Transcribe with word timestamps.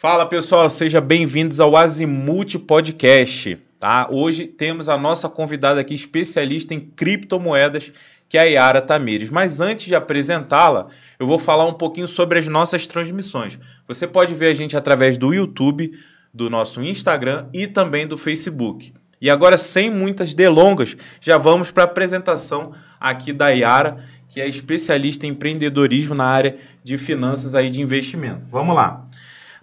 Fala 0.00 0.24
pessoal, 0.24 0.70
sejam 0.70 1.00
bem-vindos 1.00 1.58
ao 1.58 1.76
Azimuth 1.76 2.56
Podcast. 2.68 3.58
Tá? 3.80 4.06
Hoje 4.08 4.46
temos 4.46 4.88
a 4.88 4.96
nossa 4.96 5.28
convidada 5.28 5.80
aqui, 5.80 5.92
especialista 5.92 6.72
em 6.72 6.78
criptomoedas, 6.78 7.90
que 8.28 8.38
é 8.38 8.42
a 8.42 8.44
Yara 8.44 8.80
Tamires. 8.80 9.28
Mas 9.28 9.60
antes 9.60 9.86
de 9.86 9.96
apresentá-la, 9.96 10.86
eu 11.18 11.26
vou 11.26 11.36
falar 11.36 11.66
um 11.66 11.72
pouquinho 11.72 12.06
sobre 12.06 12.38
as 12.38 12.46
nossas 12.46 12.86
transmissões. 12.86 13.58
Você 13.88 14.06
pode 14.06 14.34
ver 14.34 14.52
a 14.52 14.54
gente 14.54 14.76
através 14.76 15.18
do 15.18 15.34
YouTube, 15.34 15.90
do 16.32 16.48
nosso 16.48 16.80
Instagram 16.80 17.48
e 17.52 17.66
também 17.66 18.06
do 18.06 18.16
Facebook. 18.16 18.94
E 19.20 19.28
agora, 19.28 19.58
sem 19.58 19.90
muitas 19.90 20.32
delongas, 20.32 20.96
já 21.20 21.36
vamos 21.36 21.72
para 21.72 21.82
a 21.82 21.86
apresentação 21.86 22.72
aqui 23.00 23.32
da 23.32 23.48
Yara, 23.48 23.98
que 24.28 24.40
é 24.40 24.46
especialista 24.46 25.26
em 25.26 25.30
empreendedorismo 25.30 26.14
na 26.14 26.26
área 26.26 26.56
de 26.84 26.96
finanças 26.96 27.56
aí 27.56 27.68
de 27.68 27.82
investimento. 27.82 28.46
Vamos 28.48 28.76
lá. 28.76 29.07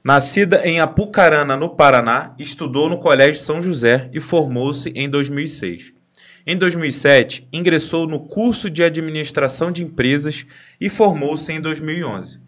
Nascida 0.06 0.62
em 0.64 0.80
Apucarana, 0.80 1.58
no 1.58 1.68
Paraná, 1.68 2.36
estudou 2.38 2.88
no 2.88 3.00
Colégio 3.00 3.42
São 3.42 3.60
José 3.60 4.08
e 4.14 4.20
formou-se 4.20 4.90
em 4.90 5.10
2006. 5.10 5.94
Em 6.46 6.56
2007, 6.56 7.48
ingressou 7.52 8.06
no 8.06 8.20
curso 8.20 8.70
de 8.70 8.84
Administração 8.84 9.72
de 9.72 9.82
Empresas 9.82 10.46
e 10.80 10.90
formou-se 10.90 11.52
em 11.52 11.60
2011. 11.60 12.40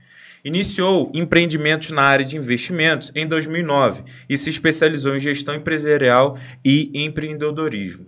Iniciou 0.45 1.11
empreendimentos 1.15 1.89
na 1.89 2.03
área 2.03 2.23
de 2.23 2.37
investimentos 2.37 3.11
em 3.15 3.25
2009 3.25 4.03
e 4.29 4.37
se 4.37 4.51
especializou 4.51 5.15
em 5.15 5.19
gestão 5.19 5.55
empresarial 5.55 6.37
e 6.63 6.91
empreendedorismo. 6.93 8.05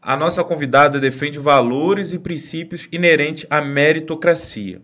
A 0.00 0.16
nossa 0.16 0.42
convidada 0.42 0.98
defende 0.98 1.38
valores 1.38 2.14
e 2.14 2.18
princípios 2.18 2.88
inerentes 2.90 3.44
à 3.50 3.60
meritocracia. 3.60 4.80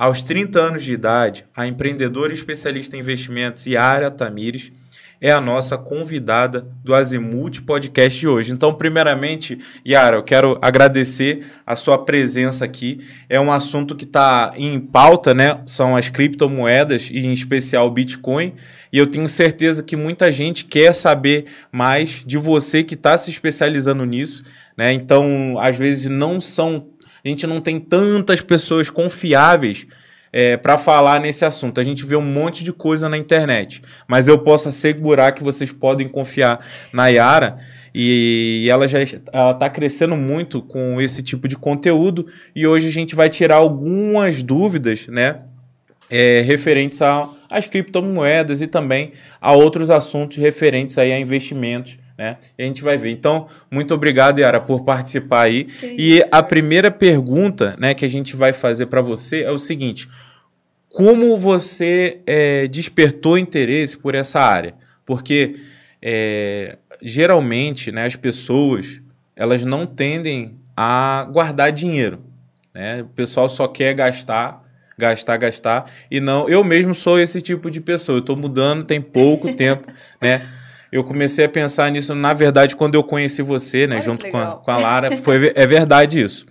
Aos 0.00 0.22
30 0.22 0.58
anos 0.58 0.82
de 0.82 0.94
idade, 0.94 1.44
a 1.54 1.66
empreendedora 1.66 2.32
especialista 2.32 2.96
em 2.96 3.00
investimentos 3.00 3.66
Yara 3.66 4.10
Tamires 4.10 4.72
é 5.20 5.30
a 5.30 5.42
nossa 5.42 5.76
convidada 5.76 6.66
do 6.82 6.94
Azimuth 6.94 7.60
Podcast 7.66 8.18
de 8.18 8.26
hoje. 8.26 8.50
Então, 8.50 8.72
primeiramente, 8.72 9.58
Yara, 9.86 10.16
eu 10.16 10.22
quero 10.22 10.58
agradecer 10.62 11.44
a 11.66 11.76
sua 11.76 12.02
presença 12.02 12.64
aqui. 12.64 13.06
É 13.28 13.38
um 13.38 13.52
assunto 13.52 13.94
que 13.94 14.04
está 14.04 14.54
em 14.56 14.80
pauta, 14.80 15.34
né? 15.34 15.60
São 15.66 15.94
as 15.94 16.08
criptomoedas 16.08 17.10
e, 17.10 17.18
em 17.18 17.34
especial, 17.34 17.86
o 17.86 17.90
Bitcoin. 17.90 18.54
E 18.90 18.96
eu 18.96 19.06
tenho 19.06 19.28
certeza 19.28 19.82
que 19.82 19.96
muita 19.96 20.32
gente 20.32 20.64
quer 20.64 20.94
saber 20.94 21.44
mais 21.70 22.24
de 22.26 22.38
você 22.38 22.82
que 22.82 22.94
está 22.94 23.18
se 23.18 23.30
especializando 23.30 24.06
nisso, 24.06 24.44
né? 24.78 24.94
Então, 24.94 25.58
às 25.60 25.76
vezes, 25.76 26.08
não 26.08 26.40
são. 26.40 26.88
A 27.24 27.28
gente 27.28 27.46
não 27.46 27.60
tem 27.60 27.78
tantas 27.78 28.40
pessoas 28.40 28.88
confiáveis 28.88 29.86
é, 30.32 30.56
para 30.56 30.78
falar 30.78 31.20
nesse 31.20 31.44
assunto. 31.44 31.80
A 31.80 31.84
gente 31.84 32.04
vê 32.04 32.16
um 32.16 32.22
monte 32.22 32.64
de 32.64 32.72
coisa 32.72 33.08
na 33.08 33.18
internet, 33.18 33.82
mas 34.06 34.28
eu 34.28 34.38
posso 34.38 34.68
assegurar 34.68 35.32
que 35.32 35.42
vocês 35.42 35.72
podem 35.72 36.08
confiar 36.08 36.64
na 36.92 37.08
Yara 37.08 37.58
e 37.94 38.66
ela 38.70 38.86
já 38.86 39.02
está 39.02 39.68
crescendo 39.68 40.16
muito 40.16 40.62
com 40.62 41.00
esse 41.00 41.22
tipo 41.22 41.48
de 41.48 41.56
conteúdo 41.56 42.26
e 42.54 42.66
hoje 42.66 42.86
a 42.86 42.92
gente 42.92 43.14
vai 43.14 43.28
tirar 43.28 43.56
algumas 43.56 44.42
dúvidas, 44.42 45.06
né? 45.08 45.40
É, 46.12 46.40
referentes 46.40 47.00
às 47.48 47.68
criptomoedas 47.68 48.60
e 48.60 48.66
também 48.66 49.12
a 49.40 49.52
outros 49.52 49.90
assuntos 49.90 50.38
referentes 50.38 50.98
aí 50.98 51.12
a 51.12 51.20
investimentos 51.20 52.00
né? 52.20 52.36
E 52.58 52.62
a 52.62 52.66
gente 52.66 52.82
vai 52.82 52.98
ver. 52.98 53.08
Então, 53.08 53.46
muito 53.70 53.94
obrigado, 53.94 54.38
Yara, 54.38 54.60
por 54.60 54.84
participar 54.84 55.44
aí. 55.44 55.64
Que 55.64 55.86
e 55.86 56.18
isso, 56.18 56.28
a 56.30 56.42
primeira 56.42 56.90
pergunta, 56.90 57.74
né, 57.78 57.94
que 57.94 58.04
a 58.04 58.08
gente 58.08 58.36
vai 58.36 58.52
fazer 58.52 58.86
para 58.86 59.00
você 59.00 59.42
é 59.42 59.50
o 59.50 59.56
seguinte: 59.56 60.06
como 60.90 61.38
você 61.38 62.20
é, 62.26 62.68
despertou 62.68 63.38
interesse 63.38 63.96
por 63.96 64.14
essa 64.14 64.38
área? 64.38 64.74
Porque 65.06 65.60
é, 66.02 66.76
geralmente, 67.00 67.90
né, 67.90 68.04
as 68.04 68.16
pessoas 68.16 69.00
elas 69.34 69.64
não 69.64 69.86
tendem 69.86 70.58
a 70.76 71.26
guardar 71.32 71.72
dinheiro, 71.72 72.20
né? 72.74 73.00
O 73.00 73.06
pessoal 73.06 73.48
só 73.48 73.66
quer 73.66 73.94
gastar 73.94 74.62
gastar, 74.98 75.38
gastar. 75.38 75.90
E 76.10 76.20
não, 76.20 76.46
eu 76.46 76.62
mesmo 76.62 76.94
sou 76.94 77.18
esse 77.18 77.40
tipo 77.40 77.70
de 77.70 77.80
pessoa. 77.80 78.16
Eu 78.16 78.20
estou 78.20 78.36
mudando 78.36 78.84
tem 78.84 79.00
pouco 79.00 79.50
tempo, 79.54 79.90
né? 80.20 80.46
eu 80.92 81.04
comecei 81.04 81.44
a 81.44 81.48
pensar 81.48 81.90
nisso, 81.90 82.14
na 82.14 82.34
verdade, 82.34 82.74
quando 82.74 82.94
eu 82.94 83.04
conheci 83.04 83.42
você, 83.42 83.86
né, 83.86 83.96
Olha 83.96 84.04
junto 84.04 84.28
com 84.28 84.36
a, 84.36 84.56
com 84.56 84.70
a, 84.70 84.76
Lara, 84.76 85.16
foi, 85.18 85.52
é 85.54 85.66
verdade 85.66 86.20
isso. 86.20 86.46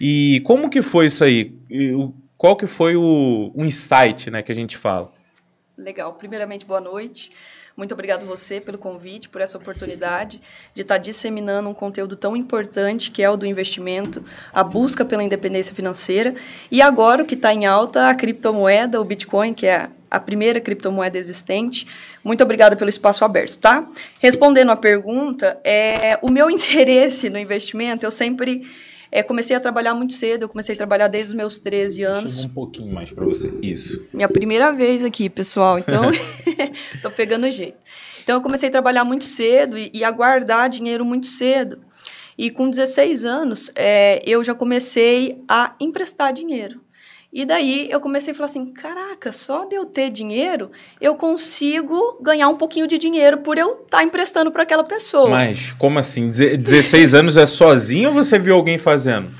E 0.00 0.40
como 0.44 0.68
que 0.68 0.82
foi 0.82 1.06
isso 1.06 1.24
aí? 1.24 1.54
Qual 2.36 2.56
que 2.56 2.66
foi 2.66 2.96
o, 2.96 3.50
o 3.54 3.64
insight, 3.64 4.30
né, 4.30 4.42
que 4.42 4.52
a 4.52 4.54
gente 4.54 4.76
fala? 4.76 5.10
Legal. 5.76 6.12
Primeiramente, 6.14 6.66
boa 6.66 6.80
noite. 6.80 7.30
Muito 7.78 7.94
obrigado 7.94 8.26
você 8.26 8.60
pelo 8.60 8.76
convite, 8.76 9.28
por 9.28 9.40
essa 9.40 9.56
oportunidade 9.56 10.40
de 10.74 10.82
estar 10.82 10.98
disseminando 10.98 11.68
um 11.68 11.74
conteúdo 11.74 12.16
tão 12.16 12.36
importante 12.36 13.08
que 13.12 13.22
é 13.22 13.30
o 13.30 13.36
do 13.36 13.46
investimento, 13.46 14.24
a 14.52 14.64
busca 14.64 15.04
pela 15.04 15.22
independência 15.22 15.72
financeira 15.72 16.34
e 16.72 16.82
agora 16.82 17.22
o 17.22 17.24
que 17.24 17.36
está 17.36 17.54
em 17.54 17.66
alta 17.66 18.08
a 18.08 18.14
criptomoeda, 18.16 19.00
o 19.00 19.04
Bitcoin, 19.04 19.54
que 19.54 19.64
é 19.64 19.88
a 20.10 20.18
primeira 20.18 20.60
criptomoeda 20.60 21.18
existente. 21.18 21.86
Muito 22.28 22.44
obrigada 22.44 22.76
pelo 22.76 22.90
espaço 22.90 23.24
aberto, 23.24 23.58
tá? 23.58 23.88
Respondendo 24.20 24.70
à 24.70 24.76
pergunta, 24.76 25.58
é, 25.64 26.18
o 26.20 26.30
meu 26.30 26.50
interesse 26.52 27.30
no 27.30 27.38
investimento, 27.38 28.04
eu 28.04 28.10
sempre 28.10 28.68
é, 29.10 29.22
comecei 29.22 29.56
a 29.56 29.60
trabalhar 29.60 29.94
muito 29.94 30.12
cedo, 30.12 30.42
eu 30.42 30.48
comecei 30.48 30.74
a 30.74 30.76
trabalhar 30.76 31.08
desde 31.08 31.32
os 31.32 31.34
meus 31.34 31.58
13 31.58 32.02
anos. 32.02 32.34
Chega 32.34 32.48
um 32.48 32.52
pouquinho 32.52 32.92
mais 32.92 33.10
para 33.10 33.24
você, 33.24 33.50
isso. 33.62 34.06
Minha 34.12 34.28
primeira 34.28 34.70
vez 34.72 35.02
aqui, 35.02 35.30
pessoal, 35.30 35.78
então 35.78 36.02
tô 37.00 37.10
pegando 37.10 37.50
jeito. 37.50 37.78
Então 38.22 38.36
eu 38.36 38.42
comecei 38.42 38.68
a 38.68 38.72
trabalhar 38.72 39.04
muito 39.04 39.24
cedo 39.24 39.78
e, 39.78 39.90
e 39.94 40.04
a 40.04 40.10
guardar 40.10 40.68
dinheiro 40.68 41.06
muito 41.06 41.24
cedo. 41.24 41.78
E 42.36 42.50
com 42.50 42.68
16 42.68 43.24
anos, 43.24 43.72
é, 43.74 44.20
eu 44.26 44.44
já 44.44 44.54
comecei 44.54 45.42
a 45.48 45.74
emprestar 45.80 46.30
dinheiro. 46.34 46.78
E 47.30 47.44
daí 47.44 47.88
eu 47.90 48.00
comecei 48.00 48.32
a 48.32 48.34
falar 48.34 48.46
assim: 48.46 48.66
caraca, 48.66 49.30
só 49.32 49.66
de 49.66 49.74
eu 49.74 49.84
ter 49.84 50.10
dinheiro, 50.10 50.70
eu 51.00 51.14
consigo 51.14 52.18
ganhar 52.22 52.48
um 52.48 52.56
pouquinho 52.56 52.86
de 52.86 52.98
dinheiro 52.98 53.38
por 53.38 53.58
eu 53.58 53.72
estar 53.72 53.98
tá 53.98 54.02
emprestando 54.02 54.50
para 54.50 54.62
aquela 54.62 54.84
pessoa. 54.84 55.28
Mas 55.28 55.72
como 55.72 55.98
assim? 55.98 56.30
16 56.30 57.14
anos 57.14 57.36
é 57.36 57.46
sozinho 57.46 58.08
ou 58.08 58.14
você 58.14 58.38
viu 58.38 58.54
alguém 58.54 58.78
fazendo? 58.78 59.30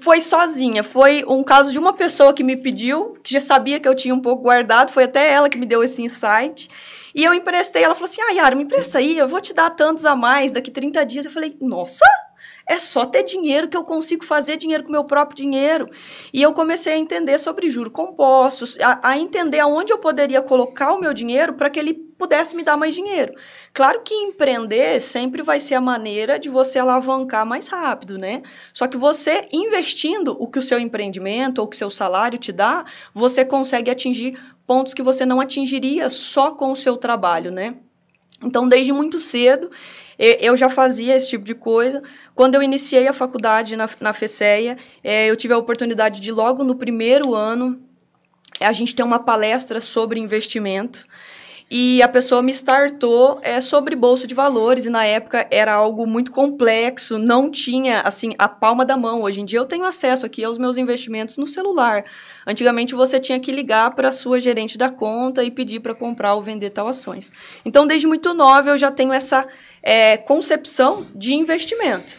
Foi 0.00 0.20
sozinha. 0.20 0.82
Foi 0.82 1.24
um 1.26 1.44
caso 1.44 1.70
de 1.70 1.78
uma 1.78 1.92
pessoa 1.92 2.32
que 2.32 2.42
me 2.42 2.56
pediu, 2.56 3.16
que 3.22 3.32
já 3.32 3.40
sabia 3.40 3.78
que 3.78 3.88
eu 3.88 3.94
tinha 3.94 4.14
um 4.14 4.20
pouco 4.20 4.42
guardado. 4.42 4.92
Foi 4.92 5.04
até 5.04 5.32
ela 5.32 5.48
que 5.48 5.58
me 5.58 5.66
deu 5.66 5.82
esse 5.82 6.02
insight. 6.02 6.68
E 7.14 7.22
eu 7.22 7.32
emprestei. 7.32 7.84
Ela 7.84 7.94
falou 7.94 8.08
assim: 8.08 8.20
ah, 8.20 8.32
Yara, 8.32 8.56
me 8.56 8.64
empresta 8.64 8.98
aí, 8.98 9.16
eu 9.16 9.28
vou 9.28 9.40
te 9.40 9.54
dar 9.54 9.70
tantos 9.70 10.04
a 10.04 10.16
mais 10.16 10.50
daqui 10.50 10.72
30 10.72 11.06
dias. 11.06 11.24
Eu 11.24 11.32
falei: 11.32 11.56
nossa, 11.60 12.04
é 12.66 12.78
só 12.78 13.04
ter 13.04 13.22
dinheiro 13.22 13.68
que 13.68 13.76
eu 13.76 13.84
consigo 13.84 14.24
fazer 14.24 14.56
dinheiro 14.56 14.84
com 14.84 14.90
meu 14.90 15.04
próprio 15.04 15.36
dinheiro. 15.36 15.88
E 16.32 16.40
eu 16.40 16.52
comecei 16.52 16.94
a 16.94 16.98
entender 16.98 17.38
sobre 17.38 17.70
juros 17.70 17.92
compostos, 17.92 18.78
a, 18.80 19.10
a 19.10 19.18
entender 19.18 19.60
aonde 19.60 19.92
eu 19.92 19.98
poderia 19.98 20.40
colocar 20.42 20.92
o 20.92 21.00
meu 21.00 21.12
dinheiro 21.12 21.54
para 21.54 21.70
que 21.70 21.78
ele 21.78 21.94
pudesse 22.22 22.54
me 22.54 22.62
dar 22.62 22.76
mais 22.76 22.94
dinheiro. 22.94 23.34
Claro 23.74 24.00
que 24.04 24.14
empreender 24.14 25.00
sempre 25.00 25.42
vai 25.42 25.58
ser 25.58 25.74
a 25.74 25.80
maneira 25.80 26.38
de 26.38 26.48
você 26.48 26.78
alavancar 26.78 27.44
mais 27.44 27.66
rápido, 27.66 28.16
né? 28.16 28.42
Só 28.72 28.86
que 28.86 28.96
você 28.96 29.48
investindo 29.52 30.36
o 30.38 30.46
que 30.46 30.58
o 30.58 30.62
seu 30.62 30.78
empreendimento 30.78 31.58
ou 31.58 31.66
que 31.66 31.74
o 31.74 31.78
seu 31.78 31.90
salário 31.90 32.38
te 32.38 32.52
dá, 32.52 32.84
você 33.12 33.44
consegue 33.44 33.90
atingir 33.90 34.38
pontos 34.64 34.94
que 34.94 35.02
você 35.02 35.26
não 35.26 35.40
atingiria 35.40 36.08
só 36.10 36.52
com 36.52 36.70
o 36.70 36.76
seu 36.76 36.96
trabalho, 36.96 37.50
né? 37.50 37.74
Então, 38.44 38.68
desde 38.68 38.92
muito 38.92 39.18
cedo, 39.18 39.70
eu 40.40 40.56
já 40.56 40.70
fazia 40.70 41.16
esse 41.16 41.30
tipo 41.30 41.44
de 41.44 41.54
coisa. 41.54 42.00
Quando 42.34 42.54
eu 42.54 42.62
iniciei 42.62 43.08
a 43.08 43.12
faculdade 43.12 43.74
na, 43.74 43.88
na 44.00 44.12
FECEA, 44.12 44.78
é, 45.02 45.28
eu 45.28 45.36
tive 45.36 45.52
a 45.52 45.58
oportunidade 45.58 46.20
de, 46.20 46.30
logo 46.30 46.62
no 46.62 46.76
primeiro 46.76 47.34
ano, 47.34 47.80
a 48.60 48.72
gente 48.72 48.94
ter 48.94 49.02
uma 49.02 49.18
palestra 49.18 49.80
sobre 49.80 50.20
investimento. 50.20 51.06
E 51.74 52.02
a 52.02 52.08
pessoa 52.08 52.42
me 52.42 52.52
startou 52.52 53.40
é, 53.40 53.58
sobre 53.58 53.96
bolsa 53.96 54.26
de 54.26 54.34
valores, 54.34 54.84
e 54.84 54.90
na 54.90 55.06
época 55.06 55.48
era 55.50 55.72
algo 55.72 56.06
muito 56.06 56.30
complexo, 56.30 57.18
não 57.18 57.50
tinha 57.50 58.00
assim 58.00 58.34
a 58.38 58.46
palma 58.46 58.84
da 58.84 58.94
mão. 58.94 59.22
Hoje 59.22 59.40
em 59.40 59.44
dia 59.46 59.58
eu 59.58 59.64
tenho 59.64 59.86
acesso 59.86 60.26
aqui 60.26 60.44
aos 60.44 60.58
meus 60.58 60.76
investimentos 60.76 61.38
no 61.38 61.46
celular. 61.46 62.04
Antigamente 62.46 62.94
você 62.94 63.18
tinha 63.18 63.40
que 63.40 63.50
ligar 63.50 63.94
para 63.94 64.10
a 64.10 64.12
sua 64.12 64.38
gerente 64.38 64.76
da 64.76 64.90
conta 64.90 65.42
e 65.42 65.50
pedir 65.50 65.80
para 65.80 65.94
comprar 65.94 66.34
ou 66.34 66.42
vender 66.42 66.68
tal 66.68 66.88
ações. 66.88 67.32
Então, 67.64 67.86
desde 67.86 68.06
muito 68.06 68.34
nova, 68.34 68.68
eu 68.68 68.76
já 68.76 68.90
tenho 68.90 69.10
essa 69.10 69.48
é, 69.82 70.18
concepção 70.18 71.06
de 71.14 71.32
investimento. 71.32 72.18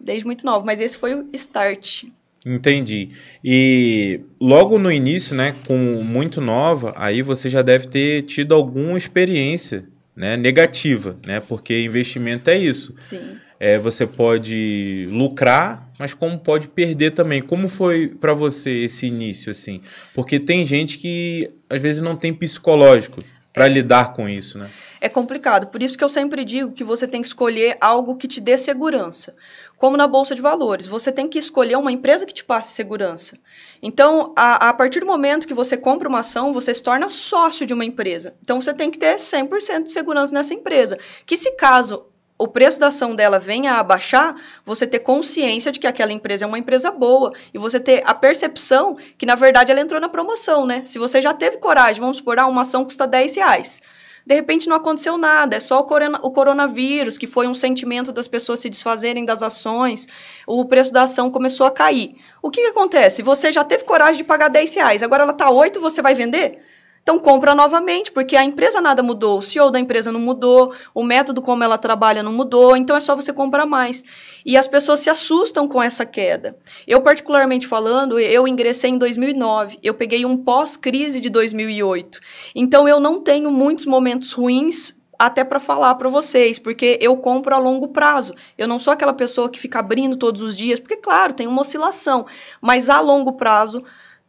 Desde 0.00 0.24
muito 0.24 0.46
nova, 0.46 0.64
mas 0.64 0.80
esse 0.80 0.96
foi 0.96 1.14
o 1.14 1.28
start. 1.34 2.04
Entendi. 2.44 3.10
E 3.42 4.20
logo 4.38 4.78
no 4.78 4.92
início, 4.92 5.34
né, 5.34 5.54
com 5.66 5.76
muito 6.02 6.40
nova, 6.40 6.92
aí 6.96 7.22
você 7.22 7.48
já 7.48 7.62
deve 7.62 7.86
ter 7.86 8.22
tido 8.22 8.54
alguma 8.54 8.98
experiência, 8.98 9.86
né, 10.14 10.36
negativa, 10.36 11.16
né? 11.26 11.40
Porque 11.40 11.82
investimento 11.82 12.50
é 12.50 12.58
isso. 12.58 12.94
Sim. 13.00 13.38
É, 13.58 13.78
você 13.78 14.06
pode 14.06 15.08
lucrar, 15.10 15.90
mas 15.98 16.12
como 16.12 16.38
pode 16.38 16.68
perder 16.68 17.12
também. 17.12 17.40
Como 17.40 17.66
foi 17.66 18.08
para 18.08 18.34
você 18.34 18.70
esse 18.70 19.06
início 19.06 19.50
assim? 19.50 19.80
Porque 20.12 20.38
tem 20.38 20.66
gente 20.66 20.98
que 20.98 21.48
às 21.70 21.80
vezes 21.80 22.02
não 22.02 22.14
tem 22.14 22.34
psicológico 22.34 23.20
para 23.54 23.68
lidar 23.68 24.12
com 24.12 24.28
isso, 24.28 24.58
né? 24.58 24.68
É 25.00 25.08
complicado. 25.08 25.68
Por 25.68 25.80
isso 25.80 25.96
que 25.96 26.02
eu 26.02 26.08
sempre 26.08 26.44
digo 26.44 26.72
que 26.72 26.82
você 26.82 27.06
tem 27.06 27.20
que 27.20 27.28
escolher 27.28 27.76
algo 27.80 28.16
que 28.16 28.26
te 28.26 28.40
dê 28.40 28.58
segurança. 28.58 29.34
Como 29.76 29.96
na 29.96 30.06
bolsa 30.06 30.34
de 30.34 30.42
valores, 30.42 30.86
você 30.86 31.10
tem 31.10 31.28
que 31.28 31.38
escolher 31.38 31.76
uma 31.76 31.92
empresa 31.92 32.24
que 32.24 32.32
te 32.32 32.44
passe 32.44 32.74
segurança. 32.74 33.36
Então, 33.82 34.32
a, 34.36 34.68
a 34.68 34.72
partir 34.72 35.00
do 35.00 35.06
momento 35.06 35.46
que 35.46 35.54
você 35.54 35.76
compra 35.76 36.08
uma 36.08 36.20
ação, 36.20 36.52
você 36.52 36.72
se 36.72 36.82
torna 36.82 37.10
sócio 37.10 37.66
de 37.66 37.74
uma 37.74 37.84
empresa. 37.84 38.34
Então, 38.42 38.60
você 38.60 38.72
tem 38.72 38.90
que 38.90 38.98
ter 38.98 39.16
100% 39.16 39.84
de 39.84 39.92
segurança 39.92 40.32
nessa 40.32 40.54
empresa. 40.54 40.98
Que 41.26 41.36
se 41.36 41.52
caso 41.52 42.06
o 42.38 42.48
preço 42.48 42.80
da 42.80 42.88
ação 42.88 43.14
dela 43.14 43.38
venha 43.38 43.74
a 43.74 43.82
baixar, 43.82 44.34
você 44.64 44.86
ter 44.86 44.98
consciência 44.98 45.70
de 45.70 45.78
que 45.78 45.86
aquela 45.86 46.12
empresa 46.12 46.44
é 46.44 46.48
uma 46.48 46.58
empresa 46.58 46.90
boa 46.90 47.32
e 47.52 47.58
você 47.58 47.78
ter 47.78 48.02
a 48.04 48.12
percepção 48.12 48.96
que, 49.16 49.24
na 49.24 49.34
verdade, 49.34 49.70
ela 49.70 49.80
entrou 49.80 50.00
na 50.00 50.08
promoção, 50.08 50.66
né? 50.66 50.82
Se 50.84 50.98
você 50.98 51.22
já 51.22 51.32
teve 51.32 51.58
coragem, 51.58 52.00
vamos 52.00 52.18
supor, 52.18 52.38
ah, 52.38 52.46
uma 52.46 52.62
ação 52.62 52.84
custa 52.84 53.06
10 53.06 53.36
reais. 53.36 53.80
De 54.26 54.34
repente 54.34 54.68
não 54.68 54.76
aconteceu 54.76 55.18
nada, 55.18 55.56
é 55.56 55.60
só 55.60 55.80
o, 55.80 55.84
corona, 55.84 56.18
o 56.22 56.30
coronavírus, 56.30 57.18
que 57.18 57.26
foi 57.26 57.46
um 57.46 57.54
sentimento 57.54 58.10
das 58.10 58.26
pessoas 58.26 58.60
se 58.60 58.70
desfazerem 58.70 59.24
das 59.24 59.42
ações, 59.42 60.08
o 60.46 60.64
preço 60.64 60.92
da 60.92 61.02
ação 61.02 61.30
começou 61.30 61.66
a 61.66 61.70
cair. 61.70 62.16
O 62.40 62.50
que, 62.50 62.62
que 62.62 62.68
acontece? 62.68 63.22
Você 63.22 63.52
já 63.52 63.62
teve 63.62 63.84
coragem 63.84 64.16
de 64.16 64.24
pagar 64.24 64.48
10 64.48 64.74
reais, 64.74 65.02
agora 65.02 65.24
ela 65.24 65.32
está 65.32 65.50
8, 65.50 65.78
você 65.78 66.00
vai 66.00 66.14
vender? 66.14 66.63
Então 67.04 67.18
compra 67.18 67.54
novamente, 67.54 68.10
porque 68.10 68.34
a 68.34 68.42
empresa 68.42 68.80
nada 68.80 69.02
mudou, 69.02 69.38
o 69.38 69.42
CEO 69.42 69.70
da 69.70 69.78
empresa 69.78 70.10
não 70.10 70.18
mudou, 70.18 70.72
o 70.94 71.04
método 71.04 71.42
como 71.42 71.62
ela 71.62 71.76
trabalha 71.76 72.22
não 72.22 72.32
mudou, 72.32 72.74
então 72.74 72.96
é 72.96 73.00
só 73.00 73.14
você 73.14 73.30
comprar 73.30 73.66
mais. 73.66 74.02
E 74.42 74.56
as 74.56 74.66
pessoas 74.66 75.00
se 75.00 75.10
assustam 75.10 75.68
com 75.68 75.82
essa 75.82 76.06
queda. 76.06 76.56
Eu 76.86 77.02
particularmente 77.02 77.66
falando, 77.66 78.18
eu 78.18 78.48
ingressei 78.48 78.88
em 78.88 78.96
2009, 78.96 79.78
eu 79.82 79.92
peguei 79.92 80.24
um 80.24 80.34
pós-crise 80.34 81.20
de 81.20 81.28
2008. 81.28 82.18
Então 82.54 82.88
eu 82.88 82.98
não 82.98 83.20
tenho 83.20 83.50
muitos 83.50 83.84
momentos 83.84 84.32
ruins 84.32 84.96
até 85.18 85.44
para 85.44 85.60
falar 85.60 85.96
para 85.96 86.08
vocês, 86.08 86.58
porque 86.58 86.98
eu 87.02 87.18
compro 87.18 87.54
a 87.54 87.58
longo 87.58 87.88
prazo. 87.88 88.34
Eu 88.56 88.66
não 88.66 88.78
sou 88.78 88.94
aquela 88.94 89.12
pessoa 89.12 89.50
que 89.50 89.60
fica 89.60 89.78
abrindo 89.78 90.16
todos 90.16 90.40
os 90.40 90.56
dias, 90.56 90.80
porque 90.80 90.96
claro, 90.96 91.34
tem 91.34 91.46
uma 91.46 91.60
oscilação, 91.60 92.24
mas 92.62 92.88
a 92.88 92.98
longo 92.98 93.34
prazo 93.34 93.84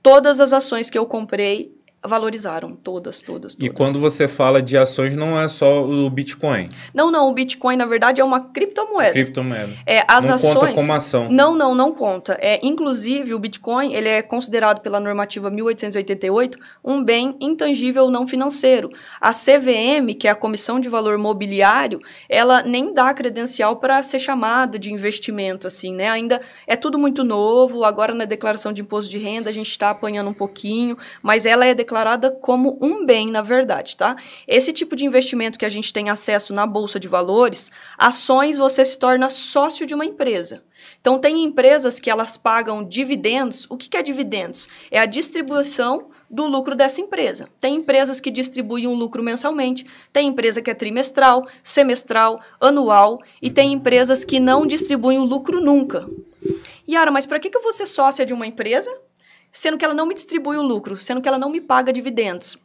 todas 0.05 0.39
as 0.39 0.53
ações 0.53 0.87
que 0.87 0.97
eu 0.97 1.07
comprei, 1.07 1.74
valorizaram 2.07 2.75
todas, 2.75 3.21
todas, 3.21 3.55
todas. 3.55 3.57
E 3.59 3.69
quando 3.69 3.99
você 3.99 4.27
fala 4.27 4.61
de 4.61 4.77
ações, 4.77 5.15
não 5.15 5.39
é 5.39 5.47
só 5.47 5.83
o 5.83 6.09
Bitcoin? 6.09 6.69
Não, 6.93 7.11
não. 7.11 7.29
O 7.29 7.33
Bitcoin, 7.33 7.75
na 7.75 7.85
verdade, 7.85 8.21
é 8.21 8.23
uma 8.23 8.39
criptomoeda. 8.39 9.11
Criptomoeda. 9.11 9.73
É, 9.85 10.03
as 10.07 10.27
não 10.27 10.35
ações, 10.35 10.53
conta 10.53 10.73
como 10.73 10.93
ação. 10.93 11.29
Não, 11.29 11.55
não, 11.55 11.75
não 11.75 11.91
conta. 11.91 12.37
É, 12.41 12.59
inclusive, 12.63 13.33
o 13.33 13.39
Bitcoin 13.39 13.93
ele 13.93 14.07
é 14.07 14.21
considerado 14.21 14.81
pela 14.81 14.99
normativa 14.99 15.49
1888 15.49 16.57
um 16.83 17.03
bem 17.03 17.35
intangível 17.41 18.09
não 18.09 18.27
financeiro. 18.27 18.89
A 19.19 19.31
CVM, 19.31 20.13
que 20.17 20.27
é 20.27 20.31
a 20.31 20.35
Comissão 20.35 20.79
de 20.79 20.89
Valor 20.89 21.17
Mobiliário, 21.17 21.99
ela 22.29 22.61
nem 22.61 22.93
dá 22.93 23.13
credencial 23.13 23.77
para 23.77 24.01
ser 24.03 24.19
chamada 24.19 24.77
de 24.79 24.93
investimento, 24.93 25.67
assim, 25.67 25.93
né? 25.93 26.09
Ainda 26.09 26.39
é 26.67 26.75
tudo 26.75 26.97
muito 26.97 27.23
novo. 27.23 27.83
Agora, 27.83 28.13
na 28.13 28.25
declaração 28.25 28.71
de 28.71 28.81
imposto 28.81 29.09
de 29.09 29.17
renda, 29.17 29.49
a 29.49 29.53
gente 29.53 29.69
está 29.69 29.89
apanhando 29.89 30.29
um 30.29 30.33
pouquinho, 30.33 30.97
mas 31.21 31.45
ela 31.45 31.65
é 31.65 31.73
declarada 31.73 31.94
declarada 31.95 32.29
como 32.29 32.77
um 32.81 33.05
bem, 33.05 33.31
na 33.31 33.41
verdade, 33.41 33.95
tá? 33.95 34.17
Esse 34.45 34.73
tipo 34.73 34.97
de 34.97 35.05
investimento 35.05 35.57
que 35.57 35.65
a 35.65 35.69
gente 35.69 35.93
tem 35.93 36.09
acesso 36.09 36.53
na 36.53 36.67
bolsa 36.67 36.99
de 36.99 37.07
valores, 37.07 37.71
ações 37.97 38.57
você 38.57 38.83
se 38.83 38.99
torna 38.99 39.29
sócio 39.29 39.85
de 39.87 39.95
uma 39.95 40.03
empresa. 40.03 40.61
Então 40.99 41.17
tem 41.17 41.41
empresas 41.41 41.97
que 41.97 42.09
elas 42.09 42.35
pagam 42.35 42.83
dividendos. 42.83 43.65
O 43.69 43.77
que, 43.77 43.87
que 43.87 43.95
é 43.95 44.03
dividendos? 44.03 44.67
É 44.91 44.99
a 44.99 45.05
distribuição 45.05 46.09
do 46.29 46.45
lucro 46.45 46.75
dessa 46.75 46.99
empresa. 46.99 47.47
Tem 47.61 47.75
empresas 47.75 48.19
que 48.19 48.29
distribuem 48.29 48.87
um 48.87 48.93
lucro 48.93 49.23
mensalmente, 49.23 49.85
tem 50.11 50.27
empresa 50.27 50.61
que 50.61 50.69
é 50.69 50.73
trimestral, 50.73 51.47
semestral, 51.63 52.41
anual 52.59 53.21
e 53.41 53.49
tem 53.49 53.71
empresas 53.71 54.25
que 54.25 54.37
não 54.37 54.67
distribuem 54.67 55.17
o 55.17 55.23
lucro 55.23 55.61
nunca. 55.61 56.05
Yara, 56.87 57.09
mas 57.09 57.25
para 57.25 57.39
que, 57.39 57.49
que 57.49 57.57
eu 57.57 57.63
vou 57.63 57.71
ser 57.71 57.87
sócia 57.87 58.25
de 58.25 58.33
uma 58.33 58.45
empresa 58.45 58.91
sendo 59.55 59.77
que 59.77 59.85
ela 59.85 59.93
não 59.93 60.05
me 60.05 60.13
distribui 60.13 60.57
o 60.57 60.61
lucro, 60.61 60.97
sendo 60.97 61.21
que 61.21 61.29
ela 61.29 61.39
não 61.39 61.49
me 61.49 61.61
paga 61.61 61.93
dividendos. 61.93 62.57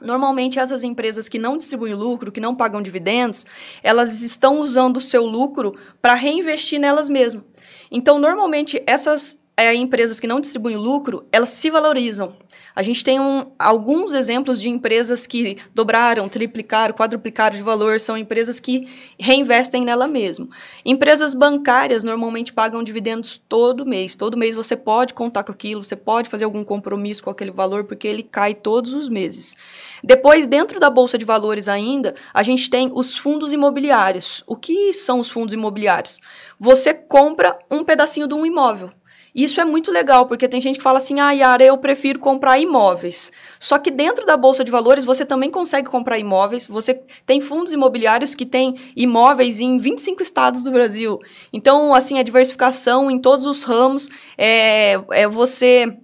Normalmente, 0.00 0.58
essas 0.58 0.82
empresas 0.82 1.28
que 1.28 1.38
não 1.38 1.58
distribuem 1.58 1.94
lucro, 1.94 2.32
que 2.32 2.40
não 2.40 2.54
pagam 2.56 2.80
dividendos, 2.80 3.44
elas 3.82 4.22
estão 4.22 4.58
usando 4.58 4.96
o 4.96 5.02
seu 5.02 5.26
lucro 5.26 5.76
para 6.00 6.14
reinvestir 6.14 6.80
nelas 6.80 7.10
mesmas. 7.10 7.44
Então, 7.90 8.18
normalmente, 8.18 8.82
essas 8.86 9.38
é, 9.56 9.74
empresas 9.74 10.18
que 10.18 10.26
não 10.26 10.40
distribuem 10.40 10.76
lucro, 10.76 11.26
elas 11.30 11.50
se 11.50 11.70
valorizam. 11.70 12.36
A 12.76 12.82
gente 12.82 13.04
tem 13.04 13.20
um, 13.20 13.52
alguns 13.56 14.12
exemplos 14.12 14.60
de 14.60 14.68
empresas 14.68 15.28
que 15.28 15.58
dobraram, 15.72 16.28
triplicaram, 16.28 16.92
quadruplicaram 16.92 17.56
de 17.56 17.62
valor, 17.62 18.00
são 18.00 18.18
empresas 18.18 18.58
que 18.58 18.88
reinvestem 19.16 19.84
nela 19.84 20.08
mesmo. 20.08 20.50
Empresas 20.84 21.34
bancárias 21.34 22.02
normalmente 22.02 22.52
pagam 22.52 22.82
dividendos 22.82 23.40
todo 23.48 23.86
mês. 23.86 24.16
Todo 24.16 24.36
mês 24.36 24.56
você 24.56 24.74
pode 24.74 25.14
contar 25.14 25.44
com 25.44 25.52
aquilo, 25.52 25.84
você 25.84 25.94
pode 25.94 26.28
fazer 26.28 26.44
algum 26.44 26.64
compromisso 26.64 27.22
com 27.22 27.30
aquele 27.30 27.52
valor, 27.52 27.84
porque 27.84 28.08
ele 28.08 28.24
cai 28.24 28.54
todos 28.54 28.92
os 28.92 29.08
meses. 29.08 29.54
Depois, 30.02 30.48
dentro 30.48 30.80
da 30.80 30.90
Bolsa 30.90 31.16
de 31.16 31.24
Valores 31.24 31.68
ainda, 31.68 32.16
a 32.32 32.42
gente 32.42 32.68
tem 32.68 32.90
os 32.92 33.16
fundos 33.16 33.52
imobiliários. 33.52 34.42
O 34.48 34.56
que 34.56 34.92
são 34.92 35.20
os 35.20 35.28
fundos 35.28 35.54
imobiliários? 35.54 36.20
Você 36.58 36.92
compra 36.92 37.56
um 37.70 37.84
pedacinho 37.84 38.26
de 38.26 38.34
um 38.34 38.44
imóvel. 38.44 38.90
Isso 39.34 39.60
é 39.60 39.64
muito 39.64 39.90
legal, 39.90 40.26
porque 40.26 40.46
tem 40.46 40.60
gente 40.60 40.76
que 40.76 40.82
fala 40.82 40.98
assim: 40.98 41.18
ah, 41.18 41.32
Yara, 41.32 41.64
eu 41.64 41.76
prefiro 41.76 42.20
comprar 42.20 42.58
imóveis. 42.58 43.32
Só 43.58 43.78
que 43.78 43.90
dentro 43.90 44.24
da 44.24 44.36
Bolsa 44.36 44.62
de 44.62 44.70
Valores 44.70 45.04
você 45.04 45.24
também 45.24 45.50
consegue 45.50 45.88
comprar 45.88 46.18
imóveis. 46.18 46.68
Você 46.68 47.02
tem 47.26 47.40
fundos 47.40 47.72
imobiliários 47.72 48.34
que 48.34 48.46
têm 48.46 48.76
imóveis 48.94 49.58
em 49.58 49.76
25 49.76 50.22
estados 50.22 50.62
do 50.62 50.70
Brasil. 50.70 51.18
Então, 51.52 51.92
assim, 51.92 52.18
a 52.18 52.22
diversificação 52.22 53.10
em 53.10 53.18
todos 53.18 53.44
os 53.44 53.64
ramos 53.64 54.08
é, 54.38 55.00
é 55.10 55.26
você 55.26 55.98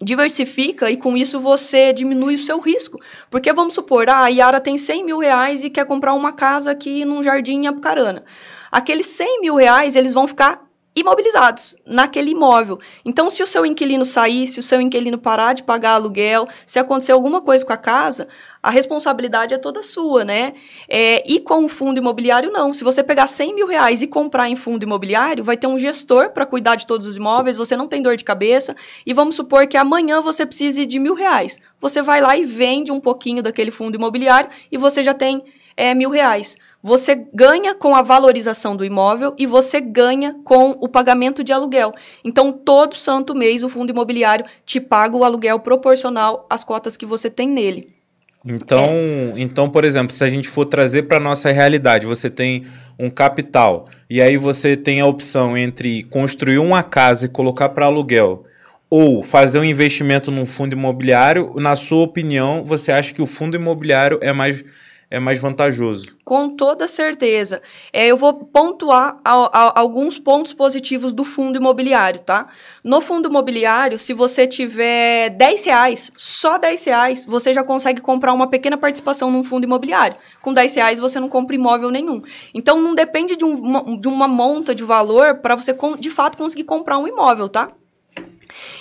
diversifica 0.00 0.90
e 0.90 0.96
com 0.96 1.16
isso 1.16 1.40
você 1.40 1.92
diminui 1.92 2.34
o 2.34 2.42
seu 2.42 2.58
risco. 2.58 3.00
Porque 3.30 3.52
vamos 3.52 3.74
supor, 3.74 4.08
ah, 4.08 4.24
a 4.24 4.28
Yara 4.28 4.60
tem 4.60 4.76
100 4.76 5.04
mil 5.04 5.18
reais 5.18 5.62
e 5.62 5.70
quer 5.70 5.86
comprar 5.86 6.14
uma 6.14 6.32
casa 6.32 6.72
aqui 6.72 7.04
num 7.04 7.22
jardim 7.22 7.62
em 7.62 7.66
Apucarana. 7.68 8.24
Aqueles 8.70 9.06
100 9.06 9.40
mil 9.40 9.54
reais, 9.54 9.94
eles 9.96 10.12
vão 10.12 10.26
ficar 10.26 10.67
imobilizados 11.00 11.76
naquele 11.86 12.30
imóvel. 12.30 12.78
Então, 13.04 13.30
se 13.30 13.42
o 13.42 13.46
seu 13.46 13.64
inquilino 13.64 14.04
sair, 14.04 14.46
se 14.46 14.60
o 14.60 14.62
seu 14.62 14.80
inquilino 14.80 15.18
parar 15.18 15.52
de 15.52 15.62
pagar 15.62 15.92
aluguel, 15.92 16.48
se 16.66 16.78
acontecer 16.78 17.12
alguma 17.12 17.40
coisa 17.40 17.64
com 17.64 17.72
a 17.72 17.76
casa, 17.76 18.28
a 18.62 18.70
responsabilidade 18.70 19.54
é 19.54 19.58
toda 19.58 19.82
sua, 19.82 20.24
né? 20.24 20.54
É, 20.88 21.22
e 21.26 21.40
com 21.40 21.64
o 21.64 21.68
fundo 21.68 21.98
imobiliário, 21.98 22.50
não. 22.50 22.74
Se 22.74 22.82
você 22.84 23.02
pegar 23.02 23.26
100 23.26 23.54
mil 23.54 23.66
reais 23.66 24.02
e 24.02 24.06
comprar 24.06 24.48
em 24.48 24.56
fundo 24.56 24.82
imobiliário, 24.82 25.44
vai 25.44 25.56
ter 25.56 25.66
um 25.66 25.78
gestor 25.78 26.30
para 26.30 26.44
cuidar 26.44 26.76
de 26.76 26.86
todos 26.86 27.06
os 27.06 27.16
imóveis, 27.16 27.56
você 27.56 27.76
não 27.76 27.88
tem 27.88 28.02
dor 28.02 28.16
de 28.16 28.24
cabeça, 28.24 28.74
e 29.06 29.14
vamos 29.14 29.36
supor 29.36 29.66
que 29.66 29.76
amanhã 29.76 30.20
você 30.20 30.44
precise 30.44 30.84
de 30.84 30.98
mil 30.98 31.14
reais. 31.14 31.58
Você 31.80 32.02
vai 32.02 32.20
lá 32.20 32.36
e 32.36 32.44
vende 32.44 32.90
um 32.90 33.00
pouquinho 33.00 33.42
daquele 33.42 33.70
fundo 33.70 33.94
imobiliário 33.94 34.50
e 34.70 34.76
você 34.76 35.02
já 35.02 35.14
tem 35.14 35.44
é, 35.76 35.94
mil 35.94 36.10
reais. 36.10 36.56
Você 36.82 37.26
ganha 37.34 37.74
com 37.74 37.94
a 37.94 38.02
valorização 38.02 38.76
do 38.76 38.84
imóvel 38.84 39.34
e 39.36 39.46
você 39.46 39.80
ganha 39.80 40.36
com 40.44 40.70
o 40.80 40.88
pagamento 40.88 41.42
de 41.42 41.52
aluguel. 41.52 41.92
Então, 42.24 42.52
todo 42.52 42.94
santo 42.94 43.34
mês, 43.34 43.64
o 43.64 43.68
fundo 43.68 43.90
imobiliário 43.90 44.44
te 44.64 44.80
paga 44.80 45.16
o 45.16 45.24
aluguel 45.24 45.58
proporcional 45.58 46.46
às 46.48 46.62
cotas 46.62 46.96
que 46.96 47.04
você 47.04 47.28
tem 47.28 47.48
nele. 47.48 47.98
Então, 48.44 48.86
é. 48.86 49.34
então, 49.36 49.68
por 49.68 49.84
exemplo, 49.84 50.14
se 50.14 50.22
a 50.22 50.30
gente 50.30 50.48
for 50.48 50.64
trazer 50.64 51.02
para 51.02 51.18
nossa 51.18 51.50
realidade, 51.50 52.06
você 52.06 52.30
tem 52.30 52.64
um 52.98 53.10
capital 53.10 53.86
e 54.08 54.22
aí 54.22 54.36
você 54.36 54.76
tem 54.76 55.00
a 55.00 55.06
opção 55.06 55.58
entre 55.58 56.04
construir 56.04 56.58
uma 56.58 56.82
casa 56.82 57.26
e 57.26 57.28
colocar 57.28 57.70
para 57.70 57.86
aluguel 57.86 58.44
ou 58.88 59.22
fazer 59.22 59.58
um 59.58 59.64
investimento 59.64 60.30
num 60.30 60.46
fundo 60.46 60.72
imobiliário, 60.72 61.54
na 61.56 61.76
sua 61.76 62.04
opinião, 62.04 62.64
você 62.64 62.90
acha 62.90 63.12
que 63.12 63.20
o 63.20 63.26
fundo 63.26 63.56
imobiliário 63.56 64.18
é 64.22 64.32
mais 64.32 64.64
é 65.10 65.18
mais 65.18 65.38
vantajoso. 65.38 66.06
Com 66.22 66.50
toda 66.50 66.86
certeza. 66.86 67.62
É, 67.92 68.06
eu 68.06 68.16
vou 68.16 68.34
pontuar 68.34 69.18
a, 69.24 69.32
a, 69.32 69.80
alguns 69.80 70.18
pontos 70.18 70.52
positivos 70.52 71.12
do 71.14 71.24
fundo 71.24 71.56
imobiliário, 71.56 72.20
tá? 72.20 72.48
No 72.84 73.00
fundo 73.00 73.28
imobiliário, 73.28 73.98
se 73.98 74.12
você 74.12 74.46
tiver 74.46 75.30
10 75.30 75.64
reais, 75.64 76.12
só 76.16 76.58
10 76.58 76.84
reais, 76.84 77.24
você 77.24 77.54
já 77.54 77.64
consegue 77.64 78.02
comprar 78.02 78.34
uma 78.34 78.46
pequena 78.46 78.76
participação 78.76 79.30
num 79.30 79.42
fundo 79.42 79.64
imobiliário. 79.64 80.16
Com 80.42 80.52
10 80.52 80.74
reais 80.74 80.98
você 80.98 81.18
não 81.18 81.28
compra 81.28 81.56
imóvel 81.56 81.90
nenhum. 81.90 82.20
Então 82.52 82.80
não 82.80 82.94
depende 82.94 83.34
de, 83.34 83.44
um, 83.44 83.54
uma, 83.54 83.96
de 83.96 84.08
uma 84.08 84.28
monta 84.28 84.74
de 84.74 84.84
valor 84.84 85.36
para 85.36 85.56
você 85.56 85.74
de 85.98 86.10
fato 86.10 86.36
conseguir 86.36 86.64
comprar 86.64 86.98
um 86.98 87.08
imóvel, 87.08 87.48
tá? 87.48 87.70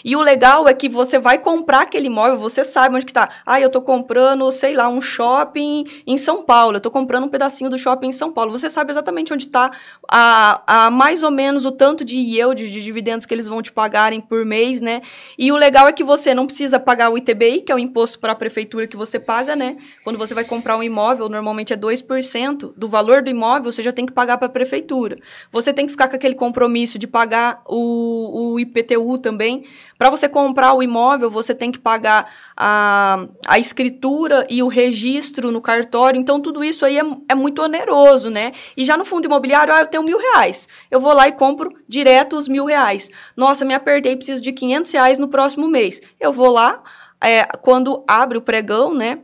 E 0.04 0.16
o 0.16 0.22
legal 0.22 0.68
é 0.68 0.74
que 0.74 0.90
você 0.90 1.20
vai 1.20 1.38
comprar 1.38 1.82
aquele 1.82 2.08
imóvel, 2.08 2.38
você 2.38 2.64
sabe 2.64 2.96
onde 2.96 3.06
que 3.06 3.14
tá. 3.14 3.30
Ah, 3.46 3.60
eu 3.60 3.70
tô 3.70 3.82
comprando, 3.82 4.52
sei 4.52 4.74
lá, 4.74 4.88
um 4.88 5.02
shopping 5.02 5.86
em 6.06 6.18
São 6.18 6.44
Paulo. 6.44 6.78
Eu 6.78 6.82
tô 6.82 6.92
comprando 6.92 7.26
um 7.26 7.30
pedacinho 7.30 7.70
do 7.70 7.78
shopping 7.78 8.08
em 8.08 8.12
São 8.12 8.32
Paulo. 8.32 8.52
Você 8.52 8.70
sabe 8.70 8.92
exatamente 8.92 9.34
onde 9.34 9.48
tá 9.48 9.72
a, 10.10 10.86
a 10.86 10.92
mais 10.92 11.24
ou 11.24 11.32
menos 11.32 11.66
o 11.66 11.72
tanto 11.72 12.04
de 12.06 12.18
yield, 12.18 12.70
de 12.70 12.84
dividendos 12.84 13.26
que 13.26 13.34
eles 13.34 13.48
vão 13.48 13.62
te 13.62 13.72
pagarem 13.72 14.22
por 14.22 14.46
mês, 14.46 14.82
né? 14.82 15.02
E 15.38 15.52
o 15.52 15.56
legal 15.56 15.88
é 15.88 15.94
que 15.94 16.04
você 16.04 16.34
não 16.34 16.46
precisa 16.46 16.80
pagar 16.80 17.10
o 17.10 17.18
ITBI, 17.18 17.62
que 17.62 17.72
é 17.72 17.76
o 17.76 17.80
imposto 17.80 18.20
para 18.20 18.32
a 18.32 18.36
prefeitura 18.36 18.88
que 18.88 18.98
você 18.98 19.20
paga, 19.20 19.56
né? 19.56 19.78
Quando 20.04 20.18
você 20.18 20.34
vai 20.34 20.44
comprar 20.44 20.78
um 20.78 20.84
imóvel, 20.84 21.30
normalmente 21.30 21.74
é 21.74 21.78
2% 21.78 22.74
do 22.76 22.88
valor 22.88 23.22
do 23.22 23.30
imóvel, 23.30 23.72
você 23.72 23.84
já 23.84 23.92
tem 23.92 24.06
que 24.06 24.14
pagar 24.14 24.38
para 24.38 24.48
a 24.48 24.50
prefeitura. 24.50 25.18
Você 25.52 25.74
tem 25.74 25.86
que 25.86 25.92
ficar 25.92 26.08
com 26.08 26.16
aquele 26.16 26.36
compromisso 26.36 26.98
de 26.98 27.08
pagar 27.08 27.62
o, 27.68 28.54
o 28.54 28.60
IPTU 28.60 29.18
também, 29.18 29.57
para 29.98 30.10
você 30.10 30.28
comprar 30.28 30.74
o 30.74 30.84
imóvel, 30.84 31.30
você 31.30 31.54
tem 31.54 31.72
que 31.72 31.80
pagar 31.80 32.32
a, 32.56 33.26
a 33.48 33.60
escritura 33.60 34.46
e 34.50 34.62
o 34.62 34.68
registro 34.68 35.52
no 35.52 35.62
cartório. 35.62 36.20
Então, 36.20 36.40
tudo 36.40 36.64
isso 36.64 36.86
aí 36.86 36.98
é, 36.98 37.04
é 37.30 37.36
muito 37.36 37.62
oneroso, 37.62 38.30
né? 38.30 38.52
E 38.76 38.84
já 38.84 38.98
no 38.98 39.06
fundo 39.06 39.26
imobiliário, 39.26 39.74
ah, 39.74 39.82
eu 39.82 39.88
tenho 39.88 40.04
mil 40.04 40.18
reais. 40.18 40.68
Eu 40.90 41.00
vou 41.00 41.14
lá 41.14 41.28
e 41.28 41.32
compro 41.32 41.74
direto 41.88 42.36
os 42.36 42.48
mil 42.48 42.66
reais. 42.66 43.10
Nossa, 43.36 43.66
me 43.66 43.74
apertei, 43.74 44.16
preciso 44.16 44.42
de 44.42 44.52
500 44.52 44.92
reais 44.92 45.20
no 45.20 45.28
próximo 45.28 45.68
mês. 45.68 46.02
Eu 46.20 46.32
vou 46.32 46.52
lá, 46.52 46.82
é, 47.22 47.44
quando 47.62 48.04
abre 48.08 48.38
o 48.38 48.42
pregão, 48.42 48.94
né? 48.94 49.20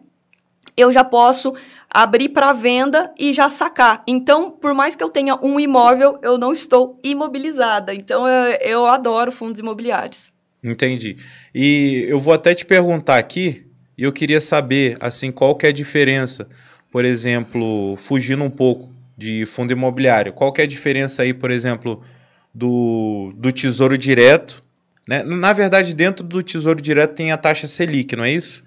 Eu 0.75 0.92
já 0.92 1.04
posso 1.04 1.54
abrir 1.93 2.29
para 2.29 2.51
venda 2.53 3.13
e 3.19 3.31
já 3.31 3.47
sacar. 3.47 4.03
Então, 4.07 4.50
por 4.50 4.73
mais 4.73 4.95
que 4.95 5.03
eu 5.03 5.09
tenha 5.09 5.38
um 5.43 5.59
imóvel, 5.59 6.17
eu 6.23 6.38
não 6.38 6.51
estou 6.51 7.00
imobilizada. 7.03 7.93
Então, 7.93 8.27
eu, 8.27 8.57
eu 8.62 8.85
adoro 8.88 9.31
fundos 9.31 9.59
imobiliários. 9.59 10.33
Entendi. 10.63 11.17
E 11.53 12.05
eu 12.07 12.19
vou 12.19 12.33
até 12.33 12.55
te 12.55 12.65
perguntar 12.65 13.17
aqui, 13.17 13.67
e 13.97 14.03
eu 14.03 14.12
queria 14.12 14.41
saber, 14.41 14.97
assim, 15.00 15.31
qual 15.31 15.55
que 15.55 15.67
é 15.67 15.69
a 15.69 15.73
diferença, 15.73 16.47
por 16.91 17.05
exemplo, 17.05 17.95
fugindo 17.97 18.43
um 18.43 18.50
pouco 18.50 18.89
de 19.15 19.45
fundo 19.45 19.71
imobiliário, 19.71 20.33
qual 20.33 20.51
que 20.51 20.62
é 20.62 20.63
a 20.63 20.67
diferença 20.67 21.21
aí, 21.21 21.33
por 21.33 21.51
exemplo, 21.51 22.01
do, 22.53 23.33
do 23.35 23.51
Tesouro 23.51 23.97
Direto, 23.97 24.63
né? 25.07 25.21
Na 25.21 25.53
verdade, 25.53 25.93
dentro 25.93 26.25
do 26.25 26.41
Tesouro 26.41 26.81
Direto 26.81 27.13
tem 27.13 27.31
a 27.31 27.38
taxa 27.38 27.67
Selic, 27.67 28.15
não 28.15 28.23
é 28.23 28.31
isso? 28.31 28.63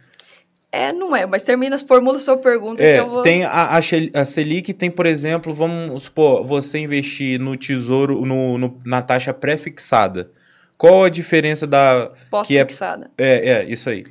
É, 0.73 0.93
não 0.93 1.15
é, 1.17 1.25
mas 1.25 1.43
termina, 1.43 1.79
formula 1.79 2.21
sua 2.21 2.37
pergunta 2.37 2.83
é, 2.83 3.01
vou... 3.01 3.23
Tem 3.23 3.45
a, 3.45 3.79
a, 3.79 4.25
Selic 4.25 4.75
tem, 4.75 4.91
por 4.91 5.07
exemplo, 5.07 5.55
vamos 5.55 6.03
supor, 6.03 6.45
você 6.45 6.79
investir 6.79 7.41
no 7.41 7.57
Tesouro, 7.57 8.27
no, 8.27 8.59
no 8.59 8.81
na 8.85 9.01
taxa 9.01 9.33
pré-fixada. 9.33 10.31
Qual 10.77 11.05
a 11.05 11.09
diferença 11.09 11.67
da. 11.67 12.11
Pós-fixada. 12.31 13.11
É, 13.17 13.49
é, 13.49 13.53
é, 13.53 13.65
isso 13.65 13.89
aí. 13.89 14.05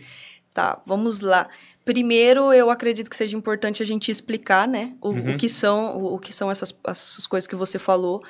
Tá, 0.53 0.81
vamos 0.85 1.19
lá. 1.19 1.47
Primeiro, 1.83 2.51
eu 2.51 2.71
acredito 2.71 3.09
que 3.09 3.15
seja 3.15 3.37
importante 3.37 3.83
a 3.83 3.85
gente 3.85 4.09
explicar, 4.09 4.67
né, 4.67 4.93
o, 4.99 5.09
uhum. 5.09 5.35
o 5.35 5.37
que 5.37 5.47
são, 5.47 5.97
o, 5.97 6.15
o, 6.15 6.19
que 6.19 6.33
são 6.33 6.49
essas, 6.49 6.75
essas 6.87 7.27
coisas 7.27 7.47
que 7.47 7.55
você 7.55 7.77
falou. 7.77 8.23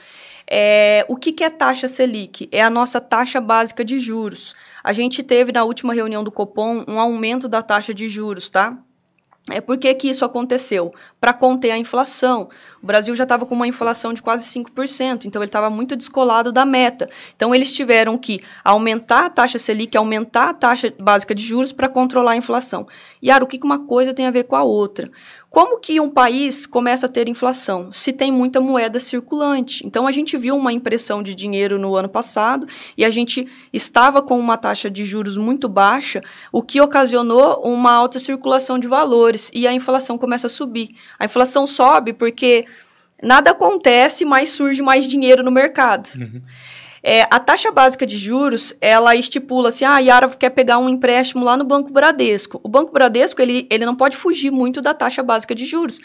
É, 0.46 1.06
o 1.08 1.16
que, 1.16 1.32
que 1.32 1.44
é 1.44 1.50
taxa 1.50 1.88
Selic? 1.88 2.50
É 2.52 2.62
a 2.62 2.70
nossa 2.70 3.00
taxa 3.00 3.40
básica 3.40 3.86
de 3.86 4.00
juros. 4.00 4.54
A 4.86 4.94
gente 4.94 5.24
teve 5.24 5.52
na 5.52 5.64
última 5.64 5.96
reunião 5.96 6.24
do 6.24 6.32
Copom 6.32 6.86
um 6.88 7.00
aumento 7.00 7.50
da 7.50 7.64
taxa 7.64 7.92
de 7.92 8.08
juros, 8.08 8.52
tá? 8.52 8.78
É 9.50 9.60
por 9.60 9.80
que, 9.80 9.92
que 9.96 10.08
isso 10.08 10.24
aconteceu? 10.24 10.94
Para 11.20 11.34
conter 11.34 11.72
a 11.72 11.78
inflação. 11.78 12.50
O 12.84 12.86
Brasil 12.86 13.16
já 13.16 13.24
estava 13.24 13.48
com 13.48 13.56
uma 13.56 13.68
inflação 13.68 14.14
de 14.14 14.22
quase 14.22 14.44
5%, 14.46 15.26
então 15.26 15.42
ele 15.42 15.50
estava 15.50 15.72
muito 15.72 15.96
descolado 15.96 16.52
da 16.52 16.66
meta. 16.66 17.10
Então 17.36 17.54
eles 17.54 17.74
tiveram 17.74 18.16
que 18.16 18.44
aumentar 18.64 19.26
a 19.26 19.30
taxa 19.32 19.58
Selic, 19.58 19.98
aumentar 19.98 20.50
a 20.50 20.54
taxa 20.54 20.94
básica 21.00 21.34
de 21.34 21.42
juros 21.42 21.72
para 21.72 21.90
controlar 21.90 22.34
a 22.34 22.38
inflação. 22.38 22.88
E, 23.20 23.32
Ara, 23.32 23.44
o 23.44 23.48
que 23.48 23.60
uma 23.64 23.88
coisa 23.88 24.14
tem 24.14 24.28
a 24.28 24.32
ver 24.32 24.44
com 24.44 24.56
a 24.56 24.62
outra? 24.62 25.12
Como 25.56 25.80
que 25.80 26.02
um 26.02 26.10
país 26.10 26.66
começa 26.66 27.06
a 27.06 27.10
ter 27.10 27.30
inflação? 27.30 27.90
Se 27.90 28.12
tem 28.12 28.30
muita 28.30 28.60
moeda 28.60 29.00
circulante. 29.00 29.88
Então, 29.88 30.06
a 30.06 30.12
gente 30.12 30.36
viu 30.36 30.54
uma 30.54 30.74
impressão 30.74 31.24
de 31.24 31.34
dinheiro 31.34 31.80
no 31.80 31.96
ano 31.96 32.10
passado 32.10 32.68
e 32.98 33.06
a 33.06 33.10
gente 33.10 33.48
estava 33.72 34.22
com 34.22 34.38
uma 34.38 34.58
taxa 34.58 34.92
de 34.92 35.06
juros 35.06 35.38
muito 35.38 35.70
baixa, 35.70 36.22
o 36.52 36.62
que 36.62 36.82
ocasionou 36.82 37.62
uma 37.64 37.94
alta 37.94 38.20
circulação 38.20 38.78
de 38.78 38.86
valores 38.86 39.50
e 39.54 39.66
a 39.66 39.72
inflação 39.72 40.18
começa 40.18 40.48
a 40.48 40.50
subir. 40.50 40.90
A 41.18 41.24
inflação 41.24 41.66
sobe 41.66 42.12
porque 42.12 42.66
nada 43.24 43.52
acontece, 43.52 44.26
mas 44.26 44.50
surge 44.50 44.82
mais 44.82 45.08
dinheiro 45.08 45.42
no 45.42 45.52
mercado. 45.52 46.10
Uhum. 46.18 46.42
É, 47.08 47.28
a 47.30 47.40
taxa 47.40 47.72
básica 47.72 48.04
de 48.04 48.18
juros, 48.18 48.74
ela 48.82 49.16
estipula 49.16 49.70
assim, 49.70 49.86
ah, 49.86 49.94
a 49.94 50.00
Yara 50.00 50.28
quer 50.30 50.50
pegar 50.50 50.80
um 50.80 50.90
empréstimo 50.90 51.46
lá 51.46 51.56
no 51.56 51.64
Banco 51.64 51.94
Bradesco. 51.94 52.60
O 52.64 52.68
Banco 52.68 52.92
Bradesco, 52.92 53.40
ele, 53.40 53.68
ele 53.70 53.86
não 53.86 53.96
pode 53.96 54.18
fugir 54.18 54.50
muito 54.50 54.82
da 54.82 54.92
taxa 54.92 55.22
básica 55.22 55.54
de 55.54 55.66
juros. 55.66 56.00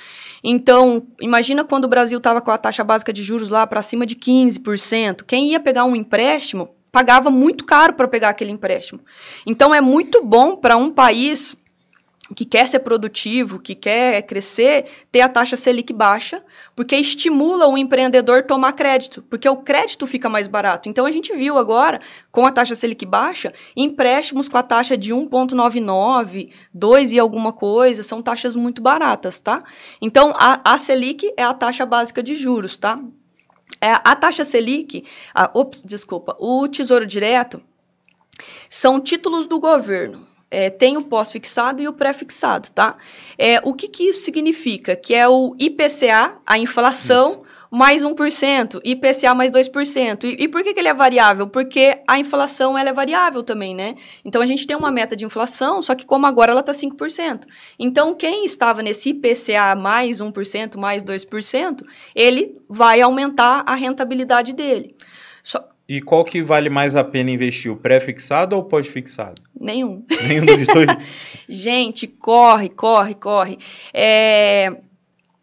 Então, 0.44 1.06
imagina 1.18 1.64
quando 1.64 1.86
o 1.86 1.88
Brasil 1.88 2.18
estava 2.18 2.42
com 2.42 2.50
a 2.50 2.58
taxa 2.58 2.84
básica 2.84 3.14
de 3.14 3.22
juros 3.22 3.48
lá 3.48 3.66
para 3.66 3.80
cima 3.80 4.04
de 4.04 4.14
15%. 4.14 5.24
Quem 5.26 5.52
ia 5.52 5.58
pegar 5.58 5.86
um 5.86 5.96
empréstimo 5.96 6.68
pagava 6.92 7.30
muito 7.30 7.64
caro 7.64 7.94
para 7.94 8.06
pegar 8.06 8.28
aquele 8.28 8.50
empréstimo. 8.50 9.00
Então, 9.46 9.74
é 9.74 9.80
muito 9.80 10.22
bom 10.22 10.54
para 10.54 10.76
um 10.76 10.90
país 10.90 11.56
que 12.34 12.44
quer 12.44 12.68
ser 12.68 12.80
produtivo, 12.80 13.58
que 13.58 13.74
quer 13.74 14.22
crescer, 14.22 14.86
ter 15.10 15.20
a 15.20 15.28
taxa 15.28 15.56
Selic 15.56 15.92
baixa, 15.92 16.42
porque 16.76 16.96
estimula 16.96 17.66
o 17.66 17.76
empreendedor 17.76 18.44
tomar 18.44 18.72
crédito, 18.72 19.22
porque 19.28 19.48
o 19.48 19.56
crédito 19.56 20.06
fica 20.06 20.28
mais 20.28 20.46
barato. 20.46 20.88
Então 20.88 21.06
a 21.06 21.10
gente 21.10 21.34
viu 21.34 21.58
agora, 21.58 22.00
com 22.30 22.46
a 22.46 22.52
taxa 22.52 22.74
Selic 22.74 23.04
baixa, 23.04 23.52
empréstimos 23.76 24.48
com 24.48 24.56
a 24.56 24.62
taxa 24.62 24.96
de 24.96 25.12
1,99, 25.12 26.50
2 26.72 27.12
e 27.12 27.18
alguma 27.18 27.52
coisa, 27.52 28.02
são 28.02 28.22
taxas 28.22 28.54
muito 28.54 28.80
baratas, 28.80 29.38
tá? 29.38 29.62
Então 30.00 30.32
a, 30.36 30.60
a 30.64 30.78
Selic 30.78 31.32
é 31.36 31.42
a 31.42 31.54
taxa 31.54 31.84
básica 31.84 32.22
de 32.22 32.36
juros, 32.36 32.76
tá? 32.76 33.00
É, 33.80 33.92
a 33.92 34.14
taxa 34.14 34.44
Selic, 34.44 35.04
a, 35.34 35.50
ops, 35.54 35.82
desculpa, 35.82 36.36
o 36.38 36.68
Tesouro 36.68 37.06
Direto 37.06 37.62
são 38.68 39.00
títulos 39.00 39.46
do 39.46 39.58
governo. 39.58 40.29
É, 40.50 40.68
tem 40.68 40.96
o 40.96 41.02
pós-fixado 41.02 41.80
e 41.80 41.86
o 41.86 41.92
pré-fixado, 41.92 42.70
tá? 42.70 42.96
É, 43.38 43.60
o 43.62 43.72
que, 43.72 43.86
que 43.86 44.04
isso 44.04 44.24
significa? 44.24 44.96
Que 44.96 45.14
é 45.14 45.28
o 45.28 45.54
IPCA, 45.58 46.38
a 46.44 46.58
inflação, 46.58 47.30
isso. 47.30 47.42
mais 47.70 48.02
1%, 48.02 48.80
IPCA 48.82 49.32
mais 49.32 49.52
2%. 49.52 50.24
E, 50.24 50.42
e 50.42 50.48
por 50.48 50.64
que, 50.64 50.74
que 50.74 50.80
ele 50.80 50.88
é 50.88 50.94
variável? 50.94 51.46
Porque 51.46 52.00
a 52.08 52.18
inflação 52.18 52.76
ela 52.76 52.90
é 52.90 52.92
variável 52.92 53.44
também, 53.44 53.76
né? 53.76 53.94
Então 54.24 54.42
a 54.42 54.46
gente 54.46 54.66
tem 54.66 54.76
uma 54.76 54.90
meta 54.90 55.14
de 55.14 55.24
inflação, 55.24 55.80
só 55.80 55.94
que 55.94 56.04
como 56.04 56.26
agora 56.26 56.50
ela 56.50 56.60
está 56.60 56.72
5%. 56.72 57.42
Então 57.78 58.14
quem 58.14 58.44
estava 58.44 58.82
nesse 58.82 59.10
IPCA 59.10 59.76
mais 59.76 60.20
1%, 60.20 60.76
mais 60.76 61.04
2%, 61.04 61.86
ele 62.12 62.60
vai 62.68 63.00
aumentar 63.00 63.62
a 63.64 63.76
rentabilidade 63.76 64.52
dele. 64.52 64.96
Só, 65.42 65.64
e 65.90 66.00
qual 66.00 66.24
que 66.24 66.40
vale 66.40 66.70
mais 66.70 66.94
a 66.94 67.02
pena 67.02 67.32
investir, 67.32 67.68
o 67.68 67.76
pré-fixado 67.76 68.54
ou 68.54 68.62
o 68.62 68.64
pós-fixado? 68.64 69.42
Nenhum. 69.60 70.06
Nenhum 70.24 70.46
dos 70.46 70.64
dois? 70.68 70.86
Gente, 71.50 72.06
corre, 72.06 72.68
corre, 72.68 73.16
corre. 73.16 73.58
É, 73.92 74.72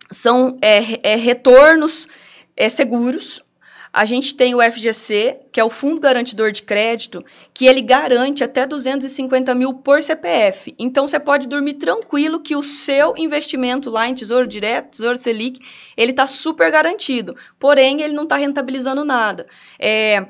são 0.09 0.55
é, 0.61 0.77
é, 1.03 1.15
retornos 1.17 2.07
é, 2.55 2.69
seguros. 2.69 3.43
A 3.91 4.05
gente 4.05 4.35
tem 4.35 4.55
o 4.55 4.61
FGC, 4.61 5.37
que 5.51 5.59
é 5.59 5.63
o 5.63 5.69
Fundo 5.69 5.99
Garantidor 5.99 6.51
de 6.51 6.61
Crédito, 6.61 7.25
que 7.53 7.65
ele 7.65 7.81
garante 7.81 8.41
até 8.43 8.65
250 8.65 9.53
mil 9.53 9.73
por 9.73 10.01
CPF. 10.01 10.73
Então, 10.79 11.07
você 11.07 11.19
pode 11.19 11.47
dormir 11.47 11.73
tranquilo 11.73 12.39
que 12.39 12.55
o 12.55 12.63
seu 12.63 13.15
investimento 13.17 13.89
lá 13.89 14.07
em 14.07 14.13
Tesouro 14.13 14.47
Direto, 14.47 14.91
Tesouro 14.91 15.17
Selic, 15.17 15.59
ele 15.97 16.11
está 16.11 16.27
super 16.27 16.71
garantido. 16.71 17.35
Porém, 17.59 18.01
ele 18.01 18.13
não 18.13 18.23
está 18.23 18.37
rentabilizando 18.37 19.03
nada. 19.03 19.47
É, 19.79 20.27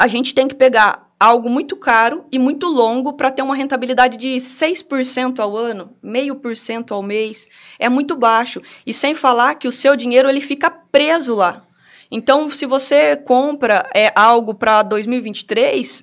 a 0.00 0.06
gente 0.06 0.34
tem 0.34 0.48
que 0.48 0.54
pegar 0.54 1.12
algo 1.20 1.50
muito 1.50 1.76
caro 1.76 2.24
e 2.32 2.38
muito 2.38 2.66
longo 2.66 3.12
para 3.12 3.30
ter 3.30 3.42
uma 3.42 3.54
rentabilidade 3.54 4.16
de 4.16 4.36
6% 4.36 5.40
ao 5.40 5.54
ano, 5.54 5.94
meio 6.02 6.36
por 6.36 6.56
cento 6.56 6.94
ao 6.94 7.02
mês. 7.02 7.50
É 7.78 7.86
muito 7.86 8.16
baixo. 8.16 8.62
E 8.86 8.94
sem 8.94 9.14
falar 9.14 9.56
que 9.56 9.68
o 9.68 9.72
seu 9.72 9.94
dinheiro 9.94 10.26
ele 10.26 10.40
fica 10.40 10.70
preso 10.70 11.34
lá. 11.34 11.62
Então, 12.10 12.48
se 12.48 12.64
você 12.64 13.14
compra 13.14 13.86
é, 13.94 14.10
algo 14.16 14.54
para 14.54 14.82
2023, 14.82 16.02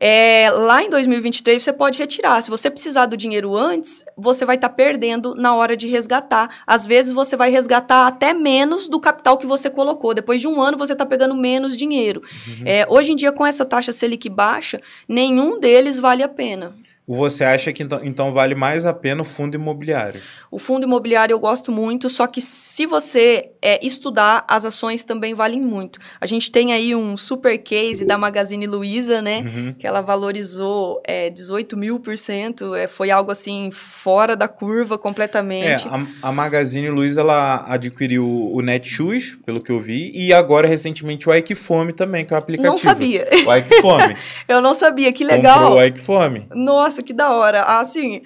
é, 0.00 0.50
lá 0.50 0.82
em 0.82 0.90
2023 0.90 1.62
você 1.62 1.72
pode 1.72 1.98
retirar. 1.98 2.40
Se 2.42 2.50
você 2.50 2.70
precisar 2.70 3.06
do 3.06 3.16
dinheiro 3.16 3.56
antes, 3.56 4.04
você 4.16 4.44
vai 4.44 4.56
estar 4.56 4.68
tá 4.68 4.74
perdendo 4.74 5.34
na 5.34 5.54
hora 5.54 5.76
de 5.76 5.88
resgatar. 5.88 6.62
Às 6.66 6.86
vezes 6.86 7.12
você 7.12 7.36
vai 7.36 7.50
resgatar 7.50 8.06
até 8.06 8.32
menos 8.32 8.88
do 8.88 9.00
capital 9.00 9.36
que 9.36 9.46
você 9.46 9.68
colocou. 9.68 10.14
Depois 10.14 10.40
de 10.40 10.46
um 10.46 10.60
ano 10.60 10.78
você 10.78 10.92
está 10.92 11.04
pegando 11.04 11.34
menos 11.34 11.76
dinheiro. 11.76 12.22
Uhum. 12.46 12.62
É, 12.64 12.86
hoje 12.88 13.12
em 13.12 13.16
dia, 13.16 13.32
com 13.32 13.44
essa 13.44 13.64
taxa 13.64 13.92
Selic 13.92 14.28
baixa, 14.28 14.80
nenhum 15.08 15.58
deles 15.58 15.98
vale 15.98 16.22
a 16.22 16.28
pena. 16.28 16.74
Você 17.08 17.42
acha 17.42 17.72
que 17.72 17.82
então, 17.82 18.00
então, 18.02 18.32
vale 18.34 18.54
mais 18.54 18.84
a 18.84 18.92
pena 18.92 19.22
o 19.22 19.24
fundo 19.24 19.54
imobiliário? 19.54 20.20
O 20.50 20.58
fundo 20.58 20.84
imobiliário 20.84 21.32
eu 21.32 21.40
gosto 21.40 21.72
muito, 21.72 22.10
só 22.10 22.26
que 22.26 22.42
se 22.42 22.84
você 22.84 23.50
é, 23.62 23.84
estudar, 23.84 24.44
as 24.46 24.66
ações 24.66 25.04
também 25.04 25.32
valem 25.32 25.60
muito. 25.60 25.98
A 26.20 26.26
gente 26.26 26.50
tem 26.50 26.72
aí 26.72 26.94
um 26.94 27.16
super 27.16 27.56
case 27.58 28.04
da 28.04 28.18
Magazine 28.18 28.66
Luiza, 28.66 29.22
né? 29.22 29.38
Uhum. 29.40 29.74
Que 29.78 29.86
ela 29.86 30.02
valorizou 30.02 31.02
é, 31.06 31.30
18 31.30 31.76
mil 31.78 31.98
por 31.98 32.16
cento. 32.18 32.74
É, 32.74 32.86
foi 32.86 33.10
algo 33.10 33.30
assim 33.30 33.70
fora 33.70 34.36
da 34.36 34.46
curva 34.46 34.98
completamente. 34.98 35.86
É, 35.86 35.90
a, 35.90 36.28
a 36.28 36.32
Magazine 36.32 36.90
Luiza 36.90 37.22
ela 37.22 37.64
adquiriu 37.66 38.26
o 38.26 38.60
Netshoes, 38.60 39.36
pelo 39.46 39.62
que 39.62 39.72
eu 39.72 39.80
vi, 39.80 40.12
e 40.14 40.32
agora 40.32 40.68
recentemente 40.68 41.28
o 41.28 41.32
Aikfome 41.32 41.92
também, 41.94 42.26
que 42.26 42.34
é 42.34 42.36
o 42.36 42.38
aplicativo. 42.38 42.72
Não 42.72 42.78
sabia. 42.78 43.26
O 43.46 43.50
Aikfome. 43.50 44.16
eu 44.46 44.60
não 44.60 44.74
sabia, 44.74 45.10
que 45.10 45.24
legal. 45.24 45.58
Comprou 45.58 45.78
o 45.78 45.80
Aikfome. 45.80 46.48
Nossa, 46.54 46.97
nossa, 46.98 47.02
que 47.02 47.12
da 47.12 47.30
hora. 47.30 47.62
Assim, 47.62 48.22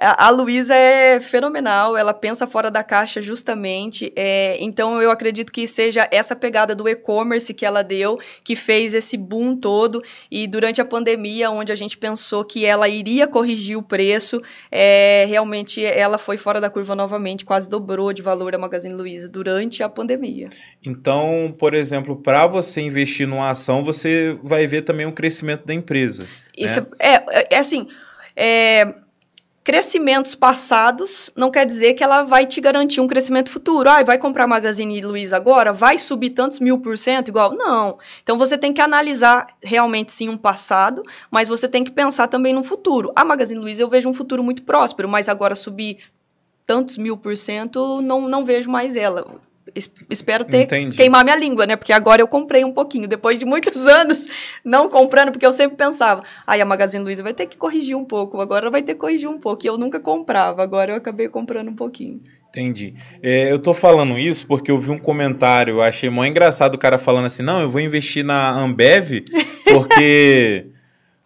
a 0.00 0.30
Luísa 0.30 0.74
é 0.74 1.20
fenomenal, 1.20 1.96
ela 1.96 2.14
pensa 2.14 2.46
fora 2.46 2.70
da 2.70 2.84
caixa 2.84 3.20
justamente. 3.20 4.12
É, 4.14 4.56
então, 4.60 5.02
eu 5.02 5.10
acredito 5.10 5.52
que 5.52 5.66
seja 5.66 6.08
essa 6.10 6.36
pegada 6.36 6.74
do 6.74 6.88
e-commerce 6.88 7.52
que 7.52 7.66
ela 7.66 7.82
deu, 7.82 8.18
que 8.44 8.54
fez 8.54 8.94
esse 8.94 9.16
boom 9.16 9.56
todo. 9.56 10.02
E 10.30 10.46
durante 10.46 10.80
a 10.80 10.84
pandemia, 10.84 11.50
onde 11.50 11.72
a 11.72 11.74
gente 11.74 11.98
pensou 11.98 12.44
que 12.44 12.64
ela 12.64 12.88
iria 12.88 13.26
corrigir 13.26 13.76
o 13.76 13.82
preço, 13.82 14.40
é, 14.70 15.24
realmente 15.28 15.84
ela 15.84 16.16
foi 16.16 16.36
fora 16.36 16.60
da 16.60 16.70
curva 16.70 16.94
novamente, 16.94 17.44
quase 17.44 17.68
dobrou 17.68 18.12
de 18.12 18.22
valor 18.22 18.54
a 18.54 18.58
Magazine 18.58 18.94
Luiza 18.94 19.28
durante 19.28 19.82
a 19.82 19.88
pandemia. 19.88 20.48
Então, 20.84 21.54
por 21.58 21.74
exemplo, 21.74 22.16
para 22.16 22.46
você 22.46 22.80
investir 22.80 23.26
numa 23.26 23.50
ação, 23.50 23.82
você 23.82 24.38
vai 24.42 24.66
ver 24.66 24.82
também 24.82 25.06
um 25.06 25.12
crescimento 25.12 25.66
da 25.66 25.74
empresa. 25.74 26.26
Isso 26.56 26.80
né? 26.80 26.86
é, 26.98 27.14
é, 27.14 27.48
é 27.50 27.58
assim. 27.58 27.88
É, 28.36 28.94
crescimentos 29.68 30.34
passados 30.34 31.30
não 31.36 31.50
quer 31.50 31.66
dizer 31.66 31.92
que 31.92 32.02
ela 32.02 32.22
vai 32.22 32.46
te 32.46 32.58
garantir 32.58 33.02
um 33.02 33.06
crescimento 33.06 33.50
futuro. 33.50 33.90
Ah, 33.90 34.02
vai 34.02 34.16
comprar 34.16 34.46
Magazine 34.46 35.02
Luiza 35.02 35.36
agora? 35.36 35.74
Vai 35.74 35.98
subir 35.98 36.30
tantos 36.30 36.58
mil 36.58 36.78
por 36.78 36.96
cento 36.96 37.28
igual? 37.28 37.54
Não. 37.54 37.98
Então 38.22 38.38
você 38.38 38.56
tem 38.56 38.72
que 38.72 38.80
analisar 38.80 39.46
realmente 39.62 40.10
sim 40.10 40.30
um 40.30 40.38
passado, 40.38 41.02
mas 41.30 41.50
você 41.50 41.68
tem 41.68 41.84
que 41.84 41.90
pensar 41.90 42.28
também 42.28 42.54
no 42.54 42.64
futuro. 42.64 43.12
A 43.14 43.26
Magazine 43.26 43.60
Luiza 43.60 43.82
eu 43.82 43.90
vejo 43.90 44.08
um 44.08 44.14
futuro 44.14 44.42
muito 44.42 44.62
próspero, 44.62 45.06
mas 45.06 45.28
agora 45.28 45.54
subir 45.54 45.98
tantos 46.64 46.96
mil 46.96 47.18
por 47.18 47.36
cento, 47.36 48.00
não, 48.00 48.26
não 48.26 48.46
vejo 48.46 48.70
mais 48.70 48.96
ela 48.96 49.26
espero 50.10 50.44
ter 50.44 50.62
Entendi. 50.62 50.96
queimar 50.96 51.24
minha 51.24 51.36
língua, 51.36 51.66
né? 51.66 51.76
Porque 51.76 51.92
agora 51.92 52.20
eu 52.20 52.28
comprei 52.28 52.64
um 52.64 52.72
pouquinho, 52.72 53.08
depois 53.08 53.38
de 53.38 53.44
muitos 53.44 53.76
anos 53.88 54.26
não 54.64 54.88
comprando, 54.88 55.32
porque 55.32 55.46
eu 55.46 55.52
sempre 55.52 55.76
pensava, 55.76 56.22
aí 56.46 56.60
a 56.60 56.64
Magazine 56.64 57.02
Luiza 57.02 57.22
vai 57.22 57.34
ter 57.34 57.46
que 57.46 57.56
corrigir 57.56 57.96
um 57.96 58.04
pouco, 58.04 58.40
agora 58.40 58.70
vai 58.70 58.82
ter 58.82 58.94
que 58.94 59.00
corrigir 59.00 59.28
um 59.28 59.38
pouco. 59.38 59.64
E 59.64 59.68
eu 59.68 59.78
nunca 59.78 60.00
comprava, 60.00 60.62
agora 60.62 60.92
eu 60.92 60.96
acabei 60.96 61.28
comprando 61.28 61.68
um 61.68 61.76
pouquinho. 61.76 62.20
Entendi. 62.48 62.94
É, 63.22 63.52
eu 63.52 63.58
tô 63.58 63.74
falando 63.74 64.18
isso 64.18 64.46
porque 64.46 64.70
eu 64.70 64.78
vi 64.78 64.90
um 64.90 64.98
comentário, 64.98 65.82
achei 65.82 66.08
mó 66.08 66.24
engraçado 66.24 66.74
o 66.74 66.78
cara 66.78 66.98
falando 66.98 67.26
assim: 67.26 67.42
não, 67.42 67.60
eu 67.60 67.70
vou 67.70 67.80
investir 67.80 68.24
na 68.24 68.50
Ambev 68.50 69.22
porque. 69.64 70.66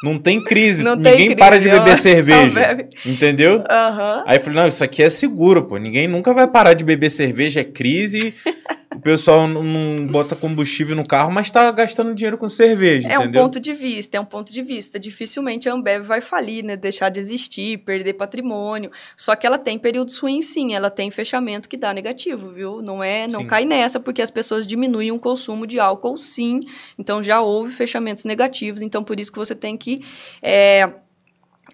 Não 0.02 0.18
tem 0.18 0.42
crise. 0.42 0.82
Não 0.82 0.96
Ninguém 0.96 1.16
tem 1.16 1.26
crise, 1.26 1.36
para 1.36 1.60
de 1.60 1.68
beber 1.68 1.96
cerveja. 1.98 2.86
Entendeu? 3.06 3.58
Uhum. 3.58 4.22
Aí 4.26 4.36
eu 4.36 4.40
falei, 4.40 4.60
não, 4.60 4.68
isso 4.68 4.82
aqui 4.82 5.02
é 5.02 5.08
seguro, 5.08 5.62
pô. 5.64 5.76
Ninguém 5.76 6.08
nunca 6.08 6.34
vai 6.34 6.48
parar 6.48 6.74
de 6.74 6.84
beber 6.84 7.10
cerveja, 7.10 7.60
é 7.60 7.64
crise. 7.64 8.34
o 8.96 9.00
pessoal 9.00 9.46
não 9.46 10.06
bota 10.06 10.34
combustível 10.36 10.94
no 10.94 11.06
carro, 11.06 11.30
mas 11.30 11.46
está 11.46 11.70
gastando 11.70 12.14
dinheiro 12.14 12.38
com 12.38 12.48
cerveja. 12.48 13.08
É 13.08 13.16
entendeu? 13.16 13.42
um 13.42 13.44
ponto 13.44 13.60
de 13.60 13.74
vista, 13.74 14.16
é 14.16 14.20
um 14.20 14.24
ponto 14.24 14.52
de 14.52 14.62
vista. 14.62 14.98
Dificilmente 14.98 15.68
a 15.68 15.74
Ambev 15.74 16.04
vai 16.04 16.20
falir, 16.20 16.64
né? 16.64 16.76
Deixar 16.76 17.08
de 17.08 17.20
existir, 17.20 17.78
perder 17.78 18.14
patrimônio. 18.14 18.90
Só 19.16 19.34
que 19.34 19.46
ela 19.46 19.58
tem 19.58 19.78
períodos 19.78 20.18
ruins, 20.18 20.46
sim. 20.46 20.74
Ela 20.74 20.90
tem 20.90 21.10
fechamento 21.10 21.68
que 21.68 21.76
dá 21.76 21.92
negativo, 21.92 22.50
viu? 22.50 22.82
Não 22.82 23.02
é, 23.02 23.26
não 23.28 23.40
sim. 23.40 23.46
cai 23.46 23.64
nessa, 23.64 23.98
porque 24.00 24.22
as 24.22 24.30
pessoas 24.30 24.66
diminuem 24.66 25.10
o 25.10 25.18
consumo 25.18 25.66
de 25.66 25.78
álcool, 25.78 26.16
sim. 26.16 26.60
Então 26.98 27.22
já 27.22 27.40
houve 27.40 27.72
fechamentos 27.72 28.24
negativos. 28.24 28.82
Então 28.82 29.02
por 29.02 29.18
isso 29.18 29.32
que 29.32 29.38
você 29.38 29.54
tem 29.54 29.76
que 29.76 30.02
é, 30.42 30.88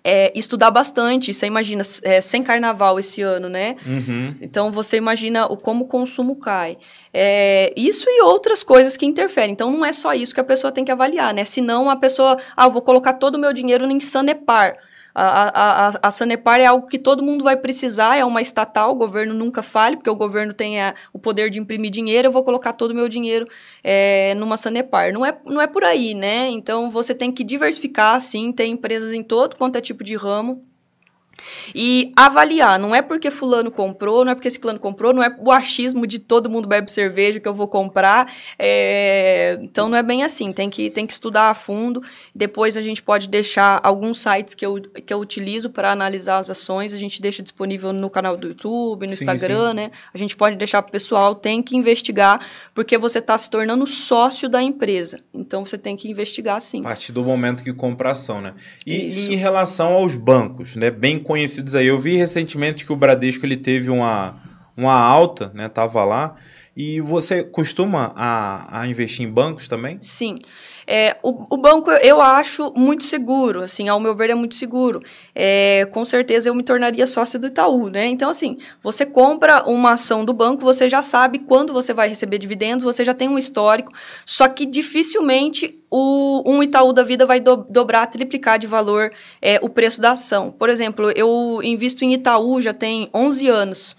é, 0.02 0.32
estudar 0.34 0.70
bastante. 0.70 1.32
Você 1.32 1.46
imagina, 1.46 1.82
é, 2.02 2.20
sem 2.20 2.42
carnaval 2.42 2.98
esse 2.98 3.22
ano, 3.22 3.48
né? 3.48 3.76
Uhum. 3.86 4.34
Então 4.40 4.70
você 4.70 4.96
imagina 4.96 5.46
o, 5.46 5.56
como 5.56 5.84
o 5.84 5.88
consumo 5.88 6.36
cai. 6.36 6.76
É, 7.12 7.72
isso 7.76 8.06
e 8.08 8.22
outras 8.22 8.62
coisas 8.62 8.96
que 8.96 9.06
interferem. 9.06 9.52
Então 9.52 9.70
não 9.70 9.84
é 9.84 9.92
só 9.92 10.14
isso 10.14 10.34
que 10.34 10.40
a 10.40 10.44
pessoa 10.44 10.72
tem 10.72 10.84
que 10.84 10.92
avaliar, 10.92 11.34
né? 11.34 11.44
Senão 11.44 11.90
a 11.90 11.96
pessoa, 11.96 12.36
ah, 12.56 12.66
eu 12.66 12.70
vou 12.70 12.82
colocar 12.82 13.14
todo 13.14 13.36
o 13.36 13.38
meu 13.38 13.52
dinheiro 13.52 13.84
em 13.90 14.00
Sanepar. 14.00 14.76
A, 15.20 15.88
a, 15.88 15.98
a, 16.02 16.10
Sanepar 16.10 16.60
é 16.60 16.66
algo 16.66 16.86
que 16.86 16.98
todo 16.98 17.22
mundo 17.22 17.42
vai 17.42 17.56
precisar, 17.56 18.16
é 18.16 18.24
uma 18.24 18.40
estatal, 18.40 18.92
o 18.92 18.94
governo 18.94 19.34
nunca 19.34 19.62
fale, 19.62 19.96
porque 19.96 20.08
o 20.08 20.14
governo 20.14 20.54
tem 20.54 20.80
a, 20.80 20.94
o 21.12 21.18
poder 21.18 21.50
de 21.50 21.58
imprimir 21.58 21.90
dinheiro, 21.90 22.28
eu 22.28 22.32
vou 22.32 22.44
colocar 22.44 22.72
todo 22.72 22.92
o 22.92 22.94
meu 22.94 23.08
dinheiro 23.08 23.48
é, 23.82 24.34
numa 24.36 24.56
Sanepar. 24.56 25.12
Não 25.12 25.26
é, 25.26 25.36
não 25.44 25.60
é 25.60 25.66
por 25.66 25.82
aí, 25.82 26.14
né? 26.14 26.48
Então 26.50 26.88
você 26.88 27.14
tem 27.14 27.32
que 27.32 27.42
diversificar, 27.42 28.20
sim, 28.20 28.52
tem 28.52 28.72
empresas 28.72 29.12
em 29.12 29.22
todo 29.22 29.56
quanto 29.56 29.76
é 29.76 29.80
tipo 29.80 30.04
de 30.04 30.14
ramo. 30.16 30.62
E 31.74 32.12
avaliar, 32.16 32.78
não 32.78 32.94
é 32.94 33.02
porque 33.02 33.30
fulano 33.30 33.70
comprou, 33.70 34.24
não 34.24 34.32
é 34.32 34.34
porque 34.34 34.48
esse 34.48 34.58
fulano 34.58 34.78
comprou, 34.78 35.12
não 35.12 35.22
é 35.22 35.34
o 35.38 35.50
achismo 35.50 36.06
de 36.06 36.18
todo 36.18 36.50
mundo 36.50 36.68
bebe 36.68 36.90
cerveja 36.90 37.40
que 37.40 37.48
eu 37.48 37.54
vou 37.54 37.68
comprar. 37.68 38.32
É... 38.58 39.58
Então 39.62 39.88
não 39.88 39.96
é 39.96 40.02
bem 40.02 40.22
assim, 40.22 40.52
tem 40.52 40.68
que, 40.68 40.90
tem 40.90 41.06
que 41.06 41.12
estudar 41.12 41.50
a 41.50 41.54
fundo. 41.54 42.02
Depois 42.34 42.76
a 42.76 42.82
gente 42.82 43.02
pode 43.02 43.28
deixar 43.28 43.80
alguns 43.82 44.20
sites 44.20 44.54
que 44.54 44.64
eu, 44.64 44.80
que 44.80 45.12
eu 45.12 45.18
utilizo 45.18 45.70
para 45.70 45.92
analisar 45.92 46.38
as 46.38 46.50
ações, 46.50 46.92
a 46.92 46.98
gente 46.98 47.20
deixa 47.20 47.42
disponível 47.42 47.92
no 47.92 48.10
canal 48.10 48.36
do 48.36 48.48
YouTube, 48.48 49.06
no 49.06 49.16
sim, 49.16 49.24
Instagram, 49.24 49.70
sim. 49.70 49.76
né? 49.76 49.90
A 50.12 50.18
gente 50.18 50.36
pode 50.36 50.56
deixar 50.56 50.82
para 50.82 50.88
o 50.88 50.92
pessoal, 50.92 51.34
tem 51.34 51.62
que 51.62 51.76
investigar, 51.76 52.40
porque 52.74 52.98
você 52.98 53.18
está 53.18 53.36
se 53.36 53.48
tornando 53.50 53.86
sócio 53.86 54.48
da 54.48 54.62
empresa. 54.62 55.20
Então 55.32 55.64
você 55.64 55.78
tem 55.78 55.96
que 55.96 56.10
investigar 56.10 56.60
sim. 56.60 56.80
A 56.80 56.84
partir 56.84 57.12
do 57.12 57.22
momento 57.22 57.62
que 57.62 57.72
compra 57.72 58.12
ação, 58.12 58.40
né? 58.40 58.54
E, 58.86 58.94
e 58.94 59.34
em 59.34 59.36
relação 59.36 59.92
aos 59.92 60.16
bancos, 60.16 60.74
né? 60.74 60.90
Bem 60.90 61.18
conhecidos 61.28 61.74
aí. 61.74 61.86
Eu 61.86 61.98
vi 61.98 62.16
recentemente 62.16 62.84
que 62.86 62.92
o 62.92 62.96
Bradesco 62.96 63.44
ele 63.44 63.58
teve 63.58 63.90
uma, 63.90 64.40
uma 64.74 64.94
alta, 64.94 65.52
né? 65.54 65.68
Tava 65.68 66.02
lá. 66.04 66.34
E 66.74 67.00
você 67.00 67.44
costuma 67.44 68.12
a, 68.16 68.80
a 68.80 68.88
investir 68.88 69.26
em 69.26 69.30
bancos 69.30 69.68
também? 69.68 69.98
Sim. 70.00 70.38
É, 70.90 71.18
o, 71.22 71.54
o, 71.54 71.58
banco 71.58 71.90
eu 71.90 72.18
acho 72.18 72.72
muito 72.74 73.04
seguro, 73.04 73.62
assim, 73.62 73.90
ao 73.90 74.00
meu 74.00 74.16
ver 74.16 74.30
é 74.30 74.34
muito 74.34 74.54
seguro. 74.54 75.02
É, 75.34 75.86
com 75.92 76.02
certeza 76.02 76.48
eu 76.48 76.54
me 76.54 76.62
tornaria 76.62 77.06
sócio 77.06 77.38
do 77.38 77.46
Itaú, 77.46 77.90
né? 77.90 78.06
Então, 78.06 78.30
assim, 78.30 78.56
você 78.82 79.04
compra 79.04 79.64
uma 79.68 79.92
ação 79.92 80.24
do 80.24 80.32
banco, 80.32 80.62
você 80.62 80.88
já 80.88 81.02
sabe 81.02 81.40
quando 81.40 81.74
você 81.74 81.92
vai 81.92 82.08
receber 82.08 82.38
dividendos, 82.38 82.84
você 82.84 83.04
já 83.04 83.12
tem 83.12 83.28
um 83.28 83.36
histórico, 83.36 83.92
só 84.24 84.48
que 84.48 84.64
dificilmente 84.64 85.76
o, 85.90 86.42
um 86.50 86.62
Itaú 86.62 86.94
da 86.94 87.02
vida 87.02 87.26
vai 87.26 87.38
do, 87.38 87.56
dobrar, 87.56 88.06
triplicar 88.06 88.58
de 88.58 88.66
valor 88.66 89.12
é, 89.42 89.58
o 89.60 89.68
preço 89.68 90.00
da 90.00 90.12
ação. 90.12 90.50
Por 90.50 90.70
exemplo, 90.70 91.12
eu 91.14 91.60
invisto 91.62 92.02
em 92.02 92.14
Itaú 92.14 92.62
já 92.62 92.72
tem 92.72 93.10
11 93.12 93.46
anos. 93.46 93.96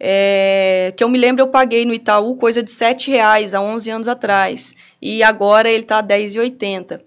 É, 0.00 0.92
que 0.96 1.02
eu 1.02 1.08
me 1.08 1.18
lembro, 1.18 1.42
eu 1.42 1.48
paguei 1.48 1.84
no 1.84 1.92
Itaú 1.92 2.36
coisa 2.36 2.62
de 2.62 2.72
R$ 2.72 2.96
reais 3.06 3.54
há 3.54 3.60
11 3.60 3.90
anos 3.90 4.08
atrás. 4.08 4.76
E 5.02 5.22
agora 5.22 5.68
ele 5.68 5.82
está 5.82 6.00
R$ 6.00 6.06
10,80, 6.06 7.00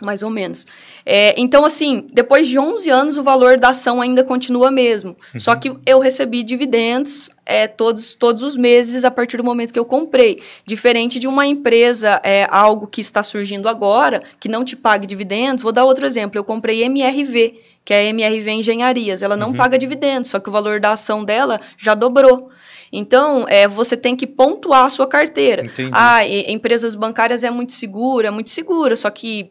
mais 0.00 0.22
ou 0.22 0.30
menos. 0.30 0.66
É, 1.04 1.34
então, 1.36 1.64
assim, 1.66 2.06
depois 2.12 2.48
de 2.48 2.58
11 2.58 2.88
anos, 2.88 3.18
o 3.18 3.22
valor 3.22 3.58
da 3.58 3.68
ação 3.68 4.00
ainda 4.00 4.24
continua 4.24 4.70
mesmo. 4.70 5.16
Uhum. 5.34 5.40
Só 5.40 5.54
que 5.54 5.74
eu 5.84 5.98
recebi 5.98 6.42
dividendos 6.42 7.28
é, 7.44 7.66
todos, 7.66 8.14
todos 8.14 8.42
os 8.42 8.56
meses 8.56 9.04
a 9.04 9.10
partir 9.10 9.36
do 9.36 9.44
momento 9.44 9.72
que 9.72 9.78
eu 9.78 9.84
comprei. 9.84 10.40
Diferente 10.64 11.18
de 11.18 11.28
uma 11.28 11.46
empresa, 11.46 12.20
é, 12.24 12.46
algo 12.50 12.86
que 12.86 13.02
está 13.02 13.22
surgindo 13.22 13.68
agora, 13.68 14.22
que 14.40 14.48
não 14.48 14.64
te 14.64 14.76
pague 14.76 15.06
dividendos. 15.06 15.62
Vou 15.62 15.72
dar 15.72 15.84
outro 15.84 16.06
exemplo. 16.06 16.38
Eu 16.38 16.44
comprei 16.44 16.82
MRV 16.84 17.73
que 17.84 17.92
é 17.92 17.98
a 17.98 18.04
MRV 18.04 18.50
Engenharias. 18.50 19.22
Ela 19.22 19.36
não 19.36 19.48
uhum. 19.48 19.56
paga 19.56 19.78
dividendos, 19.78 20.30
só 20.30 20.40
que 20.40 20.48
o 20.48 20.52
valor 20.52 20.80
da 20.80 20.92
ação 20.92 21.24
dela 21.24 21.60
já 21.76 21.94
dobrou. 21.94 22.50
Então, 22.90 23.44
é, 23.48 23.66
você 23.68 23.96
tem 23.96 24.16
que 24.16 24.26
pontuar 24.26 24.84
a 24.84 24.88
sua 24.88 25.06
carteira. 25.06 25.64
Entendi. 25.64 25.90
Ah, 25.92 26.24
e, 26.24 26.50
empresas 26.50 26.94
bancárias 26.94 27.44
é 27.44 27.50
muito 27.50 27.72
segura, 27.72 28.28
é 28.28 28.30
muito 28.30 28.50
segura, 28.50 28.96
só 28.96 29.10
que 29.10 29.50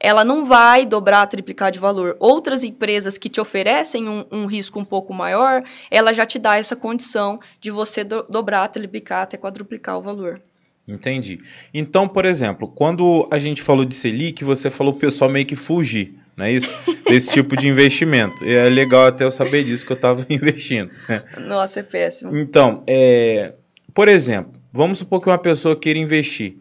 ela 0.00 0.24
não 0.24 0.44
vai 0.44 0.86
dobrar, 0.86 1.26
triplicar 1.26 1.72
de 1.72 1.78
valor. 1.80 2.16
Outras 2.20 2.62
empresas 2.62 3.18
que 3.18 3.28
te 3.28 3.40
oferecem 3.40 4.08
um, 4.08 4.24
um, 4.30 4.46
risco 4.46 4.78
um 4.78 4.84
pouco 4.84 5.12
maior, 5.12 5.64
ela 5.90 6.12
já 6.12 6.24
te 6.24 6.38
dá 6.38 6.56
essa 6.56 6.76
condição 6.76 7.40
de 7.60 7.70
você 7.70 8.04
do, 8.04 8.22
dobrar, 8.22 8.68
triplicar, 8.68 9.22
até 9.22 9.36
quadruplicar 9.36 9.98
o 9.98 10.02
valor. 10.02 10.40
Entendi. 10.86 11.40
Então, 11.74 12.08
por 12.08 12.24
exemplo, 12.24 12.68
quando 12.68 13.28
a 13.30 13.38
gente 13.40 13.60
falou 13.60 13.84
de 13.84 13.94
Selic, 13.94 14.44
você 14.44 14.70
falou 14.70 14.94
o 14.94 14.96
pessoal 14.96 15.28
meio 15.28 15.44
que 15.44 15.56
fugir 15.56 16.16
não 16.38 16.46
é 16.46 16.52
isso? 16.52 16.72
Desse 17.08 17.30
tipo 17.30 17.56
de 17.56 17.66
investimento. 17.66 18.44
E 18.44 18.52
é 18.54 18.68
legal 18.68 19.06
até 19.06 19.24
eu 19.24 19.30
saber 19.30 19.64
disso 19.64 19.84
que 19.84 19.92
eu 19.92 19.96
estava 19.96 20.24
investindo. 20.28 20.90
Né? 21.08 21.22
Nossa, 21.40 21.80
é 21.80 21.82
péssimo. 21.82 22.36
Então, 22.36 22.82
é, 22.86 23.54
por 23.94 24.08
exemplo, 24.08 24.52
vamos 24.72 24.98
supor 24.98 25.20
que 25.20 25.28
uma 25.28 25.38
pessoa 25.38 25.74
queira 25.78 25.98
investir. 25.98 26.56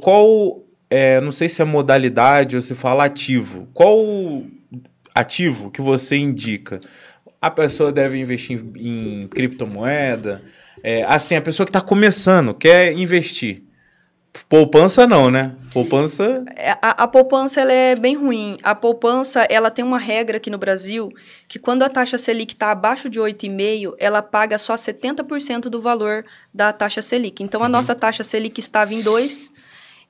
Qual, 0.00 0.64
é, 0.90 1.20
não 1.20 1.32
sei 1.32 1.48
se 1.48 1.62
é 1.62 1.64
modalidade 1.64 2.56
ou 2.56 2.62
se 2.62 2.74
fala 2.74 3.04
ativo, 3.04 3.68
qual 3.72 4.42
ativo 5.14 5.70
que 5.70 5.80
você 5.80 6.16
indica? 6.16 6.80
A 7.40 7.50
pessoa 7.50 7.92
deve 7.92 8.18
investir 8.18 8.60
em, 8.76 9.22
em 9.22 9.26
criptomoeda? 9.28 10.42
É, 10.82 11.04
assim, 11.04 11.36
a 11.36 11.40
pessoa 11.40 11.64
que 11.64 11.70
está 11.70 11.80
começando, 11.80 12.54
quer 12.54 12.92
investir. 12.92 13.67
Poupança 14.48 15.06
não, 15.06 15.30
né? 15.30 15.54
Poupança. 15.72 16.44
É, 16.56 16.72
a, 16.82 17.04
a, 17.04 17.08
poupança 17.08 17.60
ela 17.60 17.72
é 17.72 17.94
bem 17.96 18.16
ruim. 18.16 18.58
A 18.62 18.74
poupança 18.74 19.46
ela 19.48 19.70
tem 19.70 19.84
uma 19.84 19.98
regra 19.98 20.36
aqui 20.36 20.50
no 20.50 20.58
Brasil 20.58 21.12
que 21.46 21.58
quando 21.58 21.82
a 21.82 21.88
taxa 21.88 22.18
Selic 22.18 22.52
está 22.52 22.70
abaixo 22.70 23.08
de 23.08 23.20
8,5, 23.20 23.94
ela 23.98 24.22
paga 24.22 24.58
só 24.58 24.74
70% 24.74 25.62
do 25.62 25.80
valor 25.80 26.24
da 26.52 26.72
taxa 26.72 27.00
Selic. 27.00 27.42
Então 27.42 27.62
a 27.62 27.66
uhum. 27.66 27.72
nossa 27.72 27.94
taxa 27.94 28.24
Selic 28.24 28.60
estava 28.60 28.92
em 28.92 29.02
2 29.02 29.52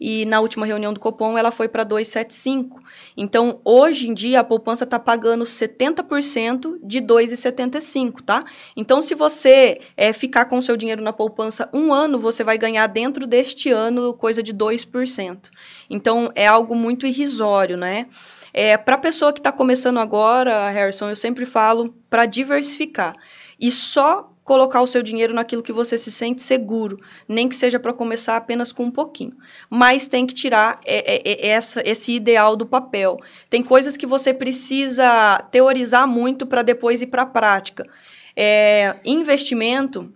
e 0.01 0.25
na 0.27 0.41
última 0.41 0.65
reunião 0.65 0.93
do 0.93 1.01
Copom 1.01 1.37
ela 1.37 1.51
foi 1.51 1.69
para 1.69 1.85
2,75. 1.85 2.79
Então, 3.17 3.61
hoje 3.65 4.09
em 4.09 4.15
dia, 4.15 4.41
a 4.41 4.45
poupança 4.45 4.85
está 4.85 4.99
pagando 4.99 5.45
70% 5.45 6.79
de 6.83 7.01
2,75, 7.01 8.21
tá? 8.25 8.45
Então, 8.77 9.03
se 9.03 9.15
você 9.15 9.81
é, 9.97 10.13
ficar 10.13 10.45
com 10.45 10.59
o 10.59 10.63
seu 10.63 10.77
dinheiro 10.77 11.03
na 11.03 11.13
poupança 11.13 11.69
um 11.73 11.93
ano, 11.93 12.21
você 12.21 12.45
vai 12.45 12.57
ganhar 12.57 12.87
dentro 12.87 13.27
deste 13.27 13.71
ano 13.71 14.15
coisa 14.15 14.43
de 14.43 14.55
2%. 14.55 15.51
Então, 15.91 16.31
é 16.35 16.47
algo 16.47 16.75
muito 16.75 17.07
irrisório, 17.07 17.77
né? 17.77 18.07
É, 18.53 18.77
para 18.77 18.95
a 18.95 18.99
pessoa 18.99 19.33
que 19.33 19.41
está 19.41 19.53
começando 19.53 19.99
agora, 19.99 20.71
Harrison, 20.71 21.11
eu 21.11 21.17
sempre 21.17 21.45
falo 21.45 21.95
para 22.09 22.27
diversificar. 22.27 23.15
E 23.61 23.71
só 23.71 24.33
colocar 24.49 24.81
o 24.81 24.87
seu 24.87 25.03
dinheiro 25.03 25.35
naquilo 25.35 25.63
que 25.63 25.75
você 25.75 25.99
se 25.99 26.11
sente 26.11 26.43
seguro, 26.43 26.99
nem 27.29 27.51
que 27.51 27.55
seja 27.55 27.79
para 27.79 27.93
começar 27.93 28.35
apenas 28.35 28.73
com 28.73 28.85
um 28.85 28.91
pouquinho. 28.91 29.35
Mas 29.69 30.09
tem 30.09 30.27
que 30.27 30.33
tirar 30.33 30.81
é, 30.87 31.17
é, 31.17 31.33
é, 31.33 31.49
essa, 31.49 31.83
esse 31.85 32.13
ideal 32.13 32.57
do 32.57 32.65
papel. 32.65 33.19
Tem 33.51 33.63
coisas 33.63 33.95
que 33.95 34.07
você 34.07 34.33
precisa 34.33 35.37
teorizar 35.51 36.09
muito 36.09 36.47
para 36.47 36.63
depois 36.63 37.03
ir 37.03 37.09
para 37.09 37.23
a 37.23 37.27
prática. 37.27 37.87
É, 38.35 38.97
investimento, 39.05 40.11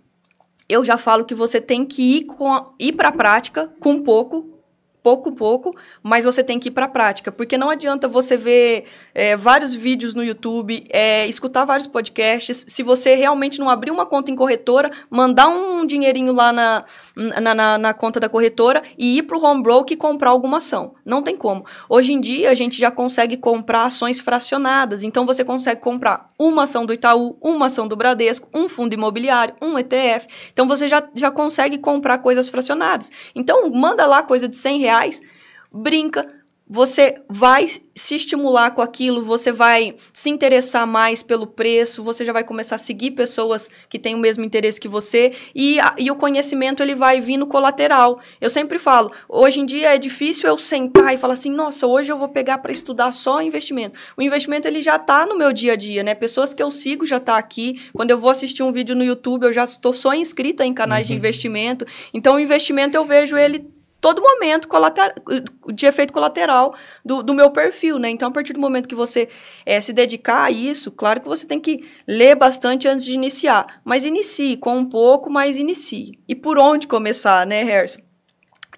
eu 0.67 0.83
já 0.83 0.97
falo 0.97 1.25
que 1.25 1.35
você 1.35 1.61
tem 1.61 1.85
que 1.85 2.01
ir, 2.01 2.27
ir 2.79 2.93
para 2.93 3.09
a 3.09 3.11
prática 3.11 3.71
com 3.79 4.01
pouco, 4.01 4.52
pouco 5.03 5.33
pouco, 5.33 5.75
mas 6.01 6.23
você 6.23 6.41
tem 6.41 6.57
que 6.57 6.69
ir 6.69 6.71
para 6.71 6.85
a 6.85 6.87
prática, 6.87 7.29
porque 7.29 7.57
não 7.57 7.69
adianta 7.69 8.07
você 8.07 8.37
ver 8.37 8.85
é, 9.13 9.35
vários 9.35 9.73
vídeos 9.73 10.15
no 10.15 10.23
YouTube, 10.23 10.85
é, 10.89 11.27
escutar 11.27 11.65
vários 11.65 11.85
podcasts, 11.85 12.63
se 12.65 12.81
você 12.81 13.13
realmente 13.13 13.59
não 13.59 13.69
abrir 13.69 13.91
uma 13.91 14.05
conta 14.05 14.31
em 14.31 14.35
corretora, 14.35 14.89
mandar 15.09 15.49
um 15.49 15.85
dinheirinho 15.85 16.31
lá 16.31 16.53
na, 16.53 16.85
na, 17.15 17.53
na, 17.53 17.77
na 17.77 17.93
conta 17.93 18.17
da 18.17 18.29
corretora 18.29 18.81
e 18.97 19.17
ir 19.17 19.23
para 19.23 19.37
o 19.37 19.43
home 19.43 19.61
broker 19.61 19.93
e 19.93 19.97
comprar 19.97 20.29
alguma 20.29 20.59
ação. 20.59 20.93
Não 21.05 21.21
tem 21.21 21.35
como. 21.35 21.65
Hoje 21.89 22.13
em 22.13 22.21
dia, 22.21 22.49
a 22.49 22.53
gente 22.53 22.79
já 22.79 22.89
consegue 22.89 23.35
comprar 23.35 23.83
ações 23.83 24.21
fracionadas, 24.21 25.03
então 25.03 25.25
você 25.25 25.43
consegue 25.43 25.81
comprar 25.81 26.29
uma 26.39 26.63
ação 26.63 26.85
do 26.85 26.93
Itaú, 26.93 27.37
uma 27.41 27.65
ação 27.65 27.89
do 27.89 27.97
Bradesco, 27.97 28.47
um 28.53 28.69
fundo 28.69 28.93
imobiliário, 28.93 29.55
um 29.61 29.77
ETF, 29.77 30.27
então 30.53 30.65
você 30.65 30.87
já, 30.87 31.03
já 31.13 31.29
consegue 31.29 31.77
comprar 31.77 32.19
coisas 32.19 32.47
fracionadas. 32.47 33.11
Então, 33.35 33.69
manda 33.69 34.07
lá 34.07 34.23
coisa 34.23 34.47
de 34.47 34.55
100 34.55 34.79
reais 34.79 34.92
reais, 34.93 35.21
brinca, 35.71 36.27
você 36.67 37.15
vai 37.29 37.67
se 37.93 38.15
estimular 38.15 38.71
com 38.71 38.81
aquilo, 38.81 39.23
você 39.23 39.51
vai 39.51 39.95
se 40.13 40.29
interessar 40.29 40.87
mais 40.87 41.21
pelo 41.21 41.45
preço, 41.45 42.01
você 42.01 42.23
já 42.23 42.31
vai 42.31 42.43
começar 42.43 42.75
a 42.75 42.79
seguir 42.79 43.11
pessoas 43.11 43.69
que 43.89 43.99
têm 43.99 44.15
o 44.15 44.17
mesmo 44.17 44.43
interesse 44.43 44.79
que 44.79 44.87
você 44.87 45.33
e, 45.53 45.79
a, 45.79 45.93
e 45.99 46.09
o 46.09 46.15
conhecimento 46.15 46.81
ele 46.81 46.95
vai 46.95 47.19
vir 47.19 47.37
no 47.37 47.45
colateral. 47.45 48.19
Eu 48.39 48.49
sempre 48.49 48.79
falo, 48.79 49.11
hoje 49.27 49.59
em 49.59 49.65
dia 49.65 49.93
é 49.93 49.97
difícil 49.97 50.47
eu 50.47 50.57
sentar 50.57 51.13
e 51.13 51.17
falar 51.17 51.33
assim, 51.33 51.51
nossa, 51.51 51.85
hoje 51.85 52.11
eu 52.11 52.17
vou 52.17 52.29
pegar 52.29 52.57
para 52.59 52.71
estudar 52.71 53.11
só 53.11 53.41
investimento. 53.41 53.99
O 54.17 54.21
investimento 54.21 54.67
ele 54.67 54.81
já 54.81 54.95
está 54.95 55.25
no 55.25 55.37
meu 55.37 55.51
dia 55.51 55.73
a 55.73 55.75
dia, 55.75 56.01
né? 56.01 56.15
Pessoas 56.15 56.53
que 56.53 56.63
eu 56.63 56.71
sigo 56.71 57.05
já 57.05 57.19
tá 57.19 57.37
aqui. 57.37 57.81
Quando 57.93 58.11
eu 58.11 58.17
vou 58.17 58.31
assistir 58.31 58.63
um 58.63 58.71
vídeo 58.71 58.95
no 58.95 59.03
YouTube, 59.03 59.43
eu 59.43 59.53
já 59.53 59.65
estou 59.65 59.93
só 59.93 60.13
inscrita 60.13 60.65
em 60.65 60.73
canais 60.73 61.07
uhum. 61.07 61.13
de 61.13 61.17
investimento. 61.17 61.85
Então 62.13 62.35
o 62.35 62.39
investimento 62.39 62.97
eu 62.97 63.03
vejo 63.05 63.37
ele 63.37 63.72
todo 64.03 64.21
momento 64.21 64.67
de 65.73 65.85
efeito 65.85 66.11
colateral 66.11 66.75
do, 67.05 67.23
do 67.23 67.33
meu 67.33 67.49
perfil, 67.49 67.97
né? 67.97 68.09
Então, 68.09 68.27
a 68.27 68.31
partir 68.31 68.51
do 68.51 68.59
momento 68.59 68.89
que 68.89 68.93
você 68.93 69.29
é, 69.65 69.79
se 69.79 69.93
dedicar 69.93 70.43
a 70.43 70.51
isso, 70.51 70.91
claro 70.91 71.21
que 71.21 71.27
você 71.27 71.47
tem 71.47 71.57
que 71.57 71.89
ler 72.05 72.35
bastante 72.35 72.85
antes 72.85 73.05
de 73.05 73.13
iniciar. 73.13 73.79
Mas 73.81 74.03
inicie 74.03 74.57
com 74.57 74.77
um 74.77 74.85
pouco, 74.85 75.29
mas 75.29 75.55
inicie. 75.55 76.19
E 76.27 76.35
por 76.35 76.59
onde 76.59 76.85
começar, 76.85 77.47
né, 77.47 77.63
Harrison? 77.63 78.01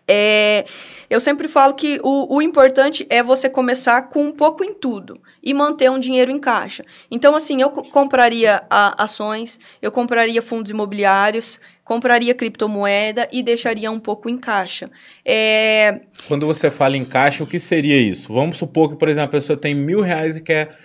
É, 0.08 0.66
eu 1.10 1.20
sempre 1.20 1.48
falo 1.48 1.74
que 1.74 2.00
o, 2.04 2.36
o 2.36 2.40
importante 2.40 3.08
é 3.10 3.24
você 3.24 3.50
começar 3.50 4.04
com 4.04 4.26
um 4.26 4.32
pouco 4.32 4.64
em 4.64 4.76
tudo 4.76 5.20
e 5.42 5.54
manter 5.54 5.90
um 5.90 5.98
dinheiro 5.98 6.32
em 6.32 6.40
caixa. 6.40 6.86
Então, 7.10 7.36
assim, 7.36 7.62
eu 7.62 7.72
compraria 7.72 8.64
a, 8.70 9.04
ações, 9.04 9.60
eu 9.82 9.92
compraria 9.92 10.42
fundos 10.42 10.70
imobiliários, 10.70 11.60
compraria 11.86 12.34
criptomoeda 12.34 13.30
e 13.32 13.42
deixaria 13.42 13.90
um 13.92 14.00
pouco 14.00 14.28
em 14.28 14.38
caixa. 14.38 14.90
É... 15.24 16.02
Quando 16.28 16.46
você 16.46 16.70
fala 16.70 16.98
em 16.98 17.06
caixa, 17.06 17.44
o 17.44 17.48
que 17.48 17.60
seria 17.60 17.96
isso? 17.96 18.34
Vamos 18.34 18.58
supor 18.58 18.90
que, 18.90 18.98
por 18.98 19.08
exemplo, 19.08 19.30
a 19.30 19.32
pessoa 19.32 19.56
tem 19.56 19.74
mil 19.74 20.02
reais 20.02 20.36
e 20.36 20.42
quer 20.42 20.76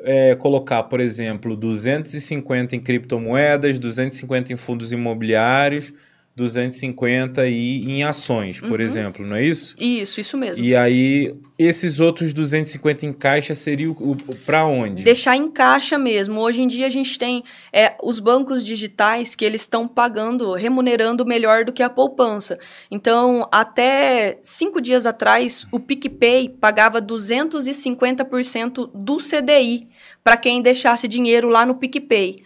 é, 0.00 0.34
colocar, 0.36 0.82
por 0.84 1.00
exemplo, 1.00 1.56
250 1.56 2.76
em 2.76 2.80
criptomoedas, 2.80 3.78
250 3.78 4.52
em 4.52 4.56
fundos 4.56 4.92
imobiliários 4.92 5.92
250 6.34 7.46
e 7.46 7.90
em 7.90 8.04
ações, 8.04 8.58
por 8.58 8.80
uhum. 8.80 8.84
exemplo, 8.84 9.26
não 9.26 9.36
é 9.36 9.44
isso? 9.44 9.74
Isso, 9.78 10.18
isso 10.18 10.38
mesmo. 10.38 10.64
E 10.64 10.74
aí, 10.74 11.30
esses 11.58 12.00
outros 12.00 12.32
250 12.32 13.04
em 13.04 13.12
caixa 13.12 13.54
seria 13.54 13.90
o, 13.90 13.92
o 13.92 14.16
para 14.46 14.64
onde? 14.64 15.04
Deixar 15.04 15.36
em 15.36 15.50
caixa 15.50 15.98
mesmo. 15.98 16.40
Hoje 16.40 16.62
em 16.62 16.66
dia 16.66 16.86
a 16.86 16.90
gente 16.90 17.18
tem 17.18 17.44
é, 17.70 17.94
os 18.02 18.18
bancos 18.18 18.64
digitais 18.64 19.34
que 19.34 19.44
eles 19.44 19.60
estão 19.60 19.86
pagando, 19.86 20.52
remunerando 20.54 21.26
melhor 21.26 21.66
do 21.66 21.72
que 21.72 21.82
a 21.82 21.90
poupança. 21.90 22.58
Então, 22.90 23.46
até 23.52 24.38
cinco 24.42 24.80
dias 24.80 25.04
atrás, 25.04 25.66
o 25.70 25.78
PicPay 25.78 26.48
pagava 26.48 27.02
250% 27.02 28.90
do 28.94 29.18
CDI 29.18 29.86
para 30.24 30.38
quem 30.38 30.62
deixasse 30.62 31.06
dinheiro 31.06 31.48
lá 31.48 31.66
no 31.66 31.74
PicPay. 31.74 32.42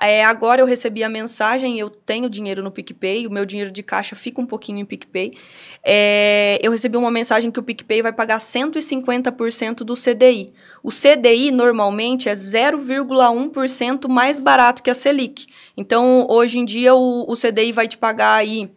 É, 0.00 0.24
agora 0.24 0.62
eu 0.62 0.66
recebi 0.66 1.04
a 1.04 1.08
mensagem, 1.10 1.78
eu 1.78 1.90
tenho 1.90 2.30
dinheiro 2.30 2.62
no 2.62 2.70
PicPay, 2.70 3.26
o 3.26 3.30
meu 3.30 3.44
dinheiro 3.44 3.70
de 3.70 3.82
caixa 3.82 4.16
fica 4.16 4.40
um 4.40 4.46
pouquinho 4.46 4.78
em 4.78 4.84
PicPay. 4.84 5.34
É, 5.84 6.58
eu 6.62 6.72
recebi 6.72 6.96
uma 6.96 7.10
mensagem 7.10 7.50
que 7.50 7.60
o 7.60 7.62
PicPay 7.62 8.00
vai 8.00 8.12
pagar 8.12 8.38
150% 8.38 9.84
do 9.84 9.94
CDI. 9.94 10.54
O 10.82 10.90
CDI 10.90 11.50
normalmente 11.50 12.30
é 12.30 12.32
0,1% 12.32 14.08
mais 14.08 14.38
barato 14.38 14.82
que 14.82 14.88
a 14.88 14.94
Selic. 14.94 15.46
Então, 15.76 16.26
hoje 16.30 16.58
em 16.58 16.64
dia, 16.64 16.94
o, 16.94 17.30
o 17.30 17.36
CDI 17.36 17.70
vai 17.70 17.86
te 17.86 17.98
pagar 17.98 18.34
aí 18.36 18.70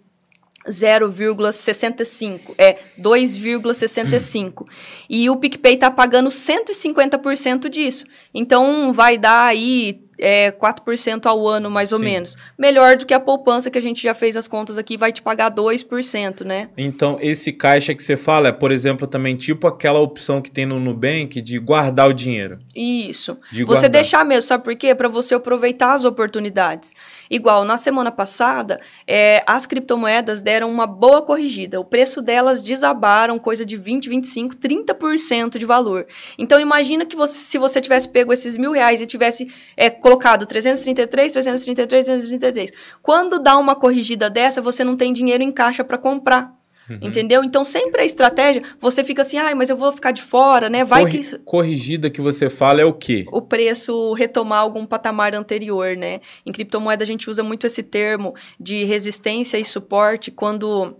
0,65, 0.67 2.55
é 2.57 2.77
2,65. 2.99 4.65
e 5.09 5.29
o 5.29 5.35
PicPay 5.35 5.75
está 5.75 5.91
pagando 5.91 6.29
150% 6.29 7.69
disso. 7.69 8.05
Então 8.33 8.93
vai 8.93 9.17
dar 9.17 9.45
aí 9.45 10.01
é, 10.23 10.51
4% 10.51 11.25
ao 11.25 11.45
ano, 11.45 11.69
mais 11.69 11.91
ou 11.91 11.97
Sim. 11.97 12.05
menos. 12.05 12.37
Melhor 12.57 12.95
do 12.95 13.05
que 13.05 13.13
a 13.13 13.19
poupança 13.19 13.69
que 13.69 13.77
a 13.77 13.81
gente 13.81 14.01
já 14.01 14.13
fez 14.13 14.37
as 14.37 14.47
contas 14.47 14.77
aqui, 14.77 14.95
vai 14.95 15.11
te 15.11 15.21
pagar 15.21 15.51
2%, 15.51 16.45
né? 16.45 16.69
Então, 16.77 17.19
esse 17.21 17.51
caixa 17.51 17.93
que 17.93 18.01
você 18.01 18.15
fala 18.15 18.47
é, 18.47 18.51
por 18.53 18.71
exemplo, 18.71 19.05
também 19.05 19.35
tipo 19.35 19.67
aquela 19.67 19.99
opção 19.99 20.41
que 20.41 20.49
tem 20.49 20.65
no 20.65 20.79
Nubank 20.79 21.41
de 21.41 21.59
guardar 21.59 22.09
o 22.09 22.13
dinheiro. 22.13 22.59
Isso. 22.73 23.37
De 23.51 23.65
você 23.65 23.81
guardar. 23.81 23.89
deixar 23.89 24.25
mesmo, 24.25 24.43
sabe 24.43 24.63
por 24.63 24.73
quê? 24.77 24.95
Para 24.95 25.09
você 25.09 25.35
aproveitar 25.35 25.93
as 25.93 26.05
oportunidades. 26.05 26.93
Igual, 27.29 27.65
na 27.65 27.77
semana 27.77 28.11
passada, 28.11 28.79
é, 29.05 29.43
as 29.45 29.65
criptomoedas 29.65 30.41
deram 30.41 30.71
uma 30.71 30.87
boa 30.87 31.21
corrigida. 31.21 31.81
O 31.81 31.85
preço 31.85 32.21
delas 32.21 32.61
desabaram 32.61 33.37
coisa 33.37 33.65
de 33.65 33.75
20, 33.75 34.07
25, 34.07 34.55
30% 34.55 35.57
de 35.57 35.65
valor. 35.65 36.07
Então, 36.37 36.61
imagina 36.61 37.05
que 37.05 37.15
você, 37.17 37.39
se 37.39 37.57
você 37.57 37.81
tivesse 37.81 38.07
pego 38.07 38.31
esses 38.31 38.55
mil 38.55 38.71
reais 38.71 39.01
e 39.01 39.05
tivesse 39.05 39.51
é, 39.75 39.89
colocado 39.89 40.12
333, 40.45 41.33
333, 41.33 42.05
333. 42.05 42.71
Quando 43.01 43.39
dá 43.39 43.57
uma 43.57 43.75
corrigida 43.75 44.29
dessa, 44.29 44.61
você 44.61 44.83
não 44.83 44.95
tem 44.95 45.13
dinheiro 45.13 45.43
em 45.43 45.51
caixa 45.51 45.83
para 45.83 45.97
comprar. 45.97 46.53
Uhum. 46.89 46.99
Entendeu? 47.01 47.43
Então, 47.43 47.63
sempre 47.63 48.01
a 48.01 48.05
estratégia, 48.05 48.61
você 48.79 49.03
fica 49.03 49.21
assim, 49.21 49.37
ai, 49.37 49.53
mas 49.53 49.69
eu 49.69 49.77
vou 49.77 49.91
ficar 49.91 50.11
de 50.11 50.21
fora, 50.21 50.69
né? 50.69 50.83
Vai 50.83 51.03
Corri 51.03 51.23
que. 51.23 51.39
Corrigida 51.39 52.09
que 52.09 52.21
você 52.21 52.49
fala 52.49 52.81
é 52.81 52.85
o 52.85 52.93
quê? 52.93 53.25
O 53.31 53.41
preço 53.41 54.13
retomar 54.13 54.59
algum 54.59 54.85
patamar 54.85 55.33
anterior, 55.33 55.95
né? 55.95 56.19
Em 56.45 56.51
criptomoeda 56.51 57.03
a 57.03 57.07
gente 57.07 57.29
usa 57.29 57.43
muito 57.43 57.65
esse 57.65 57.81
termo 57.81 58.35
de 58.59 58.83
resistência 58.83 59.57
e 59.57 59.65
suporte 59.65 60.29
quando 60.29 60.97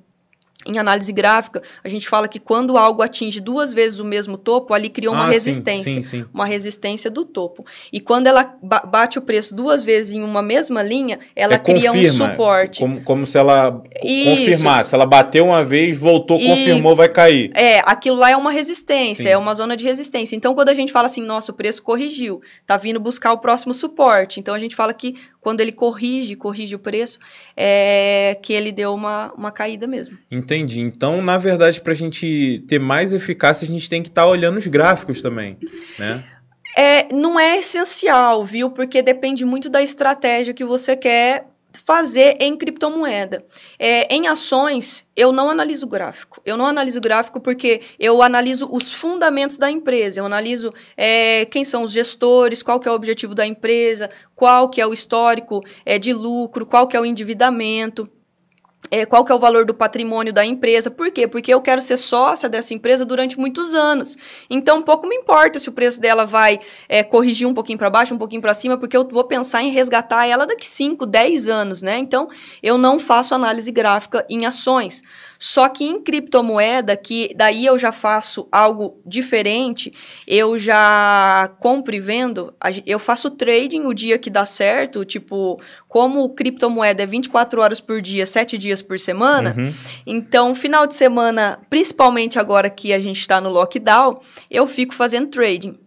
Em 0.65 0.77
análise 0.79 1.11
gráfica, 1.11 1.61
a 1.83 1.89
gente 1.89 2.07
fala 2.07 2.27
que 2.27 2.39
quando 2.39 2.77
algo 2.77 3.01
atinge 3.01 3.41
duas 3.41 3.73
vezes 3.73 3.99
o 3.99 4.05
mesmo 4.05 4.37
topo, 4.37 4.73
ali 4.73 4.89
cria 4.89 5.11
uma 5.11 5.23
Ah, 5.23 5.27
sim, 5.27 5.33
resistência. 5.33 5.93
sim, 5.93 6.01
sim. 6.03 6.25
Uma 6.33 6.45
resistência 6.45 7.11
do 7.11 7.25
topo. 7.25 7.65
E 7.91 7.99
quando 7.99 8.27
ela 8.27 8.55
ba- 8.61 8.83
bate 8.85 9.19
o 9.19 9.21
preço 9.21 9.53
duas 9.55 9.83
vezes 9.83 10.13
em 10.15 10.23
uma 10.23 10.41
mesma 10.41 10.81
linha, 10.81 11.19
ela 11.35 11.55
É, 11.55 11.57
cria 11.59 11.91
um 11.91 11.95
confirma, 11.95 12.29
suporte. 12.31 12.79
Como, 12.79 13.01
como 13.01 13.25
se 13.25 13.37
ela 13.37 13.81
Isso. 14.03 14.29
confirmasse. 14.29 14.95
Ela 14.95 15.05
bateu 15.05 15.45
uma 15.45 15.63
vez, 15.63 15.97
voltou, 15.97 16.39
E- 16.39 16.47
confirmou, 16.47 16.95
vai 16.95 17.09
cair. 17.09 17.51
É, 17.53 17.79
aquilo 17.85 18.17
lá 18.17 18.29
é 18.29 18.37
uma 18.37 18.51
resistência, 18.51 19.23
Sim. 19.23 19.29
é 19.29 19.37
uma 19.37 19.53
zona 19.53 19.75
de 19.75 19.83
resistência. 19.83 20.35
Então, 20.35 20.55
quando 20.55 20.69
a 20.69 20.73
gente 20.73 20.91
fala 20.91 21.07
assim, 21.07 21.21
nossa, 21.21 21.51
o 21.51 21.55
preço 21.55 21.83
corrigiu, 21.83 22.41
tá 22.65 22.77
vindo 22.77 22.99
buscar 22.99 23.33
o 23.33 23.37
próximo 23.37 23.73
suporte. 23.73 24.39
Então, 24.39 24.55
a 24.55 24.59
gente 24.59 24.75
fala 24.75 24.93
que 24.93 25.15
quando 25.43 25.59
ele 25.59 25.73
corrige, 25.73 26.35
corrige 26.35 26.73
o 26.73 26.79
preço, 26.79 27.19
é 27.55 28.37
que 28.41 28.53
ele 28.53 28.71
deu 28.71 28.93
uma, 28.93 29.31
uma 29.33 29.51
caída 29.51 29.85
mesmo. 29.85 30.17
Entendi. 30.31 30.79
Então, 30.79 31.21
na 31.21 31.37
verdade, 31.37 31.81
para 31.81 31.91
a 31.91 31.95
gente 31.95 32.63
ter 32.67 32.79
mais 32.79 33.11
eficácia, 33.11 33.65
a 33.65 33.67
gente 33.67 33.89
tem 33.89 34.01
que 34.01 34.09
estar 34.09 34.25
olhando 34.25 34.57
os 34.57 34.67
gráficos 34.67 35.21
também, 35.21 35.57
né? 35.99 36.23
É, 36.75 37.13
não 37.13 37.39
é 37.39 37.59
essencial, 37.59 38.43
viu? 38.43 38.71
Porque 38.71 39.01
depende 39.01 39.45
muito 39.45 39.69
da 39.69 39.83
estratégia 39.83 40.53
que 40.53 40.65
você 40.65 40.95
quer 40.95 41.52
fazer 41.73 42.37
em 42.39 42.55
criptomoeda. 42.55 43.45
É, 43.79 44.13
em 44.13 44.27
ações, 44.27 45.07
eu 45.15 45.31
não 45.31 45.49
analiso 45.49 45.87
gráfico. 45.87 46.41
Eu 46.45 46.55
não 46.55 46.65
analiso 46.65 47.01
gráfico 47.01 47.39
porque 47.39 47.81
eu 47.99 48.21
analiso 48.21 48.67
os 48.71 48.93
fundamentos 48.93 49.57
da 49.57 49.69
empresa. 49.69 50.19
Eu 50.19 50.25
analiso 50.25 50.73
é, 50.95 51.45
quem 51.45 51.65
são 51.65 51.83
os 51.83 51.91
gestores, 51.91 52.61
qual 52.61 52.79
que 52.79 52.87
é 52.87 52.91
o 52.91 52.95
objetivo 52.95 53.33
da 53.33 53.45
empresa, 53.45 54.09
qual 54.35 54.69
que 54.69 54.79
é 54.79 54.87
o 54.87 54.93
histórico 54.93 55.63
é, 55.85 55.97
de 55.97 56.13
lucro, 56.13 56.65
qual 56.65 56.87
que 56.87 56.95
é 56.95 56.99
o 56.99 57.05
endividamento. 57.05 58.09
É, 58.91 59.05
qual 59.05 59.25
que 59.25 59.31
é 59.31 59.35
o 59.35 59.39
valor 59.39 59.65
do 59.65 59.73
patrimônio 59.73 60.31
da 60.31 60.45
empresa. 60.45 60.91
Por 60.91 61.09
quê? 61.09 61.27
Porque 61.27 61.53
eu 61.53 61.61
quero 61.61 61.81
ser 61.81 61.97
sócia 61.97 62.47
dessa 62.47 62.73
empresa 62.73 63.03
durante 63.03 63.39
muitos 63.39 63.73
anos. 63.73 64.15
Então, 64.49 64.83
pouco 64.83 65.07
me 65.07 65.15
importa 65.15 65.59
se 65.59 65.69
o 65.69 65.71
preço 65.71 65.99
dela 65.99 66.25
vai 66.25 66.59
é, 66.87 67.01
corrigir 67.01 67.47
um 67.47 67.53
pouquinho 67.53 67.77
para 67.77 67.89
baixo, 67.89 68.13
um 68.13 68.17
pouquinho 68.17 68.41
para 68.41 68.53
cima, 68.53 68.77
porque 68.77 68.95
eu 68.95 69.07
vou 69.07 69.23
pensar 69.23 69.63
em 69.63 69.71
resgatar 69.71 70.27
ela 70.27 70.45
daqui 70.45 70.67
5, 70.67 71.05
10 71.05 71.47
anos, 71.47 71.81
né? 71.81 71.97
Então, 71.97 72.29
eu 72.61 72.77
não 72.77 72.99
faço 72.99 73.33
análise 73.33 73.71
gráfica 73.71 74.25
em 74.29 74.45
ações. 74.45 75.01
Só 75.39 75.67
que 75.67 75.83
em 75.83 76.01
criptomoeda, 76.01 76.95
que 76.95 77.33
daí 77.35 77.65
eu 77.65 77.77
já 77.77 77.91
faço 77.91 78.47
algo 78.49 79.01
diferente, 79.05 79.91
eu 80.25 80.57
já 80.57 81.51
compro 81.59 81.93
e 81.93 81.99
vendo, 81.99 82.53
eu 82.85 82.97
faço 82.97 83.29
trading 83.29 83.81
o 83.81 83.93
dia 83.93 84.17
que 84.17 84.29
dá 84.29 84.45
certo, 84.45 85.03
tipo, 85.03 85.59
como 85.87 86.29
criptomoeda 86.29 87.03
é 87.03 87.05
24 87.05 87.59
horas 87.59 87.81
por 87.81 88.01
dia, 88.01 88.25
7 88.25 88.57
dias 88.57 88.81
por 88.83 88.99
semana, 88.99 89.55
Uhum. 89.57 89.73
então, 90.05 90.53
final 90.55 90.85
de 90.85 90.95
semana, 90.95 91.59
principalmente 91.69 92.37
agora 92.39 92.69
que 92.69 92.93
a 92.93 92.99
gente 92.99 93.19
está 93.19 93.39
no 93.41 93.49
lockdown, 93.49 94.19
eu 94.49 94.67
fico 94.67 94.93
fazendo 94.93 95.27
trading. 95.29 95.77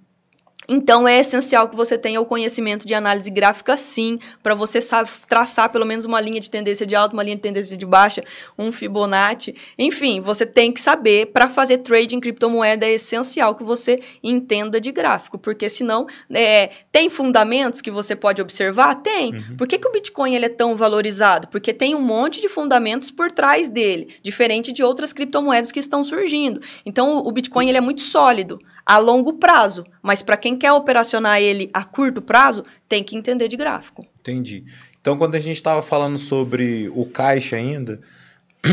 Então, 0.68 1.07
é 1.07 1.18
essencial 1.20 1.68
que 1.68 1.76
você 1.76 1.96
tenha 1.96 2.20
o 2.20 2.26
conhecimento 2.26 2.87
de 2.87 2.94
análise 2.94 3.31
gráfica, 3.31 3.76
sim, 3.76 4.18
para 4.42 4.55
você 4.55 4.81
sabe, 4.81 5.09
traçar 5.29 5.70
pelo 5.70 5.85
menos 5.87 6.05
uma 6.05 6.20
linha 6.20 6.40
de 6.40 6.50
tendência 6.50 6.87
de 6.87 6.94
alta, 6.94 7.14
uma 7.14 7.22
linha 7.22 7.37
de 7.37 7.42
tendência 7.42 7.76
de 7.76 7.87
baixa, 7.87 8.24
um 8.59 8.72
Fibonacci. 8.72 9.55
Enfim, 9.79 10.20
você 10.20 10.44
tem 10.44 10.72
que 10.72 10.81
saber, 10.81 11.26
para 11.26 11.48
fazer 11.48 11.79
trading 11.79 12.16
em 12.16 12.20
criptomoeda, 12.20 12.87
é 12.87 12.92
essencial 12.94 13.55
que 13.55 13.62
você 13.64 14.00
entenda 14.22 14.81
de 14.81 14.90
gráfico, 14.90 15.38
porque 15.38 15.68
senão, 15.70 16.07
é, 16.33 16.70
tem 16.90 17.09
fundamentos 17.09 17.81
que 17.81 17.90
você 17.90 18.16
pode 18.16 18.40
observar? 18.42 18.96
Tem. 18.96 19.33
Por 19.57 19.66
que, 19.68 19.79
que 19.79 19.87
o 19.88 19.92
Bitcoin 19.92 20.35
ele 20.35 20.46
é 20.46 20.50
tão 20.50 20.76
valorizado? 20.76 21.48
Porque 21.48 21.72
tem 21.72 21.94
um 21.94 22.00
monte 22.00 22.40
de 22.40 22.48
fundamentos 22.48 23.11
por 23.11 23.31
trás 23.31 23.68
dele, 23.68 24.09
diferente 24.22 24.72
de 24.72 24.83
outras 24.83 25.12
criptomoedas 25.12 25.70
que 25.70 25.81
estão 25.81 26.02
surgindo. 26.02 26.61
Então, 26.85 27.18
o- 27.18 27.29
o 27.29 27.33
Bitcoin 27.33 27.68
ele 27.68 27.79
é 27.79 27.81
muito 27.81 28.00
sólido 28.02 28.59
a 28.87 28.99
longo 28.99 29.33
prazo, 29.35 29.85
mas 30.01 30.22
para 30.22 30.37
quem 30.37 30.57
quer 30.57 30.72
operacionar 30.72 31.42
ele 31.42 31.68
a 31.75 31.83
curto 31.83 32.22
prazo, 32.22 32.64
tem 32.88 33.03
que 33.03 33.16
entender 33.16 33.49
de 33.49 33.57
gráfico. 33.57 34.07
Entendi. 34.20 34.64
Então, 35.01 35.18
quando 35.18 35.35
a 35.35 35.40
gente 35.40 35.57
estava 35.57 35.83
falando 35.83 36.18
sobre 36.18 36.88
o 36.94 37.05
caixa 37.05 37.57
ainda, 37.57 38.01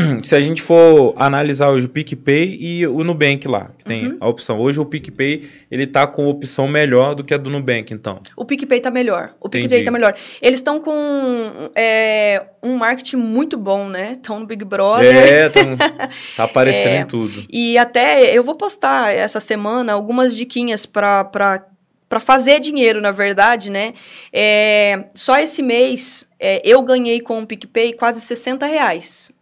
se 0.22 0.34
a 0.34 0.40
gente 0.40 0.60
for 0.62 1.14
analisar 1.16 1.70
hoje 1.70 1.86
o 1.86 1.88
PicPay 1.88 2.56
e 2.60 2.86
o 2.86 3.02
Nubank 3.04 3.46
lá, 3.48 3.70
que 3.78 3.84
tem 3.84 4.08
Uhum. 4.08 4.16
a 4.20 4.28
opção. 4.28 4.58
Hoje 4.60 4.80
o 4.80 4.84
PicPay, 4.84 5.48
ele 5.70 5.86
tá 5.86 6.06
com 6.06 6.26
opção 6.28 6.66
melhor 6.68 7.14
do 7.14 7.22
que 7.24 7.32
a 7.34 7.36
do 7.36 7.50
Nubank, 7.50 7.92
então. 7.92 8.20
O 8.36 8.44
PicPay 8.44 8.80
tá 8.80 8.90
melhor. 8.90 9.34
O 9.40 9.46
Entendi. 9.48 9.64
PicPay 9.68 9.84
tá 9.84 9.90
melhor. 9.90 10.14
Eles 10.42 10.60
estão 10.60 10.80
com 10.80 11.70
é, 11.74 12.44
um 12.62 12.76
marketing 12.76 13.16
muito 13.16 13.56
bom, 13.56 13.88
né? 13.88 14.12
Estão 14.12 14.40
no 14.40 14.46
Big 14.46 14.64
Brother. 14.64 15.14
É, 15.14 15.48
tá, 15.48 15.60
tá 16.36 16.44
aparecendo 16.44 16.92
É. 16.94 17.00
em 17.00 17.06
tudo. 17.06 17.44
E 17.50 17.78
até 17.78 18.36
eu 18.36 18.42
vou 18.44 18.54
postar 18.54 19.14
essa 19.14 19.40
semana 19.40 19.92
algumas 19.92 20.36
diquinhas 20.36 20.86
para 20.86 21.24
para 22.06 22.20
fazer 22.20 22.60
dinheiro, 22.60 23.00
na 23.00 23.10
verdade, 23.10 23.70
né? 23.70 23.92
É, 24.32 25.06
só 25.16 25.36
esse 25.38 25.62
mês 25.62 26.28
é, 26.38 26.60
eu 26.64 26.80
ganhei 26.82 27.20
com 27.20 27.40
o 27.42 27.46
PicPay 27.46 27.92
quase 27.94 28.20
60 28.20 28.66
reais. 28.66 29.32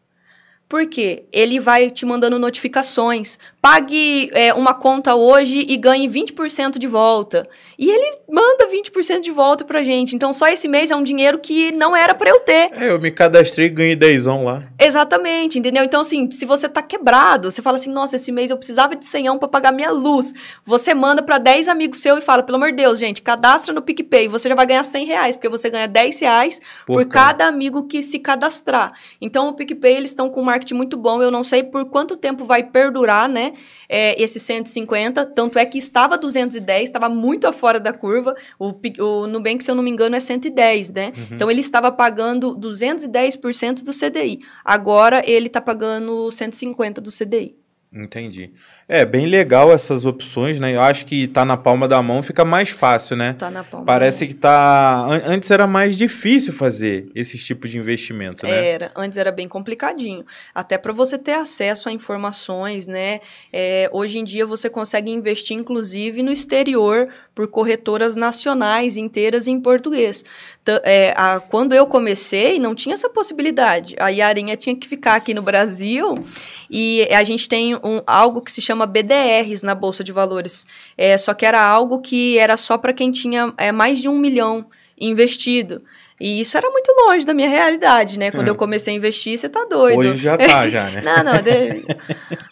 Por 0.73 0.87
quê? 0.87 1.25
Ele 1.31 1.61
vai 1.61 1.91
te 1.91 2.07
mandando 2.07 2.39
notificações. 2.39 3.39
Pague 3.61 4.31
é, 4.33 4.55
uma 4.55 4.73
conta 4.73 5.15
hoje 5.15 5.67
e 5.69 5.77
ganhe 5.77 6.09
20% 6.09 6.79
de 6.79 6.87
volta. 6.87 7.47
E 7.79 7.91
ele 7.91 8.19
manda 8.27 8.67
20% 8.69 9.21
de 9.21 9.31
volta 9.31 9.67
pra 9.67 9.83
gente. 9.83 10.17
Então, 10.17 10.33
só 10.33 10.49
esse 10.49 10.67
mês 10.67 10.91
é 10.91 10.97
um 10.97 11.03
dinheiro 11.03 11.39
que 11.39 11.73
não 11.73 11.95
era 11.95 12.15
pra 12.15 12.31
eu 12.31 12.41
ter. 12.41 12.71
É, 12.73 12.89
eu 12.91 12.99
me 12.99 13.11
cadastrei 13.11 13.67
e 13.67 13.69
ganhei 13.69 13.95
10 13.95 14.25
lá. 14.25 14.63
Exatamente, 14.79 15.59
entendeu? 15.59 15.85
Então, 15.85 16.01
assim, 16.01 16.31
se 16.31 16.47
você 16.47 16.71
tá 16.71 16.81
quebrado, 16.81 17.53
você 17.53 17.61
fala 17.61 17.77
assim, 17.77 17.93
nossa, 17.93 18.17
esse 18.17 18.33
mês 18.33 18.51
eu 18.51 18.57
precisava 18.57 18.97
de 18.97 19.05
senhão 19.05 19.39
para 19.39 19.49
pagar 19.49 19.73
minha 19.73 19.91
luz. 19.91 20.33
Você 20.65 20.95
manda 20.95 21.23
para 21.23 21.37
10 21.37 21.69
amigos 21.69 21.99
seus 21.99 22.21
e 22.21 22.23
fala, 22.23 22.43
pelo 22.43 22.57
amor 22.57 22.71
de 22.71 22.77
Deus, 22.77 22.99
gente, 22.99 23.21
cadastra 23.21 23.75
no 23.75 23.83
PicPay, 23.83 24.27
você 24.27 24.49
já 24.49 24.55
vai 24.55 24.65
ganhar 24.65 24.85
100 24.85 25.05
reais, 25.05 25.37
porque 25.37 25.51
você 25.51 25.69
ganha 25.69 25.87
10 25.87 26.19
reais 26.21 26.61
Por 26.87 26.95
por, 26.95 27.07
cada. 27.07 27.47
amigo 27.47 27.87
que 27.87 28.03
se 28.03 28.19
cadastrar. 28.19 28.93
Então, 29.21 29.49
o 29.49 29.53
PicPay, 29.53 29.97
eles 29.97 30.13
estão 30.13 30.31
com 30.31 30.41
um 30.41 30.45
marketing 30.62 30.75
muito 30.75 30.96
bom, 30.96 31.20
eu 31.22 31.31
não 31.31 31.42
sei 31.42 31.62
por 31.62 31.85
quanto 31.87 32.16
tempo 32.16 32.44
vai 32.44 32.62
perdurar, 32.62 33.29
né, 33.29 33.53
é, 33.88 34.20
esse 34.22 34.38
150, 34.38 35.27
tanto 35.27 35.59
é 35.59 35.66
que 35.66 35.77
estava 35.77 36.16
210, 36.16 36.85
estava 36.85 37.09
muito 37.09 37.46
afora 37.46 37.81
da 37.81 37.92
curva, 37.92 38.35
o, 38.59 38.72
o 39.01 39.27
Nubank, 39.27 39.62
se 39.62 39.70
eu 39.70 39.75
não 39.75 39.83
me 39.83 39.90
engano, 39.90 40.14
é 40.14 40.20
110, 40.20 40.90
né? 40.90 41.12
Então, 41.31 41.51
ele 41.51 41.61
estava 41.61 41.90
pagando 41.90 42.57
210% 42.57 43.83
do 43.83 43.92
CDI. 43.92 44.40
Agora 44.64 45.22
ele 45.29 45.48
tá 45.48 45.61
pagando 45.61 46.31
150 46.31 47.01
do 47.01 47.11
CDI. 47.11 47.57
Entendi. 47.92 48.53
É, 48.95 49.05
bem 49.07 49.27
legal 49.27 49.73
essas 49.73 50.05
opções, 50.05 50.61
né? 50.61 50.75
Eu 50.75 50.83
acho 50.83 51.07
que 51.07 51.27
tá 51.27 51.45
na 51.45 51.57
palma 51.57 51.89
da 51.89 52.03
mão, 52.03 52.23
fica 52.23 52.45
mais 52.45 52.69
fácil, 52.69 53.17
né? 53.17 53.35
Tá 53.39 53.51
na 53.51 53.65
palma. 53.65 53.87
Parece 53.87 54.27
que 54.27 54.35
tá. 54.35 55.07
an- 55.09 55.23
Antes 55.25 55.51
era 55.51 55.67
mais 55.67 55.97
difícil 55.97 56.53
fazer 56.53 57.09
esse 57.15 57.39
tipo 57.39 57.67
de 57.67 57.79
investimento, 57.79 58.45
né? 58.47 58.67
Era, 58.69 58.93
antes 58.95 59.17
era 59.19 59.33
bem 59.33 59.49
complicadinho. 59.49 60.25
Até 60.55 60.77
para 60.77 60.93
você 60.93 61.17
ter 61.17 61.33
acesso 61.35 61.89
a 61.89 61.93
informações, 61.93 62.87
né? 62.87 63.21
É, 63.53 63.89
hoje 63.93 64.19
em 64.19 64.25
dia 64.25 64.45
você 64.45 64.69
consegue 64.69 65.11
investir, 65.11 65.57
inclusive, 65.57 66.23
no 66.23 66.31
exterior 66.31 67.09
por 67.35 67.49
corretoras 67.49 68.15
nacionais 68.15 68.99
inteiras 68.99 69.49
em 69.49 69.59
português. 69.59 70.23
T- 70.65 70.81
é, 70.85 71.15
a- 71.17 71.41
quando 71.41 71.73
eu 71.75 71.87
comecei, 71.87 72.59
não 72.59 72.75
tinha 72.75 72.95
essa 72.95 73.09
possibilidade. 73.09 73.95
A 73.99 74.11
Yarinha 74.11 74.55
tinha 74.57 74.77
que 74.77 74.87
ficar 74.87 75.15
aqui 75.15 75.33
no 75.33 75.41
Brasil 75.41 76.23
e 76.71 77.09
a 77.11 77.25
gente 77.25 77.49
tem 77.49 77.75
um, 77.77 78.03
algo 78.07 78.43
que 78.43 78.53
se 78.53 78.61
chama 78.61 78.82
BDRs 78.87 79.62
na 79.62 79.75
Bolsa 79.75 80.03
de 80.05 80.12
Valores. 80.12 80.66
É, 80.97 81.16
só 81.18 81.35
que 81.35 81.47
era 81.47 81.62
algo 81.62 82.01
que 82.01 82.38
era 82.38 82.57
só 82.57 82.77
para 82.77 82.92
quem 82.92 83.11
tinha 83.11 83.53
é, 83.57 83.73
mais 83.73 83.99
de 83.99 84.09
um 84.09 84.18
milhão 84.18 84.66
investido. 85.09 85.83
E 86.23 86.41
isso 86.41 86.57
era 86.57 86.71
muito 86.71 86.88
longe 87.05 87.27
da 87.27 87.35
minha 87.35 87.49
realidade, 87.49 88.17
né? 88.17 88.31
Quando 88.31 88.47
eu 88.47 88.55
comecei 88.55 88.95
a 88.95 88.97
investir, 88.97 89.37
você 89.37 89.49
tá 89.49 89.65
doido. 89.65 89.99
Hoje 89.99 90.19
já 90.19 90.38
tá, 90.38 90.69
já, 90.69 90.88
né? 90.88 91.03
Não, 91.05 91.25
não, 91.25 91.43
de... 91.43 91.85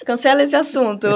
cancela 0.04 0.42
esse 0.42 0.56
assunto. 0.56 1.06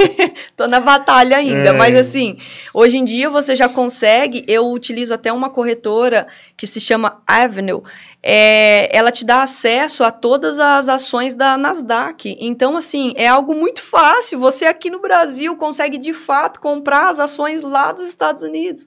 Tô 0.56 0.66
na 0.66 0.80
batalha 0.80 1.36
ainda, 1.36 1.68
É. 1.68 1.72
mas 1.72 1.94
assim, 1.94 2.38
hoje 2.72 2.96
em 2.96 3.04
dia 3.04 3.28
você 3.28 3.54
já 3.54 3.68
consegue. 3.68 4.42
Eu 4.48 4.70
utilizo 4.70 5.12
até 5.12 5.30
uma 5.30 5.50
corretora 5.50 6.26
que 6.56 6.66
se 6.66 6.80
chama 6.80 7.20
Avenue. 7.26 7.82
É, 8.22 8.88
ela 8.96 9.12
te 9.12 9.22
dá 9.22 9.42
acesso 9.42 10.02
a 10.02 10.10
todas 10.10 10.58
as 10.58 10.88
ações 10.88 11.34
da 11.34 11.58
Nasdaq. 11.58 12.38
Então, 12.40 12.74
assim, 12.74 13.12
é 13.16 13.26
algo 13.26 13.54
muito 13.54 13.82
fácil. 13.82 14.38
Você 14.38 14.64
aqui 14.64 14.88
no 14.88 15.00
Brasil 15.00 15.54
consegue 15.56 15.98
de 15.98 16.14
fato 16.14 16.58
comprar 16.58 17.10
as 17.10 17.20
ações 17.20 17.62
lá 17.62 17.92
dos 17.92 18.08
Estados 18.08 18.42
Unidos. 18.42 18.86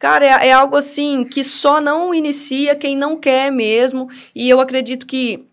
Cara, 0.00 0.24
é, 0.24 0.48
é 0.48 0.52
algo 0.52 0.76
assim 0.76 1.24
que 1.24 1.44
só 1.44 1.78
não 1.78 2.14
inicia 2.14 2.74
quem 2.74 2.96
não 2.96 3.18
quer 3.18 3.52
mesmo. 3.52 4.08
E 4.34 4.48
eu 4.48 4.58
acredito 4.58 5.06
que 5.06 5.46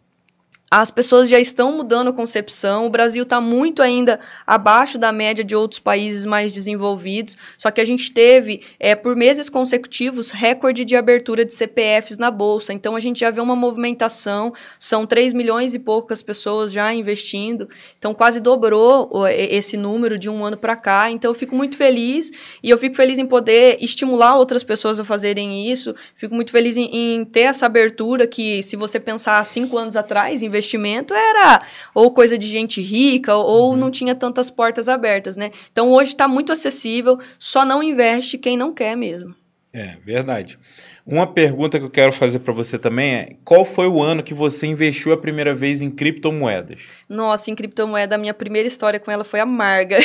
as 0.70 0.92
pessoas 0.92 1.30
já 1.30 1.40
estão 1.40 1.72
mudando 1.72 2.10
a 2.10 2.14
concepção. 2.14 2.86
O 2.86 2.90
Brasil 2.90 3.24
está 3.24 3.40
muito 3.40 3.82
ainda 3.82 4.20
abaixo 4.46 4.98
da 4.98 5.14
média 5.14 5.42
de 5.42 5.56
outros 5.56 5.80
países 5.80 6.26
mais 6.26 6.52
desenvolvidos. 6.52 7.38
Só 7.58 7.72
que 7.72 7.80
a 7.80 7.86
gente 7.86 8.12
teve, 8.12 8.62
é, 8.78 8.94
por 8.94 9.16
meses 9.16 9.48
consecutivos, 9.50 10.32
recorde 10.32 10.84
de 10.84 10.98
abertura 10.98 11.46
de 11.46 11.54
CPFs 11.54 12.18
na 12.18 12.30
Bolsa. 12.30 12.74
Então 12.74 12.98
a 12.98 13.00
gente 13.00 13.22
já 13.22 13.32
vê 13.32 13.40
uma 13.40 13.56
movimentação. 13.56 14.54
São 14.78 15.06
3 15.06 15.32
milhões 15.32 15.74
e 15.74 15.80
poucas 15.80 16.22
pessoas 16.22 16.74
já 16.74 16.94
investindo. 16.94 17.70
Então 17.98 18.14
quase 18.14 18.42
dobrou 18.42 19.10
esse 19.30 19.78
número 19.78 20.18
de 20.18 20.30
um 20.30 20.44
ano 20.44 20.58
para 20.58 20.76
cá. 20.76 21.10
Então 21.10 21.32
eu 21.32 21.36
fico 21.36 21.56
muito 21.56 21.78
feliz. 21.78 22.30
E 22.62 22.70
eu 22.70 22.78
fico 22.78 22.96
feliz 22.96 23.18
em 23.18 23.26
poder 23.26 23.78
estimular 23.80 24.36
outras 24.36 24.64
pessoas 24.64 25.00
a 25.00 25.06
fazerem 25.06 25.72
isso. 25.72 25.96
Fico 26.14 26.36
muito 26.36 26.52
feliz 26.52 26.76
em, 26.76 26.90
em 26.94 27.24
ter 27.24 27.42
essa 27.42 27.66
abertura 27.66 28.28
que, 28.28 28.62
se 28.62 28.76
você 28.76 29.00
pensar 29.00 29.42
cinco 29.46 29.78
anos 29.78 29.96
atrás, 29.96 30.44
investimento 30.58 31.14
era 31.14 31.62
ou 31.94 32.12
coisa 32.12 32.38
de 32.38 32.48
gente 32.48 32.82
rica 32.82 33.36
ou 33.36 33.72
uhum. 33.72 33.78
não 33.78 33.92
tinha 33.92 34.16
tantas 34.16 34.50
portas 34.50 34.90
abertas, 34.90 35.38
né? 35.38 35.52
Então 35.72 35.92
hoje 35.92 36.12
está 36.12 36.28
muito 36.28 36.52
acessível, 36.52 37.20
só 37.38 37.64
não 37.64 37.84
investe 37.84 38.38
quem 38.38 38.58
não 38.58 38.74
quer 38.74 38.96
mesmo. 38.96 39.36
É, 39.74 39.96
verdade. 40.04 40.58
Uma 41.06 41.28
pergunta 41.28 41.78
que 41.78 41.86
eu 41.86 41.90
quero 41.90 42.12
fazer 42.12 42.40
para 42.40 42.54
você 42.54 42.80
também 42.80 43.14
é: 43.14 43.30
qual 43.46 43.64
foi 43.64 43.88
o 43.88 44.02
ano 44.02 44.24
que 44.24 44.34
você 44.34 44.66
investiu 44.66 45.14
a 45.14 45.18
primeira 45.18 45.54
vez 45.54 45.82
em 45.82 45.92
criptomoedas? 45.92 46.82
Nossa, 47.08 47.52
em 47.52 47.56
criptomoeda, 47.56 48.16
a 48.16 48.18
minha 48.18 48.34
primeira 48.34 48.68
história 48.68 49.00
com 49.00 49.12
ela 49.12 49.24
foi 49.24 49.40
amarga. 49.40 50.00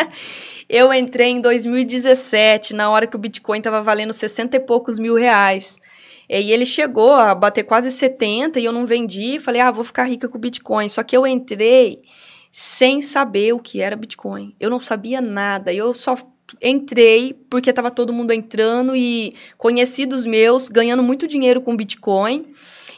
eu 0.68 0.92
entrei 0.94 1.28
em 1.28 1.40
2017, 1.40 2.74
na 2.74 2.88
hora 2.88 3.06
que 3.06 3.14
o 3.14 3.18
Bitcoin 3.18 3.58
estava 3.58 3.82
valendo 3.82 4.12
60 4.12 4.56
e 4.56 4.60
poucos 4.60 4.98
mil 4.98 5.14
reais. 5.14 5.78
E 6.40 6.50
ele 6.50 6.64
chegou 6.64 7.12
a 7.12 7.34
bater 7.34 7.62
quase 7.62 7.92
70 7.92 8.58
e 8.58 8.64
eu 8.64 8.72
não 8.72 8.86
vendi. 8.86 9.38
Falei, 9.38 9.60
ah, 9.60 9.70
vou 9.70 9.84
ficar 9.84 10.04
rica 10.04 10.28
com 10.28 10.38
Bitcoin. 10.38 10.88
Só 10.88 11.02
que 11.02 11.14
eu 11.14 11.26
entrei 11.26 12.00
sem 12.50 13.02
saber 13.02 13.52
o 13.52 13.58
que 13.58 13.82
era 13.82 13.94
Bitcoin. 13.94 14.54
Eu 14.58 14.70
não 14.70 14.80
sabia 14.80 15.20
nada. 15.20 15.74
Eu 15.74 15.92
só 15.92 16.16
entrei 16.62 17.34
porque 17.50 17.68
estava 17.68 17.90
todo 17.90 18.14
mundo 18.14 18.32
entrando 18.32 18.96
e 18.96 19.34
conhecidos 19.58 20.24
meus 20.24 20.70
ganhando 20.70 21.02
muito 21.02 21.26
dinheiro 21.26 21.60
com 21.60 21.76
Bitcoin. 21.76 22.46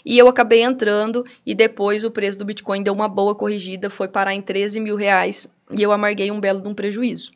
E 0.04 0.16
eu 0.16 0.28
acabei 0.28 0.62
entrando 0.62 1.24
e 1.44 1.54
depois 1.54 2.04
o 2.04 2.10
preço 2.12 2.38
do 2.38 2.44
Bitcoin 2.44 2.82
deu 2.82 2.92
uma 2.92 3.08
boa 3.08 3.34
corrigida, 3.34 3.90
foi 3.90 4.06
parar 4.06 4.34
em 4.34 4.42
13 4.42 4.78
mil 4.78 4.96
reais 4.96 5.48
e 5.76 5.82
eu 5.82 5.90
amarguei 5.90 6.30
um 6.30 6.38
belo 6.38 6.60
de 6.60 6.68
um 6.68 6.74
prejuízo. 6.74 7.32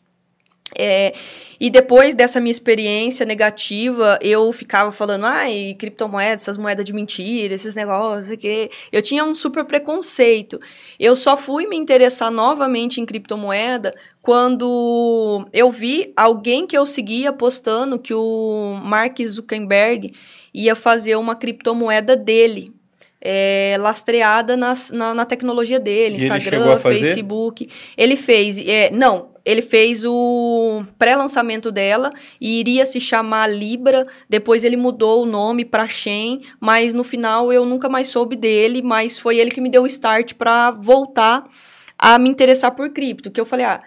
É, 0.76 1.14
e 1.60 1.70
depois 1.70 2.14
dessa 2.14 2.40
minha 2.40 2.52
experiência 2.52 3.26
negativa, 3.26 4.18
eu 4.22 4.52
ficava 4.52 4.92
falando, 4.92 5.24
ai, 5.24 5.74
criptomoedas, 5.78 6.42
essas 6.42 6.56
moedas 6.56 6.84
de 6.84 6.92
mentira, 6.92 7.54
esses 7.54 7.74
negócios, 7.74 8.36
que 8.36 8.70
eu 8.92 9.02
tinha 9.02 9.24
um 9.24 9.34
super 9.34 9.64
preconceito. 9.64 10.60
Eu 11.00 11.16
só 11.16 11.36
fui 11.36 11.66
me 11.66 11.76
interessar 11.76 12.30
novamente 12.30 13.00
em 13.00 13.06
criptomoeda 13.06 13.92
quando 14.22 15.48
eu 15.52 15.72
vi 15.72 16.12
alguém 16.16 16.66
que 16.66 16.78
eu 16.78 16.86
seguia 16.86 17.32
postando 17.32 17.98
que 17.98 18.14
o 18.14 18.78
Mark 18.84 19.18
Zuckerberg 19.26 20.12
ia 20.54 20.76
fazer 20.76 21.16
uma 21.16 21.34
criptomoeda 21.34 22.16
dele. 22.16 22.77
É, 23.20 23.76
lastreada 23.80 24.56
nas, 24.56 24.90
na, 24.90 25.12
na, 25.12 25.24
tecnologia 25.24 25.80
dele, 25.80 26.16
e 26.16 26.24
Instagram, 26.24 26.78
Facebook. 26.78 27.68
Ele 27.96 28.16
fez. 28.16 28.58
É, 28.58 28.90
não, 28.92 29.30
ele 29.44 29.62
fez 29.62 30.04
o 30.04 30.84
pré-lançamento 30.98 31.72
dela 31.72 32.12
e 32.40 32.60
iria 32.60 32.86
se 32.86 33.00
chamar 33.00 33.48
Libra. 33.48 34.06
Depois 34.28 34.62
ele 34.62 34.76
mudou 34.76 35.22
o 35.22 35.26
nome 35.26 35.64
para 35.64 35.88
Shen, 35.88 36.42
mas 36.60 36.94
no 36.94 37.02
final 37.02 37.52
eu 37.52 37.64
nunca 37.64 37.88
mais 37.88 38.08
soube 38.08 38.36
dele. 38.36 38.82
Mas 38.82 39.18
foi 39.18 39.38
ele 39.38 39.50
que 39.50 39.60
me 39.60 39.68
deu 39.68 39.82
o 39.82 39.86
start 39.86 40.34
para 40.34 40.70
voltar 40.70 41.44
a 41.98 42.18
me 42.18 42.28
interessar 42.28 42.72
por 42.72 42.90
cripto. 42.90 43.30
Que 43.30 43.40
eu 43.40 43.46
falei, 43.46 43.66
ah 43.66 43.82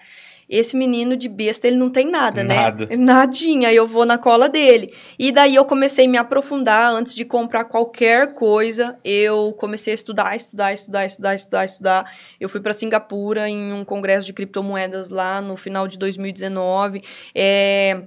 esse 0.52 0.76
menino 0.76 1.16
de 1.16 1.30
besta, 1.30 1.66
ele 1.66 1.78
não 1.78 1.90
tem 1.90 2.12
nada, 2.12 2.44
né? 2.44 2.56
nada. 2.56 2.86
né? 2.86 2.98
Nadinha, 2.98 3.72
eu 3.72 3.88
vou 3.88 4.06
na 4.06 4.18
cola 4.18 4.50
dele. 4.50 4.94
E 5.18 5.32
daí 5.32 5.56
eu 5.56 5.64
comecei 5.64 6.06
a 6.06 6.10
me 6.10 6.18
aprofundar 6.18 6.94
antes 6.94 7.16
de 7.16 7.24
comprar 7.24 7.64
qualquer 7.64 8.34
coisa. 8.34 9.00
Eu 9.02 9.54
comecei 9.54 9.94
a 9.94 9.96
estudar, 9.96 10.36
estudar, 10.36 10.74
estudar, 10.74 11.06
estudar, 11.06 11.36
estudar, 11.36 11.66
estudar. 11.66 12.14
Eu 12.38 12.50
fui 12.50 12.60
para 12.60 12.74
Singapura 12.74 13.48
em 13.48 13.72
um 13.72 13.86
congresso 13.86 14.26
de 14.28 14.34
criptomoedas 14.34 15.10
lá 15.10 15.42
no 15.42 15.56
final 15.56 15.88
de 15.88 15.98
2019. 15.98 17.02
É 17.34 18.02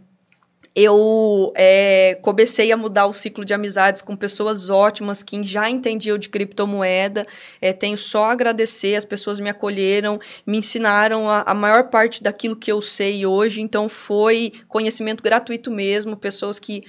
eu 0.74 1.52
é, 1.54 2.18
comecei 2.20 2.72
a 2.72 2.76
mudar 2.76 3.06
o 3.06 3.12
ciclo 3.12 3.44
de 3.44 3.54
amizades 3.54 4.02
com 4.02 4.16
pessoas 4.16 4.68
ótimas 4.68 5.22
que 5.22 5.40
já 5.44 5.70
entendiam 5.70 6.18
de 6.18 6.28
criptomoeda. 6.28 7.24
É, 7.60 7.72
tenho 7.72 7.96
só 7.96 8.24
a 8.24 8.32
agradecer, 8.32 8.96
as 8.96 9.04
pessoas 9.04 9.38
me 9.38 9.48
acolheram, 9.48 10.18
me 10.44 10.58
ensinaram 10.58 11.30
a, 11.30 11.42
a, 11.42 11.54
maior 11.54 11.90
parte 11.90 12.22
daquilo 12.22 12.56
que 12.56 12.72
eu 12.72 12.82
sei 12.82 13.24
hoje. 13.24 13.62
Então, 13.62 13.88
foi 13.88 14.52
conhecimento 14.66 15.22
gratuito 15.22 15.70
mesmo. 15.70 16.16
Pessoas 16.16 16.58
que, 16.58 16.82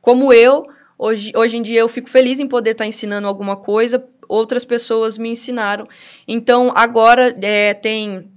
como 0.00 0.32
eu, 0.32 0.68
hoje, 0.96 1.32
hoje 1.34 1.56
em 1.56 1.62
dia 1.62 1.80
eu 1.80 1.88
fico 1.88 2.08
feliz 2.08 2.38
em 2.38 2.46
poder 2.46 2.70
estar 2.70 2.86
ensinando 2.86 3.26
alguma 3.26 3.56
coisa. 3.56 4.06
Outras 4.28 4.64
pessoas 4.64 5.18
me 5.18 5.28
ensinaram. 5.30 5.88
Então, 6.28 6.70
agora 6.72 7.36
é, 7.42 7.74
tem 7.74 8.30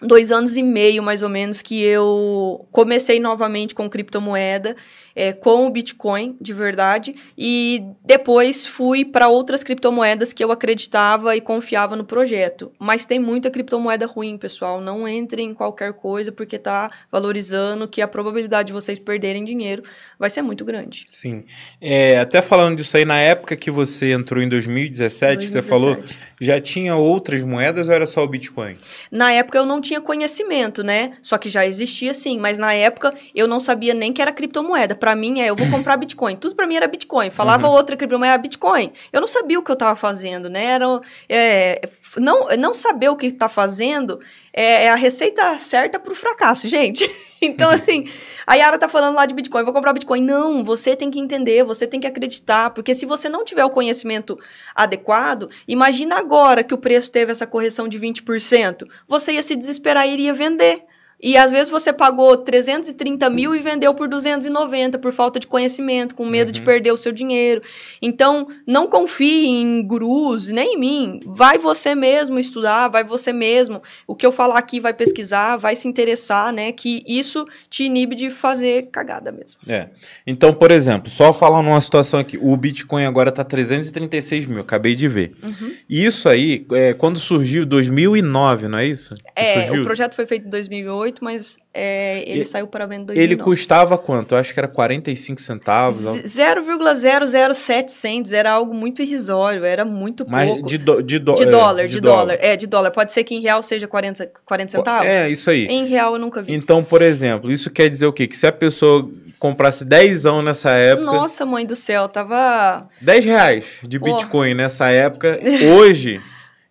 dois 0.00 0.30
anos 0.30 0.56
e 0.56 0.62
meio, 0.62 1.02
mais 1.02 1.22
ou 1.22 1.28
menos, 1.28 1.62
que 1.62 1.82
eu 1.82 2.66
comecei 2.70 3.18
novamente 3.18 3.74
com 3.74 3.88
criptomoeda 3.88 4.76
é, 5.14 5.32
com 5.32 5.66
o 5.66 5.70
Bitcoin, 5.70 6.36
de 6.40 6.52
verdade, 6.52 7.14
e 7.36 7.82
depois 8.04 8.66
fui 8.66 9.04
para 9.04 9.28
outras 9.28 9.62
criptomoedas 9.62 10.32
que 10.32 10.42
eu 10.42 10.52
acreditava 10.52 11.36
e 11.36 11.40
confiava 11.40 11.96
no 11.96 12.04
projeto. 12.04 12.72
Mas 12.78 13.06
tem 13.06 13.18
muita 13.18 13.50
criptomoeda 13.50 14.06
ruim, 14.06 14.38
pessoal. 14.38 14.80
Não 14.80 15.06
entrem 15.08 15.50
em 15.50 15.54
qualquer 15.54 15.92
coisa 15.92 16.30
porque 16.30 16.56
está 16.56 16.90
valorizando 17.10 17.88
que 17.88 18.00
a 18.00 18.08
probabilidade 18.08 18.68
de 18.68 18.72
vocês 18.72 18.98
perderem 18.98 19.44
dinheiro 19.44 19.82
vai 20.18 20.30
ser 20.30 20.42
muito 20.42 20.64
grande. 20.64 21.06
Sim. 21.10 21.44
É, 21.80 22.18
até 22.18 22.40
falando 22.40 22.76
disso 22.76 22.96
aí, 22.96 23.04
na 23.04 23.18
época 23.18 23.56
que 23.56 23.70
você 23.70 24.12
entrou 24.12 24.42
em 24.42 24.48
2017, 24.48 25.00
2017, 25.00 25.50
você 25.50 25.62
falou, 25.62 26.02
já 26.40 26.60
tinha 26.60 26.94
outras 26.96 27.42
moedas 27.42 27.88
ou 27.88 27.94
era 27.94 28.06
só 28.06 28.22
o 28.22 28.28
Bitcoin? 28.28 28.76
Na 29.10 29.32
época 29.32 29.58
eu 29.58 29.66
não 29.66 29.80
tinha 29.80 29.89
conhecimento, 29.98 30.84
né? 30.84 31.12
Só 31.22 31.38
que 31.38 31.48
já 31.48 31.66
existia 31.66 32.12
sim, 32.12 32.38
mas 32.38 32.58
na 32.58 32.74
época 32.74 33.14
eu 33.34 33.48
não 33.48 33.58
sabia 33.58 33.94
nem 33.94 34.12
que 34.12 34.20
era 34.20 34.30
criptomoeda 34.30 34.94
para 34.94 35.16
mim 35.16 35.40
é 35.40 35.46
eu 35.46 35.56
vou 35.56 35.70
comprar 35.70 35.96
Bitcoin. 35.98 36.36
Tudo 36.36 36.54
para 36.54 36.66
mim 36.66 36.76
era 36.76 36.86
Bitcoin. 36.86 37.30
Falava 37.30 37.66
uhum. 37.66 37.72
outra 37.72 37.96
criptomoeda, 37.96 38.34
era 38.34 38.42
Bitcoin. 38.42 38.92
Eu 39.10 39.20
não 39.22 39.28
sabia 39.28 39.58
o 39.58 39.62
que 39.62 39.70
eu 39.70 39.74
estava 39.74 39.96
fazendo, 39.96 40.50
né? 40.50 40.64
Era, 40.66 41.00
é, 41.28 41.80
não, 42.18 42.48
não 42.58 42.74
saber 42.74 43.08
o 43.08 43.16
que 43.16 43.26
está 43.26 43.48
fazendo 43.48 44.20
é, 44.52 44.84
é, 44.84 44.90
a 44.90 44.94
receita 44.94 45.58
certa 45.58 45.98
para 45.98 46.12
o 46.12 46.16
fracasso, 46.16 46.68
gente. 46.68 47.08
então, 47.40 47.70
assim, 47.70 48.06
a 48.46 48.54
Yara 48.54 48.78
tá 48.78 48.88
falando 48.88 49.14
lá 49.14 49.26
de 49.26 49.34
Bitcoin, 49.34 49.64
vou 49.64 49.72
comprar 49.72 49.92
Bitcoin. 49.92 50.22
Não, 50.22 50.64
você 50.64 50.94
tem 50.94 51.10
que 51.10 51.18
entender, 51.18 51.64
você 51.64 51.86
tem 51.86 52.00
que 52.00 52.06
acreditar, 52.06 52.70
porque 52.70 52.94
se 52.94 53.06
você 53.06 53.28
não 53.28 53.44
tiver 53.44 53.64
o 53.64 53.70
conhecimento 53.70 54.38
adequado, 54.74 55.50
imagina 55.66 56.16
agora 56.16 56.62
que 56.62 56.74
o 56.74 56.78
preço 56.78 57.10
teve 57.10 57.32
essa 57.32 57.46
correção 57.46 57.88
de 57.88 57.98
20%, 57.98 58.88
você 59.06 59.32
ia 59.32 59.42
se 59.42 59.56
desesperar 59.56 60.06
e 60.06 60.12
iria 60.12 60.34
vender. 60.34 60.89
E 61.22 61.36
às 61.36 61.50
vezes 61.50 61.68
você 61.68 61.92
pagou 61.92 62.36
330 62.36 63.28
mil 63.30 63.54
e 63.54 63.58
vendeu 63.58 63.94
por 63.94 64.08
290 64.08 64.98
por 64.98 65.12
falta 65.12 65.38
de 65.38 65.46
conhecimento, 65.46 66.14
com 66.14 66.24
medo 66.24 66.48
uhum. 66.48 66.52
de 66.52 66.62
perder 66.62 66.92
o 66.92 66.96
seu 66.96 67.12
dinheiro. 67.12 67.62
Então, 68.00 68.48
não 68.66 68.88
confie 68.88 69.46
em 69.46 69.86
gurus, 69.86 70.48
nem 70.48 70.74
em 70.74 70.78
mim. 70.78 71.20
Vai 71.26 71.58
você 71.58 71.94
mesmo 71.94 72.38
estudar, 72.38 72.88
vai 72.88 73.04
você 73.04 73.32
mesmo. 73.32 73.82
O 74.06 74.14
que 74.14 74.24
eu 74.24 74.32
falar 74.32 74.58
aqui 74.58 74.80
vai 74.80 74.94
pesquisar, 74.94 75.56
vai 75.56 75.76
se 75.76 75.86
interessar, 75.86 76.52
né? 76.52 76.72
Que 76.72 77.04
isso 77.06 77.46
te 77.68 77.84
inibe 77.84 78.14
de 78.14 78.30
fazer 78.30 78.88
cagada 78.90 79.30
mesmo. 79.30 79.60
É. 79.68 79.88
Então, 80.26 80.54
por 80.54 80.70
exemplo, 80.70 81.10
só 81.10 81.32
falar 81.32 81.62
numa 81.62 81.80
situação 81.80 82.20
aqui. 82.20 82.38
O 82.40 82.56
Bitcoin 82.56 83.04
agora 83.04 83.30
tá 83.30 83.44
336 83.44 84.46
mil, 84.46 84.60
acabei 84.60 84.94
de 84.94 85.08
ver. 85.08 85.32
Uhum. 85.42 85.74
Isso 85.88 86.28
aí, 86.28 86.66
é, 86.72 86.94
quando 86.94 87.18
surgiu 87.18 87.66
2009, 87.66 88.68
não 88.68 88.78
é 88.78 88.86
isso? 88.86 89.14
É, 89.34 89.66
surgiu? 89.66 89.82
o 89.82 89.84
projeto 89.84 90.14
foi 90.14 90.26
feito 90.26 90.46
em 90.46 90.50
2008 90.50 91.09
mas 91.20 91.56
é, 91.72 92.22
ele 92.26 92.42
e, 92.42 92.44
saiu 92.44 92.66
para 92.66 92.84
venda 92.86 93.02
em 93.02 93.06
2009. 93.06 93.32
Ele 93.32 93.42
custava 93.42 93.96
quanto? 93.96 94.34
Eu 94.34 94.38
acho 94.38 94.52
que 94.52 94.58
era 94.58 94.68
45 94.68 95.40
centavos. 95.40 96.02
0,007 96.24 97.92
cents, 97.92 98.32
era 98.32 98.52
algo 98.52 98.74
muito 98.74 99.02
irrisório, 99.02 99.64
era 99.64 99.84
muito 99.84 100.24
mas 100.28 100.48
pouco. 100.48 100.68
De, 100.68 100.78
do, 100.78 101.02
de, 101.02 101.18
do, 101.18 101.34
de 101.34 101.42
é, 101.42 101.46
dólar, 101.46 101.86
de, 101.86 101.94
de 101.94 102.00
dólar. 102.00 102.20
dólar. 102.20 102.38
É, 102.40 102.56
de 102.56 102.66
dólar. 102.66 102.90
Pode 102.90 103.12
ser 103.12 103.24
que 103.24 103.34
em 103.34 103.40
real 103.40 103.62
seja 103.62 103.86
40, 103.86 104.30
40 104.44 104.70
centavos? 104.70 105.06
É, 105.06 105.28
isso 105.28 105.50
aí. 105.50 105.66
Em 105.66 105.86
real 105.86 106.14
eu 106.14 106.18
nunca 106.18 106.42
vi. 106.42 106.52
Então, 106.54 106.82
por 106.82 107.02
exemplo, 107.02 107.50
isso 107.50 107.70
quer 107.70 107.88
dizer 107.88 108.06
o 108.06 108.12
quê? 108.12 108.26
Que 108.26 108.36
se 108.36 108.46
a 108.46 108.52
pessoa 108.52 109.08
comprasse 109.38 109.84
10 109.84 110.24
nessa 110.44 110.70
época... 110.70 111.10
Nossa, 111.10 111.46
mãe 111.46 111.64
do 111.64 111.74
céu, 111.74 112.08
tava... 112.08 112.88
10 113.00 113.24
reais 113.24 113.64
de 113.82 113.98
Bitcoin 113.98 114.52
oh. 114.52 114.56
nessa 114.56 114.90
época, 114.90 115.40
hoje... 115.74 116.20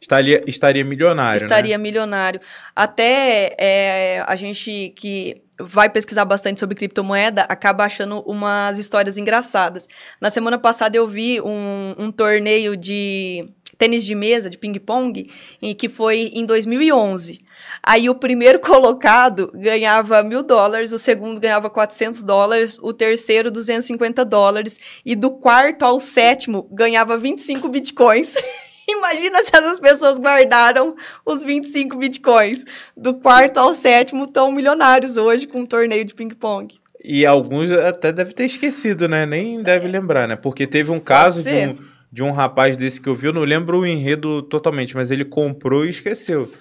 estaria, 0.10 0.44
estaria 0.48 0.84
milionário. 0.84 1.44
Estaria 1.44 1.78
né? 1.78 1.82
milionário. 1.82 2.40
Até 2.76 3.56
é, 3.60 4.24
a 4.26 4.36
gente 4.36 4.94
que 4.96 5.44
vai 5.62 5.90
pesquisar 5.90 6.26
bastante 6.26 6.60
sobre 6.60 6.76
criptomoeda 6.76 7.44
acaba 7.44 7.84
achando 7.84 8.22
umas 8.22 8.80
histórias 8.80 9.18
engraçadas. 9.18 9.88
Na 10.20 10.30
semana 10.30 10.58
passada 10.58 10.98
eu 10.98 11.08
vi 11.08 11.40
um, 11.42 11.96
um 11.98 12.12
torneio 12.12 12.76
de 12.76 13.48
tênis 13.78 14.06
de 14.06 14.16
mesa, 14.16 14.50
de 14.50 14.58
ping-pong, 14.58 15.30
que 15.78 15.90
foi 15.90 16.32
em 16.34 16.46
2011. 16.46 17.42
Aí 17.84 18.10
o 18.10 18.16
primeiro 18.16 18.60
colocado 18.62 19.52
ganhava 19.54 20.24
mil 20.24 20.42
dólares, 20.42 20.92
o 20.92 21.00
segundo 21.00 21.40
ganhava 21.40 21.70
400 21.70 22.24
dólares, 22.24 22.78
o 22.82 22.94
terceiro 22.94 23.52
250 23.52 24.24
dólares 24.26 24.80
e 25.06 25.16
do 25.16 25.32
quarto 25.32 25.84
ao 25.84 26.00
sétimo 26.00 26.68
ganhava 26.72 27.18
25 27.18 27.68
bitcoins. 27.68 28.36
Imagina 28.98 29.44
se 29.44 29.52
essas 29.54 29.80
pessoas 29.80 30.20
guardaram 30.20 30.96
os 31.26 31.44
25 31.44 31.98
bitcoins. 31.98 32.66
Do 32.96 33.14
quarto 33.16 33.58
ao 33.58 33.74
sétimo 33.74 34.24
estão 34.24 34.52
milionários 34.52 35.18
hoje 35.18 35.48
com 35.48 35.62
um 35.62 35.66
torneio 35.66 36.06
de 36.06 36.16
ping-pong. 36.16 36.80
E 37.04 37.26
alguns 37.26 37.72
até 37.72 38.12
devem 38.12 38.34
ter 38.34 38.46
esquecido, 38.46 39.08
né? 39.08 39.26
Nem 39.26 39.62
deve 39.62 39.88
lembrar, 39.88 40.28
né? 40.28 40.36
Porque 40.36 40.68
teve 40.68 40.92
um 40.92 41.00
caso 41.00 41.44
de 41.44 41.56
um, 41.56 41.78
de 42.12 42.24
um 42.24 42.32
rapaz 42.32 42.76
desse 42.76 43.00
que 43.00 43.08
eu 43.08 43.16
vi, 43.16 43.28
eu 43.28 43.34
não 43.34 43.44
lembro 43.44 43.80
o 43.80 43.86
enredo 43.86 44.42
totalmente, 44.44 44.96
mas 44.96 45.10
ele 45.10 45.24
comprou 45.24 45.86
e 45.86 45.90
esqueceu. 45.90 46.52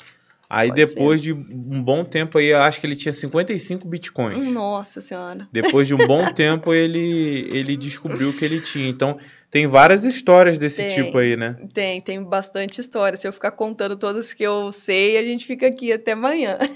Aí 0.51 0.69
Pode 0.69 0.87
depois 0.87 1.21
ser. 1.21 1.27
de 1.27 1.33
um 1.35 1.83
bom 1.83 2.03
tempo 2.03 2.39
aí, 2.39 2.47
eu 2.47 2.59
acho 2.59 2.81
que 2.81 2.87
ele 2.87 2.97
tinha 2.97 3.13
55 3.13 3.87
bitcoins. 3.87 4.51
Nossa 4.51 4.99
senhora. 4.99 5.47
Depois 5.53 5.87
de 5.87 5.95
um 5.95 6.07
bom 6.07 6.25
tempo, 6.33 6.73
ele, 6.73 7.51
ele 7.53 7.77
descobriu 7.77 8.33
que 8.33 8.47
ele 8.47 8.59
tinha. 8.63 8.89
Então, 8.89 9.19
tem 9.51 9.67
várias 9.67 10.05
histórias 10.05 10.59
desse 10.59 10.83
tem, 10.83 10.95
tipo 10.95 11.19
aí, 11.19 11.37
né? 11.37 11.55
Tem, 11.75 12.01
tem 12.01 12.23
bastante 12.23 12.81
história. 12.81 13.19
Se 13.19 13.29
eu 13.29 13.33
ficar 13.33 13.51
contando 13.51 13.95
todas 13.95 14.33
que 14.33 14.43
eu 14.43 14.73
sei, 14.73 15.19
a 15.19 15.23
gente 15.23 15.45
fica 15.45 15.67
aqui 15.67 15.93
até 15.93 16.13
amanhã. 16.13 16.57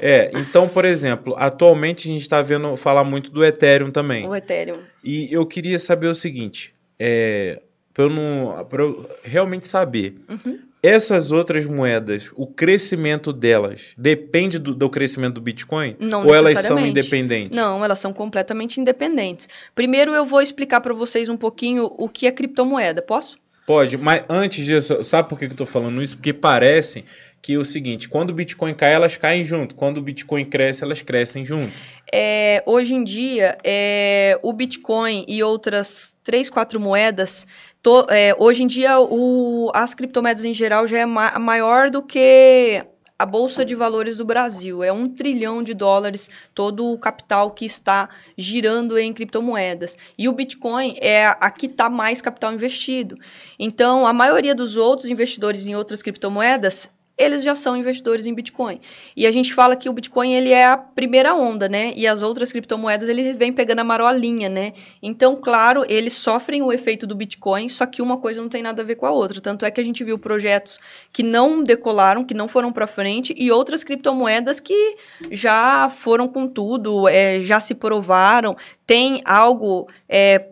É, 0.00 0.32
então, 0.34 0.68
por 0.68 0.84
exemplo, 0.84 1.34
atualmente 1.36 2.08
a 2.08 2.12
gente 2.12 2.22
está 2.22 2.42
vendo 2.42 2.76
falar 2.76 3.04
muito 3.04 3.30
do 3.30 3.44
Ethereum 3.44 3.92
também. 3.92 4.26
O 4.26 4.34
Ethereum. 4.34 4.78
E 5.04 5.32
eu 5.32 5.46
queria 5.46 5.78
saber 5.78 6.08
o 6.08 6.16
seguinte, 6.16 6.74
é, 6.98 7.62
para 7.94 8.02
eu, 8.02 8.10
não, 8.10 8.66
eu 8.72 9.10
realmente 9.22 9.68
saber, 9.68 10.16
uhum 10.28 10.67
essas 10.82 11.32
outras 11.32 11.66
moedas, 11.66 12.30
o 12.34 12.46
crescimento 12.46 13.32
delas 13.32 13.92
depende 13.96 14.58
do, 14.58 14.74
do 14.74 14.88
crescimento 14.88 15.34
do 15.34 15.40
Bitcoin? 15.40 15.96
Não 15.98 16.26
Ou 16.26 16.34
elas 16.34 16.60
são 16.60 16.78
independentes? 16.78 17.50
Não, 17.50 17.84
elas 17.84 17.98
são 17.98 18.12
completamente 18.12 18.80
independentes. 18.80 19.48
Primeiro 19.74 20.14
eu 20.14 20.24
vou 20.24 20.40
explicar 20.40 20.80
para 20.80 20.94
vocês 20.94 21.28
um 21.28 21.36
pouquinho 21.36 21.90
o 21.98 22.08
que 22.08 22.26
é 22.26 22.32
criptomoeda. 22.32 23.02
Posso? 23.02 23.38
Pode, 23.66 23.98
mas 23.98 24.22
antes 24.30 24.64
disso, 24.64 25.04
sabe 25.04 25.28
por 25.28 25.38
que 25.38 25.44
eu 25.44 25.50
estou 25.50 25.66
falando 25.66 26.02
isso? 26.02 26.16
Porque 26.16 26.32
parece 26.32 27.04
que 27.48 27.54
é 27.54 27.58
o 27.58 27.64
seguinte, 27.64 28.10
quando 28.10 28.28
o 28.28 28.34
Bitcoin 28.34 28.74
cai, 28.74 28.92
elas 28.92 29.16
caem 29.16 29.42
junto. 29.42 29.74
Quando 29.74 29.96
o 29.96 30.02
Bitcoin 30.02 30.44
cresce, 30.44 30.84
elas 30.84 31.00
crescem 31.00 31.46
junto. 31.46 31.72
É, 32.12 32.62
hoje 32.66 32.94
em 32.94 33.02
dia, 33.02 33.56
é, 33.64 34.38
o 34.42 34.52
Bitcoin 34.52 35.24
e 35.26 35.42
outras 35.42 36.14
três, 36.22 36.50
quatro 36.50 36.78
moedas 36.78 37.46
To, 37.82 38.04
é, 38.10 38.36
hoje 38.38 38.64
em 38.64 38.66
dia, 38.66 39.00
o, 39.00 39.70
as 39.72 39.94
criptomoedas 39.94 40.44
em 40.44 40.52
geral 40.52 40.86
já 40.86 40.98
é 40.98 41.06
ma 41.06 41.38
maior 41.38 41.88
do 41.88 42.02
que 42.02 42.84
a 43.18 43.24
Bolsa 43.24 43.64
de 43.64 43.74
Valores 43.74 44.18
do 44.18 44.26
Brasil. 44.26 44.84
É 44.84 44.92
um 44.92 45.06
trilhão 45.06 45.62
de 45.62 45.72
dólares 45.72 46.28
todo 46.54 46.92
o 46.92 46.98
capital 46.98 47.52
que 47.52 47.64
está 47.64 48.10
girando 48.36 48.98
em 48.98 49.10
criptomoedas. 49.10 49.96
E 50.18 50.28
o 50.28 50.34
Bitcoin 50.34 50.96
é 51.00 51.28
a 51.28 51.50
que 51.50 51.64
está 51.64 51.88
mais 51.88 52.20
capital 52.20 52.52
investido. 52.52 53.16
Então, 53.58 54.06
a 54.06 54.12
maioria 54.12 54.54
dos 54.54 54.76
outros 54.76 55.08
investidores 55.08 55.66
em 55.66 55.74
outras 55.74 56.02
criptomoedas 56.02 56.90
eles 57.18 57.42
já 57.42 57.54
são 57.54 57.76
investidores 57.76 58.24
em 58.26 58.32
Bitcoin. 58.32 58.80
E 59.16 59.26
a 59.26 59.32
gente 59.32 59.52
fala 59.52 59.74
que 59.74 59.88
o 59.88 59.92
Bitcoin 59.92 60.32
ele 60.34 60.50
é 60.50 60.66
a 60.66 60.76
primeira 60.76 61.34
onda, 61.34 61.68
né? 61.68 61.92
E 61.96 62.06
as 62.06 62.22
outras 62.22 62.52
criptomoedas 62.52 63.08
eles 63.08 63.36
vêm 63.36 63.52
pegando 63.52 63.80
a 63.80 63.84
marolinha, 63.84 64.48
né? 64.48 64.72
Então, 65.02 65.34
claro, 65.34 65.84
eles 65.88 66.12
sofrem 66.12 66.62
o 66.62 66.72
efeito 66.72 67.06
do 67.06 67.16
Bitcoin, 67.16 67.68
só 67.68 67.84
que 67.86 68.00
uma 68.00 68.18
coisa 68.18 68.40
não 68.40 68.48
tem 68.48 68.62
nada 68.62 68.82
a 68.82 68.84
ver 68.84 68.94
com 68.94 69.04
a 69.04 69.10
outra. 69.10 69.40
Tanto 69.40 69.64
é 69.64 69.70
que 69.70 69.80
a 69.80 69.84
gente 69.84 70.04
viu 70.04 70.18
projetos 70.18 70.78
que 71.12 71.24
não 71.24 71.62
decolaram, 71.62 72.24
que 72.24 72.34
não 72.34 72.46
foram 72.46 72.72
para 72.72 72.86
frente, 72.86 73.34
e 73.36 73.50
outras 73.50 73.82
criptomoedas 73.82 74.60
que 74.60 74.96
já 75.32 75.90
foram 75.90 76.28
com 76.28 76.46
tudo, 76.46 77.08
é, 77.08 77.40
já 77.40 77.58
se 77.58 77.74
provaram, 77.74 78.56
tem 78.86 79.20
algo 79.24 79.88
é, 80.08 80.46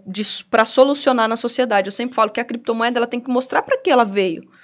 para 0.50 0.64
solucionar 0.64 1.28
na 1.28 1.36
sociedade. 1.36 1.88
Eu 1.88 1.92
sempre 1.92 2.16
falo 2.16 2.30
que 2.30 2.40
a 2.40 2.44
criptomoeda 2.44 2.98
ela 2.98 3.06
tem 3.06 3.20
que 3.20 3.30
mostrar 3.30 3.62
para 3.62 3.78
que 3.78 3.88
ela 3.88 4.04
veio. 4.04 4.55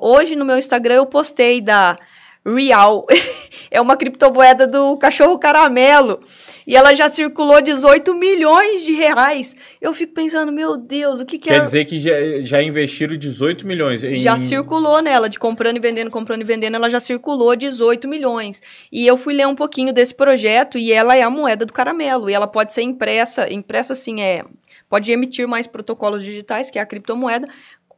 Hoje 0.00 0.36
no 0.36 0.44
meu 0.44 0.58
Instagram 0.58 0.96
eu 0.96 1.06
postei 1.06 1.60
da 1.60 1.98
Real. 2.46 3.06
é 3.70 3.80
uma 3.80 3.96
criptomoeda 3.96 4.66
do 4.66 4.96
cachorro 4.96 5.38
caramelo. 5.38 6.20
E 6.66 6.76
ela 6.76 6.94
já 6.94 7.08
circulou 7.08 7.60
18 7.60 8.14
milhões 8.14 8.84
de 8.84 8.92
reais. 8.92 9.56
Eu 9.80 9.92
fico 9.94 10.14
pensando, 10.14 10.52
meu 10.52 10.76
Deus, 10.76 11.20
o 11.20 11.26
que, 11.26 11.38
que 11.38 11.48
Quer 11.48 11.56
é... 11.56 11.60
dizer 11.60 11.84
que 11.84 11.98
já, 11.98 12.12
já 12.40 12.62
investiram 12.62 13.16
18 13.16 13.66
milhões. 13.66 14.04
Em... 14.04 14.14
Já 14.14 14.36
circulou 14.36 15.02
nela, 15.02 15.28
de 15.28 15.38
comprando 15.38 15.76
e 15.76 15.80
vendendo, 15.80 16.10
comprando 16.10 16.42
e 16.42 16.44
vendendo, 16.44 16.76
ela 16.76 16.88
já 16.88 17.00
circulou 17.00 17.54
18 17.54 18.08
milhões. 18.08 18.62
E 18.90 19.06
eu 19.06 19.16
fui 19.16 19.34
ler 19.34 19.46
um 19.46 19.54
pouquinho 19.54 19.92
desse 19.92 20.14
projeto 20.14 20.78
e 20.78 20.92
ela 20.92 21.16
é 21.16 21.22
a 21.22 21.30
moeda 21.30 21.66
do 21.66 21.72
caramelo. 21.72 22.30
E 22.30 22.34
ela 22.34 22.46
pode 22.46 22.72
ser 22.72 22.82
impressa, 22.82 23.52
impressa 23.52 23.92
assim, 23.92 24.20
é 24.20 24.44
pode 24.88 25.10
emitir 25.12 25.46
mais 25.46 25.66
protocolos 25.66 26.22
digitais, 26.22 26.70
que 26.70 26.78
é 26.78 26.82
a 26.82 26.86
criptomoeda, 26.86 27.46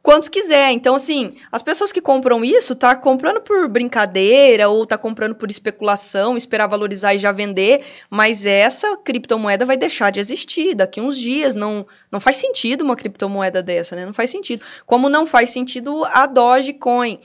quantos 0.01 0.29
quiser. 0.29 0.71
Então, 0.71 0.95
assim, 0.95 1.31
as 1.51 1.61
pessoas 1.61 1.91
que 1.91 2.01
compram 2.01 2.43
isso, 2.43 2.75
tá 2.75 2.95
comprando 2.95 3.41
por 3.41 3.67
brincadeira 3.67 4.69
ou 4.69 4.85
tá 4.85 4.97
comprando 4.97 5.35
por 5.35 5.49
especulação, 5.49 6.35
esperar 6.35 6.67
valorizar 6.67 7.13
e 7.13 7.19
já 7.19 7.31
vender, 7.31 7.81
mas 8.09 8.45
essa 8.45 8.97
criptomoeda 8.97 9.65
vai 9.65 9.77
deixar 9.77 10.11
de 10.11 10.19
existir 10.19 10.75
daqui 10.75 10.99
uns 10.99 11.17
dias. 11.17 11.55
Não, 11.55 11.85
não 12.11 12.19
faz 12.19 12.37
sentido 12.37 12.81
uma 12.81 12.95
criptomoeda 12.95 13.61
dessa, 13.61 13.95
né? 13.95 14.05
Não 14.05 14.13
faz 14.13 14.29
sentido. 14.29 14.63
Como 14.85 15.09
não 15.09 15.25
faz 15.27 15.51
sentido 15.51 16.03
a 16.05 16.25
Dogecoin. 16.25 17.19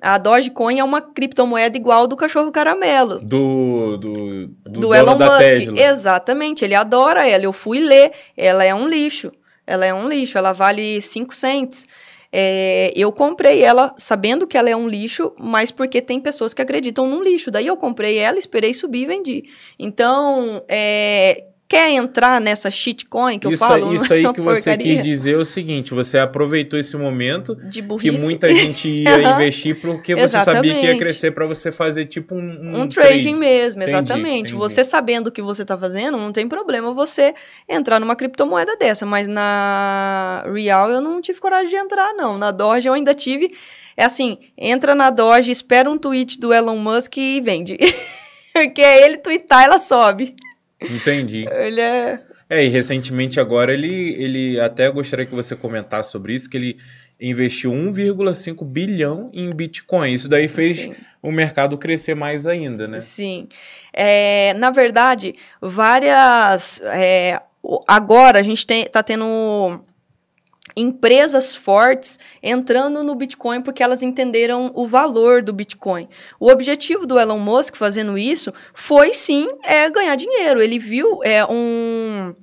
A 0.00 0.18
Dogecoin 0.18 0.78
é 0.78 0.84
uma 0.84 1.00
criptomoeda 1.00 1.76
igual 1.76 2.06
do 2.06 2.16
cachorro 2.16 2.52
caramelo. 2.52 3.18
Do, 3.20 3.96
do, 3.96 4.46
do, 4.46 4.80
do 4.80 4.94
Elon 4.94 5.18
Musk. 5.18 5.76
Exatamente, 5.76 6.64
ele 6.64 6.74
adora 6.74 7.26
ela. 7.26 7.44
Eu 7.44 7.52
fui 7.52 7.80
ler, 7.80 8.12
ela 8.36 8.62
é 8.62 8.74
um 8.74 8.86
lixo. 8.86 9.32
Ela 9.66 9.86
é 9.86 9.92
um 9.92 10.08
lixo, 10.08 10.38
ela 10.38 10.52
vale 10.52 11.00
5 11.00 11.34
cents. 11.34 11.86
É, 12.32 12.92
eu 12.94 13.12
comprei 13.12 13.62
ela 13.62 13.94
sabendo 13.96 14.46
que 14.46 14.56
ela 14.56 14.68
é 14.68 14.76
um 14.76 14.88
lixo, 14.88 15.32
mas 15.38 15.70
porque 15.70 16.02
tem 16.02 16.20
pessoas 16.20 16.52
que 16.52 16.62
acreditam 16.62 17.08
num 17.08 17.22
lixo. 17.22 17.50
Daí 17.50 17.66
eu 17.66 17.76
comprei 17.76 18.18
ela, 18.18 18.38
esperei 18.38 18.74
subir 18.74 19.02
e 19.02 19.06
vendi. 19.06 19.44
Então, 19.78 20.62
é, 20.68 21.46
quer 21.68 21.90
entrar 21.90 22.40
nessa 22.40 22.70
shitcoin 22.70 23.38
que 23.38 23.48
isso, 23.48 23.62
eu 23.64 23.68
falo? 23.68 23.92
Isso 23.94 24.12
aí 24.12 24.22
que 24.22 24.40
porcaria. 24.40 24.56
você 24.56 24.76
quis 24.76 25.02
dizer 25.02 25.34
é 25.34 25.36
o 25.36 25.44
seguinte: 25.44 25.92
você 25.92 26.18
aproveitou 26.18 26.78
esse 26.78 26.96
momento 26.96 27.56
que 28.00 28.10
muita 28.10 28.52
gente 28.52 28.88
ia 28.88 29.18
investir 29.34 29.80
porque 29.80 30.14
você 30.14 30.38
sabia 30.40 30.74
que 30.74 30.86
ia 30.86 30.96
crescer 30.96 31.32
para 31.32 31.46
você 31.46 31.70
fazer 31.72 32.06
tipo 32.06 32.34
um. 32.34 32.56
Um, 32.56 32.82
um 32.82 32.88
trading 32.88 33.20
trade. 33.20 33.34
mesmo, 33.34 33.82
entendi, 33.82 33.96
exatamente. 33.96 34.38
Entendi. 34.40 34.52
Você 34.54 34.84
sabendo 34.84 35.28
o 35.28 35.32
que 35.32 35.42
você 35.42 35.62
está 35.62 35.76
fazendo, 35.76 36.16
não 36.16 36.32
tem 36.32 36.48
problema 36.48 36.92
você 36.92 37.34
entrar 37.68 38.00
numa 38.00 38.16
criptomoeda 38.16 38.76
dessa, 38.76 39.04
mas 39.04 39.28
na 39.28 40.44
Real 40.52 40.90
eu 40.90 41.00
não 41.00 41.20
tive 41.20 41.40
coragem 41.40 41.70
de 41.70 41.76
entrar, 41.76 42.14
não. 42.14 42.38
Na 42.38 42.50
Doge 42.50 42.88
eu 42.88 42.94
ainda 42.94 43.14
tive. 43.14 43.52
É 43.96 44.04
assim, 44.04 44.38
entra 44.58 44.94
na 44.94 45.08
Doge, 45.08 45.50
espera 45.50 45.90
um 45.90 45.96
tweet 45.96 46.38
do 46.38 46.52
Elon 46.52 46.76
Musk 46.76 47.16
e 47.16 47.40
vende. 47.40 47.78
porque 48.52 48.80
ele 48.80 49.18
twittar, 49.18 49.64
ela 49.64 49.78
sobe. 49.78 50.34
Entendi. 50.80 51.46
ele 51.50 51.80
é. 51.80 52.20
É, 52.48 52.64
e 52.64 52.68
recentemente 52.68 53.40
agora 53.40 53.72
ele, 53.72 54.14
ele 54.22 54.60
até 54.60 54.88
gostaria 54.90 55.26
que 55.26 55.34
você 55.34 55.56
comentasse 55.56 56.12
sobre 56.12 56.32
isso, 56.32 56.48
que 56.48 56.56
ele 56.56 56.78
investiu 57.20 57.72
1,5 57.72 58.64
bilhão 58.64 59.28
em 59.32 59.52
Bitcoin. 59.52 60.12
Isso 60.12 60.28
daí 60.28 60.46
fez 60.46 60.82
Sim. 60.82 60.94
o 61.22 61.32
mercado 61.32 61.76
crescer 61.76 62.14
mais 62.14 62.46
ainda, 62.46 62.86
né? 62.86 63.00
Sim. 63.00 63.48
É, 63.92 64.54
na 64.54 64.70
verdade, 64.70 65.34
várias. 65.60 66.80
É, 66.84 67.40
agora 67.88 68.38
a 68.38 68.42
gente 68.42 68.64
está 68.70 69.02
tendo 69.02 69.80
empresas 70.76 71.54
fortes 71.54 72.18
entrando 72.42 73.02
no 73.02 73.14
Bitcoin 73.14 73.62
porque 73.62 73.82
elas 73.82 74.02
entenderam 74.02 74.70
o 74.74 74.86
valor 74.86 75.42
do 75.42 75.52
Bitcoin. 75.52 76.08
O 76.38 76.50
objetivo 76.50 77.06
do 77.06 77.18
Elon 77.18 77.38
Musk 77.38 77.76
fazendo 77.76 78.18
isso 78.18 78.52
foi 78.74 79.14
sim 79.14 79.48
é 79.64 79.88
ganhar 79.88 80.16
dinheiro. 80.16 80.60
Ele 80.60 80.78
viu 80.78 81.22
é 81.24 81.44
um 81.46 82.34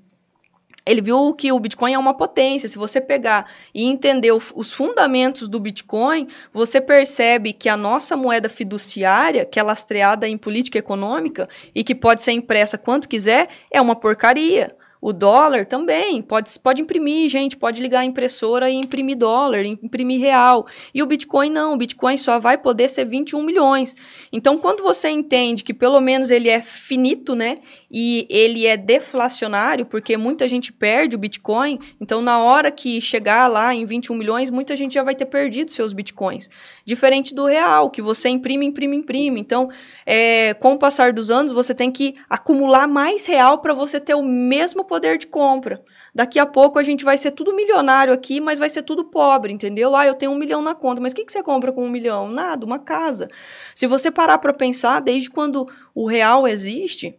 ele 0.86 1.02
viu 1.02 1.34
que 1.34 1.52
o 1.52 1.60
Bitcoin 1.60 1.94
é 1.94 1.98
uma 1.98 2.14
potência. 2.14 2.68
Se 2.68 2.78
você 2.78 3.00
pegar 3.00 3.50
e 3.74 3.86
entender 3.86 4.34
os 4.34 4.74
fundamentos 4.74 5.48
do 5.48 5.60
Bitcoin, 5.60 6.28
você 6.52 6.82
percebe 6.82 7.54
que 7.54 7.70
a 7.70 7.78
nossa 7.78 8.18
moeda 8.18 8.50
fiduciária, 8.50 9.46
que 9.46 9.60
é 9.60 9.64
lastreada 9.64 10.28
em 10.28 10.38
política 10.38 10.78
econômica 10.78 11.48
e 11.74 11.84
que 11.84 11.96
pode 11.96 12.22
ser 12.22 12.34
impressa 12.34 12.78
quanto 12.78 13.08
quiser, 13.08 13.48
é 13.72 13.80
uma 13.80 13.96
porcaria. 13.96 14.76
O 15.06 15.12
dólar 15.12 15.66
também 15.66 16.22
pode, 16.22 16.58
pode 16.62 16.82
imprimir, 16.82 17.30
gente, 17.30 17.58
pode 17.58 17.82
ligar 17.82 18.00
a 18.00 18.06
impressora 18.06 18.70
e 18.70 18.76
imprimir 18.76 19.18
dólar, 19.18 19.66
imprimir 19.66 20.18
real. 20.18 20.66
E 20.94 21.04
o 21.04 21.06
Bitcoin 21.06 21.50
não, 21.50 21.74
o 21.74 21.78
Bitcoin 21.78 22.16
só 22.16 22.40
vai 22.40 22.58
poder 22.58 22.88
ser 22.88 23.04
21 23.04 23.44
milhões. 23.44 23.98
Então, 24.32 24.58
quando 24.58 24.82
você 24.82 25.10
entende 25.10 25.62
que 25.62 25.74
pelo 25.74 26.00
menos 26.00 26.32
ele 26.32 26.48
é 26.48 26.62
finito, 26.62 27.36
né? 27.36 27.58
E 27.92 28.26
ele 28.30 28.66
é 28.66 28.78
deflacionário, 28.78 29.86
porque 29.86 30.16
muita 30.16 30.48
gente 30.48 30.72
perde 30.72 31.18
o 31.18 31.20
Bitcoin, 31.20 31.80
então 32.00 32.22
na 32.22 32.40
hora 32.40 32.72
que 32.72 33.02
chegar 33.02 33.48
lá 33.48 33.76
em 33.76 33.86
21 33.86 34.16
milhões, 34.16 34.50
muita 34.50 34.74
gente 34.78 34.94
já 34.94 35.04
vai 35.04 35.16
ter 35.16 35.26
perdido 35.26 35.70
seus 35.70 35.92
Bitcoins. 35.92 36.50
Diferente 36.86 37.36
do 37.36 37.46
real, 37.46 37.90
que 37.90 38.02
você 38.02 38.30
imprime, 38.30 38.66
imprime, 38.66 38.96
imprime. 38.96 39.42
Então, 39.42 39.70
é, 40.06 40.54
com 40.54 40.76
o 40.76 40.80
passar 40.80 41.12
dos 41.12 41.30
anos, 41.30 41.52
você 41.52 41.76
tem 41.76 41.92
que 41.92 42.16
acumular 42.30 42.88
mais 42.88 43.26
real 43.26 43.58
para 43.58 43.74
você 43.74 44.00
ter 44.00 44.14
o 44.14 44.24
mesmo 44.24 44.86
poder 44.94 45.18
de 45.18 45.26
compra. 45.26 45.84
Daqui 46.14 46.38
a 46.38 46.46
pouco 46.46 46.78
a 46.78 46.84
gente 46.84 47.04
vai 47.04 47.18
ser 47.18 47.32
tudo 47.32 47.56
milionário 47.56 48.14
aqui, 48.14 48.40
mas 48.40 48.60
vai 48.60 48.70
ser 48.70 48.84
tudo 48.84 49.06
pobre, 49.06 49.52
entendeu? 49.52 49.96
Ah, 49.96 50.06
eu 50.06 50.14
tenho 50.14 50.32
um 50.32 50.38
milhão 50.38 50.62
na 50.62 50.76
conta, 50.76 51.02
mas 51.02 51.14
o 51.14 51.16
que, 51.16 51.26
que 51.26 51.32
você 51.32 51.42
compra 51.42 51.72
com 51.72 51.84
um 51.84 51.90
milhão? 51.90 52.30
Nada, 52.30 52.64
uma 52.64 52.78
casa. 52.78 53.28
Se 53.74 53.88
você 53.88 54.12
parar 54.12 54.38
para 54.38 54.54
pensar, 54.54 55.00
desde 55.00 55.32
quando 55.32 55.68
o 55.96 56.06
real 56.06 56.48
existe, 56.48 57.18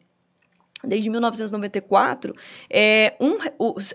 desde 0.84 1.10
1994, 1.10 2.32
é, 2.70 3.16
um, 3.18 3.38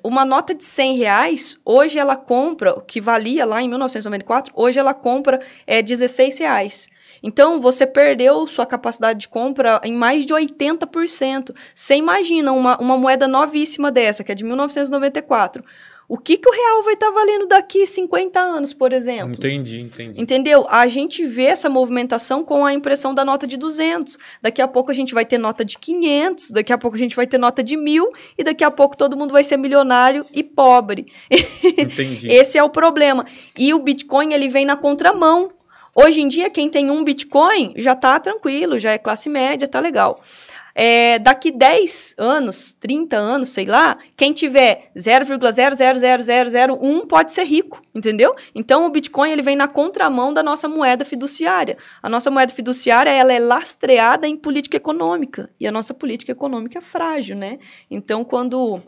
uma 0.03 0.25
nota 0.25 0.53
de 0.53 0.65
100 0.65 0.97
reais, 0.97 1.57
hoje 1.63 1.97
ela 1.97 2.17
compra, 2.17 2.81
que 2.81 2.99
valia 2.99 3.45
lá 3.45 3.61
em 3.61 3.69
1994, 3.69 4.51
hoje 4.57 4.77
ela 4.77 4.93
compra 4.93 5.39
é, 5.65 5.81
16 5.81 6.37
reais. 6.37 6.89
Então, 7.21 7.59
você 7.59 7.85
perdeu 7.85 8.45
sua 8.47 8.65
capacidade 8.65 9.19
de 9.19 9.27
compra 9.27 9.79
em 9.83 9.93
mais 9.93 10.25
de 10.25 10.33
80%. 10.33 11.53
Você 11.73 11.95
imagina 11.95 12.51
uma, 12.51 12.77
uma 12.79 12.97
moeda 12.97 13.27
novíssima 13.27 13.91
dessa, 13.91 14.23
que 14.23 14.31
é 14.31 14.35
de 14.35 14.43
1994. 14.43 15.63
O 16.09 16.17
que, 16.17 16.37
que 16.37 16.49
o 16.49 16.51
real 16.51 16.81
vai 16.81 16.95
estar 16.95 17.05
tá 17.05 17.13
valendo 17.13 17.45
daqui 17.45 17.85
50 17.85 18.39
anos, 18.39 18.73
por 18.73 18.91
exemplo? 18.91 19.35
Entendi, 19.35 19.79
entendi. 19.79 20.19
Entendeu? 20.19 20.65
A 20.67 20.87
gente 20.87 21.23
vê 21.27 21.43
essa 21.43 21.69
movimentação 21.69 22.43
com 22.43 22.65
a 22.65 22.73
impressão 22.73 23.13
da 23.13 23.23
nota 23.23 23.45
de 23.45 23.55
200. 23.55 24.17
Daqui 24.41 24.59
a 24.59 24.67
pouco 24.67 24.89
a 24.89 24.93
gente 24.95 25.13
vai 25.13 25.23
ter 25.23 25.37
nota 25.37 25.63
de 25.63 25.77
500, 25.77 26.49
daqui 26.49 26.73
a 26.73 26.79
pouco 26.79 26.97
a 26.97 26.99
gente 26.99 27.15
vai 27.15 27.27
ter 27.27 27.37
nota 27.37 27.61
de 27.61 27.77
mil, 27.77 28.11
e 28.35 28.43
daqui 28.43 28.63
a 28.63 28.71
pouco 28.71 28.97
todo 28.97 29.15
mundo 29.15 29.31
vai 29.31 29.43
ser 29.43 29.57
milionário 29.57 30.25
e 30.33 30.41
pobre. 30.41 31.05
Entendi. 31.77 32.27
Esse 32.31 32.57
é 32.57 32.63
o 32.63 32.71
problema. 32.71 33.23
E 33.55 33.71
o 33.71 33.79
Bitcoin, 33.79 34.33
ele 34.33 34.49
vem 34.49 34.65
na 34.65 34.75
contramão. 34.75 35.51
Hoje 35.95 36.21
em 36.21 36.27
dia, 36.27 36.49
quem 36.49 36.69
tem 36.69 36.89
um 36.89 37.03
Bitcoin 37.03 37.73
já 37.77 37.93
está 37.93 38.19
tranquilo, 38.19 38.79
já 38.79 38.91
é 38.91 38.97
classe 38.97 39.29
média, 39.29 39.67
tá 39.67 39.79
legal. 39.79 40.21
É, 40.81 41.19
daqui 41.19 41.51
10 41.51 42.15
anos, 42.17 42.73
30 42.73 43.17
anos, 43.17 43.49
sei 43.49 43.65
lá, 43.65 43.97
quem 44.15 44.31
tiver 44.31 44.89
0,000001 44.95 47.05
pode 47.05 47.33
ser 47.33 47.43
rico, 47.43 47.81
entendeu? 47.93 48.33
Então 48.55 48.85
o 48.85 48.89
Bitcoin 48.89 49.31
ele 49.31 49.41
vem 49.41 49.57
na 49.57 49.67
contramão 49.67 50.33
da 50.33 50.41
nossa 50.41 50.69
moeda 50.69 51.03
fiduciária. 51.03 51.77
A 52.01 52.07
nossa 52.07 52.31
moeda 52.31 52.53
fiduciária 52.53 53.09
ela 53.09 53.33
é 53.33 53.39
lastreada 53.39 54.25
em 54.25 54.37
política 54.37 54.77
econômica 54.77 55.49
e 55.59 55.67
a 55.67 55.71
nossa 55.71 55.93
política 55.93 56.31
econômica 56.31 56.77
é 56.77 56.81
frágil, 56.81 57.35
né? 57.35 57.59
Então 57.91 58.23
quando 58.23 58.81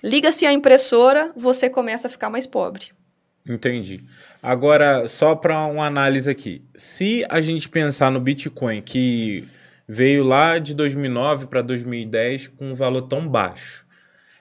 liga-se 0.00 0.46
a 0.46 0.52
impressora, 0.52 1.32
você 1.34 1.68
começa 1.68 2.06
a 2.06 2.10
ficar 2.10 2.30
mais 2.30 2.46
pobre. 2.46 2.92
Entendi. 3.48 3.98
Agora, 4.44 5.08
só 5.08 5.34
para 5.34 5.64
uma 5.64 5.86
análise 5.86 6.28
aqui. 6.28 6.60
Se 6.76 7.24
a 7.30 7.40
gente 7.40 7.66
pensar 7.66 8.10
no 8.10 8.20
Bitcoin, 8.20 8.82
que 8.82 9.48
veio 9.88 10.22
lá 10.22 10.58
de 10.58 10.74
2009 10.74 11.46
para 11.46 11.62
2010 11.62 12.48
com 12.48 12.72
um 12.72 12.74
valor 12.74 13.00
tão 13.08 13.26
baixo, 13.26 13.86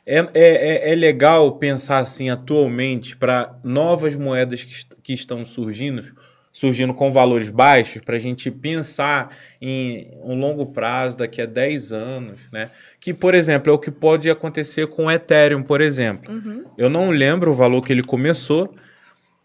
é, 0.05 0.17
é, 0.17 0.29
é, 0.33 0.91
é 0.91 0.95
legal 0.95 1.53
pensar 1.57 1.99
assim 1.99 2.29
atualmente 2.29 3.15
para 3.15 3.57
novas 3.63 4.17
moedas 4.17 4.65
que, 4.65 4.85
que 5.01 5.13
estão 5.13 5.45
surgindo, 5.45 6.03
surgindo 6.51 6.93
com 6.93 7.09
valores 7.09 7.47
baixos, 7.47 8.01
para 8.01 8.17
a 8.17 8.19
gente 8.19 8.51
pensar 8.51 9.33
em 9.61 10.11
um 10.21 10.37
longo 10.37 10.65
prazo, 10.65 11.19
daqui 11.19 11.41
a 11.41 11.45
10 11.45 11.93
anos, 11.93 12.41
né? 12.51 12.69
Que, 12.99 13.13
por 13.13 13.33
exemplo, 13.33 13.71
é 13.71 13.73
o 13.73 13.79
que 13.79 13.89
pode 13.89 14.29
acontecer 14.29 14.87
com 14.87 15.05
o 15.05 15.11
Ethereum, 15.11 15.63
por 15.63 15.79
exemplo. 15.79 16.29
Uhum. 16.29 16.65
Eu 16.77 16.89
não 16.89 17.09
lembro 17.09 17.51
o 17.51 17.55
valor 17.55 17.81
que 17.81 17.93
ele 17.93 18.03
começou, 18.03 18.75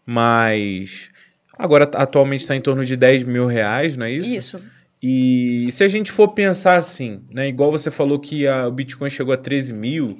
mas 0.09 1.11
agora 1.55 1.83
atualmente 1.93 2.41
está 2.41 2.55
em 2.55 2.61
torno 2.61 2.83
de 2.83 2.97
10 2.97 3.25
mil 3.25 3.45
reais, 3.45 3.95
não 3.95 4.07
é 4.07 4.11
isso? 4.11 4.35
Isso. 4.35 4.61
E 5.03 5.67
se 5.71 5.83
a 5.83 5.87
gente 5.87 6.11
for 6.11 6.29
pensar 6.29 6.77
assim, 6.77 7.21
né, 7.29 7.47
igual 7.47 7.71
você 7.71 7.91
falou 7.91 8.17
que 8.17 8.47
a, 8.47 8.67
o 8.67 8.71
Bitcoin 8.71 9.11
chegou 9.11 9.35
a 9.35 9.37
13 9.37 9.71
mil, 9.71 10.17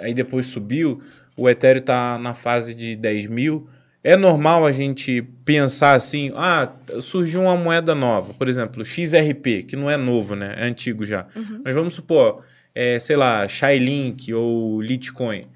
aí 0.00 0.12
depois 0.12 0.46
subiu, 0.46 1.00
o 1.36 1.48
Ethereum 1.48 1.78
está 1.78 2.18
na 2.18 2.34
fase 2.34 2.74
de 2.74 2.96
10 2.96 3.26
mil, 3.26 3.68
é 4.02 4.16
normal 4.16 4.66
a 4.66 4.72
gente 4.72 5.22
pensar 5.44 5.94
assim, 5.94 6.32
ah, 6.34 6.72
surgiu 7.00 7.42
uma 7.42 7.56
moeda 7.56 7.94
nova, 7.94 8.34
por 8.34 8.48
exemplo, 8.48 8.84
XRP, 8.84 9.62
que 9.62 9.76
não 9.76 9.88
é 9.88 9.96
novo, 9.96 10.34
né, 10.34 10.56
é 10.58 10.64
antigo 10.64 11.06
já, 11.06 11.28
uhum. 11.36 11.62
mas 11.64 11.72
vamos 11.72 11.94
supor, 11.94 12.42
é, 12.74 12.98
sei 12.98 13.14
lá, 13.14 13.46
Shylink 13.46 14.34
ou 14.34 14.82
Litecoin, 14.82 15.46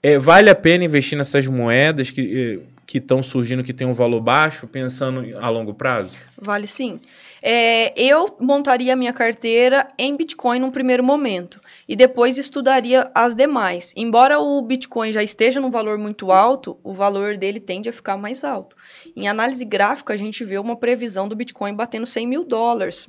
é, 0.00 0.16
vale 0.16 0.48
a 0.48 0.54
pena 0.54 0.84
investir 0.84 1.18
nessas 1.18 1.48
moedas 1.48 2.08
que 2.10 2.60
eh, 2.62 2.75
que 2.86 2.98
estão 2.98 3.22
surgindo 3.22 3.64
que 3.64 3.72
tem 3.72 3.86
um 3.86 3.92
valor 3.92 4.20
baixo, 4.20 4.66
pensando 4.66 5.36
a 5.38 5.48
longo 5.48 5.74
prazo? 5.74 6.14
Vale 6.40 6.66
sim. 6.66 7.00
É, 7.42 7.92
eu 8.00 8.36
montaria 8.40 8.92
a 8.92 8.96
minha 8.96 9.12
carteira 9.12 9.88
em 9.98 10.16
Bitcoin 10.16 10.58
num 10.58 10.70
primeiro 10.70 11.02
momento 11.02 11.60
e 11.88 11.96
depois 11.96 12.38
estudaria 12.38 13.10
as 13.14 13.34
demais. 13.34 13.92
Embora 13.96 14.38
o 14.38 14.62
Bitcoin 14.62 15.12
já 15.12 15.22
esteja 15.22 15.60
num 15.60 15.70
valor 15.70 15.98
muito 15.98 16.30
alto, 16.30 16.78
o 16.82 16.92
valor 16.92 17.36
dele 17.36 17.60
tende 17.60 17.88
a 17.88 17.92
ficar 17.92 18.16
mais 18.16 18.44
alto. 18.44 18.76
Em 19.14 19.28
análise 19.28 19.64
gráfica, 19.64 20.14
a 20.14 20.16
gente 20.16 20.44
vê 20.44 20.58
uma 20.58 20.76
previsão 20.76 21.28
do 21.28 21.36
Bitcoin 21.36 21.74
batendo 21.74 22.06
100 22.06 22.26
mil 22.26 22.44
dólares 22.44 23.08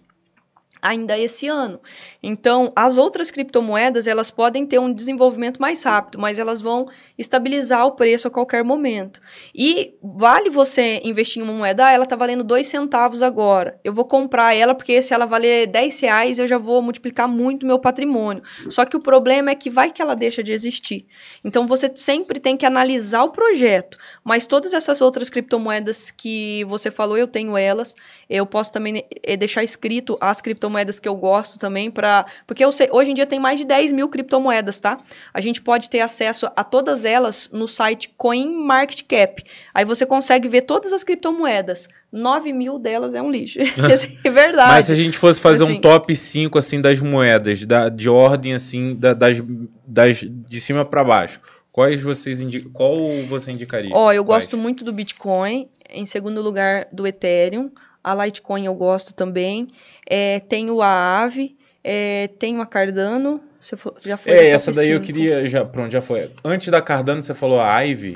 ainda 0.87 1.17
esse 1.19 1.47
ano. 1.47 1.79
Então, 2.23 2.71
as 2.75 2.97
outras 2.97 3.29
criptomoedas, 3.29 4.07
elas 4.07 4.31
podem 4.31 4.65
ter 4.65 4.79
um 4.79 4.91
desenvolvimento 4.91 5.61
mais 5.61 5.83
rápido, 5.83 6.17
mas 6.17 6.39
elas 6.39 6.61
vão 6.61 6.87
estabilizar 7.17 7.85
o 7.85 7.91
preço 7.91 8.27
a 8.27 8.31
qualquer 8.31 8.63
momento. 8.63 9.19
E 9.53 9.95
vale 10.01 10.49
você 10.49 11.01
investir 11.03 11.41
em 11.41 11.45
uma 11.45 11.53
moeda, 11.53 11.85
ah, 11.85 11.91
ela 11.91 12.05
está 12.05 12.15
valendo 12.15 12.43
dois 12.43 12.67
centavos 12.67 13.21
agora. 13.21 13.79
Eu 13.83 13.93
vou 13.93 14.05
comprar 14.05 14.53
ela 14.53 14.73
porque 14.73 15.01
se 15.01 15.13
ela 15.13 15.25
valer 15.25 15.67
10 15.67 15.99
reais, 15.99 16.39
eu 16.39 16.47
já 16.47 16.57
vou 16.57 16.81
multiplicar 16.81 17.27
muito 17.27 17.65
meu 17.65 17.79
patrimônio. 17.79 18.41
Só 18.69 18.85
que 18.85 18.95
o 18.95 19.01
problema 19.01 19.51
é 19.51 19.55
que 19.55 19.69
vai 19.69 19.91
que 19.91 20.01
ela 20.01 20.15
deixa 20.15 20.41
de 20.41 20.53
existir. 20.53 21.05
Então, 21.43 21.67
você 21.67 21.91
sempre 21.93 22.39
tem 22.39 22.55
que 22.55 22.65
analisar 22.65 23.23
o 23.23 23.31
projeto. 23.31 23.97
Mas 24.23 24.47
todas 24.47 24.73
essas 24.73 25.01
outras 25.01 25.29
criptomoedas 25.29 26.11
que 26.11 26.63
você 26.65 26.89
falou, 26.89 27.17
eu 27.17 27.27
tenho 27.27 27.57
elas. 27.57 27.93
Eu 28.29 28.45
posso 28.45 28.71
também 28.71 29.03
eh, 29.23 29.35
deixar 29.35 29.63
escrito 29.63 30.17
as 30.21 30.39
criptomoedas 30.39 30.76
criptomoedas 30.77 30.99
que 30.99 31.09
eu 31.09 31.15
gosto 31.15 31.57
também 31.57 31.89
para 31.89 32.25
porque 32.45 32.63
eu 32.63 32.71
sei, 32.71 32.87
hoje 32.91 33.11
em 33.11 33.13
dia 33.13 33.25
tem 33.25 33.39
mais 33.39 33.59
de 33.59 33.65
10 33.65 33.91
mil 33.91 34.07
criptomoedas, 34.09 34.79
tá? 34.79 34.97
A 35.33 35.41
gente 35.41 35.61
pode 35.61 35.89
ter 35.89 36.01
acesso 36.01 36.47
a 36.55 36.63
todas 36.63 37.03
elas 37.03 37.49
no 37.51 37.67
site 37.67 38.13
CoinMarketCap. 38.17 39.43
Aí 39.73 39.85
você 39.85 40.05
consegue 40.05 40.47
ver 40.47 40.61
todas 40.61 40.93
as 40.93 41.03
criptomoedas. 41.03 41.87
9 42.11 42.53
mil 42.53 42.79
delas 42.79 43.13
é 43.13 43.21
um 43.21 43.31
lixo. 43.31 43.59
é 44.23 44.29
verdade. 44.29 44.71
Mas 44.71 44.85
se 44.85 44.91
a 44.91 44.95
gente 44.95 45.17
fosse 45.17 45.41
fazer 45.41 45.63
assim, 45.63 45.73
um 45.73 45.81
top 45.81 46.15
5 46.15 46.57
assim 46.57 46.81
das 46.81 46.99
moedas, 46.99 47.65
da, 47.65 47.89
de 47.89 48.09
ordem 48.09 48.53
assim, 48.53 48.95
da, 48.95 49.13
das, 49.13 49.41
das 49.85 50.17
de 50.19 50.61
cima 50.61 50.85
para 50.85 51.03
baixo. 51.03 51.39
Quais 51.71 52.01
vocês 52.01 52.41
indi 52.41 52.61
qual 52.61 52.95
você 53.27 53.51
indicaria? 53.51 53.91
Ó, 53.93 54.11
eu 54.11 54.23
gosto 54.23 54.57
muito 54.57 54.83
do 54.83 54.91
Bitcoin, 54.91 55.69
em 55.87 56.07
segundo 56.07 56.41
lugar 56.41 56.87
do 56.91 57.05
Ethereum, 57.05 57.69
a 58.11 58.25
Litecoin 58.25 58.65
eu 58.65 58.73
gosto 58.75 59.13
também. 59.13 59.67
É, 60.09 60.39
tenho 60.41 60.81
a 60.81 61.21
Ave, 61.23 61.55
é, 61.83 62.29
tenho 62.39 62.61
a 62.61 62.65
Cardano. 62.65 63.41
Você 63.59 63.75
já 64.05 64.15
foi 64.17 64.31
É, 64.31 64.49
essa 64.49 64.71
daí 64.71 64.87
5. 64.87 64.97
eu 64.97 65.01
queria. 65.01 65.47
Já, 65.47 65.65
pronto, 65.65 65.91
já 65.91 66.01
foi. 66.01 66.31
Antes 66.43 66.69
da 66.69 66.81
Cardano, 66.81 67.21
você 67.21 67.33
falou 67.33 67.59
a 67.59 67.79
Ivy. 67.81 68.15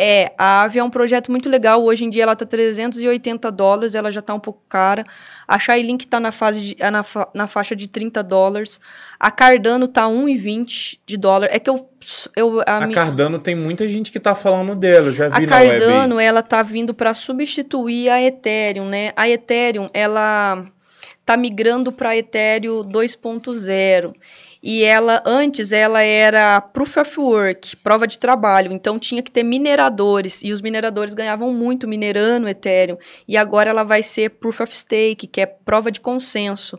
É, 0.00 0.32
a 0.38 0.62
Ave 0.62 0.78
é 0.78 0.84
um 0.84 0.90
projeto 0.90 1.28
muito 1.28 1.48
legal. 1.48 1.82
Hoje 1.82 2.04
em 2.04 2.10
dia 2.10 2.22
ela 2.22 2.36
tá 2.36 2.46
380 2.46 3.50
dólares, 3.50 3.96
ela 3.96 4.12
já 4.12 4.22
tá 4.22 4.32
um 4.32 4.38
pouco 4.38 4.62
cara. 4.68 5.04
A 5.46 5.58
Shylink 5.58 6.06
tá 6.06 6.20
na, 6.20 6.30
fase 6.30 6.60
de, 6.60 6.76
na, 6.88 7.02
fa, 7.02 7.28
na 7.34 7.48
faixa 7.48 7.74
de 7.74 7.88
30 7.88 8.22
dólares. 8.22 8.80
A 9.18 9.28
Cardano 9.32 9.88
tá 9.88 10.04
1,20 10.04 11.00
de 11.04 11.16
dólar. 11.16 11.48
É 11.50 11.58
que 11.58 11.68
eu. 11.68 11.90
eu 12.36 12.60
a, 12.60 12.76
a 12.76 12.80
minha... 12.86 12.94
Cardano 12.94 13.40
tem 13.40 13.56
muita 13.56 13.88
gente 13.88 14.12
que 14.12 14.20
tá 14.20 14.36
falando 14.36 14.76
dela, 14.76 15.10
já 15.10 15.28
vi 15.28 15.34
a 15.34 15.40
na 15.40 15.46
Cardano, 15.48 16.14
web. 16.14 16.28
ela 16.28 16.42
tá 16.42 16.62
vindo 16.62 16.94
para 16.94 17.12
substituir 17.12 18.08
a 18.08 18.22
Ethereum, 18.22 18.88
né? 18.88 19.10
A 19.16 19.28
Ethereum, 19.28 19.88
ela 19.92 20.64
tá 21.26 21.36
migrando 21.36 21.90
para 21.90 22.16
Ethereum 22.16 22.84
2.0. 22.84 24.14
e 24.62 24.82
ela 24.82 25.22
antes 25.24 25.72
ela 25.72 26.02
era 26.02 26.60
proof 26.60 26.96
of 26.96 27.20
work, 27.20 27.76
prova 27.76 28.06
de 28.06 28.18
trabalho, 28.18 28.72
então 28.72 28.98
tinha 28.98 29.22
que 29.22 29.30
ter 29.30 29.42
mineradores 29.42 30.42
e 30.42 30.52
os 30.52 30.60
mineradores 30.60 31.14
ganhavam 31.14 31.52
muito 31.52 31.86
minerando 31.86 32.48
Ethereum 32.48 32.98
e 33.26 33.36
agora 33.36 33.70
ela 33.70 33.84
vai 33.84 34.02
ser 34.02 34.30
proof 34.30 34.60
of 34.60 34.76
stake, 34.76 35.26
que 35.26 35.40
é 35.40 35.46
prova 35.46 35.90
de 35.90 36.00
consenso. 36.00 36.78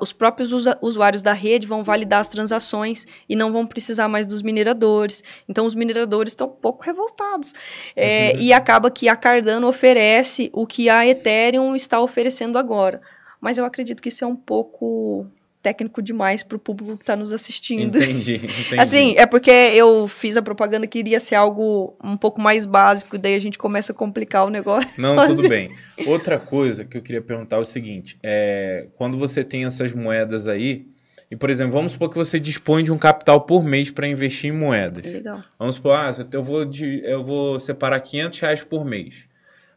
os 0.00 0.12
próprios 0.12 0.52
usa, 0.52 0.76
usuários 0.82 1.22
da 1.22 1.32
rede 1.32 1.66
vão 1.66 1.84
validar 1.84 2.20
as 2.20 2.28
transações 2.28 3.06
e 3.28 3.36
não 3.36 3.52
vão 3.52 3.66
precisar 3.66 4.08
mais 4.08 4.26
dos 4.26 4.42
mineradores. 4.42 5.22
Então 5.48 5.66
os 5.66 5.74
mineradores 5.74 6.32
estão 6.32 6.48
um 6.48 6.50
pouco 6.50 6.84
revoltados 6.84 7.52
é, 7.94 8.32
uhum. 8.34 8.40
e 8.40 8.52
acaba 8.52 8.90
que 8.90 9.08
a 9.08 9.16
Cardano 9.16 9.68
oferece 9.68 10.50
o 10.52 10.66
que 10.66 10.88
a 10.88 11.06
Ethereum 11.06 11.74
está 11.76 12.00
oferecendo 12.00 12.58
agora. 12.58 13.00
Mas 13.40 13.58
eu 13.58 13.64
acredito 13.64 14.00
que 14.00 14.08
isso 14.08 14.24
é 14.24 14.26
um 14.26 14.36
pouco 14.36 15.26
técnico 15.62 16.02
demais 16.02 16.42
para 16.42 16.56
o 16.56 16.58
público 16.58 16.96
que 16.96 17.04
está 17.04 17.14
nos 17.14 17.32
assistindo. 17.32 17.96
Entendi, 17.96 18.34
entendi. 18.42 18.78
Assim, 18.78 19.14
é 19.16 19.24
porque 19.24 19.50
eu 19.50 20.08
fiz 20.08 20.36
a 20.36 20.42
propaganda 20.42 20.86
que 20.86 20.98
iria 20.98 21.20
ser 21.20 21.36
algo 21.36 21.96
um 22.02 22.16
pouco 22.16 22.40
mais 22.40 22.66
básico, 22.66 23.16
daí 23.16 23.34
a 23.34 23.38
gente 23.38 23.56
começa 23.56 23.92
a 23.92 23.94
complicar 23.94 24.44
o 24.44 24.50
negócio. 24.50 24.90
Não, 24.98 25.26
tudo 25.26 25.46
bem. 25.48 25.70
Outra 26.06 26.38
coisa 26.38 26.84
que 26.84 26.96
eu 26.96 27.02
queria 27.02 27.22
perguntar 27.22 27.56
é 27.56 27.60
o 27.60 27.64
seguinte: 27.64 28.18
é, 28.22 28.88
quando 28.96 29.16
você 29.16 29.44
tem 29.44 29.64
essas 29.64 29.92
moedas 29.92 30.46
aí, 30.46 30.86
e 31.30 31.36
por 31.36 31.48
exemplo, 31.48 31.72
vamos 31.72 31.92
supor 31.92 32.10
que 32.10 32.16
você 32.16 32.38
dispõe 32.38 32.84
de 32.84 32.92
um 32.92 32.98
capital 32.98 33.40
por 33.42 33.64
mês 33.64 33.90
para 33.90 34.06
investir 34.06 34.52
em 34.52 34.56
moedas. 34.56 35.10
Legal. 35.10 35.40
Vamos 35.58 35.76
supor, 35.76 35.94
ah, 35.94 36.10
eu 36.32 36.42
vou, 36.42 36.64
de, 36.64 37.00
eu 37.04 37.22
vou 37.22 37.58
separar 37.60 38.00
500 38.00 38.38
reais 38.40 38.62
por 38.62 38.84
mês 38.84 39.26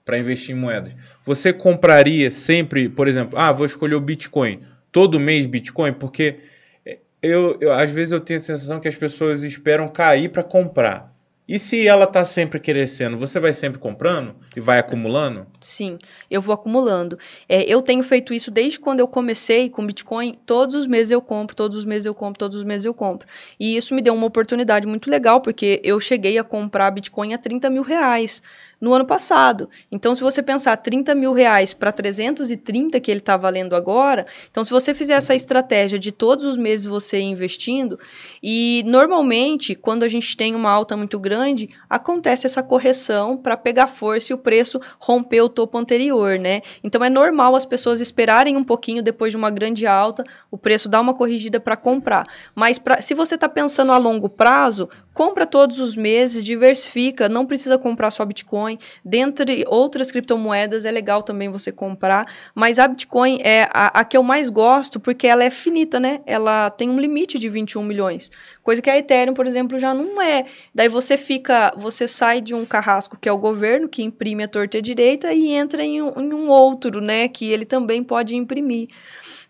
para 0.03 0.19
investir 0.19 0.55
em 0.55 0.59
moedas. 0.59 0.93
Você 1.23 1.53
compraria 1.53 2.29
sempre, 2.29 2.89
por 2.89 3.07
exemplo, 3.07 3.39
ah, 3.39 3.51
vou 3.51 3.65
escolher 3.65 3.95
o 3.95 4.01
Bitcoin 4.01 4.59
todo 4.95 5.19
mês 5.19 5.45
Bitcoin? 5.45 5.91
Porque 5.91 6.37
eu, 7.21 7.57
eu 7.59 7.73
às 7.73 7.91
vezes 7.91 8.13
eu 8.13 8.21
tenho 8.21 8.37
a 8.37 8.41
sensação 8.41 8.79
que 8.79 8.87
as 8.87 8.95
pessoas 8.95 9.43
esperam 9.43 9.89
cair 9.89 10.29
para 10.29 10.41
comprar. 10.41 11.13
E 11.47 11.59
se 11.59 11.85
ela 11.85 12.05
está 12.05 12.23
sempre 12.23 12.61
crescendo, 12.61 13.17
você 13.17 13.37
vai 13.37 13.53
sempre 13.53 13.77
comprando 13.77 14.33
e 14.55 14.61
vai 14.61 14.79
acumulando? 14.79 15.45
Sim, 15.59 15.99
eu 16.31 16.41
vou 16.41 16.55
acumulando. 16.55 17.19
É, 17.47 17.61
eu 17.71 17.81
tenho 17.81 18.01
feito 18.03 18.33
isso 18.33 18.49
desde 18.49 18.79
quando 18.79 19.01
eu 19.01 19.07
comecei 19.07 19.69
com 19.69 19.85
Bitcoin. 19.85 20.39
Todos 20.45 20.73
os 20.73 20.87
meses 20.87 21.11
eu 21.11 21.21
compro, 21.21 21.55
todos 21.55 21.77
os 21.77 21.85
meses 21.85 22.05
eu 22.05 22.15
compro, 22.15 22.39
todos 22.39 22.57
os 22.57 22.63
meses 22.63 22.85
eu 22.85 22.93
compro. 22.93 23.27
E 23.59 23.75
isso 23.75 23.93
me 23.93 24.01
deu 24.01 24.15
uma 24.15 24.25
oportunidade 24.25 24.87
muito 24.87 25.11
legal, 25.11 25.41
porque 25.41 25.81
eu 25.83 25.99
cheguei 25.99 26.37
a 26.39 26.43
comprar 26.43 26.89
Bitcoin 26.89 27.33
a 27.33 27.37
30 27.37 27.69
mil 27.69 27.83
reais 27.83 28.41
no 28.85 28.93
ano 28.93 29.03
passado. 29.03 29.67
Então, 29.91 30.13
se 30.13 30.21
você 30.21 30.43
pensar 30.43 30.77
30 30.77 31.15
mil 31.15 31.33
reais 31.33 31.73
para 31.73 31.91
330 31.91 32.99
que 32.99 33.09
ele 33.09 33.19
está 33.19 33.35
valendo 33.35 33.75
agora, 33.75 34.27
então 34.51 34.63
se 34.63 34.69
você 34.69 34.93
fizer 34.93 35.15
essa 35.15 35.33
estratégia 35.33 35.97
de 35.97 36.11
todos 36.11 36.45
os 36.45 36.55
meses 36.55 36.85
você 36.85 37.19
investindo, 37.19 37.97
e 38.43 38.83
normalmente, 38.85 39.73
quando 39.73 40.03
a 40.03 40.07
gente 40.07 40.37
tem 40.37 40.53
uma 40.53 40.69
alta 40.69 40.95
muito 40.95 41.17
grande, 41.17 41.71
acontece 41.89 42.45
essa 42.45 42.61
correção 42.61 43.35
para 43.35 43.57
pegar 43.57 43.87
força 43.87 44.31
e 44.31 44.35
o 44.35 44.37
preço 44.37 44.79
romper 44.99 45.41
o 45.41 45.49
topo 45.49 45.79
anterior, 45.79 46.37
né? 46.37 46.61
Então 46.83 47.03
é 47.03 47.09
normal 47.09 47.55
as 47.55 47.65
pessoas 47.65 47.99
esperarem 47.99 48.55
um 48.55 48.63
pouquinho 48.63 49.01
depois 49.01 49.31
de 49.31 49.37
uma 49.37 49.49
grande 49.49 49.87
alta, 49.87 50.23
o 50.51 50.59
preço 50.59 50.87
dá 50.87 51.01
uma 51.01 51.15
corrigida 51.15 51.59
para 51.59 51.75
comprar. 51.75 52.27
Mas 52.53 52.77
pra, 52.77 53.01
se 53.01 53.15
você 53.15 53.33
está 53.33 53.49
pensando 53.49 53.91
a 53.91 53.97
longo 53.97 54.29
prazo, 54.29 54.87
compra 55.11 55.47
todos 55.47 55.79
os 55.79 55.95
meses, 55.95 56.45
diversifica, 56.45 57.27
não 57.27 57.47
precisa 57.47 57.79
comprar 57.79 58.11
só 58.11 58.23
Bitcoin 58.23 58.74
Bitcoin. 58.75 58.79
Dentre 59.03 59.63
outras 59.67 60.11
criptomoedas, 60.11 60.85
é 60.85 60.91
legal 60.91 61.23
também 61.23 61.49
você 61.49 61.71
comprar, 61.71 62.25
mas 62.53 62.79
a 62.79 62.87
Bitcoin 62.87 63.39
é 63.41 63.67
a, 63.71 63.99
a, 63.99 64.03
que 64.03 64.17
eu 64.17 64.23
mais 64.23 64.49
gosto 64.49 64.99
porque 64.99 65.27
ela 65.27 65.43
é 65.43 65.51
finita, 65.51 65.99
né? 65.99 66.21
Ela 66.25 66.69
tem 66.69 66.89
um 66.89 66.99
limite 66.99 67.39
de 67.39 67.49
21 67.49 67.83
milhões, 67.83 68.31
coisa 68.61 68.81
que 68.81 68.89
a 68.89 68.97
Ethereum, 68.97 69.33
por 69.33 69.47
exemplo, 69.47 69.79
já 69.79 69.93
não 69.93 70.21
é. 70.21 70.45
Daí 70.73 70.89
você 70.89 71.17
fica, 71.17 71.73
você 71.77 72.07
sai 72.07 72.41
de 72.41 72.53
um 72.53 72.65
carrasco 72.65 73.17
que 73.19 73.29
é 73.29 73.31
o 73.31 73.37
governo, 73.37 73.87
que 73.87 74.03
imprime 74.03 74.43
a 74.43 74.47
torta 74.47 74.81
direita, 74.81 75.33
e 75.33 75.51
entra 75.51 75.83
em 75.83 76.01
um, 76.01 76.11
em 76.19 76.33
um 76.33 76.49
outro, 76.49 77.01
né? 77.01 77.27
Que 77.27 77.51
ele 77.51 77.65
também 77.65 78.03
pode 78.03 78.35
imprimir 78.35 78.89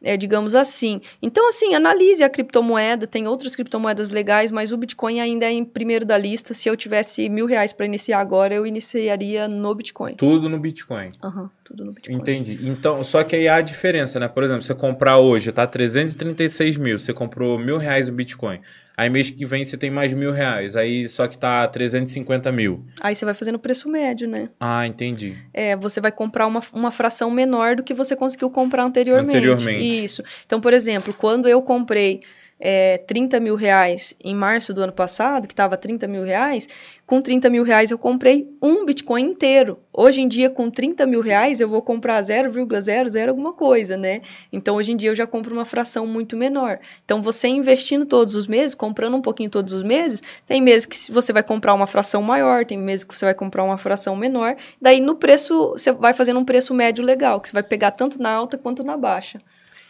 é, 0.02 0.18
digamos 0.18 0.56
assim. 0.56 1.02
Então, 1.22 1.48
assim, 1.50 1.74
analise 1.74 2.24
a 2.24 2.30
criptomoeda, 2.30 3.08
tem 3.08 3.28
outras 3.28 3.56
criptomoedas 3.56 4.12
legais, 4.12 4.52
mas 4.52 4.72
o 4.72 4.78
Bitcoin 4.78 5.20
ainda 5.20 5.46
é 5.46 5.52
em 5.52 5.66
primeiro 5.66 6.06
da 6.06 6.18
lista. 6.18 6.54
Se 6.54 6.70
eu 6.70 6.76
tivesse 6.76 7.28
mil 7.30 7.46
reais 7.46 7.74
para 7.74 7.86
iniciar 7.86 8.20
agora, 8.20 8.54
eu 8.54 8.66
iniciaria 8.66 9.48
no 9.48 9.74
Bitcoin. 9.74 10.16
Tudo 10.16 10.50
no 10.50 10.60
Bitcoin. 10.60 11.10
Aham, 11.24 11.44
uhum, 11.44 11.50
tudo 11.64 11.86
no 11.86 11.92
Bitcoin. 11.92 12.16
Entendi. 12.16 12.60
Então, 12.64 13.04
só 13.04 13.24
que 13.24 13.36
aí 13.36 13.48
há 13.48 13.56
a 13.56 13.62
diferença, 13.62 14.20
né? 14.20 14.28
Por 14.28 14.44
exemplo, 14.44 14.64
você 14.64 14.76
comprar 14.76 15.18
hoje, 15.18 15.52
tá 15.52 15.66
336 15.66 16.78
mil, 16.78 17.00
você 17.00 17.14
comprou 17.14 17.58
mil 17.58 17.78
reais 17.78 18.10
em 18.10 18.14
Bitcoin. 18.14 18.60
Aí 18.98 19.10
mês 19.10 19.30
que 19.30 19.46
vem 19.46 19.64
você 19.64 19.78
tem 19.78 19.90
mais 19.90 20.14
mil 20.14 20.32
reais. 20.32 20.76
Aí 20.76 21.08
só 21.10 21.28
que 21.28 21.38
tá 21.38 21.68
350 21.68 22.52
mil. 22.52 22.86
Aí 23.02 23.16
você 23.16 23.26
vai 23.26 23.34
fazendo 23.34 23.56
o 23.56 23.60
preço 23.60 23.90
médio, 23.90 24.28
né? 24.28 24.50
Ah, 24.60 24.88
entendi. 24.88 25.36
É, 25.54 25.76
você 25.76 26.00
vai 26.00 26.12
comprar 26.12 26.48
uma, 26.48 26.62
uma 26.74 26.92
fração 26.92 27.30
menor 27.30 27.76
do 27.76 27.84
que 27.84 27.94
você 27.94 28.16
conseguiu 28.16 28.50
comprar 28.50 28.84
anteriormente. 28.84 29.36
Anteriormente. 29.36 30.04
Isso. 30.04 30.24
Então, 30.46 30.62
por 30.62 30.74
exemplo, 30.74 31.14
quando 31.14 31.48
eu 31.48 31.62
comprei 31.62 32.22
é, 32.60 32.98
30 33.00 33.40
mil 33.40 33.56
reais 33.56 34.16
em 34.24 34.34
março 34.34 34.74
do 34.74 34.82
ano 34.82 34.94
passado, 34.94 35.48
que 35.48 35.54
estava 35.54 35.76
30 35.76 36.08
mil 36.08 36.24
reais, 36.24 36.68
com 37.06 37.22
30 37.22 37.50
mil 37.50 37.64
reais 37.64 37.92
eu 37.92 37.98
comprei 37.98 38.50
um 38.62 38.86
Bitcoin 38.86 39.24
inteiro. 39.24 39.80
Hoje 39.94 40.22
em 40.22 40.28
dia, 40.28 40.50
com 40.50 40.70
30 40.72 41.06
mil 41.06 41.22
reais, 41.22 41.60
eu 41.60 41.70
vou 41.70 41.82
comprar 41.82 42.22
0,00 42.22 43.30
alguma 43.30 43.54
coisa, 43.54 43.96
né? 43.96 44.22
Então, 44.52 44.76
hoje 44.76 44.92
em 44.92 44.98
dia, 44.98 45.10
eu 45.12 45.16
já 45.16 45.28
compro 45.28 45.54
uma 45.54 45.66
fração 45.66 46.08
muito 46.08 46.36
menor. 46.36 46.80
Então, 47.04 47.22
você 47.22 47.48
investindo 47.48 48.06
todos 48.06 48.36
os 48.36 48.48
meses, 48.48 48.74
comprando 48.74 49.16
um 49.16 49.22
pouquinho 49.22 49.50
todos 49.50 49.74
os 49.74 49.84
meses, 49.84 50.22
tem 50.46 50.62
meses 50.62 50.86
que 50.86 51.12
você 51.12 51.32
vai 51.32 51.44
comprar 51.44 51.74
uma 51.74 51.88
fração 51.88 52.22
maior, 52.22 52.66
tem 52.66 52.78
meses 52.78 53.04
que 53.04 53.18
você 53.18 53.26
vai 53.26 53.34
comprar 53.34 53.64
uma 53.64 53.78
fração 53.78 54.16
menor. 54.16 54.56
Daí, 54.82 55.00
no 55.00 55.16
preço, 55.16 55.70
você 55.70 55.92
vai 55.92 56.14
fazendo 56.14 56.40
um 56.40 56.46
preço 56.46 56.74
médio 56.74 57.04
legal, 57.04 57.40
que 57.40 57.50
você 57.50 57.54
vai 57.54 57.64
pegar 57.64 57.92
tanto 57.92 58.22
na 58.22 58.32
alta 58.32 58.58
quanto 58.58 58.84
na 58.84 58.98
baixa. 58.98 59.40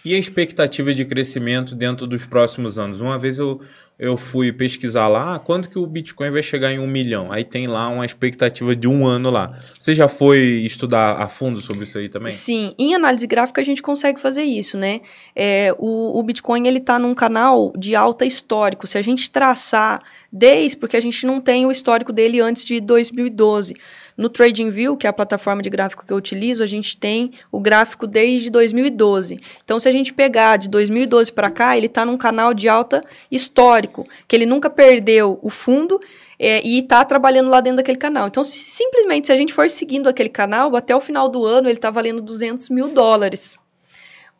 E 0.05 0.13
a 0.13 0.19
expectativa 0.19 0.93
de 0.93 1.03
crescimento 1.03 1.73
dentro 1.73 2.05
dos 2.05 2.23
próximos 2.25 2.77
anos? 2.77 3.01
Uma 3.01 3.17
vez 3.17 3.39
eu, 3.39 3.59
eu 3.97 4.15
fui 4.15 4.51
pesquisar 4.51 5.07
lá, 5.07 5.33
ah, 5.33 5.39
quando 5.39 5.67
que 5.67 5.79
o 5.79 5.87
Bitcoin 5.87 6.29
vai 6.29 6.43
chegar 6.43 6.71
em 6.71 6.77
um 6.77 6.85
milhão? 6.85 7.31
Aí 7.31 7.43
tem 7.43 7.65
lá 7.65 7.89
uma 7.89 8.05
expectativa 8.05 8.75
de 8.75 8.87
um 8.87 9.07
ano 9.07 9.31
lá. 9.31 9.57
Você 9.73 9.95
já 9.95 10.07
foi 10.07 10.61
estudar 10.63 11.19
a 11.19 11.27
fundo 11.27 11.59
sobre 11.59 11.85
isso 11.85 11.97
aí 11.97 12.07
também? 12.07 12.31
Sim, 12.31 12.69
em 12.77 12.93
análise 12.93 13.25
gráfica 13.25 13.61
a 13.61 13.63
gente 13.63 13.81
consegue 13.81 14.19
fazer 14.19 14.43
isso, 14.43 14.77
né? 14.77 15.01
É, 15.35 15.73
o, 15.79 16.19
o 16.19 16.21
Bitcoin 16.21 16.67
ele 16.67 16.77
está 16.77 16.99
num 16.99 17.15
canal 17.15 17.73
de 17.75 17.95
alta 17.95 18.25
histórico. 18.25 18.85
Se 18.85 18.99
a 18.99 19.01
gente 19.01 19.31
traçar 19.31 20.03
desde, 20.31 20.77
porque 20.77 20.97
a 20.97 21.01
gente 21.01 21.25
não 21.25 21.41
tem 21.41 21.65
o 21.65 21.71
histórico 21.71 22.13
dele 22.13 22.39
antes 22.39 22.63
de 22.63 22.79
2012. 22.79 23.75
No 24.17 24.29
TradingView, 24.29 24.95
que 24.95 25.05
é 25.05 25.09
a 25.09 25.13
plataforma 25.13 25.61
de 25.61 25.69
gráfico 25.69 26.05
que 26.05 26.13
eu 26.13 26.17
utilizo, 26.17 26.63
a 26.63 26.65
gente 26.65 26.95
tem 26.95 27.31
o 27.51 27.59
gráfico 27.59 28.07
desde 28.07 28.49
2012. 28.49 29.39
Então, 29.63 29.79
se 29.79 29.89
a 29.89 29.91
gente 29.91 30.13
pegar 30.13 30.57
de 30.57 30.69
2012 30.69 31.31
para 31.31 31.51
cá, 31.51 31.77
ele 31.77 31.87
está 31.87 32.05
num 32.05 32.17
canal 32.17 32.53
de 32.53 32.69
alta 32.69 33.03
histórico, 33.29 34.07
que 34.27 34.35
ele 34.35 34.45
nunca 34.45 34.69
perdeu 34.69 35.37
o 35.41 35.49
fundo 35.49 35.99
é, 36.39 36.65
e 36.65 36.79
está 36.79 37.03
trabalhando 37.03 37.49
lá 37.49 37.59
dentro 37.59 37.77
daquele 37.77 37.97
canal. 37.97 38.27
Então, 38.27 38.43
se, 38.43 38.57
simplesmente, 38.57 39.27
se 39.27 39.33
a 39.33 39.37
gente 39.37 39.53
for 39.53 39.69
seguindo 39.69 40.07
aquele 40.07 40.29
canal, 40.29 40.75
até 40.75 40.95
o 40.95 41.01
final 41.01 41.27
do 41.27 41.45
ano 41.45 41.67
ele 41.67 41.77
está 41.77 41.91
valendo 41.91 42.21
200 42.21 42.69
mil 42.69 42.87
dólares 42.87 43.59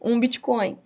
um 0.06 0.20
Bitcoin. 0.20 0.78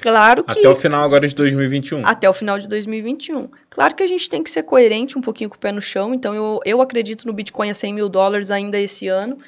Claro 0.00 0.44
que. 0.44 0.58
Até 0.58 0.68
o 0.68 0.74
final 0.74 1.04
agora 1.04 1.26
de 1.26 1.34
2021. 1.34 2.06
Até 2.06 2.28
o 2.28 2.32
final 2.32 2.58
de 2.58 2.68
2021. 2.68 3.48
Claro 3.68 3.94
que 3.94 4.02
a 4.02 4.06
gente 4.06 4.28
tem 4.28 4.42
que 4.42 4.50
ser 4.50 4.62
coerente, 4.62 5.18
um 5.18 5.20
pouquinho 5.20 5.50
com 5.50 5.56
o 5.56 5.58
pé 5.58 5.72
no 5.72 5.80
chão. 5.80 6.14
Então, 6.14 6.34
eu, 6.34 6.60
eu 6.64 6.80
acredito 6.80 7.26
no 7.26 7.32
Bitcoin 7.32 7.70
a 7.70 7.74
100 7.74 7.94
mil 7.94 8.08
dólares 8.08 8.50
ainda 8.50 8.78
esse 8.78 9.08
ano. 9.08 9.38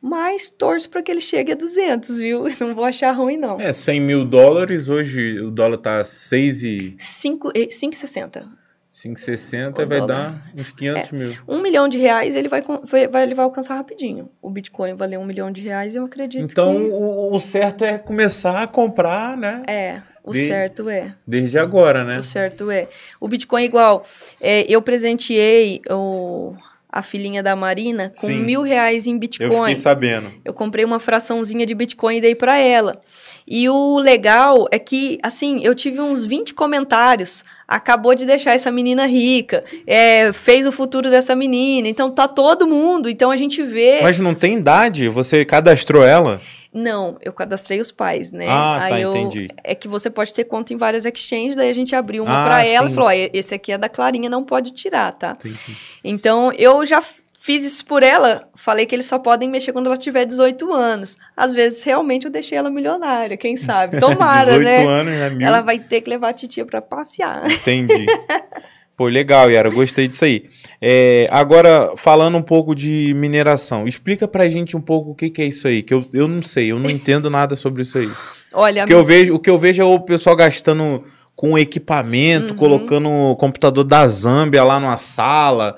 Mas 0.00 0.50
torço 0.50 0.88
para 0.88 1.02
que 1.02 1.10
ele 1.10 1.20
chegue 1.20 1.52
a 1.52 1.54
200, 1.54 2.18
viu? 2.18 2.44
Não 2.60 2.74
vou 2.74 2.84
achar 2.84 3.10
ruim, 3.12 3.36
não. 3.36 3.60
É, 3.60 3.72
100 3.72 4.00
mil 4.00 4.24
dólares. 4.24 4.88
Hoje 4.88 5.40
o 5.40 5.50
dólar 5.50 5.78
tá 5.78 6.04
6 6.04 6.62
e... 6.62 6.96
5,60. 6.98 8.44
5,60 8.96 9.86
vai 9.86 10.06
dar 10.06 10.50
uns 10.56 10.70
500 10.70 11.12
é. 11.12 11.16
mil. 11.16 11.36
Um 11.46 11.60
milhão 11.60 11.86
de 11.86 11.98
reais 11.98 12.34
ele 12.34 12.48
vai, 12.48 12.64
vai, 13.10 13.22
ele 13.24 13.34
vai 13.34 13.44
alcançar 13.44 13.76
rapidinho. 13.76 14.30
O 14.40 14.48
Bitcoin 14.48 14.94
valer 14.94 15.18
um 15.18 15.24
milhão 15.26 15.52
de 15.52 15.60
reais, 15.60 15.94
eu 15.94 16.04
acredito 16.06 16.50
então, 16.50 16.74
que... 16.74 16.86
Então, 16.86 17.32
o 17.32 17.38
certo 17.38 17.84
é 17.84 17.98
começar 17.98 18.62
a 18.62 18.66
comprar, 18.66 19.36
né? 19.36 19.62
É, 19.68 20.00
o 20.24 20.32
de, 20.32 20.46
certo 20.46 20.88
é. 20.88 21.14
Desde 21.26 21.58
agora, 21.58 22.04
né? 22.04 22.18
O 22.18 22.22
certo 22.22 22.70
é. 22.70 22.88
O 23.20 23.28
Bitcoin, 23.28 23.64
igual, 23.64 24.02
é, 24.40 24.62
eu 24.62 24.80
presenteei 24.80 25.82
o, 25.90 26.54
a 26.96 27.02
filhinha 27.02 27.42
da 27.42 27.54
Marina 27.54 28.12
com 28.18 28.26
Sim, 28.26 28.38
mil 28.38 28.62
reais 28.62 29.06
em 29.06 29.18
Bitcoin. 29.18 29.46
Eu 29.46 29.58
fiquei 29.60 29.76
sabendo. 29.76 30.32
Eu 30.44 30.54
comprei 30.54 30.84
uma 30.84 30.98
fraçãozinha 30.98 31.66
de 31.66 31.74
Bitcoin 31.74 32.16
e 32.16 32.20
dei 32.22 32.34
para 32.34 32.58
ela. 32.58 33.02
E 33.46 33.68
o 33.68 33.98
legal 33.98 34.66
é 34.70 34.78
que, 34.78 35.18
assim, 35.22 35.60
eu 35.62 35.74
tive 35.74 36.00
uns 36.00 36.24
20 36.24 36.54
comentários. 36.54 37.44
Acabou 37.68 38.14
de 38.14 38.24
deixar 38.24 38.54
essa 38.54 38.70
menina 38.70 39.06
rica, 39.06 39.62
é, 39.86 40.32
fez 40.32 40.66
o 40.66 40.72
futuro 40.72 41.10
dessa 41.10 41.36
menina. 41.36 41.86
Então 41.86 42.10
tá 42.10 42.26
todo 42.26 42.66
mundo. 42.66 43.10
Então 43.10 43.30
a 43.30 43.36
gente 43.36 43.62
vê. 43.62 44.00
Mas 44.02 44.18
não 44.18 44.34
tem 44.34 44.56
idade? 44.56 45.08
Você 45.08 45.44
cadastrou 45.44 46.02
ela? 46.02 46.40
Não, 46.76 47.16
eu 47.22 47.32
cadastrei 47.32 47.80
os 47.80 47.90
pais, 47.90 48.30
né? 48.30 48.46
Ah, 48.48 48.78
Aí 48.82 48.90
tá, 48.90 49.00
eu, 49.00 49.10
entendi. 49.16 49.48
É 49.64 49.74
que 49.74 49.88
você 49.88 50.10
pode 50.10 50.30
ter 50.32 50.44
conta 50.44 50.74
em 50.74 50.76
várias 50.76 51.06
exchanges, 51.06 51.54
daí 51.54 51.70
a 51.70 51.74
gente 51.74 51.96
abriu 51.96 52.22
uma 52.22 52.42
Ah, 52.42 52.44
pra 52.46 52.66
ela 52.66 52.86
sim. 52.86 52.92
e 52.92 52.94
falou: 52.94 53.08
ó, 53.08 53.12
esse 53.32 53.54
aqui 53.54 53.72
é 53.72 53.78
da 53.78 53.88
Clarinha, 53.88 54.28
não 54.28 54.44
pode 54.44 54.72
tirar, 54.72 55.10
tá? 55.12 55.38
Entendi. 55.40 55.58
Então, 56.04 56.52
eu 56.52 56.84
já 56.84 57.02
fiz 57.38 57.64
isso 57.64 57.86
por 57.86 58.02
ela, 58.02 58.46
falei 58.56 58.84
que 58.86 58.94
eles 58.94 59.06
só 59.06 59.18
podem 59.18 59.48
mexer 59.48 59.72
quando 59.72 59.86
ela 59.86 59.96
tiver 59.96 60.24
18 60.26 60.70
anos. 60.72 61.16
Às 61.36 61.54
vezes, 61.54 61.82
realmente, 61.84 62.26
eu 62.26 62.30
deixei 62.30 62.58
ela 62.58 62.68
milionária, 62.70 63.36
quem 63.36 63.56
sabe? 63.56 63.98
Tomara, 64.00 64.58
18 64.58 64.64
né? 64.64 64.86
anos, 64.86 65.12
né? 65.14 65.30
Mil. 65.30 65.46
Ela 65.46 65.60
vai 65.62 65.78
ter 65.78 66.00
que 66.02 66.10
levar 66.10 66.28
a 66.30 66.32
titia 66.34 66.66
pra 66.66 66.82
passear. 66.82 67.50
Entendi. 67.50 68.04
Pô, 68.96 69.06
legal, 69.08 69.50
Yara, 69.50 69.68
gostei 69.68 70.08
disso 70.08 70.24
aí. 70.24 70.44
É, 70.80 71.28
agora, 71.30 71.92
falando 71.96 72.38
um 72.38 72.42
pouco 72.42 72.74
de 72.74 73.12
mineração, 73.14 73.86
explica 73.86 74.26
pra 74.26 74.48
gente 74.48 74.74
um 74.76 74.80
pouco 74.80 75.10
o 75.10 75.14
que, 75.14 75.28
que 75.28 75.42
é 75.42 75.44
isso 75.44 75.68
aí, 75.68 75.82
que 75.82 75.92
eu, 75.92 76.02
eu 76.14 76.26
não 76.26 76.42
sei, 76.42 76.72
eu 76.72 76.78
não 76.78 76.88
entendo 76.88 77.28
nada 77.28 77.54
sobre 77.56 77.82
isso 77.82 77.98
aí. 77.98 78.08
Olha, 78.54 78.84
O 78.84 78.86
que 78.86 78.94
eu 78.94 79.04
vejo, 79.04 79.34
o 79.34 79.38
que 79.38 79.50
eu 79.50 79.58
vejo 79.58 79.82
é 79.82 79.84
o 79.84 80.00
pessoal 80.00 80.34
gastando 80.34 81.04
com 81.34 81.58
equipamento, 81.58 82.52
Uhum. 82.52 82.56
colocando 82.56 83.08
o 83.10 83.36
computador 83.36 83.84
da 83.84 84.08
Zâmbia 84.08 84.64
lá 84.64 84.80
numa 84.80 84.96
sala, 84.96 85.76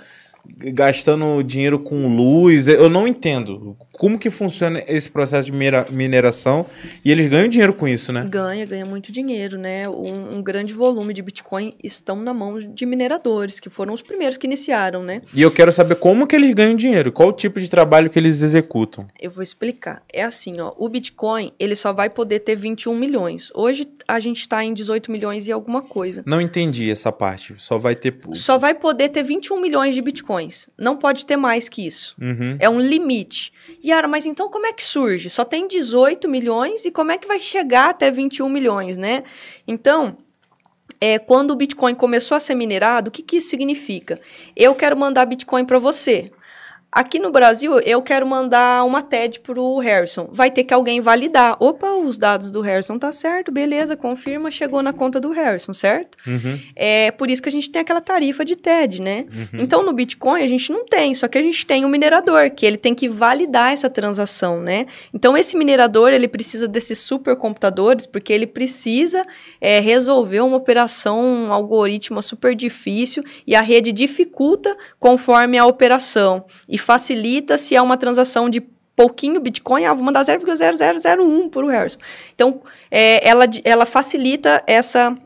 gastando 0.57 1.43
dinheiro 1.43 1.81
com 1.81 2.07
luz. 2.07 2.69
Eu 2.69 2.89
não 2.89 3.09
entendo 3.09 3.77
como 3.99 4.19
que 4.19 4.31
funciona 4.31 4.83
esse 4.87 5.11
processo 5.11 5.51
de 5.51 5.53
minera- 5.53 5.87
mineração 5.91 6.65
e 7.05 7.11
eles 7.11 7.27
ganham 7.29 7.49
dinheiro 7.49 7.73
com 7.75 7.87
isso, 7.87 8.13
né? 8.13 8.25
Ganha, 8.31 8.65
ganha 8.65 8.87
muito 8.87 9.11
dinheiro, 9.13 9.59
né? 9.59 9.89
Um, 9.89 10.37
um 10.39 10.43
grande 10.43 10.73
volume 10.73 11.13
de 11.13 11.21
Bitcoin 11.21 11.75
estão 11.83 12.17
na 12.17 12.33
mão 12.33 12.59
de 12.59 12.87
mineradores, 12.87 13.61
que 13.61 13.69
foram 13.69 13.93
os 13.93 14.01
primeiros 14.03 14.37
que 14.37 14.47
iniciaram, 14.47 15.03
né? 15.03 15.21
E 15.35 15.43
eu 15.43 15.51
quero 15.51 15.73
saber 15.73 15.97
como 15.97 16.27
que 16.27 16.37
eles 16.37 16.55
ganham 16.55 16.77
dinheiro, 16.77 17.11
qual 17.13 17.29
o 17.31 17.33
tipo 17.33 17.61
de 17.61 17.69
trabalho 17.69 18.09
que 18.09 18.19
eles 18.19 18.41
executam. 18.41 19.07
Eu 19.21 19.31
vou 19.31 19.43
explicar. 19.43 20.03
É 20.13 20.23
assim, 20.23 20.61
ó, 20.61 20.73
o 20.79 20.89
Bitcoin, 20.89 21.53
ele 21.59 21.75
só 21.75 21.93
vai 21.93 22.09
poder 22.09 22.39
ter 22.41 22.57
21 22.57 22.97
milhões. 22.97 23.51
Hoje 23.55 23.87
a 24.07 24.21
gente 24.21 24.41
está 24.41 24.63
em 24.65 24.73
18 24.73 25.11
milhões 25.11 25.49
e 25.49 25.53
alguma 25.53 25.83
coisa. 25.83 26.23
Não 26.25 26.41
entendi 26.41 26.91
essa 26.91 27.11
parte. 27.11 27.55
Só 27.59 27.79
vai 27.79 27.95
ter. 27.95 28.17
Só 28.33 28.57
vai 28.59 28.75
poder 28.75 29.09
ter 29.09 29.23
21 29.23 29.61
milhões 29.61 29.95
de 29.95 30.01
Bitcoins. 30.03 30.69
Não 30.79 30.97
pode 30.97 31.27
ter 31.27 31.37
mais 31.37 31.69
que 31.69 31.87
isso. 31.87 32.15
Uhum. 32.21 32.57
É 32.61 32.69
um 32.71 32.81
limite. 32.81 33.53
Yara, 33.85 34.09
mas 34.09 34.26
então 34.26 34.49
como 34.49 34.66
é 34.66 34.72
que 34.72 34.83
surge? 34.83 35.31
Só 35.31 35.45
tem 35.45 35.66
18 35.66 36.29
milhões 36.29 36.85
e 36.85 36.91
como 36.91 37.12
é 37.12 37.18
que 37.18 37.29
vai 37.29 37.39
chegar 37.39 37.91
até 37.91 38.11
21 38.11 38.49
milhões, 38.49 38.97
né? 38.97 39.22
Então, 39.66 40.16
é, 41.01 41.18
quando 41.18 41.53
o 41.53 41.57
Bitcoin 41.57 41.95
começou 41.95 42.37
a 42.37 42.41
ser 42.41 42.55
minerado, 42.55 43.09
o 43.09 43.12
que, 43.12 43.22
que 43.22 43.37
isso 43.37 43.49
significa? 43.49 44.20
Eu 44.57 44.74
quero 44.74 44.97
mandar 44.97 45.26
Bitcoin 45.26 45.64
para 45.64 45.79
você. 45.79 46.33
Aqui 46.91 47.18
no 47.18 47.30
Brasil, 47.30 47.78
eu 47.80 48.01
quero 48.01 48.26
mandar 48.26 48.82
uma 48.86 49.03
TED 49.03 49.41
para 49.41 49.61
o 49.61 49.78
Harrison. 49.78 50.26
Vai 50.32 50.51
ter 50.51 50.64
que 50.64 50.72
alguém 50.72 51.03
validar. 51.03 51.55
Opa, 51.61 51.93
os 51.93 52.16
dados 52.16 52.51
do 52.51 52.62
Harrison 52.62 52.99
tá 52.99 53.12
certo, 53.12 53.53
beleza, 53.53 53.95
confirma, 53.95 54.51
chegou 54.51 54.82
na 54.82 54.91
conta 54.91 55.20
do 55.20 55.30
Harrison, 55.30 55.74
certo? 55.74 56.16
Uhum. 56.26 56.59
É 56.74 57.11
por 57.11 57.28
isso 57.28 57.43
que 57.43 57.49
a 57.51 57.53
gente 57.53 57.70
tem 57.70 57.82
aquela 57.82 58.01
tarifa 58.01 58.43
de 58.43 58.57
TED, 58.57 59.03
né? 59.03 59.26
Então, 59.53 59.84
no 59.84 59.93
Bitcoin, 59.93 60.43
a 60.43 60.47
gente 60.47 60.72
não 60.72 60.86
tem, 60.86 61.14
só 61.14 61.28
que 61.28 61.36
a 61.36 61.43
gente 61.43 61.66
tem 61.66 61.84
o 61.84 61.89
minerador, 61.91 62.51
que 62.51 62.64
ele 62.64 62.78
tem 62.78 62.95
que 62.95 63.07
validar 63.07 63.70
essa 63.70 63.91
transação, 63.91 64.62
né? 64.62 64.86
Então, 65.12 65.36
esse 65.36 65.59
minerador, 65.59 66.14
ele 66.14 66.26
precisa 66.26 66.66
desses 66.66 66.99
supercomputadores, 67.01 68.07
porque 68.07 68.32
ele 68.32 68.47
precisa 68.47 69.26
é, 69.61 69.78
resolver 69.78 70.41
uma 70.41 70.57
operação, 70.57 71.20
um 71.20 71.53
algoritmo 71.53 72.22
super 72.22 72.55
difícil, 72.55 73.22
e 73.47 73.55
a 73.55 73.61
rede 73.61 73.93
dificulta 73.93 74.74
conforme 74.99 75.59
a 75.59 75.66
operação, 75.66 76.47
e 76.66 76.78
facilita 76.81 77.59
se 77.59 77.74
é 77.74 77.83
uma 77.83 77.97
transação 77.97 78.49
de 78.49 78.61
pouquinho 78.97 79.41
Bitcoin, 79.41 79.85
ah, 79.85 79.95
vou 79.95 80.05
mandar 80.05 80.24
0,0001 80.24 81.49
para 81.51 81.64
o 81.64 81.68
Harrison. 81.68 82.01
Então, 82.35 82.61
é, 82.91 83.26
ela, 83.29 83.45
ela 83.64 83.87
facilita 83.87 84.62
essa 84.66 85.16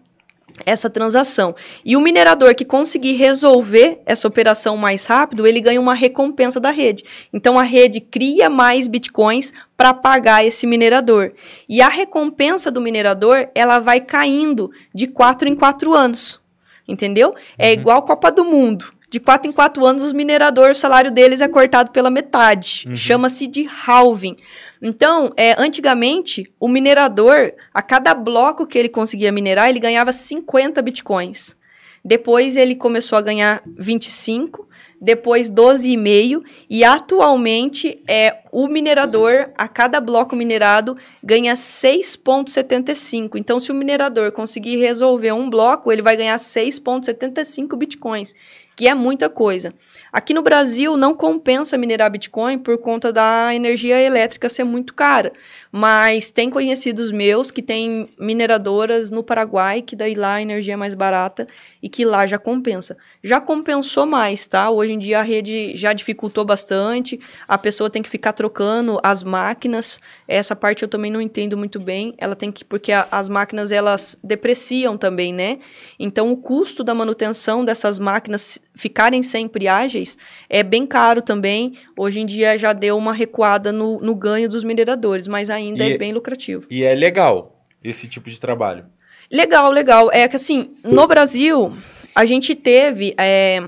essa 0.66 0.90
transação. 0.90 1.54
E 1.84 1.96
o 1.96 2.00
minerador 2.00 2.54
que 2.54 2.64
conseguir 2.64 3.14
resolver 3.14 4.00
essa 4.04 4.28
operação 4.28 4.76
mais 4.76 5.06
rápido, 5.06 5.46
ele 5.46 5.60
ganha 5.60 5.80
uma 5.80 5.94
recompensa 5.94 6.60
da 6.60 6.70
rede. 6.70 7.04
Então 7.32 7.58
a 7.58 7.62
rede 7.62 8.00
cria 8.00 8.50
mais 8.50 8.86
bitcoins 8.86 9.52
para 9.76 9.94
pagar 9.94 10.44
esse 10.44 10.66
minerador. 10.66 11.32
E 11.68 11.80
a 11.80 11.88
recompensa 11.88 12.70
do 12.70 12.80
minerador, 12.80 13.48
ela 13.54 13.78
vai 13.78 14.00
caindo 14.00 14.70
de 14.94 15.06
4 15.06 15.48
em 15.48 15.54
4 15.54 15.94
anos. 15.94 16.40
Entendeu? 16.86 17.34
É 17.56 17.72
igual 17.72 18.02
Copa 18.02 18.30
do 18.30 18.44
Mundo. 18.44 18.92
De 19.12 19.20
4 19.20 19.46
em 19.46 19.52
4 19.52 19.84
anos, 19.84 20.02
os 20.02 20.14
mineradores, 20.14 20.78
o 20.78 20.80
salário 20.80 21.10
deles 21.10 21.42
é 21.42 21.46
cortado 21.46 21.90
pela 21.90 22.08
metade. 22.08 22.86
Chama-se 22.96 23.46
de 23.46 23.68
halving. 23.86 24.36
Então, 24.80 25.34
é, 25.36 25.54
antigamente, 25.58 26.50
o 26.58 26.66
minerador, 26.66 27.52
a 27.74 27.82
cada 27.82 28.14
bloco 28.14 28.66
que 28.66 28.78
ele 28.78 28.88
conseguia 28.88 29.30
minerar, 29.30 29.68
ele 29.68 29.78
ganhava 29.78 30.14
50 30.14 30.80
bitcoins. 30.80 31.54
Depois 32.02 32.56
ele 32.56 32.74
começou 32.74 33.18
a 33.18 33.20
ganhar 33.20 33.62
25, 33.66 34.66
depois 34.98 35.50
12,5 35.50 36.42
e 36.70 36.82
atualmente 36.82 38.02
é 38.08 38.38
o 38.52 38.68
minerador 38.68 39.50
a 39.56 39.66
cada 39.66 39.98
bloco 39.98 40.36
minerado 40.36 40.94
ganha 41.24 41.54
6.75. 41.54 43.30
Então 43.36 43.58
se 43.58 43.72
o 43.72 43.74
minerador 43.74 44.30
conseguir 44.30 44.76
resolver 44.76 45.32
um 45.32 45.48
bloco, 45.48 45.90
ele 45.90 46.02
vai 46.02 46.18
ganhar 46.18 46.36
6.75 46.36 47.74
bitcoins, 47.78 48.34
que 48.76 48.88
é 48.88 48.94
muita 48.94 49.28
coisa. 49.30 49.74
Aqui 50.12 50.34
no 50.34 50.42
Brasil 50.42 50.96
não 50.96 51.14
compensa 51.14 51.78
minerar 51.78 52.10
Bitcoin 52.10 52.58
por 52.58 52.78
conta 52.78 53.12
da 53.12 53.54
energia 53.54 54.00
elétrica 54.00 54.48
ser 54.48 54.64
muito 54.64 54.94
cara, 54.94 55.32
mas 55.70 56.30
tem 56.30 56.50
conhecidos 56.50 57.10
meus 57.10 57.50
que 57.50 57.62
têm 57.62 58.08
mineradoras 58.18 59.10
no 59.10 59.22
Paraguai, 59.22 59.82
que 59.82 59.96
daí 59.96 60.14
lá 60.14 60.34
a 60.34 60.42
energia 60.42 60.74
é 60.74 60.76
mais 60.76 60.94
barata 60.94 61.46
e 61.82 61.88
que 61.88 62.04
lá 62.04 62.26
já 62.26 62.38
compensa. 62.38 62.96
Já 63.22 63.40
compensou 63.40 64.04
mais, 64.04 64.46
tá? 64.46 64.70
Hoje 64.70 64.92
em 64.92 64.98
dia 64.98 65.20
a 65.20 65.22
rede 65.22 65.72
já 65.76 65.92
dificultou 65.92 66.44
bastante, 66.44 67.20
a 67.46 67.56
pessoa 67.56 67.88
tem 67.88 68.02
que 68.02 68.10
ficar 68.10 68.32
trocando 68.42 68.98
as 69.04 69.22
máquinas. 69.22 70.00
Essa 70.26 70.56
parte 70.56 70.82
eu 70.82 70.88
também 70.88 71.12
não 71.12 71.20
entendo 71.20 71.56
muito 71.56 71.78
bem. 71.78 72.12
Ela 72.18 72.34
tem 72.34 72.50
que 72.50 72.64
porque 72.64 72.90
a, 72.90 73.06
as 73.08 73.28
máquinas 73.28 73.70
elas 73.70 74.18
depreciam 74.22 74.98
também, 74.98 75.32
né? 75.32 75.60
Então 75.96 76.32
o 76.32 76.36
custo 76.36 76.82
da 76.82 76.92
manutenção 76.92 77.64
dessas 77.64 78.00
máquinas 78.00 78.58
ficarem 78.74 79.22
sempre 79.22 79.68
ágeis 79.68 80.18
é 80.50 80.64
bem 80.64 80.84
caro 80.84 81.22
também. 81.22 81.74
Hoje 81.96 82.18
em 82.18 82.26
dia 82.26 82.58
já 82.58 82.72
deu 82.72 82.98
uma 82.98 83.12
recuada 83.12 83.70
no, 83.70 84.00
no 84.00 84.12
ganho 84.16 84.48
dos 84.48 84.64
mineradores, 84.64 85.28
mas 85.28 85.48
ainda 85.48 85.86
E- 85.86 85.92
é 85.92 85.96
bem 85.98 86.12
lucrativo. 86.12 86.66
E 86.68 86.82
é 86.82 86.96
legal 86.96 87.64
esse 87.84 88.08
tipo 88.08 88.28
de 88.28 88.40
trabalho. 88.40 88.86
Legal, 89.30 89.70
legal. 89.70 90.10
É 90.12 90.26
que 90.26 90.34
assim, 90.34 90.74
no 90.82 91.06
Brasil, 91.06 91.72
a 92.12 92.24
gente 92.24 92.56
teve 92.56 93.14
é, 93.16 93.62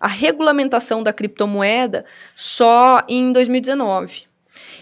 a 0.00 0.08
regulamentação 0.08 1.02
da 1.02 1.12
criptomoeda 1.12 2.04
só 2.34 3.02
em 3.08 3.32
2019. 3.32 4.24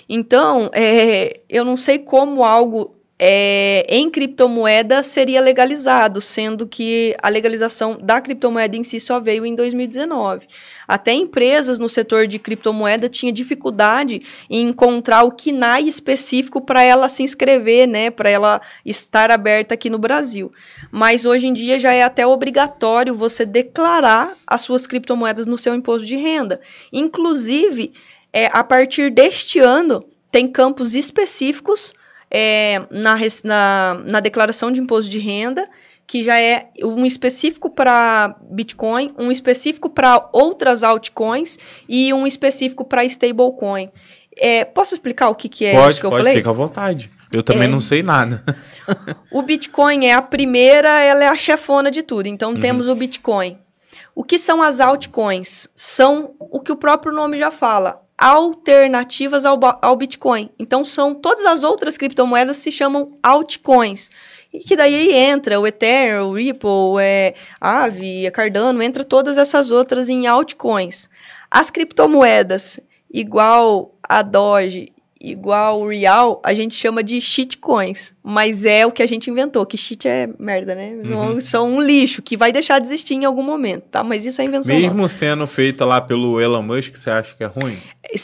Então, 0.08 0.70
é, 0.72 1.40
eu 1.48 1.64
não 1.64 1.76
sei 1.76 1.98
como 1.98 2.44
algo 2.44 2.93
é, 3.16 3.86
em 3.88 4.10
criptomoeda 4.10 5.02
seria 5.02 5.40
legalizado, 5.40 6.20
sendo 6.20 6.66
que 6.66 7.14
a 7.22 7.28
legalização 7.28 7.96
da 8.00 8.20
criptomoeda 8.20 8.76
em 8.76 8.82
si 8.82 8.98
só 8.98 9.20
veio 9.20 9.46
em 9.46 9.54
2019. 9.54 10.48
Até 10.86 11.12
empresas 11.12 11.78
no 11.78 11.88
setor 11.88 12.26
de 12.26 12.40
criptomoeda 12.40 13.08
tinham 13.08 13.32
dificuldade 13.32 14.22
em 14.50 14.68
encontrar 14.68 15.22
o 15.22 15.30
KNAI 15.30 15.84
específico 15.84 16.60
para 16.60 16.82
ela 16.82 17.08
se 17.08 17.22
inscrever, 17.22 17.86
né, 17.86 18.10
para 18.10 18.28
ela 18.28 18.60
estar 18.84 19.30
aberta 19.30 19.74
aqui 19.74 19.88
no 19.88 19.98
Brasil. 19.98 20.52
Mas 20.90 21.24
hoje 21.24 21.46
em 21.46 21.52
dia 21.52 21.78
já 21.78 21.92
é 21.92 22.02
até 22.02 22.26
obrigatório 22.26 23.14
você 23.14 23.46
declarar 23.46 24.34
as 24.44 24.62
suas 24.62 24.88
criptomoedas 24.88 25.46
no 25.46 25.56
seu 25.56 25.74
imposto 25.74 26.06
de 26.06 26.16
renda. 26.16 26.60
Inclusive, 26.92 27.92
é, 28.32 28.50
a 28.52 28.64
partir 28.64 29.12
deste 29.12 29.60
ano, 29.60 30.04
tem 30.32 30.48
campos 30.48 30.96
específicos 30.96 31.94
é, 32.36 32.82
na, 32.90 33.16
na, 33.44 34.02
na 34.10 34.18
declaração 34.20 34.72
de 34.72 34.80
imposto 34.80 35.08
de 35.08 35.20
renda, 35.20 35.68
que 36.06 36.20
já 36.22 36.38
é 36.40 36.68
um 36.82 37.06
específico 37.06 37.70
para 37.70 38.34
Bitcoin, 38.50 39.14
um 39.16 39.30
específico 39.30 39.88
para 39.88 40.28
outras 40.32 40.82
altcoins 40.82 41.56
e 41.88 42.12
um 42.12 42.26
específico 42.26 42.84
para 42.84 43.04
stablecoin. 43.04 43.88
É, 44.36 44.64
posso 44.64 44.94
explicar 44.94 45.28
o 45.28 45.34
que, 45.36 45.48
que 45.48 45.64
é 45.64 45.72
pode, 45.74 45.92
isso 45.92 46.00
que 46.00 46.06
eu 46.06 46.10
pode, 46.10 46.22
falei? 46.24 46.36
fica 46.36 46.50
à 46.50 46.52
vontade. 46.52 47.08
Eu 47.32 47.42
também 47.42 47.68
É. 47.68 47.70
não 47.70 47.80
sei 47.80 48.02
nada. 48.02 48.42
O 49.30 49.42
Bitcoin 49.42 50.06
é 50.06 50.12
a 50.12 50.20
primeira, 50.22 50.88
ela 51.00 51.24
é 51.24 51.28
a 51.28 51.36
chefona 51.36 51.90
de 51.90 52.02
tudo. 52.02 52.26
Então 52.26 52.52
Uhum. 52.52 52.60
temos 52.60 52.88
o 52.88 52.94
Bitcoin. 52.96 53.56
O 54.14 54.22
que 54.24 54.38
são 54.38 54.60
as 54.60 54.80
altcoins? 54.80 55.68
São 55.74 56.34
o 56.38 56.60
que 56.60 56.70
o 56.72 56.76
próprio 56.76 57.12
nome 57.14 57.38
já 57.38 57.50
fala, 57.50 58.02
alternativas 58.18 59.44
ao, 59.44 59.58
ao 59.82 59.96
Bitcoin. 59.96 60.50
Então 60.58 60.84
são 60.84 61.14
todas 61.14 61.44
as 61.46 61.64
outras 61.64 61.96
criptomoedas 61.96 62.56
se 62.58 62.70
chamam 62.70 63.18
altcoins. 63.22 64.10
E 64.52 64.60
que 64.60 64.76
daí 64.76 65.12
entra 65.12 65.58
o 65.58 65.66
Ethereum, 65.66 66.30
o 66.30 66.34
Ripple, 66.34 67.00
é, 67.00 67.34
Aave, 67.60 68.26
a 68.26 68.30
Cardano, 68.30 68.82
entra 68.82 69.02
todas 69.02 69.36
essas 69.36 69.70
outras 69.70 70.08
em 70.08 70.26
altcoins. 70.26 71.08
As 71.50 71.70
criptomoedas, 71.70 72.78
igual 73.10 73.94
a 74.08 74.22
Doge 74.22 74.94
igual 75.24 75.86
real, 75.86 76.40
a 76.44 76.52
gente 76.52 76.74
chama 76.74 77.02
de 77.02 77.20
shitcoins. 77.20 78.13
Mas 78.26 78.64
é 78.64 78.86
o 78.86 78.90
que 78.90 79.02
a 79.02 79.06
gente 79.06 79.28
inventou, 79.28 79.66
que 79.66 79.76
shit 79.76 80.08
é 80.08 80.30
merda, 80.38 80.74
né? 80.74 80.94
Uhum. 81.04 81.38
São 81.40 81.74
um 81.74 81.78
lixo 81.78 82.22
que 82.22 82.38
vai 82.38 82.52
deixar 82.52 82.78
de 82.78 82.86
existir 82.86 83.12
em 83.12 83.26
algum 83.26 83.42
momento, 83.42 83.82
tá? 83.90 84.02
Mas 84.02 84.24
isso 84.24 84.40
é 84.40 84.46
invenção 84.46 84.74
Mesmo 84.74 85.02
nossa. 85.02 85.14
sendo 85.14 85.46
feita 85.46 85.84
lá 85.84 86.00
pelo 86.00 86.40
Elon 86.40 86.62
Musk, 86.62 86.96
você 86.96 87.10
acha 87.10 87.34
que 87.34 87.44
é 87.44 87.46
ruim? 87.46 87.76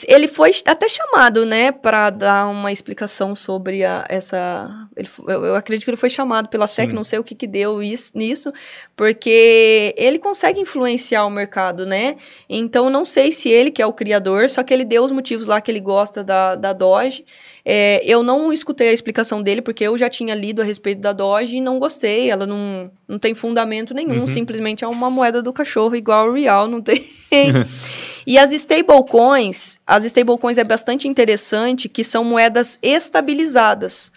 Ele 0.09 0.27
foi 0.27 0.53
até 0.65 0.89
chamado, 0.89 1.45
né, 1.45 1.71
para 1.71 2.09
dar 2.09 2.47
uma 2.47 2.73
explicação 2.73 3.35
sobre 3.35 3.85
a, 3.85 4.07
essa... 4.09 4.71
Ele, 4.97 5.09
eu, 5.29 5.45
eu, 5.45 5.55
acredito 5.55 5.85
que 5.85 5.91
ele 5.91 5.99
foi 5.99 6.09
chamado 6.09 6.49
pela 6.49 6.67
SEC, 6.67 6.89
Sim. 6.89 6.95
não 6.95 7.05
sei 7.05 7.19
o 7.19 7.25
que 7.25 7.35
que 7.35 7.47
deu 7.47 7.83
isso, 7.83 8.17
nisso, 8.17 8.53
porque 8.97 9.95
ele 9.99 10.19
consegue 10.19 10.61
influenciar 10.61 11.27
o 11.27 11.31
mercado, 11.31 11.85
né? 11.85 12.17
Então, 12.49 12.89
não 12.89 13.05
sei 13.05 13.33
se 13.33 13.51
ele, 13.51 13.71
que 13.71 13.83
é 13.83 13.87
o 13.87 13.93
criador, 13.93 14.49
só 14.49 14.63
que 14.63 14.73
ele 14.73 14.85
deu 14.85 15.05
os 15.05 15.11
motivos 15.11 15.47
lá 15.47 15.61
que 15.61 15.71
ele 15.71 15.81
gosta 15.81 16.25
da, 16.25 16.55
da 16.55 16.73
Doge, 16.73 17.25
é, 17.65 18.01
eu 18.05 18.23
não 18.23 18.53
escutei 18.53 18.89
a 18.89 18.93
explicação 18.93 19.43
dele, 19.43 19.61
porque 19.61 19.90
eu 19.91 19.99
já 19.99 20.09
tinha 20.09 20.35
lido 20.35 20.63
a 20.63 20.65
respeito 20.65 21.01
da 21.01 21.13
Doge 21.13 21.57
e 21.57 21.61
não 21.61 21.79
gostei. 21.79 22.31
Ela 22.31 22.47
não, 22.47 22.91
não 23.07 23.19
tem 23.19 23.35
fundamento 23.35 23.93
nenhum, 23.93 24.21
uhum. 24.21 24.27
simplesmente 24.27 24.85
é 24.85 24.89
uma 24.89 25.11
moeda 25.11 25.43
do 25.43 25.53
cachorro, 25.53 25.95
igual 25.95 26.29
o 26.29 26.35
Real, 26.35 26.67
não 26.67 26.81
tem. 26.81 27.05
e 28.27 28.39
as 28.39 28.53
stablecoins, 28.53 29.81
as 29.87 30.05
stablecoins 30.05 30.59
é 30.59 30.65
bastante 30.65 31.07
interessante, 31.07 31.89
que 31.89 32.05
são 32.05 32.25
moedas 32.25 32.79
estabilizadas 32.83 34.13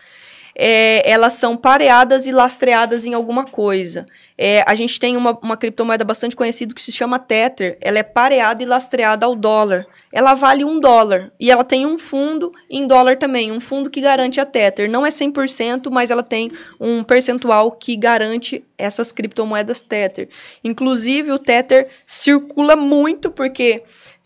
é, 0.55 1.09
elas 1.09 1.33
são 1.33 1.57
pareadas 1.57 2.27
e 2.27 2.31
lastreadas 2.31 3.05
em 3.05 3.13
alguma 3.13 3.45
coisa. 3.45 4.05
É, 4.37 4.63
a 4.67 4.75
gente 4.75 4.99
tem 4.99 5.15
uma, 5.15 5.37
uma 5.41 5.57
criptomoeda 5.57 6.03
bastante 6.03 6.35
conhecida 6.35 6.73
que 6.73 6.81
se 6.81 6.91
chama 6.91 7.19
Tether. 7.19 7.77
Ela 7.81 7.99
é 7.99 8.03
pareada 8.03 8.61
e 8.61 8.65
lastreada 8.65 9.25
ao 9.25 9.35
dólar. 9.35 9.85
Ela 10.11 10.33
vale 10.33 10.63
um 10.63 10.79
dólar. 10.79 11.31
E 11.39 11.51
ela 11.51 11.63
tem 11.63 11.85
um 11.85 11.97
fundo 11.97 12.51
em 12.69 12.85
dólar 12.87 13.17
também. 13.17 13.51
Um 13.51 13.59
fundo 13.59 13.89
que 13.89 14.01
garante 14.01 14.39
a 14.39 14.45
Tether. 14.45 14.89
Não 14.89 15.05
é 15.05 15.09
100%, 15.09 15.89
mas 15.91 16.11
ela 16.11 16.23
tem 16.23 16.51
um 16.79 17.03
percentual 17.03 17.71
que 17.71 17.95
garante 17.95 18.63
essas 18.77 19.11
criptomoedas 19.11 19.81
Tether. 19.81 20.29
Inclusive, 20.63 21.31
o 21.31 21.39
Tether 21.39 21.87
circula 22.05 22.75
muito 22.75 23.31
porque 23.31 23.83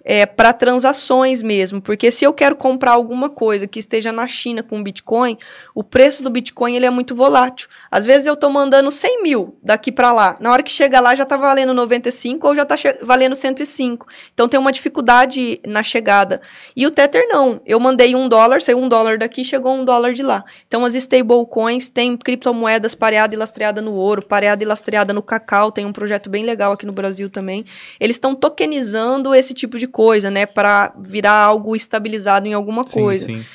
é, 0.09 0.25
para 0.25 0.53
transações 0.53 1.43
mesmo. 1.43 1.81
Porque 1.81 2.09
se 2.11 2.23
eu 2.23 2.31
quero 2.31 2.55
comprar 2.55 2.91
alguma 2.91 3.29
coisa 3.29 3.67
que 3.67 3.77
esteja 3.77 4.09
na 4.13 4.25
China 4.25 4.63
com 4.63 4.81
Bitcoin, 4.81 5.37
o 5.75 5.83
preço 5.83 6.23
do 6.23 6.29
Bitcoin 6.29 6.77
ele 6.77 6.85
é 6.85 6.89
muito 6.89 7.13
volátil. 7.13 7.67
Às 7.91 8.05
vezes 8.05 8.25
eu 8.25 8.35
estou 8.35 8.49
mandando 8.49 8.89
100 8.89 9.21
mil 9.21 9.57
daqui 9.61 9.91
para 9.91 10.13
lá. 10.13 10.37
Na 10.39 10.49
hora 10.53 10.63
que 10.63 10.71
chega 10.71 11.01
lá 11.01 11.13
já 11.13 11.23
está 11.23 11.35
valendo 11.35 11.73
95 11.73 12.47
ou 12.47 12.55
já 12.55 12.61
está 12.63 12.75
valendo 13.03 13.35
105. 13.35 14.07
Então 14.33 14.47
tem 14.47 14.57
uma 14.57 14.71
dificuldade 14.71 15.59
na 15.67 15.83
chegada. 15.83 16.39
E 16.73 16.87
o 16.87 16.91
Tether 16.91 17.27
não. 17.27 17.59
Eu 17.65 17.77
mandei 17.77 18.15
um 18.15 18.29
dólar, 18.29 18.61
saiu 18.61 18.79
um 18.79 18.87
dólar 18.87 19.17
daqui, 19.17 19.43
chegou 19.43 19.75
um 19.75 19.83
dólar 19.83 20.13
de 20.13 20.23
lá. 20.23 20.45
Então 20.65 20.85
as 20.85 20.95
stablecoins 20.95 21.89
têm 21.89 22.15
criptomoedas 22.15 22.95
pareada 22.95 23.35
e 23.35 23.37
lastreada 23.37 23.81
no 23.81 23.91
ouro, 23.91 24.25
pareada 24.25 24.63
e 24.63 24.65
lastreada 24.65 25.13
no 25.13 25.21
cacau. 25.21 25.69
Tem 25.69 25.85
um 25.85 25.91
projeto 25.91 26.29
bem 26.29 26.45
legal 26.45 26.71
aqui 26.71 26.85
no 26.85 26.93
Brasil 26.93 27.29
também. 27.29 27.65
Eles 27.99 28.15
estão 28.15 28.33
tokenizando 28.33 29.35
esse 29.35 29.53
tipo 29.53 29.77
de 29.77 29.96
coisa, 29.97 30.29
né? 30.29 30.45
Para 30.45 30.93
virar 30.99 31.33
algo 31.33 31.75
estabilizado 31.75 32.47
em 32.47 32.53
alguma 32.53 32.85
coisa. 32.85 33.25
Sim, 33.25 33.39
sim. 33.39 33.45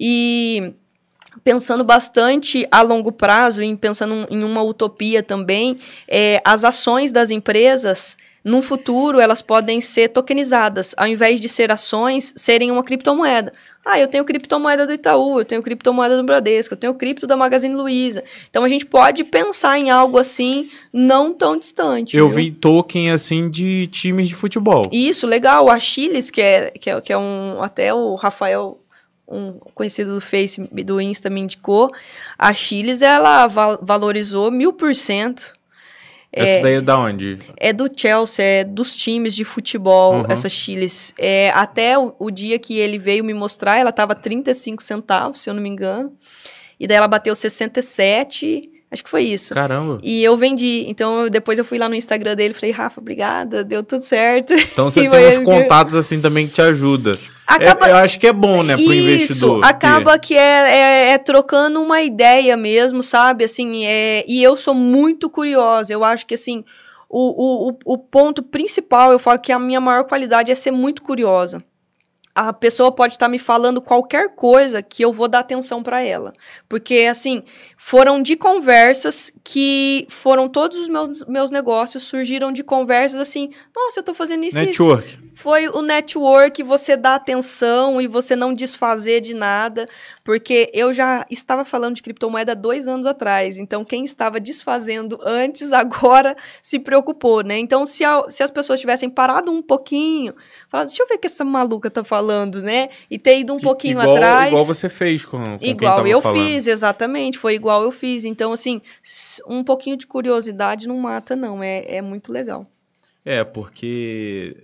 E 0.00 0.74
pensando 1.44 1.84
bastante 1.84 2.66
a 2.72 2.82
longo 2.82 3.12
prazo, 3.12 3.62
e 3.62 3.76
pensando 3.76 4.26
em 4.28 4.42
uma 4.42 4.62
utopia 4.62 5.22
também, 5.22 5.78
é, 6.08 6.42
as 6.44 6.64
ações 6.64 7.12
das 7.12 7.30
empresas 7.30 8.16
no 8.44 8.60
futuro 8.60 9.20
elas 9.20 9.40
podem 9.40 9.80
ser 9.80 10.08
tokenizadas, 10.08 10.94
ao 10.96 11.06
invés 11.06 11.40
de 11.40 11.48
ser 11.48 11.70
ações, 11.70 12.32
serem 12.36 12.70
uma 12.70 12.82
criptomoeda. 12.82 13.52
Ah, 13.84 13.98
eu 13.98 14.06
tenho 14.06 14.24
criptomoeda 14.24 14.86
do 14.86 14.92
Itaú, 14.92 15.40
eu 15.40 15.44
tenho 15.44 15.62
criptomoeda 15.62 16.16
do 16.16 16.22
Bradesco, 16.22 16.74
eu 16.74 16.78
tenho 16.78 16.94
cripto 16.94 17.26
da 17.26 17.36
Magazine 17.36 17.74
Luiza. 17.74 18.22
Então 18.48 18.64
a 18.64 18.68
gente 18.68 18.86
pode 18.86 19.24
pensar 19.24 19.78
em 19.78 19.90
algo 19.90 20.18
assim 20.18 20.70
não 20.92 21.32
tão 21.32 21.56
distante. 21.56 22.16
Eu 22.16 22.28
viu? 22.28 22.36
vi 22.36 22.50
token 22.52 23.10
assim 23.10 23.50
de 23.50 23.86
times 23.88 24.28
de 24.28 24.34
futebol. 24.34 24.82
Isso, 24.92 25.26
legal. 25.26 25.68
A 25.68 25.78
Chiles, 25.80 26.30
que 26.30 26.40
é, 26.40 26.70
que 26.70 26.90
é, 26.90 27.00
que 27.00 27.12
é 27.12 27.18
um. 27.18 27.60
Até 27.60 27.92
o 27.92 28.14
Rafael 28.14 28.78
um 29.26 29.52
conhecido 29.74 30.14
do 30.14 30.20
Face, 30.20 30.60
do 30.60 31.00
Insta 31.00 31.30
me 31.30 31.40
indicou, 31.40 31.90
a 32.36 32.52
Chiles, 32.52 33.00
ela 33.00 33.46
val 33.46 33.78
valorizou 33.80 34.50
mil 34.50 34.72
por 34.72 34.94
cento 34.94 35.54
essa 36.32 36.50
é, 36.50 36.62
daí 36.62 36.74
é 36.74 36.80
da 36.80 36.98
onde? 36.98 37.38
É 37.58 37.72
do 37.74 37.90
Chelsea, 37.94 38.42
é 38.42 38.64
dos 38.64 38.96
times 38.96 39.34
de 39.34 39.44
futebol, 39.44 40.20
uhum. 40.20 40.26
essa 40.28 40.48
Chiles. 40.48 41.12
É, 41.18 41.50
até 41.50 41.98
o, 41.98 42.14
o, 42.18 42.30
dia 42.30 42.58
que 42.58 42.78
ele 42.78 42.98
veio 42.98 43.22
me 43.22 43.34
mostrar, 43.34 43.76
ela 43.76 43.92
tava 43.92 44.14
35 44.14 44.82
centavos, 44.82 45.42
se 45.42 45.50
eu 45.50 45.54
não 45.54 45.62
me 45.62 45.68
engano. 45.68 46.10
E 46.80 46.86
daí 46.86 46.96
ela 46.96 47.06
bateu 47.06 47.34
67, 47.34 48.70
acho 48.90 49.04
que 49.04 49.10
foi 49.10 49.24
isso. 49.24 49.52
Caramba. 49.52 50.00
E 50.02 50.24
eu 50.24 50.34
vendi. 50.36 50.86
Então, 50.88 51.24
eu, 51.24 51.30
depois 51.30 51.58
eu 51.58 51.66
fui 51.66 51.76
lá 51.76 51.86
no 51.86 51.94
Instagram 51.94 52.34
dele 52.34 52.54
e 52.54 52.58
falei, 52.58 52.70
Rafa, 52.70 52.98
obrigada, 52.98 53.62
deu 53.62 53.82
tudo 53.82 54.02
certo. 54.02 54.54
Então, 54.54 54.88
você 54.90 55.06
tem 55.06 55.38
uns 55.38 55.44
contatos 55.44 55.94
assim 55.94 56.18
também 56.18 56.48
que 56.48 56.54
te 56.54 56.62
ajudam. 56.62 57.16
Acaba... 57.46 57.88
É, 57.88 57.92
eu 57.92 57.96
acho 57.96 58.18
que 58.18 58.26
é 58.26 58.32
bom, 58.32 58.62
né, 58.62 58.74
pro 58.74 58.84
Isso, 58.84 58.94
investidor. 58.94 59.64
acaba 59.64 60.18
que, 60.18 60.28
que 60.28 60.34
é, 60.34 60.38
é, 60.40 61.08
é, 61.10 61.18
trocando 61.18 61.80
uma 61.82 62.00
ideia 62.00 62.56
mesmo, 62.56 63.02
sabe? 63.02 63.44
Assim, 63.44 63.84
é, 63.84 64.24
e 64.26 64.42
eu 64.42 64.56
sou 64.56 64.74
muito 64.74 65.28
curiosa. 65.28 65.92
Eu 65.92 66.04
acho 66.04 66.26
que, 66.26 66.34
assim, 66.34 66.64
o, 67.08 67.70
o, 67.70 67.78
o 67.84 67.98
ponto 67.98 68.42
principal, 68.42 69.12
eu 69.12 69.18
falo 69.18 69.38
que 69.38 69.52
a 69.52 69.58
minha 69.58 69.80
maior 69.80 70.04
qualidade 70.04 70.50
é 70.50 70.54
ser 70.54 70.70
muito 70.70 71.02
curiosa 71.02 71.62
a 72.34 72.52
pessoa 72.52 72.90
pode 72.90 73.14
estar 73.14 73.26
tá 73.26 73.30
me 73.30 73.38
falando 73.38 73.80
qualquer 73.80 74.34
coisa 74.34 74.82
que 74.82 75.04
eu 75.04 75.12
vou 75.12 75.28
dar 75.28 75.40
atenção 75.40 75.82
para 75.82 76.02
ela. 76.02 76.32
Porque, 76.68 77.06
assim, 77.10 77.42
foram 77.76 78.22
de 78.22 78.36
conversas 78.36 79.30
que 79.44 80.06
foram 80.08 80.48
todos 80.48 80.78
os 80.78 80.88
meus, 80.88 81.24
meus 81.26 81.50
negócios 81.50 82.04
surgiram 82.04 82.50
de 82.50 82.64
conversas 82.64 83.20
assim, 83.20 83.50
nossa, 83.74 84.00
eu 84.00 84.04
tô 84.04 84.14
fazendo 84.14 84.44
isso. 84.44 84.58
Network. 84.58 85.06
Isso 85.06 85.21
foi 85.42 85.66
o 85.66 85.82
network, 85.82 86.62
você 86.62 86.96
dar 86.96 87.16
atenção 87.16 88.00
e 88.00 88.06
você 88.06 88.36
não 88.36 88.54
desfazer 88.54 89.20
de 89.20 89.34
nada, 89.34 89.88
porque 90.22 90.70
eu 90.72 90.92
já 90.92 91.26
estava 91.28 91.64
falando 91.64 91.96
de 91.96 92.02
criptomoeda 92.02 92.54
dois 92.54 92.86
anos 92.86 93.06
atrás, 93.06 93.56
então 93.56 93.84
quem 93.84 94.04
estava 94.04 94.38
desfazendo 94.38 95.18
antes, 95.24 95.72
agora 95.74 96.36
se 96.62 96.78
preocupou, 96.78 97.42
né? 97.42 97.58
Então, 97.58 97.84
se, 97.84 98.04
a, 98.04 98.22
se 98.30 98.44
as 98.44 98.52
pessoas 98.52 98.78
tivessem 98.78 99.10
parado 99.10 99.50
um 99.50 99.60
pouquinho, 99.60 100.32
falado, 100.68 100.86
deixa 100.86 101.02
eu 101.02 101.08
ver 101.08 101.16
o 101.16 101.18
que 101.18 101.26
essa 101.26 101.44
maluca 101.44 101.90
tá 101.90 102.04
falando, 102.04 102.62
né? 102.62 102.88
E 103.10 103.18
ter 103.18 103.40
ido 103.40 103.52
um 103.52 103.58
pouquinho 103.58 104.00
igual, 104.00 104.14
atrás. 104.14 104.52
Igual 104.52 104.64
você 104.64 104.88
fez 104.88 105.24
com, 105.24 105.58
com 105.58 105.64
Igual 105.64 106.06
eu 106.06 106.22
falando. 106.22 106.38
fiz, 106.38 106.68
exatamente, 106.68 107.36
foi 107.36 107.54
igual 107.54 107.82
eu 107.82 107.90
fiz. 107.90 108.24
Então, 108.24 108.52
assim, 108.52 108.80
um 109.48 109.64
pouquinho 109.64 109.96
de 109.96 110.06
curiosidade 110.06 110.86
não 110.86 110.98
mata, 110.98 111.34
não, 111.34 111.60
é, 111.60 111.96
é 111.96 112.00
muito 112.00 112.32
legal. 112.32 112.64
É, 113.24 113.42
porque 113.44 114.56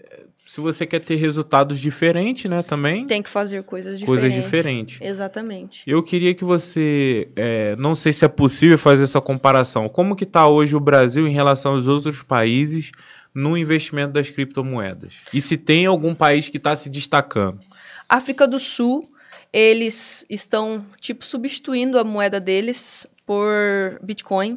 se 0.48 0.62
você 0.62 0.86
quer 0.86 1.00
ter 1.00 1.16
resultados 1.16 1.78
diferentes, 1.78 2.50
né, 2.50 2.62
também. 2.62 3.06
Tem 3.06 3.22
que 3.22 3.28
fazer 3.28 3.62
coisas 3.64 3.98
diferentes. 3.98 4.22
Coisas 4.22 4.44
diferentes. 4.44 4.98
Exatamente. 4.98 5.82
Eu 5.86 6.02
queria 6.02 6.34
que 6.34 6.42
você, 6.42 7.28
é, 7.36 7.76
não 7.76 7.94
sei 7.94 8.14
se 8.14 8.24
é 8.24 8.28
possível 8.28 8.78
fazer 8.78 9.04
essa 9.04 9.20
comparação. 9.20 9.90
Como 9.90 10.16
que 10.16 10.24
está 10.24 10.48
hoje 10.48 10.74
o 10.74 10.80
Brasil 10.80 11.28
em 11.28 11.34
relação 11.34 11.74
aos 11.74 11.86
outros 11.86 12.22
países 12.22 12.92
no 13.34 13.58
investimento 13.58 14.14
das 14.14 14.30
criptomoedas? 14.30 15.12
E 15.34 15.42
se 15.42 15.58
tem 15.58 15.84
algum 15.84 16.14
país 16.14 16.48
que 16.48 16.56
está 16.56 16.74
se 16.74 16.88
destacando? 16.88 17.60
África 18.08 18.48
do 18.48 18.58
Sul, 18.58 19.06
eles 19.52 20.24
estão 20.30 20.82
tipo 20.98 21.26
substituindo 21.26 21.98
a 21.98 22.04
moeda 22.04 22.40
deles 22.40 23.06
por 23.26 24.00
Bitcoin. 24.02 24.56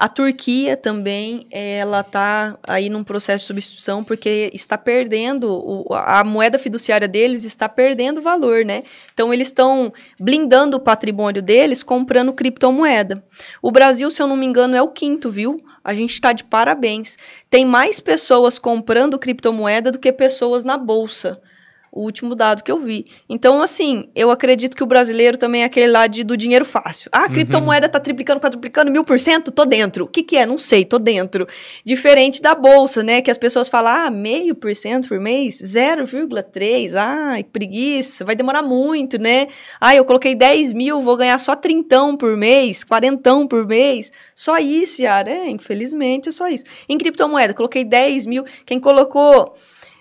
A 0.00 0.08
Turquia 0.08 0.78
também, 0.78 1.46
ela 1.50 2.00
está 2.00 2.58
aí 2.66 2.88
num 2.88 3.04
processo 3.04 3.42
de 3.42 3.48
substituição 3.48 4.02
porque 4.02 4.50
está 4.54 4.78
perdendo, 4.78 5.52
o, 5.52 5.92
a 5.92 6.24
moeda 6.24 6.58
fiduciária 6.58 7.06
deles 7.06 7.44
está 7.44 7.68
perdendo 7.68 8.22
valor, 8.22 8.64
né? 8.64 8.82
Então, 9.12 9.30
eles 9.30 9.48
estão 9.48 9.92
blindando 10.18 10.78
o 10.78 10.80
patrimônio 10.80 11.42
deles 11.42 11.82
comprando 11.82 12.32
criptomoeda. 12.32 13.22
O 13.60 13.70
Brasil, 13.70 14.10
se 14.10 14.22
eu 14.22 14.26
não 14.26 14.38
me 14.38 14.46
engano, 14.46 14.74
é 14.74 14.80
o 14.80 14.88
quinto, 14.88 15.28
viu? 15.30 15.62
A 15.84 15.92
gente 15.92 16.14
está 16.14 16.32
de 16.32 16.44
parabéns. 16.44 17.18
Tem 17.50 17.66
mais 17.66 18.00
pessoas 18.00 18.58
comprando 18.58 19.18
criptomoeda 19.18 19.92
do 19.92 19.98
que 19.98 20.10
pessoas 20.10 20.64
na 20.64 20.78
bolsa 20.78 21.42
o 21.92 22.02
último 22.02 22.34
dado 22.34 22.62
que 22.62 22.70
eu 22.70 22.78
vi. 22.78 23.06
Então, 23.28 23.62
assim, 23.62 24.08
eu 24.14 24.30
acredito 24.30 24.76
que 24.76 24.82
o 24.82 24.86
brasileiro 24.86 25.36
também 25.36 25.62
é 25.62 25.64
aquele 25.64 25.88
lá 25.88 26.06
de, 26.06 26.22
do 26.22 26.36
dinheiro 26.36 26.64
fácil. 26.64 27.10
Ah, 27.12 27.20
a 27.20 27.22
uhum. 27.22 27.32
criptomoeda 27.32 27.88
tá 27.88 27.98
triplicando, 27.98 28.40
quadruplicando, 28.40 28.90
mil 28.90 29.04
por 29.04 29.18
cento, 29.18 29.50
tô 29.50 29.64
dentro. 29.64 30.04
O 30.04 30.08
que 30.08 30.22
que 30.22 30.36
é? 30.36 30.46
Não 30.46 30.56
sei, 30.56 30.84
tô 30.84 30.98
dentro. 30.98 31.46
Diferente 31.84 32.40
da 32.40 32.54
bolsa, 32.54 33.02
né? 33.02 33.20
Que 33.20 33.30
as 33.30 33.38
pessoas 33.38 33.68
falam, 33.68 33.92
ah, 33.92 34.10
meio 34.10 34.54
por 34.54 34.74
cento 34.74 35.08
por 35.08 35.18
mês, 35.18 35.60
0,3, 35.60 36.94
ai, 36.94 37.42
preguiça, 37.42 38.24
vai 38.24 38.36
demorar 38.36 38.62
muito, 38.62 39.18
né? 39.18 39.48
Ah, 39.80 39.94
eu 39.94 40.04
coloquei 40.04 40.34
10 40.34 40.72
mil, 40.72 41.02
vou 41.02 41.16
ganhar 41.16 41.38
só 41.38 41.56
trintão 41.56 42.16
por 42.16 42.36
mês, 42.36 42.84
quarentão 42.84 43.48
por 43.48 43.66
mês. 43.66 44.12
Só 44.34 44.58
isso, 44.58 45.02
Yara. 45.02 45.30
É, 45.30 45.48
infelizmente 45.48 46.28
é 46.28 46.32
só 46.32 46.48
isso. 46.48 46.64
Em 46.88 46.96
criptomoeda, 46.96 47.52
coloquei 47.52 47.84
10 47.84 48.26
mil, 48.26 48.44
quem 48.64 48.78
colocou 48.78 49.54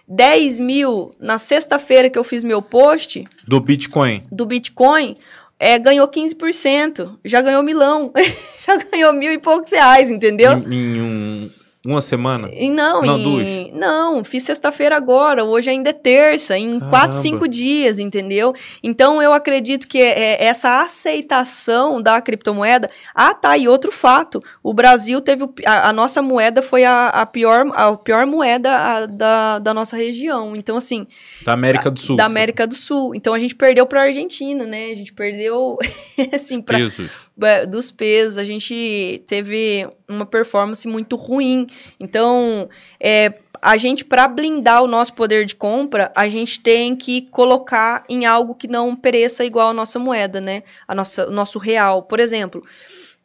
10 0.09 0.57
mil 0.59 1.13
na 1.19 1.37
sexta-feira 1.37 2.09
que 2.09 2.17
eu 2.17 2.23
fiz 2.23 2.43
meu 2.43 2.61
post 2.61 3.23
Do 3.47 3.59
Bitcoin. 3.59 4.23
do 4.31 4.45
Bitcoin, 4.45 5.15
é, 5.59 5.77
ganhou 5.77 6.07
15%. 6.07 7.17
Já 7.23 7.41
ganhou 7.41 7.61
milão. 7.61 8.11
já 8.65 8.75
ganhou 8.77 9.13
mil 9.13 9.31
e 9.31 9.37
poucos 9.37 9.71
reais, 9.71 10.09
entendeu? 10.09 10.53
Em, 10.53 10.73
em 10.97 11.01
um- 11.01 11.49
uma 11.85 12.01
semana. 12.01 12.49
E 12.53 12.69
não, 12.69 13.01
Não, 13.01 13.17
em- 13.17 13.23
duas. 13.23 13.73
Não, 13.73 14.23
fiz 14.23 14.43
sexta-feira 14.43 14.97
agora, 14.97 15.43
hoje 15.45 15.69
ainda 15.69 15.91
é 15.91 15.93
terça, 15.93 16.57
em 16.57 16.73
Caramba. 16.73 16.89
quatro, 16.89 17.17
cinco 17.17 17.47
dias, 17.47 17.99
entendeu? 17.99 18.53
Então 18.83 19.21
eu 19.21 19.31
acredito 19.31 19.87
que 19.87 19.97
é, 20.01 20.43
essa 20.43 20.81
aceitação 20.83 22.01
da 22.01 22.21
criptomoeda. 22.21 22.89
Ah, 23.13 23.33
tá, 23.33 23.57
e 23.57 23.67
outro 23.67 23.91
fato: 23.91 24.43
o 24.63 24.73
Brasil 24.73 25.21
teve. 25.21 25.43
o 25.43 25.53
a, 25.65 25.89
a 25.89 25.93
nossa 25.93 26.21
moeda 26.21 26.61
foi 26.61 26.83
a, 26.83 27.07
a 27.07 27.25
pior, 27.25 27.65
a 27.73 27.95
pior 27.95 28.25
moeda 28.25 28.71
a, 28.75 29.05
da, 29.05 29.59
da 29.59 29.73
nossa 29.73 29.95
região. 29.95 30.55
Então, 30.55 30.77
assim, 30.77 31.07
Da 31.43 31.53
América 31.53 31.89
do 31.89 31.99
Sul. 31.99 32.15
da 32.15 32.25
América 32.25 32.67
do 32.67 32.75
Sul. 32.75 33.15
Então 33.15 33.33
a 33.33 33.39
gente 33.39 33.55
perdeu 33.55 33.85
para 33.85 34.01
a 34.01 34.03
Argentina, 34.05 34.65
né? 34.65 34.91
A 34.91 34.95
gente 34.95 35.13
perdeu, 35.13 35.77
assim, 36.33 36.61
para 36.61 36.77
Pesos. 36.77 37.28
É, 37.41 37.65
dos 37.65 37.91
pesos, 37.91 38.37
a 38.37 38.43
gente 38.43 39.23
teve 39.27 39.87
uma 40.07 40.25
performance 40.25 40.87
muito 40.87 41.15
ruim. 41.15 41.67
Então, 41.99 42.69
é, 42.99 43.33
a 43.61 43.77
gente, 43.77 44.05
para 44.05 44.27
blindar 44.27 44.83
o 44.83 44.87
nosso 44.87 45.13
poder 45.13 45.45
de 45.45 45.55
compra, 45.55 46.11
a 46.15 46.27
gente 46.29 46.59
tem 46.59 46.95
que 46.95 47.23
colocar 47.23 48.03
em 48.07 48.25
algo 48.25 48.55
que 48.55 48.67
não 48.67 48.95
pereça 48.95 49.43
igual 49.43 49.69
a 49.69 49.73
nossa 49.73 49.99
moeda, 49.99 50.39
né? 50.39 50.63
A 50.87 50.95
nossa, 50.95 51.27
o 51.27 51.31
nosso 51.31 51.59
real. 51.59 52.03
Por 52.03 52.19
exemplo, 52.19 52.63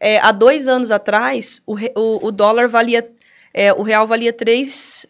é, 0.00 0.18
há 0.18 0.32
dois 0.32 0.66
anos 0.66 0.90
atrás, 0.90 1.62
o, 1.66 1.76
o, 1.94 2.26
o 2.26 2.32
dólar 2.32 2.68
valia. 2.68 3.08
é, 3.52 3.72
o 3.72 3.82
real 3.82 4.06
valia 4.06 4.32
3. 4.32 5.06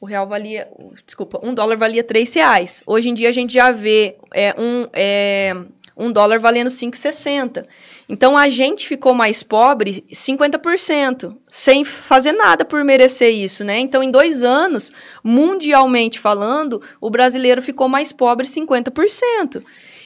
O 0.00 0.06
real 0.06 0.26
valia. 0.26 0.68
Desculpa, 1.06 1.40
um 1.42 1.54
dólar 1.54 1.76
valia 1.76 2.02
3 2.02 2.34
reais. 2.34 2.82
Hoje 2.86 3.08
em 3.08 3.14
dia 3.14 3.28
a 3.28 3.32
gente 3.32 3.54
já 3.54 3.70
vê 3.70 4.16
é, 4.32 4.54
um, 4.58 4.86
é, 4.92 5.54
um 5.96 6.10
dólar 6.10 6.38
valendo 6.38 6.70
5,60. 6.70 7.66
Então 8.08 8.36
a 8.36 8.48
gente 8.48 8.86
ficou 8.86 9.14
mais 9.14 9.42
pobre 9.42 10.04
50%, 10.12 11.36
sem 11.48 11.84
fazer 11.84 12.32
nada 12.32 12.64
por 12.64 12.84
merecer 12.84 13.32
isso, 13.34 13.64
né? 13.64 13.78
Então, 13.78 14.02
em 14.02 14.10
dois 14.10 14.42
anos, 14.42 14.92
mundialmente 15.22 16.18
falando, 16.18 16.82
o 17.00 17.10
brasileiro 17.10 17.62
ficou 17.62 17.88
mais 17.88 18.12
pobre 18.12 18.46
50%. 18.46 19.62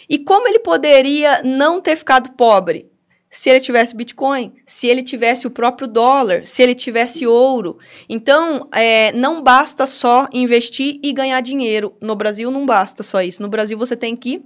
E 0.08 0.18
como 0.18 0.48
ele 0.48 0.58
poderia 0.58 1.42
não 1.42 1.80
ter 1.80 1.96
ficado 1.96 2.32
pobre? 2.32 2.90
Se 3.30 3.50
ele 3.50 3.60
tivesse 3.60 3.94
Bitcoin, 3.94 4.54
se 4.64 4.86
ele 4.86 5.02
tivesse 5.02 5.46
o 5.46 5.50
próprio 5.50 5.86
dólar, 5.86 6.46
se 6.46 6.62
ele 6.62 6.74
tivesse 6.74 7.26
ouro. 7.26 7.78
Então, 8.08 8.66
é, 8.72 9.12
não 9.12 9.42
basta 9.42 9.86
só 9.86 10.26
investir 10.32 10.98
e 11.02 11.12
ganhar 11.12 11.42
dinheiro. 11.42 11.94
No 12.00 12.16
Brasil, 12.16 12.50
não 12.50 12.64
basta 12.64 13.02
só 13.02 13.20
isso. 13.20 13.42
No 13.42 13.48
Brasil, 13.50 13.76
você 13.76 13.94
tem 13.94 14.16
que 14.16 14.42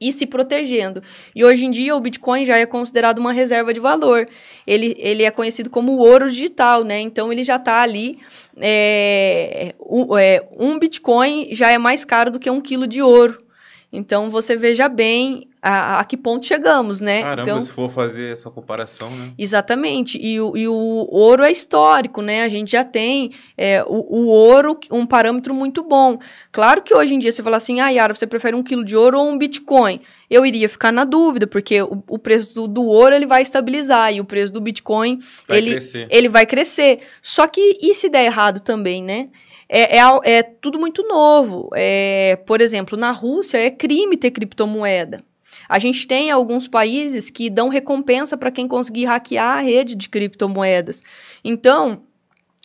ir 0.00 0.12
se 0.12 0.26
protegendo. 0.26 1.02
E 1.34 1.44
hoje 1.44 1.66
em 1.66 1.70
dia, 1.70 1.94
o 1.94 2.00
Bitcoin 2.00 2.44
já 2.44 2.56
é 2.56 2.66
considerado 2.66 3.18
uma 3.18 3.32
reserva 3.32 3.72
de 3.72 3.80
valor. 3.80 4.28
Ele, 4.66 4.94
ele 4.98 5.22
é 5.22 5.30
conhecido 5.30 5.70
como 5.70 5.96
ouro 5.98 6.30
digital, 6.30 6.84
né? 6.84 7.00
Então, 7.00 7.32
ele 7.32 7.44
já 7.44 7.56
está 7.56 7.82
ali. 7.82 8.18
é, 8.60 9.74
é, 10.18 10.48
um 10.58 10.78
Bitcoin 10.78 11.48
já 11.52 11.70
é 11.70 11.78
mais 11.78 12.04
caro 12.04 12.30
do 12.30 12.38
que 12.38 12.50
um 12.50 12.60
quilo 12.60 12.86
de 12.86 13.02
ouro. 13.02 13.47
Então, 13.90 14.28
você 14.28 14.54
veja 14.54 14.86
bem 14.86 15.48
a, 15.62 16.00
a 16.00 16.04
que 16.04 16.16
ponto 16.16 16.44
chegamos, 16.44 17.00
né? 17.00 17.22
Caramba, 17.22 17.42
então, 17.42 17.62
se 17.62 17.72
for 17.72 17.90
fazer 17.90 18.32
essa 18.32 18.50
comparação, 18.50 19.10
né? 19.10 19.32
Exatamente. 19.38 20.18
E 20.20 20.38
o, 20.38 20.54
e 20.54 20.68
o 20.68 21.08
ouro 21.10 21.42
é 21.42 21.50
histórico, 21.50 22.20
né? 22.20 22.42
A 22.42 22.50
gente 22.50 22.72
já 22.72 22.84
tem 22.84 23.30
é, 23.56 23.82
o, 23.86 24.04
o 24.14 24.26
ouro, 24.26 24.78
um 24.92 25.06
parâmetro 25.06 25.54
muito 25.54 25.82
bom. 25.82 26.18
Claro 26.52 26.82
que 26.82 26.94
hoje 26.94 27.14
em 27.14 27.18
dia 27.18 27.32
você 27.32 27.42
fala 27.42 27.56
assim, 27.56 27.80
ah, 27.80 27.88
Yara, 27.88 28.12
você 28.12 28.26
prefere 28.26 28.54
um 28.54 28.62
quilo 28.62 28.84
de 28.84 28.94
ouro 28.94 29.18
ou 29.18 29.30
um 29.30 29.38
Bitcoin? 29.38 30.00
Eu 30.28 30.44
iria 30.44 30.68
ficar 30.68 30.92
na 30.92 31.04
dúvida, 31.04 31.46
porque 31.46 31.80
o, 31.80 32.02
o 32.08 32.18
preço 32.18 32.54
do, 32.54 32.68
do 32.68 32.84
ouro 32.84 33.14
ele 33.14 33.26
vai 33.26 33.40
estabilizar 33.40 34.12
e 34.12 34.20
o 34.20 34.24
preço 34.24 34.52
do 34.52 34.60
Bitcoin 34.60 35.18
Vai 35.46 35.58
ele, 35.58 35.70
crescer. 35.70 36.06
ele 36.10 36.28
vai 36.28 36.44
crescer. 36.44 37.00
Só 37.22 37.48
que 37.48 37.78
e 37.80 37.94
se 37.94 38.10
der 38.10 38.26
errado 38.26 38.60
também, 38.60 39.02
né? 39.02 39.30
É, 39.68 39.98
é, 39.98 40.20
é 40.24 40.42
tudo 40.42 40.78
muito 40.78 41.02
novo. 41.06 41.68
É, 41.74 42.36
por 42.46 42.60
exemplo, 42.60 42.96
na 42.96 43.10
Rússia 43.10 43.58
é 43.58 43.70
crime 43.70 44.16
ter 44.16 44.30
criptomoeda. 44.30 45.22
A 45.68 45.78
gente 45.78 46.06
tem 46.06 46.30
alguns 46.30 46.66
países 46.66 47.30
que 47.30 47.50
dão 47.50 47.68
recompensa 47.68 48.36
para 48.36 48.50
quem 48.50 48.66
conseguir 48.66 49.04
hackear 49.04 49.58
a 49.58 49.60
rede 49.60 49.94
de 49.94 50.08
criptomoedas. 50.08 51.02
Então, 51.44 52.02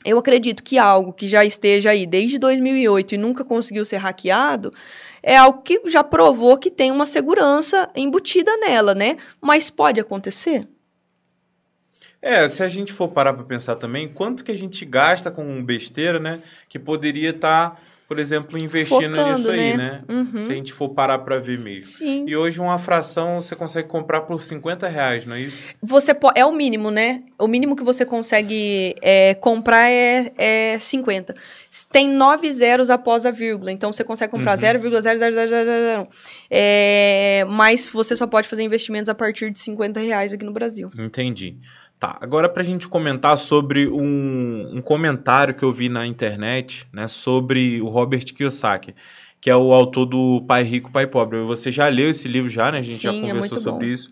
eu 0.05 0.17
acredito 0.17 0.63
que 0.63 0.77
algo 0.77 1.13
que 1.13 1.27
já 1.27 1.43
esteja 1.45 1.91
aí 1.91 2.05
desde 2.05 2.37
2008 2.37 3.15
e 3.15 3.17
nunca 3.17 3.43
conseguiu 3.43 3.85
ser 3.85 3.97
hackeado 3.97 4.73
é 5.21 5.37
algo 5.37 5.61
que 5.61 5.81
já 5.87 6.03
provou 6.03 6.57
que 6.57 6.69
tem 6.69 6.91
uma 6.91 7.05
segurança 7.05 7.89
embutida 7.95 8.55
nela, 8.57 8.93
né? 8.93 9.15
Mas 9.39 9.69
pode 9.69 9.99
acontecer? 9.99 10.67
É, 12.25 12.47
se 12.47 12.63
a 12.63 12.69
gente 12.69 12.93
for 12.93 13.09
parar 13.09 13.33
para 13.33 13.43
pensar 13.43 13.75
também, 13.75 14.07
quanto 14.07 14.43
que 14.45 14.51
a 14.51 14.57
gente 14.57 14.85
gasta 14.85 15.29
com 15.29 15.61
besteira, 15.61 16.19
né? 16.19 16.39
Que 16.69 16.79
poderia 16.79 17.31
estar, 17.31 17.77
por 18.07 18.17
exemplo, 18.17 18.57
investindo 18.57 19.17
Focando, 19.17 19.37
nisso 19.39 19.51
aí, 19.51 19.75
né? 19.75 20.01
né? 20.07 20.15
Uhum. 20.15 20.45
Se 20.45 20.51
a 20.51 20.55
gente 20.55 20.71
for 20.71 20.87
parar 20.89 21.19
para 21.19 21.37
ver 21.39 21.59
mesmo. 21.59 21.83
Sim. 21.83 22.23
E 22.25 22.33
hoje 22.37 22.61
uma 22.61 22.77
fração 22.79 23.41
você 23.41 23.57
consegue 23.57 23.89
comprar 23.89 24.21
por 24.21 24.41
50 24.41 24.87
reais, 24.87 25.25
não 25.25 25.35
é 25.35 25.41
isso? 25.41 25.57
Você 25.81 26.13
po- 26.13 26.31
é 26.33 26.45
o 26.45 26.53
mínimo, 26.53 26.89
né? 26.89 27.23
O 27.37 27.45
mínimo 27.45 27.75
que 27.75 27.83
você 27.83 28.05
consegue 28.05 28.95
é, 29.01 29.33
comprar 29.33 29.89
é, 29.89 30.31
é 30.37 30.79
50. 30.79 31.35
Tem 31.91 32.07
nove 32.07 32.53
zeros 32.53 32.89
após 32.89 33.25
a 33.25 33.31
vírgula, 33.31 33.69
então 33.69 33.91
você 33.91 34.03
consegue 34.03 34.31
comprar 34.31 34.51
Uhum. 34.51 34.57
0,00001. 34.57 36.07
É, 36.49 37.45
mas 37.49 37.87
você 37.87 38.15
só 38.15 38.27
pode 38.27 38.47
fazer 38.47 38.63
investimentos 38.63 39.09
a 39.09 39.15
partir 39.15 39.51
de 39.51 39.59
50 39.59 39.99
reais 39.99 40.31
aqui 40.33 40.45
no 40.45 40.53
Brasil. 40.53 40.89
Entendi. 40.97 41.57
Tá, 42.07 42.17
agora 42.19 42.49
pra 42.49 42.63
gente 42.63 42.87
comentar 42.87 43.37
sobre 43.37 43.87
um, 43.87 44.71
um 44.77 44.81
comentário 44.81 45.53
que 45.53 45.63
eu 45.63 45.71
vi 45.71 45.87
na 45.87 46.05
internet, 46.05 46.85
né, 46.91 47.07
sobre 47.07 47.81
o 47.81 47.87
Robert 47.87 48.25
Kiyosaki, 48.33 48.93
que 49.39 49.49
é 49.49 49.55
o 49.55 49.71
autor 49.73 50.05
do 50.05 50.43
Pai 50.47 50.63
Rico, 50.63 50.91
Pai 50.91 51.07
Pobre. 51.07 51.39
Você 51.43 51.71
já 51.71 51.87
leu 51.87 52.09
esse 52.09 52.27
livro 52.27 52.49
já, 52.49 52.71
né? 52.71 52.79
A 52.79 52.81
gente 52.81 53.01
já 53.01 53.11
Sim, 53.11 53.19
é 53.19 53.21
conversou 53.27 53.39
muito 53.51 53.59
sobre 53.61 53.87
bom. 53.87 53.93
isso. 53.93 54.11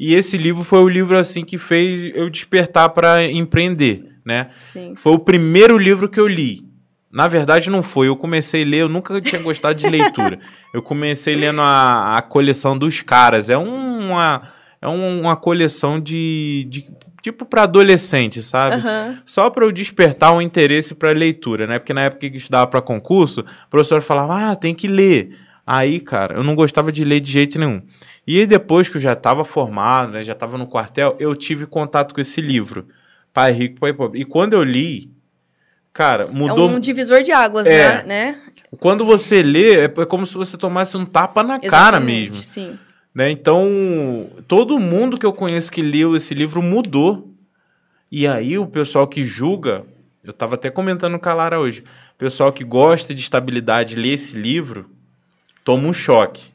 E 0.00 0.14
esse 0.14 0.36
livro 0.36 0.64
foi 0.64 0.80
o 0.80 0.88
livro 0.88 1.16
assim 1.16 1.44
que 1.44 1.58
fez 1.58 2.12
eu 2.14 2.28
despertar 2.30 2.88
para 2.90 3.24
empreender, 3.24 4.04
né? 4.24 4.50
Sim. 4.60 4.94
Foi 4.96 5.12
o 5.12 5.18
primeiro 5.18 5.76
livro 5.78 6.08
que 6.08 6.18
eu 6.20 6.26
li. 6.28 6.66
Na 7.10 7.26
verdade, 7.26 7.70
não 7.70 7.82
foi. 7.82 8.06
Eu 8.08 8.16
comecei 8.16 8.62
a 8.62 8.66
ler, 8.66 8.76
eu 8.82 8.88
nunca 8.88 9.20
tinha 9.20 9.40
gostado 9.42 9.78
de 9.78 9.88
leitura. 9.88 10.38
Eu 10.74 10.82
comecei 10.82 11.34
lendo 11.34 11.60
a, 11.62 12.16
a 12.16 12.22
coleção 12.22 12.76
dos 12.76 13.00
caras. 13.00 13.48
É 13.48 13.56
uma, 13.56 14.42
é 14.82 14.86
um- 14.86 15.22
uma 15.22 15.34
coleção 15.34 15.98
de. 15.98 16.66
de 16.68 16.86
tipo 17.32 17.44
para 17.44 17.62
adolescente, 17.64 18.42
sabe? 18.42 18.76
Aham. 18.76 19.18
Só 19.26 19.50
para 19.50 19.64
eu 19.64 19.72
despertar 19.72 20.32
um 20.32 20.40
interesse 20.42 20.94
para 20.94 21.10
leitura, 21.12 21.66
né? 21.66 21.78
Porque 21.78 21.92
na 21.94 22.02
época 22.02 22.28
que 22.30 22.36
estudava 22.36 22.66
para 22.66 22.80
concurso, 22.80 23.40
o 23.40 23.70
professor 23.70 24.00
falava: 24.02 24.50
ah, 24.50 24.56
tem 24.56 24.74
que 24.74 24.88
ler. 24.88 25.36
Aí, 25.66 26.00
cara, 26.00 26.34
eu 26.36 26.42
não 26.42 26.54
gostava 26.54 26.90
de 26.90 27.04
ler 27.04 27.20
de 27.20 27.30
jeito 27.30 27.58
nenhum. 27.58 27.82
E 28.26 28.46
depois 28.46 28.88
que 28.88 28.96
eu 28.96 29.00
já 29.00 29.12
estava 29.12 29.44
formado, 29.44 30.12
né, 30.12 30.22
já 30.22 30.32
estava 30.32 30.56
no 30.56 30.66
quartel, 30.66 31.14
eu 31.20 31.34
tive 31.34 31.66
contato 31.66 32.14
com 32.14 32.20
esse 32.22 32.40
livro, 32.40 32.86
Pai 33.34 33.52
Rico, 33.52 33.78
Pai 33.80 33.92
Pobre. 33.92 34.18
E 34.20 34.24
quando 34.24 34.54
eu 34.54 34.62
li, 34.64 35.10
cara, 35.92 36.24
É 36.24 36.26
mudou. 36.30 36.70
um 36.70 36.80
divisor 36.80 37.22
de 37.22 37.32
águas, 37.32 37.66
É. 37.66 38.02
né? 38.02 38.02
né? 38.06 38.38
Quando 38.80 39.04
você 39.04 39.42
lê, 39.42 39.84
é 39.84 39.88
como 40.06 40.24
se 40.26 40.34
você 40.34 40.56
tomasse 40.56 40.96
um 40.96 41.04
tapa 41.04 41.42
na 41.42 41.58
cara 41.58 41.66
Exatamente, 41.98 42.30
mesmo. 42.30 42.42
Sim. 42.42 42.78
Né? 43.14 43.30
Então, 43.30 43.66
todo 44.46 44.78
mundo 44.78 45.18
que 45.18 45.26
eu 45.26 45.32
conheço 45.32 45.72
que 45.72 45.82
leu 45.82 46.14
esse 46.14 46.34
livro 46.34 46.62
mudou. 46.62 47.32
E 48.10 48.26
aí, 48.26 48.58
o 48.58 48.66
pessoal 48.66 49.06
que 49.06 49.24
julga, 49.24 49.84
eu 50.22 50.30
estava 50.30 50.54
até 50.54 50.70
comentando 50.70 51.18
com 51.18 51.28
a 51.28 51.34
Lara 51.34 51.60
hoje, 51.60 51.80
o 51.80 52.18
pessoal 52.18 52.52
que 52.52 52.64
gosta 52.64 53.14
de 53.14 53.20
estabilidade 53.20 53.96
lê 53.96 54.10
esse 54.10 54.36
livro, 54.36 54.90
toma 55.64 55.88
um 55.88 55.92
choque. 55.92 56.50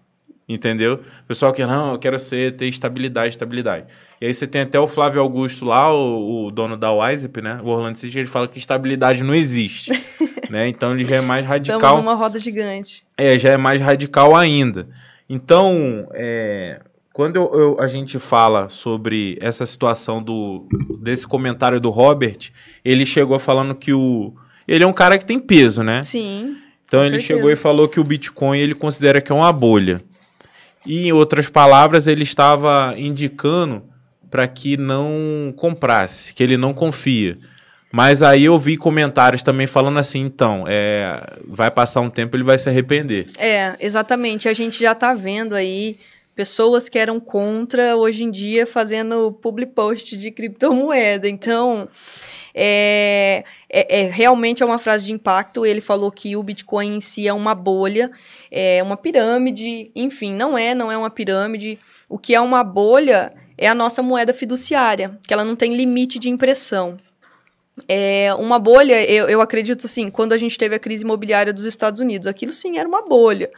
Entendeu? 0.48 0.96
O 0.96 1.28
pessoal 1.28 1.54
que, 1.54 1.66
não, 1.66 1.94
eu 1.94 2.00
quero 2.00 2.20
ser, 2.20 2.56
ter 2.56 2.68
estabilidade, 2.68 3.30
estabilidade. 3.30 3.86
E 4.20 4.26
aí 4.26 4.34
você 4.34 4.46
tem 4.46 4.62
até 4.62 4.80
o 4.80 4.88
Flávio 4.88 5.22
Augusto 5.22 5.64
lá, 5.64 5.92
o, 5.94 6.48
o 6.48 6.52
dono 6.52 6.76
da 6.76 6.92
Wisep, 6.92 7.42
né? 7.42 7.60
O 7.64 7.70
Orlando 7.70 7.98
City, 7.98 8.20
ele 8.20 8.28
fala 8.28 8.48
que 8.48 8.58
estabilidade 8.58 9.24
não 9.24 9.34
existe. 9.34 9.92
né? 10.50 10.68
Então 10.68 10.94
ele 10.94 11.06
já 11.06 11.16
é 11.16 11.22
mais 11.22 11.46
radical. 11.46 11.80
Estamos 11.80 12.04
numa 12.04 12.14
roda 12.14 12.38
gigante. 12.38 13.04
É, 13.18 13.40
já 13.40 13.52
é 13.52 13.58
mais 13.58 13.82
radical 13.82 14.36
ainda. 14.36 14.88
Então, 15.36 16.08
é, 16.14 16.80
quando 17.12 17.38
eu- 17.38 17.52
eu- 17.60 17.82
a 17.82 17.88
gente 17.88 18.20
fala 18.20 18.70
sobre 18.70 19.36
essa 19.42 19.66
situação 19.66 20.22
do, 20.22 20.68
desse 21.02 21.26
comentário 21.26 21.80
do 21.80 21.90
Robert, 21.90 22.52
ele 22.86 23.04
chegou 23.04 23.40
falando 23.40 23.74
que 23.74 23.92
o. 23.92 24.32
Ele 24.68 24.84
é 24.84 24.88
um 24.88 24.94
cara 24.94 25.18
que 25.18 25.26
tem 25.26 25.40
peso, 25.40 25.82
né? 25.82 26.04
Sim. 26.04 26.56
Então 26.86 27.00
ele 27.02 27.20
certeza. 27.20 27.26
chegou 27.34 27.50
e 27.50 27.56
falou 27.56 27.88
que 27.90 28.00
o 28.00 28.04
Bitcoin 28.04 28.60
ele 28.60 28.76
considera 28.76 29.20
que 29.20 29.32
é 29.32 29.36
uma 29.36 29.52
bolha. 29.52 30.02
E 30.86 31.08
em 31.08 31.12
outras 31.12 31.50
palavras, 31.50 32.06
ele 32.06 32.22
estava 32.22 32.94
indicando 32.96 33.82
para 34.30 34.48
que 34.48 34.78
não 34.78 35.52
comprasse, 35.58 36.32
que 36.34 36.44
ele 36.44 36.58
não 36.58 36.74
confia. 36.76 37.38
Mas 37.96 38.24
aí 38.24 38.46
eu 38.46 38.58
vi 38.58 38.76
comentários 38.76 39.44
também 39.44 39.68
falando 39.68 40.00
assim, 40.00 40.22
então, 40.22 40.66
é, 40.68 41.38
vai 41.48 41.70
passar 41.70 42.02
um 42.02 42.10
tempo 42.10 42.36
ele 42.36 42.44
vai 42.44 42.58
se 42.58 42.68
arrepender. 42.68 43.28
É, 43.38 43.76
exatamente. 43.80 44.50
A 44.50 44.54
gente 44.54 44.82
já 44.82 44.96
tá 44.96 45.14
vendo 45.14 45.54
aí 45.54 45.96
pessoas 46.36 46.90
que 46.90 46.98
eram 46.98 47.20
contra 47.20 47.96
hoje 47.96 48.24
em 48.24 48.32
dia 48.32 48.66
fazendo 48.66 49.32
public 49.34 49.74
post 49.74 50.18
de 50.18 50.32
criptomoeda. 50.32 51.30
Então, 51.30 51.88
é, 52.52 53.44
é, 53.70 54.00
é, 54.00 54.10
realmente 54.10 54.64
é 54.64 54.66
uma 54.66 54.80
frase 54.80 55.06
de 55.06 55.14
impacto. 55.14 55.64
Ele 55.64 55.80
falou 55.80 56.12
que 56.12 56.36
o 56.36 56.42
Bitcoin 56.42 56.96
em 56.96 57.00
si 57.00 57.28
é 57.28 57.34
uma 57.34 57.54
bolha, 57.54 58.10
é 58.50 58.82
uma 58.82 58.98
pirâmide, 58.98 59.92
enfim, 59.96 60.34
não 60.34 60.58
é, 60.58 60.74
não 60.74 60.92
é 60.92 60.98
uma 60.98 61.12
pirâmide. 61.12 61.78
O 62.10 62.18
que 62.18 62.34
é 62.34 62.42
uma 62.42 62.64
bolha 62.64 63.36
é 63.56 63.68
a 63.68 63.76
nossa 63.76 64.02
moeda 64.02 64.34
fiduciária, 64.34 65.16
que 65.28 65.32
ela 65.32 65.46
não 65.46 65.56
tem 65.56 65.76
limite 65.76 66.18
de 66.18 66.32
impressão. 66.32 66.98
É 67.88 68.34
uma 68.36 68.60
bolha, 68.60 69.04
eu, 69.10 69.28
eu 69.28 69.42
acredito 69.42 69.88
assim, 69.88 70.10
quando 70.10 70.34
a 70.34 70.38
gente 70.38 70.58
teve 70.58 70.76
a 70.76 70.80
crise 70.80 71.04
imobiliária 71.04 71.52
dos 71.52 71.66
Estados 71.66 72.00
Unidos, 72.00 72.28
aquilo 72.28 72.52
sim 72.52 72.78
era 72.78 72.88
uma 72.88 73.02
bolha. 73.02 73.50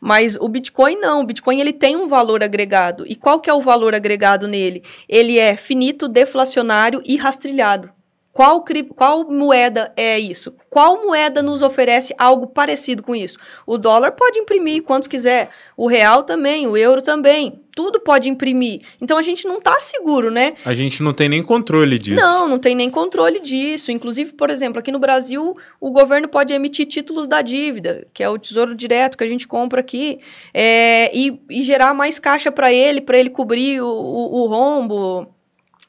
Mas 0.00 0.36
o 0.36 0.46
Bitcoin 0.48 0.96
não, 0.96 1.22
o 1.22 1.24
Bitcoin 1.24 1.60
ele 1.60 1.72
tem 1.72 1.96
um 1.96 2.06
valor 2.06 2.42
agregado. 2.42 3.04
E 3.06 3.16
qual 3.16 3.40
que 3.40 3.48
é 3.48 3.54
o 3.54 3.62
valor 3.62 3.94
agregado 3.94 4.46
nele? 4.46 4.82
Ele 5.08 5.38
é 5.38 5.56
finito, 5.56 6.06
deflacionário 6.06 7.02
e 7.04 7.16
rastrilhado. 7.16 7.90
Qual, 8.36 8.62
qual 8.94 9.30
moeda 9.30 9.90
é 9.96 10.18
isso? 10.18 10.54
Qual 10.68 11.06
moeda 11.06 11.42
nos 11.42 11.62
oferece 11.62 12.14
algo 12.18 12.46
parecido 12.46 13.02
com 13.02 13.16
isso? 13.16 13.38
O 13.66 13.78
dólar 13.78 14.12
pode 14.12 14.38
imprimir 14.38 14.82
quantos 14.82 15.08
quiser, 15.08 15.48
o 15.74 15.86
real 15.86 16.22
também, 16.22 16.66
o 16.66 16.76
euro 16.76 17.00
também, 17.00 17.62
tudo 17.76 18.00
pode 18.00 18.30
imprimir. 18.30 18.80
Então 19.02 19.18
a 19.18 19.22
gente 19.22 19.46
não 19.46 19.58
está 19.58 19.78
seguro, 19.80 20.30
né? 20.30 20.54
A 20.64 20.72
gente 20.72 21.02
não 21.02 21.12
tem 21.12 21.28
nem 21.28 21.42
controle 21.42 21.98
disso. 21.98 22.16
Não, 22.16 22.48
não 22.48 22.58
tem 22.58 22.74
nem 22.74 22.90
controle 22.90 23.38
disso. 23.38 23.92
Inclusive, 23.92 24.32
por 24.32 24.48
exemplo, 24.48 24.78
aqui 24.78 24.90
no 24.90 24.98
Brasil, 24.98 25.54
o 25.78 25.90
governo 25.90 26.26
pode 26.26 26.54
emitir 26.54 26.86
títulos 26.86 27.28
da 27.28 27.42
dívida, 27.42 28.08
que 28.14 28.22
é 28.22 28.30
o 28.30 28.38
tesouro 28.38 28.74
direto 28.74 29.18
que 29.18 29.24
a 29.24 29.28
gente 29.28 29.46
compra 29.46 29.80
aqui, 29.82 30.20
é, 30.54 31.14
e, 31.14 31.38
e 31.50 31.62
gerar 31.62 31.92
mais 31.92 32.18
caixa 32.18 32.50
para 32.50 32.72
ele, 32.72 33.02
para 33.02 33.18
ele 33.18 33.28
cobrir 33.28 33.82
o, 33.82 33.86
o, 33.86 34.40
o 34.40 34.46
rombo, 34.46 35.28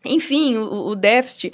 enfim, 0.03 0.57
o, 0.57 0.89
o 0.89 0.95
déficit. 0.95 1.53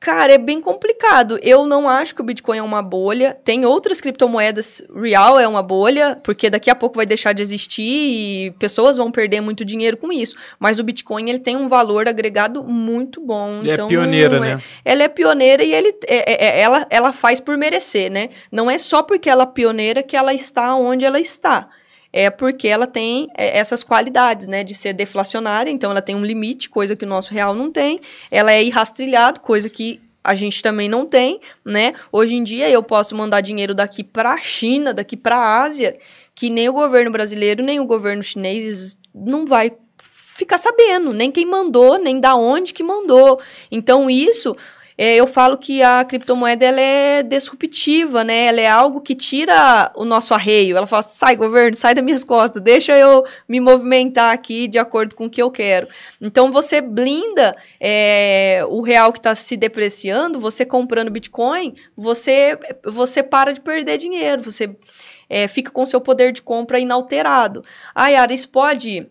Cara, 0.00 0.32
é 0.32 0.38
bem 0.38 0.62
complicado. 0.62 1.38
Eu 1.42 1.66
não 1.66 1.86
acho 1.86 2.14
que 2.14 2.22
o 2.22 2.24
Bitcoin 2.24 2.56
é 2.56 2.62
uma 2.62 2.80
bolha. 2.80 3.36
Tem 3.44 3.66
outras 3.66 4.00
criptomoedas. 4.00 4.82
Real 4.96 5.38
é 5.38 5.46
uma 5.46 5.62
bolha, 5.62 6.18
porque 6.24 6.48
daqui 6.48 6.70
a 6.70 6.74
pouco 6.74 6.96
vai 6.96 7.04
deixar 7.04 7.34
de 7.34 7.42
existir 7.42 7.82
e 7.82 8.50
pessoas 8.58 8.96
vão 8.96 9.12
perder 9.12 9.42
muito 9.42 9.62
dinheiro 9.62 9.98
com 9.98 10.10
isso. 10.10 10.34
Mas 10.58 10.78
o 10.78 10.82
Bitcoin 10.82 11.28
ele 11.28 11.38
tem 11.38 11.54
um 11.54 11.68
valor 11.68 12.08
agregado 12.08 12.64
muito 12.64 13.20
bom. 13.20 13.60
E 13.62 13.70
então, 13.70 13.84
é 13.84 13.88
pioneira, 13.90 14.36
é, 14.38 14.40
né? 14.40 14.62
Ela 14.86 15.02
é 15.02 15.08
pioneira 15.08 15.62
e 15.62 15.74
ele, 15.74 15.94
é, 16.08 16.32
é, 16.32 16.46
é, 16.46 16.60
ela, 16.60 16.86
ela 16.88 17.12
faz 17.12 17.38
por 17.38 17.58
merecer, 17.58 18.10
né? 18.10 18.30
Não 18.50 18.70
é 18.70 18.78
só 18.78 19.02
porque 19.02 19.28
ela 19.28 19.42
é 19.42 19.46
pioneira 19.46 20.02
que 20.02 20.16
ela 20.16 20.32
está 20.32 20.74
onde 20.76 21.04
ela 21.04 21.20
está 21.20 21.68
é 22.12 22.30
porque 22.30 22.68
ela 22.68 22.86
tem 22.86 23.28
é, 23.36 23.58
essas 23.58 23.82
qualidades, 23.82 24.46
né, 24.46 24.64
de 24.64 24.74
ser 24.74 24.92
deflacionária, 24.92 25.70
então 25.70 25.90
ela 25.90 26.02
tem 26.02 26.14
um 26.14 26.24
limite, 26.24 26.68
coisa 26.68 26.96
que 26.96 27.04
o 27.04 27.08
nosso 27.08 27.32
real 27.32 27.54
não 27.54 27.70
tem, 27.70 28.00
ela 28.30 28.52
é 28.52 28.62
irrastrilhado, 28.62 29.40
coisa 29.40 29.68
que 29.68 30.00
a 30.22 30.34
gente 30.34 30.62
também 30.62 30.88
não 30.88 31.06
tem, 31.06 31.40
né? 31.64 31.94
Hoje 32.12 32.34
em 32.34 32.42
dia 32.42 32.68
eu 32.68 32.82
posso 32.82 33.16
mandar 33.16 33.40
dinheiro 33.40 33.74
daqui 33.74 34.04
para 34.04 34.32
a 34.32 34.40
China, 34.40 34.92
daqui 34.92 35.16
para 35.16 35.36
a 35.36 35.62
Ásia, 35.62 35.96
que 36.34 36.50
nem 36.50 36.68
o 36.68 36.74
governo 36.74 37.10
brasileiro, 37.10 37.62
nem 37.62 37.80
o 37.80 37.86
governo 37.86 38.22
chinês 38.22 38.96
não 39.14 39.46
vai 39.46 39.72
ficar 40.40 40.58
sabendo, 40.58 41.12
nem 41.12 41.30
quem 41.30 41.46
mandou, 41.46 41.98
nem 41.98 42.20
da 42.20 42.34
onde 42.34 42.74
que 42.74 42.82
mandou. 42.82 43.40
Então 43.70 44.10
isso 44.10 44.56
é, 45.02 45.16
eu 45.16 45.26
falo 45.26 45.56
que 45.56 45.82
a 45.82 46.04
criptomoeda 46.04 46.62
ela 46.62 46.78
é 46.78 47.22
disruptiva, 47.22 48.22
né? 48.22 48.48
Ela 48.48 48.60
é 48.60 48.68
algo 48.68 49.00
que 49.00 49.14
tira 49.14 49.90
o 49.96 50.04
nosso 50.04 50.34
arreio. 50.34 50.76
Ela 50.76 50.86
fala, 50.86 51.00
sai 51.00 51.34
governo, 51.36 51.74
sai 51.74 51.94
das 51.94 52.04
minhas 52.04 52.22
costas, 52.22 52.60
deixa 52.60 52.94
eu 52.98 53.24
me 53.48 53.60
movimentar 53.60 54.30
aqui 54.30 54.68
de 54.68 54.78
acordo 54.78 55.14
com 55.14 55.24
o 55.24 55.30
que 55.30 55.40
eu 55.40 55.50
quero. 55.50 55.88
Então 56.20 56.52
você 56.52 56.82
blinda 56.82 57.56
é, 57.80 58.62
o 58.68 58.82
real 58.82 59.10
que 59.10 59.18
está 59.18 59.34
se 59.34 59.56
depreciando, 59.56 60.38
você 60.38 60.66
comprando 60.66 61.10
Bitcoin, 61.10 61.74
você, 61.96 62.58
você 62.84 63.22
para 63.22 63.54
de 63.54 63.60
perder 63.62 63.96
dinheiro, 63.96 64.42
você 64.42 64.76
é, 65.30 65.48
fica 65.48 65.70
com 65.70 65.86
seu 65.86 66.02
poder 66.02 66.30
de 66.30 66.42
compra 66.42 66.78
inalterado. 66.78 67.64
Ah, 67.94 68.08
Yara, 68.08 68.34
isso 68.34 68.50
pode 68.50 69.06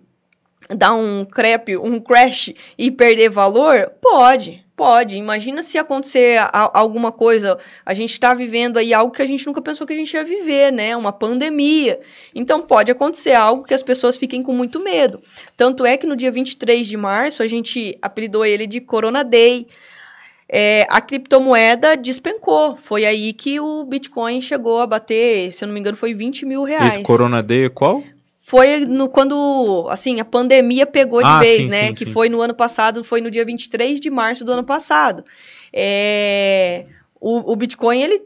dar 0.70 0.94
um 0.94 1.26
crepe, 1.26 1.76
um 1.78 2.00
crash 2.00 2.54
e 2.78 2.92
perder 2.92 3.30
valor? 3.30 3.92
Pode, 4.00 4.64
pode. 4.80 5.18
Imagina 5.18 5.62
se 5.62 5.78
acontecer 5.78 6.40
a, 6.40 6.80
alguma 6.80 7.12
coisa. 7.12 7.60
A 7.86 7.94
gente 7.94 8.14
está 8.14 8.34
vivendo 8.34 8.78
aí 8.78 8.94
algo 8.94 9.14
que 9.14 9.22
a 9.22 9.26
gente 9.26 9.46
nunca 9.46 9.62
pensou 9.62 9.86
que 9.86 9.92
a 9.92 9.96
gente 9.98 10.14
ia 10.14 10.24
viver, 10.24 10.72
né? 10.72 10.96
Uma 10.96 11.12
pandemia. 11.12 12.00
Então 12.34 12.62
pode 12.62 12.90
acontecer 12.90 13.34
algo 13.34 13.66
que 13.66 13.74
as 13.74 13.84
pessoas 13.84 14.16
fiquem 14.16 14.42
com 14.42 14.54
muito 14.54 14.80
medo. 14.80 15.20
Tanto 15.58 15.86
é 15.86 15.98
que 15.98 16.08
no 16.08 16.16
dia 16.16 16.32
23 16.32 16.88
de 16.88 16.96
março 16.96 17.44
a 17.44 17.48
gente 17.48 17.98
apelidou 18.02 18.46
ele 18.46 18.66
de 18.66 18.80
Corona 18.80 19.22
Day. 19.22 19.68
É, 20.48 20.88
a 20.90 21.02
criptomoeda 21.02 21.98
despencou. 21.98 22.78
Foi 22.78 23.06
aí 23.06 23.34
que 23.34 23.60
o 23.60 23.84
Bitcoin 23.84 24.40
chegou 24.40 24.80
a 24.80 24.88
bater, 24.88 25.52
se 25.52 25.62
eu 25.62 25.68
não 25.68 25.74
me 25.74 25.82
engano, 25.82 25.98
foi 25.98 26.14
20 26.14 26.46
mil 26.46 26.64
reais. 26.64 26.96
Esse 26.96 27.04
Corona 27.04 27.44
Day 27.44 27.66
é 27.66 27.70
qual? 27.70 28.02
Foi 28.50 28.80
no, 28.80 29.08
quando, 29.08 29.86
assim, 29.92 30.20
a 30.20 30.26
pandemia 30.26 30.88
pegou 30.88 31.22
de 31.22 31.30
ah, 31.30 31.40
vez, 31.40 31.66
sim, 31.66 31.70
né? 31.70 31.88
Sim, 31.90 31.94
que 31.94 32.06
sim. 32.06 32.12
foi 32.12 32.30
no 32.30 32.42
ano 32.42 32.56
passado, 32.56 33.04
foi 33.04 33.22
no 33.22 33.30
dia 33.30 33.46
23 33.46 34.00
de 34.00 34.10
março 34.10 34.44
do 34.44 34.52
ano 34.52 34.64
passado. 34.64 35.24
É, 35.72 36.88
o, 37.22 37.52
o 37.52 37.56
Bitcoin, 37.56 38.02
ele 38.02 38.24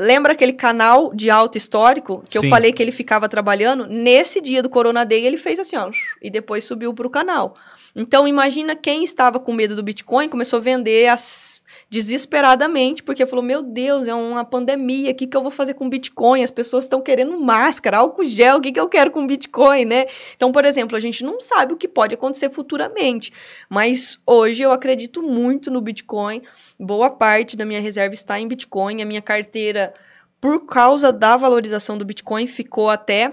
Lembra 0.00 0.32
aquele 0.32 0.52
canal 0.52 1.12
de 1.12 1.28
alto 1.28 1.58
histórico 1.58 2.24
que 2.28 2.38
Sim. 2.38 2.46
eu 2.46 2.50
falei 2.50 2.72
que 2.72 2.80
ele 2.80 2.92
ficava 2.92 3.28
trabalhando? 3.28 3.84
Nesse 3.84 4.40
dia 4.40 4.62
do 4.62 4.68
Corona 4.68 5.04
Day, 5.04 5.26
ele 5.26 5.36
fez 5.36 5.58
assim, 5.58 5.76
ó, 5.76 5.90
e 6.22 6.30
depois 6.30 6.62
subiu 6.62 6.94
para 6.94 7.04
o 7.04 7.10
canal. 7.10 7.56
Então, 7.96 8.28
imagina 8.28 8.76
quem 8.76 9.02
estava 9.02 9.40
com 9.40 9.52
medo 9.52 9.74
do 9.74 9.82
Bitcoin, 9.82 10.28
começou 10.28 10.58
a 10.58 10.62
vender 10.62 11.08
as 11.08 11.60
desesperadamente, 11.90 13.02
porque 13.02 13.24
falou: 13.26 13.44
Meu 13.44 13.62
Deus, 13.62 14.06
é 14.06 14.14
uma 14.14 14.44
pandemia, 14.44 15.10
o 15.10 15.14
que, 15.14 15.26
que 15.26 15.36
eu 15.36 15.42
vou 15.42 15.50
fazer 15.50 15.74
com 15.74 15.88
Bitcoin? 15.88 16.42
As 16.42 16.50
pessoas 16.50 16.84
estão 16.84 17.00
querendo 17.00 17.38
máscara, 17.40 17.98
álcool 17.98 18.24
gel, 18.24 18.58
o 18.58 18.60
que, 18.60 18.72
que 18.72 18.80
eu 18.80 18.88
quero 18.88 19.10
com 19.10 19.26
Bitcoin, 19.26 19.84
né? 19.84 20.06
Então, 20.36 20.52
por 20.52 20.64
exemplo, 20.64 20.96
a 20.96 21.00
gente 21.00 21.24
não 21.24 21.40
sabe 21.40 21.72
o 21.72 21.76
que 21.76 21.88
pode 21.88 22.14
acontecer 22.14 22.50
futuramente, 22.50 23.32
mas 23.68 24.18
hoje 24.26 24.62
eu 24.62 24.72
acredito 24.72 25.22
muito 25.22 25.70
no 25.70 25.80
Bitcoin, 25.80 26.42
boa 26.78 27.10
parte 27.10 27.56
da 27.56 27.64
minha 27.64 27.80
reserva 27.80 28.14
está 28.14 28.38
em 28.38 28.48
Bitcoin, 28.48 29.02
a 29.02 29.06
minha 29.06 29.22
carteira, 29.22 29.94
por 30.40 30.66
causa 30.66 31.12
da 31.12 31.36
valorização 31.36 31.96
do 31.96 32.04
Bitcoin, 32.04 32.46
ficou 32.46 32.90
até 32.90 33.32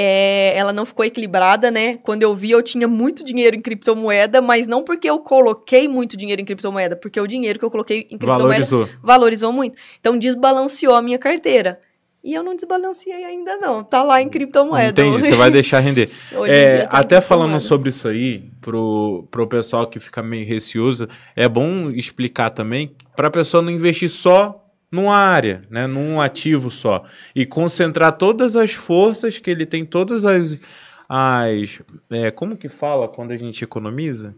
é, 0.00 0.56
ela 0.56 0.72
não 0.72 0.86
ficou 0.86 1.04
equilibrada, 1.04 1.72
né? 1.72 1.98
Quando 2.04 2.22
eu 2.22 2.32
vi, 2.32 2.52
eu 2.52 2.62
tinha 2.62 2.86
muito 2.86 3.24
dinheiro 3.24 3.56
em 3.56 3.60
criptomoeda, 3.60 4.40
mas 4.40 4.68
não 4.68 4.84
porque 4.84 5.10
eu 5.10 5.18
coloquei 5.18 5.88
muito 5.88 6.16
dinheiro 6.16 6.40
em 6.40 6.44
criptomoeda, 6.44 6.94
porque 6.94 7.20
o 7.20 7.26
dinheiro 7.26 7.58
que 7.58 7.64
eu 7.64 7.70
coloquei 7.70 8.06
em 8.10 8.16
criptomoeda 8.16 8.64
valorizou, 8.64 8.88
valorizou 9.02 9.52
muito. 9.52 9.76
Então, 9.98 10.16
desbalanceou 10.16 10.94
a 10.94 11.02
minha 11.02 11.18
carteira. 11.18 11.80
E 12.22 12.34
eu 12.34 12.42
não 12.42 12.54
desbalanceei 12.54 13.24
ainda 13.24 13.56
não, 13.56 13.82
tá 13.82 14.02
lá 14.02 14.22
em 14.22 14.28
criptomoeda. 14.28 15.02
Entendi, 15.02 15.20
você 15.20 15.34
vai 15.34 15.50
deixar 15.50 15.80
render. 15.80 16.10
é, 16.46 16.86
tá 16.86 16.98
até 16.98 17.20
falando 17.20 17.58
sobre 17.58 17.88
isso 17.88 18.06
aí, 18.06 18.50
pro, 18.60 19.26
pro 19.30 19.48
pessoal 19.48 19.86
que 19.86 19.98
fica 19.98 20.22
meio 20.22 20.46
receoso, 20.46 21.08
é 21.34 21.48
bom 21.48 21.90
explicar 21.90 22.50
também 22.50 22.92
para 23.16 23.28
a 23.28 23.30
pessoa 23.30 23.62
não 23.62 23.70
investir 23.70 24.10
só 24.10 24.67
numa 24.90 25.16
área, 25.16 25.62
né, 25.70 25.86
num 25.86 26.20
ativo 26.20 26.70
só 26.70 27.04
e 27.34 27.44
concentrar 27.44 28.16
todas 28.16 28.56
as 28.56 28.72
forças 28.72 29.38
que 29.38 29.50
ele 29.50 29.66
tem, 29.66 29.84
todas 29.84 30.24
as 30.24 30.58
as 31.08 31.80
é, 32.10 32.30
como 32.30 32.56
que 32.56 32.68
fala 32.68 33.08
quando 33.08 33.30
a 33.30 33.36
gente 33.36 33.64
economiza? 33.64 34.34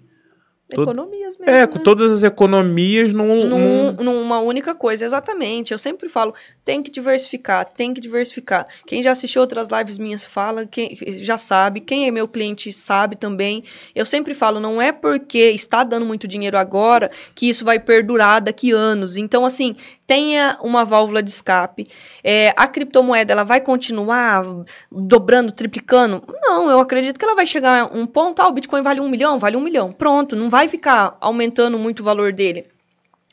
Economias 0.72 1.36
mesmo. 1.36 1.52
É, 1.52 1.66
com 1.66 1.78
né? 1.78 1.84
todas 1.84 2.10
as 2.10 2.22
economias 2.22 3.12
num, 3.12 3.46
num, 3.46 3.92
numa 3.92 4.38
única 4.40 4.74
coisa, 4.74 5.04
exatamente. 5.04 5.72
Eu 5.72 5.78
sempre 5.78 6.08
falo, 6.08 6.34
tem 6.64 6.82
que 6.82 6.90
diversificar, 6.90 7.64
tem 7.64 7.92
que 7.92 8.00
diversificar. 8.00 8.66
Quem 8.86 9.02
já 9.02 9.12
assistiu 9.12 9.40
outras 9.42 9.68
lives 9.68 9.98
minhas 9.98 10.24
fala, 10.24 10.66
quem 10.66 10.96
já 11.22 11.36
sabe, 11.36 11.80
quem 11.80 12.06
é 12.06 12.10
meu 12.10 12.28
cliente 12.28 12.72
sabe 12.72 13.16
também. 13.16 13.64
Eu 13.94 14.06
sempre 14.06 14.34
falo, 14.34 14.60
não 14.60 14.80
é 14.80 14.92
porque 14.92 15.38
está 15.38 15.82
dando 15.82 16.06
muito 16.06 16.28
dinheiro 16.28 16.56
agora 16.56 17.10
que 17.34 17.48
isso 17.48 17.64
vai 17.64 17.78
perdurar 17.78 18.40
daqui 18.40 18.70
anos. 18.70 19.16
Então, 19.16 19.44
assim, 19.44 19.74
tenha 20.10 20.58
uma 20.60 20.84
válvula 20.84 21.22
de 21.22 21.30
escape. 21.30 21.86
É, 22.24 22.52
a 22.56 22.66
criptomoeda 22.66 23.32
ela 23.32 23.44
vai 23.44 23.60
continuar 23.60 24.44
dobrando, 24.90 25.52
triplicando? 25.52 26.20
Não, 26.42 26.68
eu 26.68 26.80
acredito 26.80 27.16
que 27.16 27.24
ela 27.24 27.36
vai 27.36 27.46
chegar 27.46 27.82
a 27.82 27.84
um 27.96 28.08
ponto, 28.08 28.42
ah, 28.42 28.48
o 28.48 28.52
Bitcoin 28.52 28.82
vale 28.82 29.00
um 29.00 29.08
milhão, 29.08 29.38
vale 29.38 29.56
um 29.56 29.60
milhão. 29.60 29.92
Pronto, 29.92 30.34
não 30.34 30.50
vai 30.50 30.66
ficar 30.66 31.16
aumentando 31.20 31.78
muito 31.78 32.00
o 32.00 32.02
valor 32.02 32.32
dele. 32.32 32.66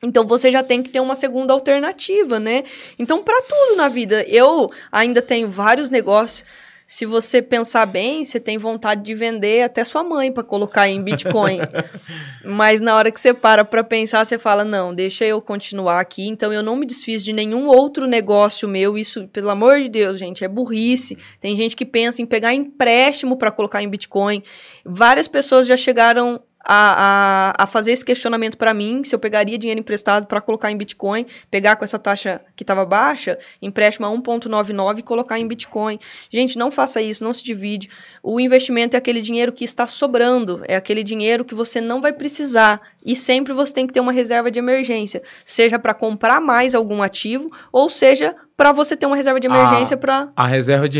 Então 0.04 0.28
você 0.28 0.52
já 0.52 0.62
tem 0.62 0.84
que 0.84 0.92
ter 0.92 1.00
uma 1.00 1.16
segunda 1.16 1.52
alternativa, 1.52 2.40
né? 2.40 2.64
Então, 3.00 3.24
para 3.24 3.42
tudo 3.42 3.76
na 3.76 3.90
vida, 3.90 4.24
eu 4.28 4.70
ainda 4.92 5.20
tenho 5.20 5.50
vários 5.50 5.90
negócios 5.90 6.46
se 6.90 7.06
você 7.06 7.42
pensar 7.42 7.86
bem, 7.86 8.24
você 8.24 8.40
tem 8.40 8.58
vontade 8.58 9.04
de 9.04 9.14
vender 9.14 9.62
até 9.62 9.84
sua 9.84 10.06
mãe 10.06 10.32
para 10.32 10.42
colocar 10.42 10.88
em 10.88 11.04
Bitcoin. 11.04 11.60
Mas 12.46 12.80
na 12.80 12.96
hora 12.96 13.12
que 13.12 13.20
você 13.20 13.34
para 13.34 13.66
para 13.66 13.84
pensar, 13.84 14.24
você 14.24 14.38
fala: 14.38 14.64
"Não, 14.64 14.96
deixa 14.96 15.26
eu 15.26 15.42
continuar 15.42 16.00
aqui". 16.00 16.26
Então 16.26 16.54
eu 16.54 16.64
não 16.64 16.78
me 16.78 16.86
desfiz 16.86 17.26
de 17.26 17.34
nenhum 17.34 17.68
outro 17.68 18.08
negócio 18.08 18.70
meu. 18.70 18.98
Isso, 18.98 19.28
pelo 19.28 19.50
amor 19.50 19.82
de 19.82 19.90
Deus, 19.90 20.18
gente, 20.18 20.46
é 20.46 20.48
burrice. 20.48 21.18
Tem 21.42 21.58
gente 21.58 21.76
que 21.76 21.86
pensa 21.86 22.22
em 22.22 22.26
pegar 22.26 22.54
empréstimo 22.54 23.36
para 23.36 23.52
colocar 23.52 23.84
em 23.84 23.90
Bitcoin. 23.90 24.42
Várias 24.86 25.28
pessoas 25.28 25.68
já 25.68 25.76
chegaram 25.76 26.42
a, 26.70 27.54
a, 27.58 27.64
a 27.64 27.66
fazer 27.66 27.94
esse 27.94 28.04
questionamento 28.04 28.58
para 28.58 28.74
mim, 28.74 29.02
se 29.06 29.16
eu 29.16 29.20
pegaria 29.20 29.58
dinheiro 29.58 29.80
emprestado 29.80 30.28
para 30.28 30.42
colocar 30.42 30.70
em 30.70 30.76
Bitcoin, 30.76 31.26
pegar 31.50 31.78
com 31.78 31.86
essa 31.86 31.98
taxa 31.98 32.42
que 32.58 32.64
estava 32.64 32.86
baixa, 32.86 33.40
empréstimo 33.62 34.06
a 34.06 34.10
1,99 34.10 35.00
e 35.00 35.02
colocar 35.02 35.40
em 35.40 35.48
Bitcoin. 35.48 35.98
Gente, 36.30 36.58
não 36.58 36.70
faça 36.70 37.02
isso, 37.02 37.24
não 37.24 37.34
se 37.34 37.42
divide. 37.42 37.90
O 38.22 38.38
investimento 38.38 38.98
é 38.98 39.00
aquele 39.00 39.22
dinheiro 39.22 39.54
que 39.54 39.64
está 39.64 39.88
sobrando, 39.88 40.62
é 40.68 40.76
aquele 40.76 41.04
dinheiro 41.04 41.46
que 41.46 41.56
você 41.56 41.80
não 41.80 42.02
vai 42.02 42.12
precisar. 42.12 42.82
E 43.06 43.16
sempre 43.16 43.54
você 43.54 43.74
tem 43.74 43.88
que 43.88 43.94
ter 43.94 44.02
uma 44.02 44.12
reserva 44.12 44.52
de 44.52 44.60
emergência, 44.60 45.24
seja 45.46 45.80
para 45.80 45.94
comprar 45.94 46.42
mais 46.42 46.76
algum 46.76 47.02
ativo, 47.02 47.50
ou 47.72 47.90
seja 47.90 48.36
para 48.58 48.72
você 48.72 48.98
ter 48.98 49.06
uma 49.06 49.16
reserva 49.16 49.40
de 49.40 49.46
emergência 49.46 49.96
para. 49.96 50.30
A 50.36 50.48
reserva 50.48 50.90
de 50.90 51.00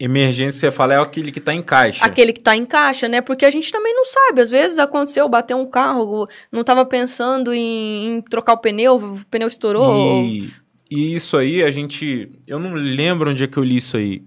emergência, 0.00 0.58
você 0.58 0.70
fala, 0.70 0.94
é 0.94 0.98
aquele 0.98 1.30
que 1.30 1.38
está 1.38 1.52
em 1.52 1.60
caixa. 1.60 2.02
Aquele 2.02 2.32
que 2.32 2.40
está 2.40 2.56
em 2.56 2.64
caixa, 2.64 3.06
né? 3.06 3.20
Porque 3.20 3.44
a 3.44 3.50
gente 3.50 3.70
também 3.70 3.94
não 3.94 4.06
sabe. 4.06 4.40
Às 4.40 4.48
vezes 4.48 4.78
aconteceu, 4.78 5.28
bateu 5.28 5.58
um 5.58 5.66
carro, 5.66 6.26
não 6.50 6.62
estava 6.62 6.86
pensando 6.86 7.52
em, 7.52 8.06
em, 8.16 8.22
trocar 8.22 8.54
o 8.54 8.58
pneu, 8.58 8.96
o 8.96 9.20
pneu 9.30 9.46
estourou. 9.46 10.24
E, 10.24 10.50
e, 10.90 11.14
isso 11.14 11.36
aí, 11.36 11.62
a 11.62 11.70
gente. 11.70 12.32
Eu 12.46 12.58
não 12.58 12.72
lembro 12.72 13.30
onde 13.30 13.44
é 13.44 13.46
que 13.46 13.58
eu 13.58 13.64
li 13.64 13.76
isso 13.76 13.98
aí. 13.98 14.22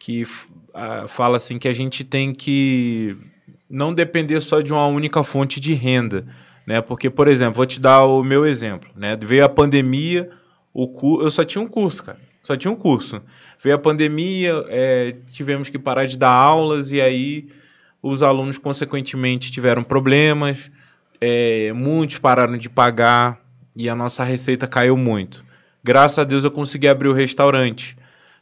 Que 0.00 0.22
uh, 0.22 1.06
fala 1.08 1.36
assim 1.36 1.58
que 1.58 1.68
a 1.68 1.74
gente 1.74 2.04
tem 2.04 2.32
que 2.32 3.14
não 3.68 3.92
depender 3.92 4.40
só 4.40 4.62
de 4.62 4.72
uma 4.72 4.86
única 4.86 5.22
fonte 5.22 5.60
de 5.60 5.74
renda. 5.74 6.24
Né? 6.66 6.80
Porque, 6.80 7.10
por 7.10 7.28
exemplo, 7.28 7.56
vou 7.56 7.66
te 7.66 7.78
dar 7.78 8.04
o 8.06 8.24
meu 8.24 8.46
exemplo. 8.46 8.88
Né? 8.96 9.14
Veio 9.20 9.44
a 9.44 9.48
pandemia 9.48 10.30
o 10.72 10.88
cu... 10.88 11.22
eu 11.22 11.30
só 11.30 11.44
tinha 11.44 11.62
um 11.62 11.68
curso, 11.68 12.02
cara. 12.02 12.18
Só 12.42 12.56
tinha 12.56 12.70
um 12.70 12.76
curso. 12.76 13.20
Veio 13.62 13.76
a 13.76 13.78
pandemia, 13.78 14.52
é, 14.68 15.16
tivemos 15.32 15.68
que 15.68 15.78
parar 15.78 16.06
de 16.06 16.16
dar 16.16 16.30
aulas 16.30 16.90
e 16.90 17.00
aí 17.00 17.48
os 18.02 18.22
alunos, 18.22 18.58
consequentemente, 18.58 19.50
tiveram 19.50 19.82
problemas, 19.82 20.70
é, 21.20 21.72
muitos 21.72 22.18
pararam 22.18 22.56
de 22.56 22.70
pagar 22.70 23.40
e 23.74 23.88
a 23.88 23.94
nossa 23.94 24.24
receita 24.24 24.66
caiu 24.66 24.96
muito. 24.96 25.44
Graças 25.82 26.18
a 26.18 26.24
Deus 26.24 26.44
eu 26.44 26.50
consegui 26.50 26.88
abrir 26.88 27.08
o 27.08 27.12
restaurante. 27.12 27.96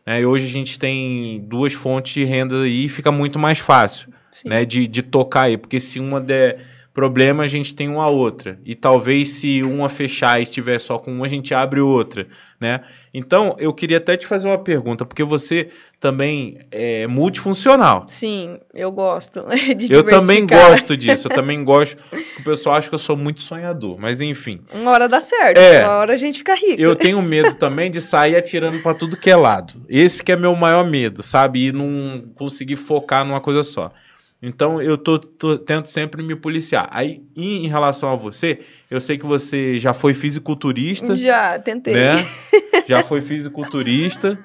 Né? 0.04 0.20
E 0.20 0.26
hoje 0.26 0.44
a 0.44 0.50
gente 0.50 0.78
tem 0.78 1.44
duas 1.48 1.72
fontes 1.72 2.12
de 2.12 2.24
renda 2.24 2.62
aí 2.62 2.84
e 2.84 2.88
fica 2.88 3.10
muito 3.10 3.38
mais 3.38 3.58
fácil 3.58 4.12
né? 4.44 4.64
de, 4.64 4.86
de 4.86 5.02
tocar 5.02 5.42
aí, 5.42 5.56
porque 5.56 5.80
se 5.80 5.98
uma 5.98 6.20
der 6.20 6.60
problema, 6.96 7.42
a 7.42 7.46
gente 7.46 7.74
tem 7.74 7.90
uma 7.90 8.08
outra. 8.08 8.58
E 8.64 8.74
talvez 8.74 9.28
se 9.28 9.62
uma 9.62 9.86
fechar 9.86 10.40
e 10.40 10.44
estiver 10.44 10.80
só 10.80 10.98
com 10.98 11.12
uma, 11.12 11.26
a 11.26 11.28
gente 11.28 11.52
abre 11.52 11.78
outra, 11.78 12.26
né? 12.58 12.80
Então, 13.12 13.54
eu 13.58 13.70
queria 13.74 13.98
até 13.98 14.16
te 14.16 14.26
fazer 14.26 14.48
uma 14.48 14.56
pergunta, 14.56 15.04
porque 15.04 15.22
você 15.22 15.68
também 16.00 16.58
é 16.70 17.06
multifuncional. 17.06 18.06
Sim, 18.08 18.58
eu 18.72 18.90
gosto 18.90 19.44
de 19.76 19.92
Eu 19.92 20.04
também 20.04 20.46
gosto 20.46 20.96
disso, 20.96 21.28
eu 21.28 21.34
também 21.34 21.62
gosto, 21.62 21.98
o 22.38 22.42
pessoal 22.42 22.76
acha 22.76 22.88
que 22.88 22.94
eu 22.94 22.98
sou 22.98 23.14
muito 23.14 23.42
sonhador, 23.42 23.98
mas 23.98 24.22
enfim. 24.22 24.62
Uma 24.72 24.92
hora 24.92 25.06
dá 25.06 25.20
certo, 25.20 25.58
é, 25.58 25.84
uma 25.84 25.96
hora 25.96 26.14
a 26.14 26.16
gente 26.16 26.38
fica 26.38 26.54
rico. 26.54 26.80
Eu 26.80 26.96
tenho 26.96 27.20
medo 27.20 27.54
também 27.56 27.90
de 27.90 28.00
sair 28.00 28.36
atirando 28.36 28.78
para 28.78 28.94
tudo 28.94 29.18
que 29.18 29.28
é 29.28 29.36
lado. 29.36 29.74
Esse 29.86 30.24
que 30.24 30.32
é 30.32 30.36
meu 30.36 30.56
maior 30.56 30.86
medo, 30.86 31.22
sabe? 31.22 31.66
E 31.66 31.72
não 31.72 32.24
conseguir 32.34 32.76
focar 32.76 33.22
numa 33.22 33.40
coisa 33.40 33.62
só. 33.62 33.92
Então 34.42 34.80
eu 34.82 34.98
tô, 34.98 35.18
tô, 35.18 35.58
tento 35.58 35.88
sempre 35.88 36.22
me 36.22 36.36
policiar. 36.36 36.88
Aí, 36.90 37.22
em, 37.34 37.64
em, 37.64 37.68
relação 37.68 38.10
a 38.10 38.14
você, 38.14 38.60
eu 38.90 39.00
sei 39.00 39.16
que 39.16 39.24
você 39.24 39.78
já 39.78 39.94
foi 39.94 40.14
fisiculturista. 40.14 41.16
Já, 41.16 41.58
tentei. 41.58 41.94
Né? 41.94 42.16
já 42.86 43.02
foi 43.02 43.20
fisiculturista. 43.20 44.38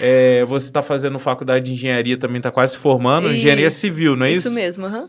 É, 0.00 0.44
você 0.46 0.66
está 0.66 0.82
fazendo 0.82 1.18
faculdade 1.18 1.66
de 1.66 1.72
engenharia, 1.72 2.16
também 2.16 2.38
está 2.38 2.50
quase 2.50 2.72
se 2.72 2.78
formando. 2.78 3.26
Isso, 3.26 3.36
engenharia 3.36 3.70
civil, 3.70 4.16
não 4.16 4.26
é 4.26 4.32
isso? 4.32 4.48
Isso 4.48 4.54
mesmo, 4.54 4.86
uhum. 4.86 5.08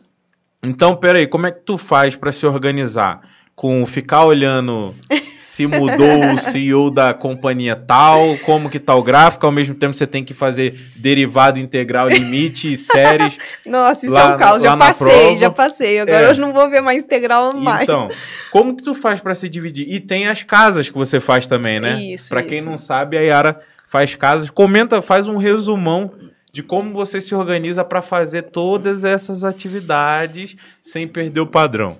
Então, 0.63 0.95
peraí, 0.95 1.27
como 1.27 1.47
é 1.47 1.51
que 1.51 1.61
tu 1.61 1.77
faz 1.77 2.15
para 2.15 2.31
se 2.31 2.45
organizar? 2.45 3.21
Com 3.55 3.85
ficar 3.85 4.25
olhando 4.25 4.93
se 5.39 5.67
mudou 5.67 6.33
o 6.33 6.37
CEO 6.37 6.89
da 6.89 7.13
companhia 7.13 7.75
tal, 7.75 8.37
como 8.39 8.69
que 8.69 8.79
tá 8.79 8.95
o 8.95 9.03
gráfico, 9.03 9.45
ao 9.45 9.51
mesmo 9.51 9.75
tempo 9.75 9.93
você 9.93 10.07
tem 10.07 10.23
que 10.23 10.33
fazer 10.33 10.77
derivado 10.95 11.59
integral, 11.59 12.07
limite 12.07 12.73
e 12.73 12.75
séries. 12.77 13.37
Nossa, 13.65 14.05
isso 14.05 14.13
lá, 14.13 14.31
é 14.31 14.35
um 14.35 14.37
caos, 14.37 14.63
já 14.63 14.75
passei, 14.75 15.37
já 15.37 15.49
passei. 15.51 15.99
Agora 15.99 16.27
é. 16.27 16.31
eu 16.31 16.37
não 16.37 16.51
vou 16.51 16.69
ver 16.69 16.81
mais 16.81 17.03
integral 17.03 17.53
mais. 17.53 17.83
Então, 17.83 18.09
como 18.51 18.75
que 18.75 18.83
tu 18.83 18.93
faz 18.93 19.19
para 19.19 19.33
se 19.33 19.47
dividir? 19.47 19.87
E 19.87 19.99
tem 19.99 20.27
as 20.27 20.43
casas 20.43 20.89
que 20.89 20.97
você 20.97 21.19
faz 21.19 21.47
também, 21.47 21.79
né? 21.79 22.01
Isso, 22.01 22.29
Para 22.29 22.43
quem 22.43 22.61
não 22.61 22.77
sabe, 22.77 23.17
a 23.17 23.21
Yara 23.21 23.59
faz 23.87 24.15
casas. 24.15 24.49
Comenta, 24.49 25.01
faz 25.01 25.27
um 25.27 25.37
resumão 25.37 26.11
de 26.51 26.63
como 26.63 26.93
você 26.93 27.21
se 27.21 27.35
organiza 27.35 27.83
para 27.83 28.01
fazer 28.01 28.43
todas 28.43 29.03
essas 29.03 29.43
atividades 29.43 30.55
sem 30.81 31.07
perder 31.07 31.41
o 31.41 31.47
padrão. 31.47 31.97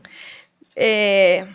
É, 0.75 1.47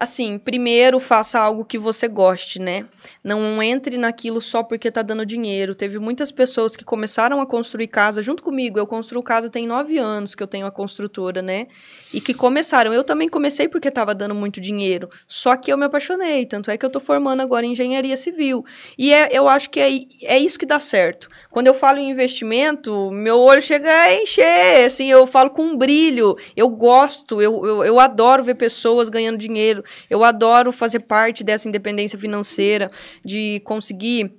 assim, 0.00 0.38
primeiro 0.38 0.98
faça 0.98 1.38
algo 1.38 1.62
que 1.62 1.76
você 1.76 2.08
goste, 2.08 2.58
né? 2.58 2.86
Não 3.22 3.62
entre 3.62 3.98
naquilo 3.98 4.40
só 4.40 4.62
porque 4.62 4.90
tá 4.90 5.02
dando 5.02 5.26
dinheiro. 5.26 5.74
Teve 5.74 5.98
muitas 5.98 6.32
pessoas 6.32 6.74
que 6.74 6.82
começaram 6.82 7.38
a 7.38 7.46
construir 7.46 7.86
casa 7.86 8.22
junto 8.22 8.42
comigo. 8.42 8.78
Eu 8.78 8.86
construo 8.86 9.22
casa 9.22 9.50
tem 9.50 9.66
nove 9.66 9.98
anos 9.98 10.34
que 10.34 10.42
eu 10.42 10.46
tenho 10.46 10.66
a 10.66 10.70
construtora, 10.70 11.42
né? 11.42 11.66
E 12.14 12.20
que 12.20 12.32
começaram. 12.32 12.94
Eu 12.94 13.04
também 13.04 13.28
comecei 13.28 13.68
porque 13.68 13.90
tava 13.90 14.14
dando 14.14 14.34
muito 14.34 14.58
dinheiro. 14.58 15.10
Só 15.26 15.54
que 15.54 15.70
eu 15.70 15.76
me 15.76 15.84
apaixonei. 15.84 16.46
Tanto 16.46 16.70
é 16.70 16.78
que 16.78 16.86
eu 16.86 16.90
tô 16.90 16.98
formando 16.98 17.42
agora 17.42 17.66
em 17.66 17.72
engenharia 17.72 18.16
civil. 18.16 18.64
E 18.96 19.12
é, 19.12 19.28
eu 19.30 19.48
acho 19.48 19.68
que 19.68 19.80
é, 19.80 19.90
é 20.22 20.38
isso 20.38 20.58
que 20.58 20.64
dá 20.64 20.80
certo. 20.80 21.28
Quando 21.50 21.66
eu 21.66 21.74
falo 21.74 21.98
em 21.98 22.10
investimento, 22.10 23.10
meu 23.10 23.38
olho 23.38 23.60
chega 23.60 23.90
a 23.90 24.14
encher. 24.14 24.86
Assim, 24.86 25.10
eu 25.10 25.26
falo 25.26 25.50
com 25.50 25.62
um 25.62 25.76
brilho. 25.76 26.36
Eu 26.56 26.68
gosto, 26.68 27.42
eu, 27.42 27.66
eu, 27.66 27.84
eu 27.84 28.00
adoro 28.00 28.44
ver 28.44 28.54
pessoas 28.54 29.08
ganhando 29.08 29.36
dinheiro. 29.36 29.82
Eu 30.08 30.22
adoro 30.22 30.70
fazer 30.72 31.00
parte 31.00 31.42
dessa 31.42 31.68
independência 31.68 32.18
financeira, 32.18 32.90
de 33.24 33.60
conseguir 33.64 34.32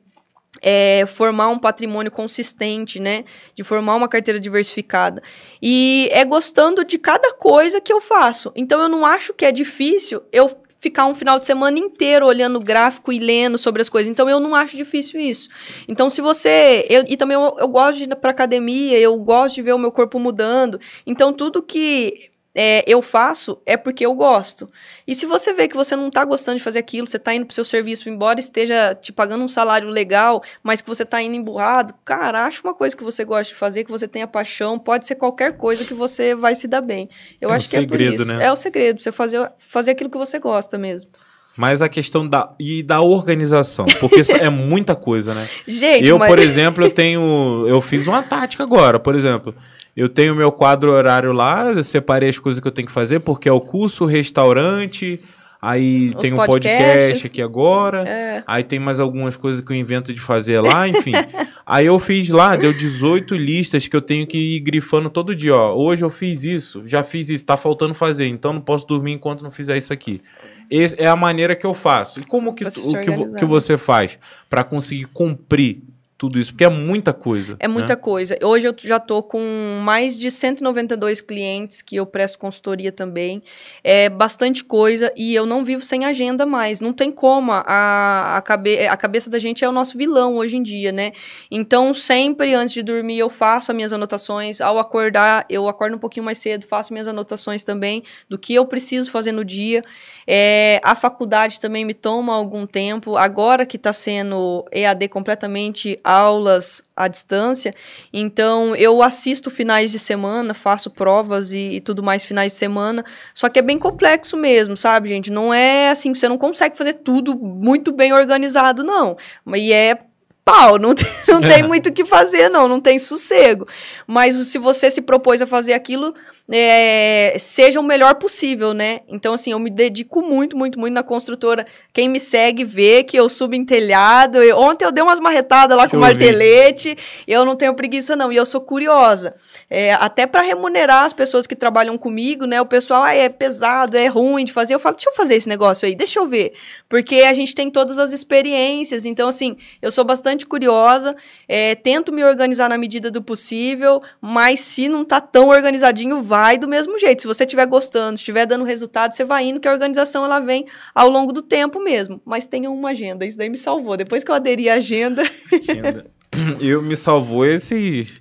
é, 0.61 1.05
formar 1.05 1.49
um 1.49 1.59
patrimônio 1.59 2.11
consistente, 2.11 2.99
né? 2.99 3.25
De 3.55 3.63
formar 3.63 3.95
uma 3.95 4.07
carteira 4.07 4.39
diversificada. 4.39 5.21
E 5.61 6.07
é 6.11 6.23
gostando 6.23 6.85
de 6.85 6.97
cada 6.97 7.33
coisa 7.33 7.81
que 7.81 7.91
eu 7.91 7.99
faço. 7.99 8.51
Então 8.55 8.81
eu 8.81 8.87
não 8.87 9.05
acho 9.05 9.33
que 9.33 9.45
é 9.45 9.51
difícil 9.51 10.21
eu 10.31 10.49
ficar 10.81 11.05
um 11.05 11.13
final 11.13 11.39
de 11.39 11.45
semana 11.45 11.77
inteiro 11.77 12.25
olhando 12.25 12.57
o 12.57 12.59
gráfico 12.59 13.13
e 13.13 13.19
lendo 13.19 13.57
sobre 13.57 13.83
as 13.83 13.87
coisas. 13.87 14.09
Então 14.09 14.27
eu 14.27 14.39
não 14.39 14.55
acho 14.55 14.75
difícil 14.75 15.21
isso. 15.21 15.47
Então 15.87 16.09
se 16.09 16.19
você. 16.19 16.85
Eu, 16.89 17.05
e 17.07 17.15
também 17.15 17.35
eu, 17.35 17.55
eu 17.59 17.67
gosto 17.67 17.99
de 17.99 18.05
ir 18.05 18.15
para 18.15 18.31
academia, 18.31 18.99
eu 18.99 19.17
gosto 19.19 19.55
de 19.55 19.61
ver 19.61 19.73
o 19.73 19.77
meu 19.77 19.91
corpo 19.91 20.19
mudando. 20.19 20.79
Então 21.05 21.31
tudo 21.31 21.61
que 21.61 22.30
é, 22.53 22.83
eu 22.85 23.01
faço 23.01 23.61
é 23.65 23.77
porque 23.77 24.05
eu 24.05 24.13
gosto. 24.13 24.69
E 25.07 25.15
se 25.15 25.25
você 25.25 25.53
vê 25.53 25.67
que 25.67 25.75
você 25.75 25.95
não 25.95 26.09
está 26.09 26.25
gostando 26.25 26.57
de 26.57 26.63
fazer 26.63 26.79
aquilo, 26.79 27.09
você 27.09 27.17
está 27.17 27.33
indo 27.33 27.45
pro 27.45 27.55
seu 27.55 27.63
serviço, 27.63 28.09
embora 28.09 28.39
esteja 28.39 28.93
te 28.93 29.13
pagando 29.13 29.43
um 29.43 29.47
salário 29.47 29.89
legal, 29.89 30.43
mas 30.61 30.81
que 30.81 30.89
você 30.89 31.03
está 31.03 31.21
indo 31.21 31.35
emburrado, 31.35 31.93
cara, 32.03 32.45
acha 32.45 32.61
uma 32.63 32.73
coisa 32.73 32.95
que 32.95 33.03
você 33.03 33.23
gosta 33.23 33.53
de 33.53 33.59
fazer, 33.59 33.83
que 33.83 33.91
você 33.91 34.07
tenha 34.07 34.27
paixão, 34.27 34.77
pode 34.77 35.07
ser 35.07 35.15
qualquer 35.15 35.55
coisa 35.55 35.85
que 35.85 35.93
você 35.93 36.35
vai 36.35 36.55
se 36.55 36.67
dar 36.67 36.81
bem. 36.81 37.09
Eu 37.39 37.49
é 37.49 37.55
acho 37.55 37.69
que 37.69 37.77
segredo, 37.77 38.03
é 38.03 38.15
por 38.17 38.21
isso. 38.21 38.25
Né? 38.25 38.45
É 38.45 38.51
o 38.51 38.55
segredo, 38.55 39.01
você 39.01 39.11
fazer, 39.11 39.51
fazer 39.57 39.91
aquilo 39.91 40.09
que 40.09 40.17
você 40.17 40.37
gosta 40.39 40.77
mesmo. 40.77 41.09
Mas 41.55 41.81
a 41.81 41.89
questão 41.89 42.27
da 42.27 42.53
e 42.57 42.81
da 42.81 43.01
organização, 43.01 43.85
porque 43.99 44.21
é 44.39 44.49
muita 44.49 44.95
coisa, 44.95 45.33
né? 45.33 45.47
Gente, 45.67 46.07
eu, 46.07 46.17
mas... 46.17 46.29
por 46.29 46.39
exemplo, 46.39 46.85
eu 46.85 46.89
tenho, 46.89 47.65
eu 47.67 47.81
fiz 47.81 48.07
uma 48.07 48.23
tática 48.23 48.63
agora, 48.63 48.99
por 48.99 49.15
exemplo, 49.15 49.53
eu 50.01 50.09
tenho 50.09 50.35
meu 50.35 50.51
quadro 50.51 50.89
horário 50.91 51.31
lá, 51.31 51.71
eu 51.71 51.83
separei 51.83 52.27
as 52.27 52.39
coisas 52.39 52.59
que 52.59 52.67
eu 52.67 52.71
tenho 52.71 52.87
que 52.87 52.93
fazer, 52.93 53.19
porque 53.19 53.47
é 53.47 53.51
o 53.51 53.61
curso, 53.61 54.03
o 54.03 54.07
restaurante, 54.07 55.19
aí 55.61 56.09
Os 56.09 56.15
tem 56.15 56.33
um 56.33 56.37
podcast 56.37 57.27
aqui 57.27 57.39
agora, 57.39 58.03
é. 58.09 58.43
aí 58.47 58.63
tem 58.63 58.79
mais 58.79 58.99
algumas 58.99 59.35
coisas 59.35 59.63
que 59.63 59.71
eu 59.71 59.77
invento 59.77 60.11
de 60.11 60.19
fazer 60.19 60.59
lá, 60.59 60.87
enfim. 60.87 61.11
aí 61.63 61.85
eu 61.85 61.99
fiz 61.99 62.29
lá, 62.29 62.55
deu 62.55 62.73
18 62.73 63.35
listas 63.35 63.87
que 63.87 63.95
eu 63.95 64.01
tenho 64.01 64.25
que 64.25 64.55
ir 64.55 64.59
grifando 64.61 65.07
todo 65.07 65.35
dia, 65.35 65.55
ó. 65.55 65.75
Hoje 65.75 66.03
eu 66.03 66.09
fiz 66.09 66.43
isso, 66.43 66.81
já 66.87 67.03
fiz 67.03 67.29
isso, 67.29 67.45
tá 67.45 67.55
faltando 67.55 67.93
fazer, 67.93 68.25
então 68.25 68.53
não 68.53 68.61
posso 68.61 68.87
dormir 68.87 69.11
enquanto 69.11 69.43
não 69.43 69.51
fizer 69.51 69.77
isso 69.77 69.93
aqui. 69.93 70.19
Essa 70.67 70.95
é 70.95 71.05
a 71.05 71.15
maneira 71.15 71.55
que 71.55 71.65
eu 71.65 71.75
faço. 71.75 72.21
E 72.21 72.23
como 72.23 72.55
que, 72.55 72.65
o 72.65 72.67
que, 72.69 73.35
que 73.37 73.45
você 73.45 73.77
faz 73.77 74.17
para 74.49 74.63
conseguir 74.63 75.05
cumprir 75.05 75.83
tudo 76.21 76.37
isso? 76.37 76.51
Porque 76.51 76.63
é 76.63 76.69
muita 76.69 77.13
coisa. 77.13 77.55
É 77.59 77.67
muita 77.67 77.93
né? 77.93 77.95
coisa. 77.95 78.37
Hoje 78.43 78.67
eu 78.67 78.75
já 78.77 78.97
estou 78.97 79.23
com 79.23 79.81
mais 79.83 80.19
de 80.19 80.29
192 80.29 81.19
clientes 81.19 81.81
que 81.81 81.95
eu 81.95 82.05
presto 82.05 82.37
consultoria 82.37 82.91
também. 82.91 83.41
É 83.83 84.07
bastante 84.07 84.63
coisa 84.63 85.11
e 85.17 85.33
eu 85.33 85.47
não 85.47 85.63
vivo 85.63 85.83
sem 85.83 86.05
agenda 86.05 86.45
mais. 86.45 86.79
Não 86.79 86.93
tem 86.93 87.11
como. 87.11 87.51
A, 87.51 88.37
a, 88.37 88.41
cabe, 88.43 88.87
a 88.87 88.95
cabeça 88.95 89.31
da 89.31 89.39
gente 89.39 89.65
é 89.65 89.67
o 89.67 89.71
nosso 89.71 89.97
vilão 89.97 90.35
hoje 90.35 90.57
em 90.57 90.61
dia, 90.61 90.91
né? 90.91 91.11
Então, 91.49 91.91
sempre 91.91 92.53
antes 92.53 92.75
de 92.75 92.83
dormir, 92.83 93.17
eu 93.17 93.27
faço 93.27 93.71
as 93.71 93.75
minhas 93.75 93.91
anotações. 93.91 94.61
Ao 94.61 94.77
acordar, 94.77 95.43
eu 95.49 95.67
acordo 95.67 95.95
um 95.95 95.99
pouquinho 95.99 96.23
mais 96.23 96.37
cedo, 96.37 96.67
faço 96.67 96.93
minhas 96.93 97.07
anotações 97.07 97.63
também 97.63 98.03
do 98.29 98.37
que 98.37 98.53
eu 98.53 98.67
preciso 98.67 99.09
fazer 99.09 99.31
no 99.31 99.43
dia. 99.43 99.83
É, 100.27 100.79
a 100.83 100.93
faculdade 100.93 101.59
também 101.59 101.83
me 101.83 101.95
toma 101.95 102.35
algum 102.35 102.67
tempo. 102.67 103.17
Agora 103.17 103.65
que 103.65 103.77
está 103.77 103.91
sendo 103.91 104.63
EAD 104.71 105.07
completamente 105.07 105.99
aulas 106.11 106.83
à 106.95 107.07
distância. 107.07 107.73
Então, 108.11 108.75
eu 108.75 109.01
assisto 109.01 109.49
finais 109.49 109.91
de 109.91 109.99
semana, 109.99 110.53
faço 110.53 110.89
provas 110.89 111.53
e, 111.53 111.75
e, 111.75 111.81
tudo 111.81 112.03
mais 112.03 112.23
finais 112.23 112.51
de 112.51 112.57
semana. 112.57 113.03
Só 113.33 113.49
que 113.49 113.59
é 113.59 113.61
bem 113.61 113.79
complexo 113.79 114.37
mesmo, 114.37 114.75
sabe, 114.75 115.09
gente? 115.09 115.31
Não 115.31 115.53
é 115.53 115.89
assim, 115.89 116.13
você 116.13 116.27
não 116.27 116.37
consegue 116.37 116.77
fazer 116.77 116.93
tudo 116.93 117.37
muito 117.37 117.91
bem 117.91 118.13
organizado, 118.13 118.83
não. 118.83 119.17
E 119.55 119.73
é 119.73 119.97
pau, 120.43 120.77
não 120.77 120.93
tem, 120.95 121.07
não 121.27 121.41
tem 121.41 121.63
muito 121.63 121.89
o 121.89 121.91
que 121.93 122.05
fazer, 122.05 122.49
não, 122.49 122.67
não 122.67 122.79
tem 122.79 122.97
sossego. 122.99 123.67
Mas 124.07 124.35
se 124.47 124.57
você 124.57 124.89
se 124.91 125.01
propôs 125.01 125.41
a 125.41 125.47
fazer 125.47 125.73
aquilo, 125.73 126.13
é, 126.53 127.35
seja 127.39 127.79
o 127.79 127.83
melhor 127.83 128.15
possível, 128.15 128.73
né? 128.73 129.01
Então, 129.07 129.33
assim, 129.33 129.51
eu 129.51 129.59
me 129.59 129.69
dedico 129.69 130.21
muito, 130.21 130.57
muito, 130.57 130.79
muito 130.79 130.93
na 130.93 131.03
construtora. 131.03 131.65
Quem 131.93 132.09
me 132.09 132.19
segue 132.19 132.65
vê 132.65 133.03
que 133.03 133.17
eu 133.17 133.29
subo 133.29 133.55
em 133.55 133.63
telhado. 133.63 134.41
Eu, 134.43 134.57
ontem 134.57 134.85
eu 134.85 134.91
dei 134.91 135.03
umas 135.03 135.19
marretadas 135.19 135.77
lá 135.77 135.87
com 135.87 135.95
eu 135.95 136.01
martelete. 136.01 136.95
Vi. 136.95 136.97
Eu 137.27 137.45
não 137.45 137.55
tenho 137.55 137.73
preguiça, 137.73 138.15
não. 138.15 138.31
E 138.31 138.35
eu 138.35 138.45
sou 138.45 138.59
curiosa. 138.59 139.33
É, 139.69 139.93
até 139.93 140.27
para 140.27 140.41
remunerar 140.41 141.05
as 141.05 141.13
pessoas 141.13 141.47
que 141.47 141.55
trabalham 141.55 141.97
comigo, 141.97 142.45
né? 142.45 142.59
O 142.59 142.65
pessoal, 142.65 143.03
ah, 143.03 143.13
é 143.13 143.29
pesado, 143.29 143.97
é 143.97 144.07
ruim 144.07 144.43
de 144.43 144.51
fazer. 144.51 144.73
Eu 144.73 144.79
falo, 144.79 144.95
deixa 144.95 145.09
eu 145.09 145.15
fazer 145.15 145.35
esse 145.35 145.47
negócio 145.47 145.87
aí, 145.87 145.95
deixa 145.95 146.19
eu 146.19 146.27
ver. 146.27 146.53
Porque 146.89 147.17
a 147.21 147.33
gente 147.33 147.55
tem 147.55 147.69
todas 147.69 147.97
as 147.97 148.11
experiências. 148.11 149.05
Então, 149.05 149.29
assim, 149.29 149.55
eu 149.81 149.91
sou 149.91 150.03
bastante 150.03 150.30
curiosa. 150.45 151.15
É, 151.47 151.75
tento 151.75 152.11
me 152.11 152.23
organizar 152.23 152.69
na 152.69 152.77
medida 152.77 153.09
do 153.09 153.21
possível. 153.21 154.01
Mas 154.19 154.59
se 154.59 154.87
não 154.89 155.03
tá 155.03 155.19
tão 155.21 155.47
organizadinho, 155.47 156.21
vai 156.21 156.41
vai 156.51 156.57
do 156.57 156.67
mesmo 156.67 156.97
jeito. 156.97 157.21
Se 157.21 157.27
você 157.27 157.43
estiver 157.43 157.65
gostando, 157.65 158.15
estiver 158.15 158.45
dando 158.45 158.63
resultado, 158.63 159.13
você 159.13 159.23
vai 159.23 159.45
indo, 159.45 159.59
que 159.59 159.67
a 159.67 159.71
organização 159.71 160.25
ela 160.25 160.39
vem 160.39 160.65
ao 160.93 161.09
longo 161.09 161.31
do 161.31 161.41
tempo 161.41 161.81
mesmo. 161.81 162.21
Mas 162.25 162.45
tenha 162.45 162.69
uma 162.69 162.89
agenda. 162.89 163.25
Isso 163.25 163.37
daí 163.37 163.49
me 163.49 163.57
salvou. 163.57 163.95
Depois 163.95 164.23
que 164.23 164.31
eu 164.31 164.35
aderi 164.35 164.69
à 164.69 164.75
agenda. 164.75 165.23
agenda. 165.53 166.05
eu 166.59 166.81
me 166.81 166.97
salvou 166.97 167.45
esses 167.45 168.20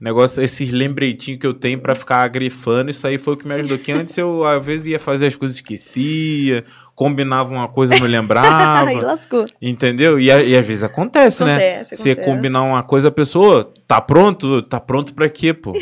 negócio, 0.00 0.42
esses 0.42 0.72
lembretinhos 0.72 1.40
que 1.40 1.46
eu 1.46 1.54
tenho 1.54 1.80
para 1.80 1.94
ficar 1.94 2.26
grifando, 2.28 2.90
isso 2.90 3.06
aí 3.06 3.18
foi 3.18 3.34
o 3.34 3.36
que 3.36 3.46
me 3.46 3.54
ajudou. 3.54 3.78
Que 3.78 3.92
antes 3.92 4.16
eu, 4.16 4.44
às 4.44 4.64
vezes, 4.64 4.86
ia 4.86 4.98
fazer 4.98 5.26
as 5.26 5.36
coisas, 5.36 5.56
esquecia, 5.56 6.64
combinava 6.94 7.52
uma 7.52 7.68
coisa, 7.68 7.98
não 7.98 8.06
lembrava. 8.06 8.88
Aí 8.90 9.00
lascou. 9.00 9.44
Entendeu? 9.60 10.18
E, 10.18 10.26
e 10.26 10.56
às 10.56 10.66
vezes 10.66 10.82
acontece, 10.82 11.44
né? 11.44 11.56
acontece 11.56 11.94
né? 11.94 11.96
Você 11.96 12.14
combinar 12.14 12.62
uma 12.62 12.82
coisa, 12.82 13.08
a 13.08 13.12
pessoa, 13.12 13.72
tá 13.86 14.00
pronto? 14.00 14.62
Tá 14.62 14.80
pronto 14.80 15.14
para 15.14 15.28
quê, 15.28 15.52
pô? 15.52 15.72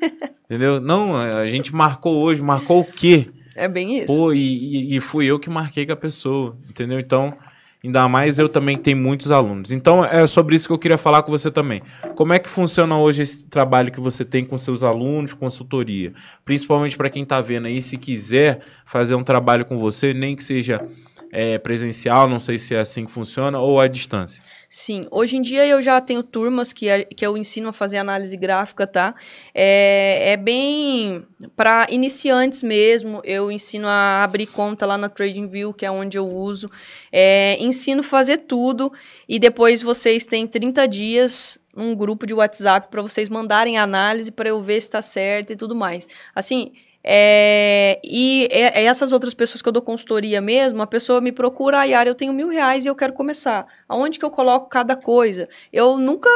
Entendeu? 0.44 0.80
Não, 0.80 1.16
a 1.16 1.46
gente 1.48 1.74
marcou 1.74 2.22
hoje, 2.22 2.42
marcou 2.42 2.80
o 2.80 2.84
quê? 2.84 3.28
É 3.54 3.68
bem 3.68 3.98
isso. 3.98 4.06
Pô, 4.06 4.32
e, 4.32 4.96
e, 4.96 5.00
fui 5.00 5.26
eu 5.26 5.38
que 5.38 5.50
marquei 5.50 5.84
com 5.86 5.92
a 5.92 5.96
pessoa, 5.96 6.56
entendeu? 6.68 6.98
Então, 6.98 7.34
ainda 7.84 8.08
mais 8.08 8.38
eu 8.38 8.48
também 8.48 8.76
tenho 8.76 8.96
muitos 8.96 9.30
alunos. 9.30 9.72
Então, 9.72 10.04
é 10.04 10.26
sobre 10.26 10.54
isso 10.54 10.66
que 10.66 10.72
eu 10.72 10.78
queria 10.78 10.98
falar 10.98 11.22
com 11.22 11.30
você 11.30 11.50
também. 11.50 11.82
Como 12.14 12.32
é 12.32 12.38
que 12.38 12.48
funciona 12.48 12.96
hoje 12.98 13.22
esse 13.22 13.44
trabalho 13.44 13.90
que 13.90 14.00
você 14.00 14.24
tem 14.24 14.44
com 14.44 14.56
seus 14.56 14.82
alunos, 14.82 15.34
consultoria? 15.34 16.12
Principalmente 16.44 16.96
para 16.96 17.10
quem 17.10 17.24
está 17.24 17.40
vendo 17.40 17.66
aí, 17.66 17.82
se 17.82 17.96
quiser 17.96 18.60
fazer 18.84 19.14
um 19.14 19.24
trabalho 19.24 19.64
com 19.64 19.78
você, 19.78 20.14
nem 20.14 20.36
que 20.36 20.44
seja 20.44 20.80
é, 21.32 21.58
presencial, 21.58 22.28
não 22.28 22.38
sei 22.38 22.58
se 22.58 22.74
é 22.74 22.80
assim 22.80 23.04
que 23.04 23.10
funciona, 23.10 23.58
ou 23.58 23.80
à 23.80 23.88
distância? 23.88 24.42
Sim, 24.74 25.06
hoje 25.10 25.36
em 25.36 25.42
dia 25.42 25.66
eu 25.66 25.82
já 25.82 26.00
tenho 26.00 26.22
turmas 26.22 26.72
que, 26.72 27.04
que 27.04 27.26
eu 27.26 27.36
ensino 27.36 27.68
a 27.68 27.74
fazer 27.74 27.98
análise 27.98 28.34
gráfica, 28.38 28.86
tá? 28.86 29.14
É, 29.54 30.30
é 30.32 30.36
bem 30.38 31.26
para 31.54 31.86
iniciantes 31.90 32.62
mesmo, 32.62 33.20
eu 33.22 33.52
ensino 33.52 33.86
a 33.86 34.24
abrir 34.24 34.46
conta 34.46 34.86
lá 34.86 34.96
na 34.96 35.10
TradingView, 35.10 35.74
que 35.74 35.84
é 35.84 35.90
onde 35.90 36.16
eu 36.16 36.26
uso. 36.26 36.70
É, 37.12 37.58
ensino 37.60 38.00
a 38.00 38.02
fazer 38.02 38.38
tudo 38.38 38.90
e 39.28 39.38
depois 39.38 39.82
vocês 39.82 40.24
têm 40.24 40.46
30 40.46 40.88
dias 40.88 41.58
um 41.76 41.94
grupo 41.94 42.26
de 42.26 42.32
WhatsApp 42.32 42.88
para 42.90 43.02
vocês 43.02 43.28
mandarem 43.28 43.76
análise 43.76 44.32
para 44.32 44.48
eu 44.48 44.62
ver 44.62 44.80
se 44.80 44.86
está 44.86 45.02
certo 45.02 45.52
e 45.52 45.56
tudo 45.56 45.74
mais. 45.74 46.08
Assim, 46.34 46.72
é, 47.04 48.00
e 48.04 48.48
é, 48.50 48.82
é, 48.82 48.84
essas 48.84 49.12
outras 49.12 49.34
pessoas 49.34 49.60
que 49.60 49.68
eu 49.68 49.72
dou 49.72 49.82
consultoria 49.82 50.40
mesmo, 50.40 50.82
a 50.82 50.86
pessoa 50.86 51.20
me 51.20 51.32
procura, 51.32 51.80
a 51.80 51.84
Yara, 51.84 52.08
eu 52.08 52.14
tenho 52.14 52.32
mil 52.32 52.48
reais 52.48 52.84
e 52.84 52.88
eu 52.88 52.94
quero 52.94 53.12
começar. 53.12 53.66
Aonde 53.88 54.18
que 54.18 54.24
eu 54.24 54.30
coloco 54.30 54.68
cada 54.68 54.94
coisa? 54.94 55.48
Eu 55.72 55.96
nunca 55.96 56.30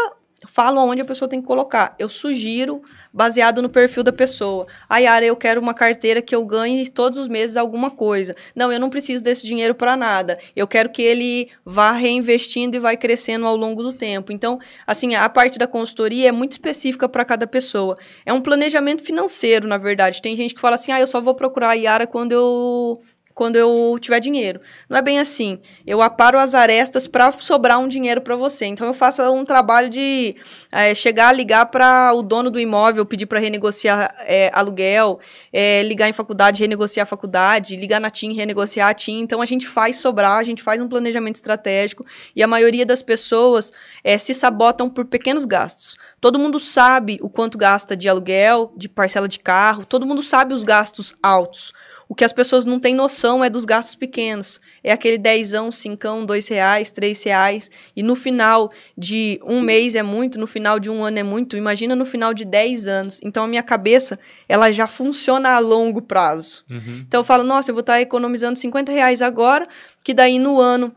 falo 0.46 0.78
aonde 0.78 1.02
a 1.02 1.04
pessoa 1.04 1.28
tem 1.28 1.40
que 1.40 1.46
colocar. 1.46 1.94
Eu 1.98 2.08
sugiro 2.08 2.82
baseado 3.12 3.62
no 3.62 3.68
perfil 3.68 4.02
da 4.02 4.12
pessoa. 4.12 4.66
A 4.88 4.98
Yara, 4.98 5.24
eu 5.24 5.34
quero 5.34 5.60
uma 5.60 5.72
carteira 5.72 6.20
que 6.20 6.34
eu 6.34 6.44
ganhe 6.44 6.86
todos 6.88 7.18
os 7.18 7.28
meses 7.28 7.56
alguma 7.56 7.90
coisa. 7.90 8.36
Não, 8.54 8.70
eu 8.70 8.78
não 8.78 8.90
preciso 8.90 9.24
desse 9.24 9.46
dinheiro 9.46 9.74
para 9.74 9.96
nada. 9.96 10.38
Eu 10.54 10.66
quero 10.66 10.90
que 10.90 11.00
ele 11.02 11.48
vá 11.64 11.92
reinvestindo 11.92 12.76
e 12.76 12.80
vai 12.80 12.96
crescendo 12.96 13.46
ao 13.46 13.56
longo 13.56 13.82
do 13.82 13.92
tempo. 13.92 14.32
Então, 14.32 14.58
assim, 14.86 15.14
a 15.14 15.28
parte 15.28 15.58
da 15.58 15.66
consultoria 15.66 16.28
é 16.28 16.32
muito 16.32 16.52
específica 16.52 17.08
para 17.08 17.24
cada 17.24 17.46
pessoa. 17.46 17.96
É 18.24 18.32
um 18.32 18.40
planejamento 18.40 19.02
financeiro, 19.02 19.66
na 19.66 19.78
verdade. 19.78 20.20
Tem 20.20 20.36
gente 20.36 20.54
que 20.54 20.60
fala 20.60 20.74
assim: 20.74 20.92
"Ah, 20.92 21.00
eu 21.00 21.06
só 21.06 21.20
vou 21.20 21.34
procurar 21.34 21.70
a 21.70 21.74
Yara 21.74 22.06
quando 22.06 22.32
eu 22.32 23.00
quando 23.36 23.56
eu 23.56 23.98
tiver 24.00 24.18
dinheiro. 24.18 24.62
Não 24.88 24.96
é 24.96 25.02
bem 25.02 25.20
assim. 25.20 25.58
Eu 25.86 26.00
aparo 26.00 26.38
as 26.38 26.54
arestas 26.54 27.06
para 27.06 27.30
sobrar 27.32 27.78
um 27.78 27.86
dinheiro 27.86 28.22
para 28.22 28.34
você. 28.34 28.64
Então 28.64 28.86
eu 28.86 28.94
faço 28.94 29.22
um 29.30 29.44
trabalho 29.44 29.90
de 29.90 30.34
é, 30.72 30.94
chegar 30.94 31.28
a 31.28 31.32
ligar 31.32 31.66
para 31.66 32.14
o 32.14 32.22
dono 32.22 32.50
do 32.50 32.58
imóvel, 32.58 33.04
pedir 33.04 33.26
para 33.26 33.38
renegociar 33.38 34.10
é, 34.20 34.50
aluguel, 34.54 35.20
é, 35.52 35.82
ligar 35.82 36.08
em 36.08 36.14
faculdade, 36.14 36.62
renegociar 36.62 37.02
a 37.02 37.06
faculdade, 37.06 37.76
ligar 37.76 38.00
na 38.00 38.08
TIM, 38.08 38.32
renegociar 38.32 38.88
a 38.88 38.94
TIM. 38.94 39.20
Então 39.20 39.42
a 39.42 39.46
gente 39.46 39.68
faz 39.68 39.96
sobrar, 39.96 40.38
a 40.38 40.44
gente 40.44 40.62
faz 40.62 40.80
um 40.80 40.88
planejamento 40.88 41.36
estratégico 41.36 42.06
e 42.34 42.42
a 42.42 42.46
maioria 42.46 42.86
das 42.86 43.02
pessoas 43.02 43.70
é, 44.02 44.16
se 44.16 44.32
sabotam 44.32 44.88
por 44.88 45.04
pequenos 45.04 45.44
gastos. 45.44 45.98
Todo 46.22 46.38
mundo 46.38 46.58
sabe 46.58 47.18
o 47.20 47.28
quanto 47.28 47.58
gasta 47.58 47.94
de 47.94 48.08
aluguel, 48.08 48.72
de 48.74 48.88
parcela 48.88 49.28
de 49.28 49.38
carro, 49.38 49.84
todo 49.84 50.06
mundo 50.06 50.22
sabe 50.22 50.54
os 50.54 50.62
gastos 50.62 51.14
altos. 51.22 51.74
O 52.08 52.14
que 52.14 52.24
as 52.24 52.32
pessoas 52.32 52.64
não 52.64 52.78
têm 52.78 52.94
noção 52.94 53.44
é 53.44 53.50
dos 53.50 53.64
gastos 53.64 53.94
pequenos. 53.94 54.60
É 54.82 54.92
aquele 54.92 55.18
dezão, 55.18 55.72
cincão, 55.72 56.24
dois 56.24 56.46
reais, 56.48 56.92
três 56.92 57.22
reais. 57.22 57.70
E 57.96 58.02
no 58.02 58.14
final 58.14 58.70
de 58.96 59.40
um 59.44 59.60
mês 59.60 59.94
é 59.94 60.02
muito, 60.02 60.38
no 60.38 60.46
final 60.46 60.78
de 60.78 60.88
um 60.88 61.02
ano 61.02 61.18
é 61.18 61.22
muito. 61.22 61.56
Imagina 61.56 61.96
no 61.96 62.04
final 62.04 62.32
de 62.32 62.44
dez 62.44 62.86
anos. 62.86 63.18
Então 63.22 63.44
a 63.44 63.48
minha 63.48 63.62
cabeça, 63.62 64.18
ela 64.48 64.70
já 64.70 64.86
funciona 64.86 65.50
a 65.50 65.58
longo 65.58 66.00
prazo. 66.00 66.64
Uhum. 66.70 67.04
Então 67.06 67.20
eu 67.20 67.24
falo, 67.24 67.42
nossa, 67.42 67.70
eu 67.70 67.74
vou 67.74 67.80
estar 67.80 68.00
economizando 68.00 68.58
50 68.58 68.92
reais 68.92 69.20
agora, 69.20 69.66
que 70.04 70.14
daí 70.14 70.38
no 70.38 70.60
ano 70.60 70.94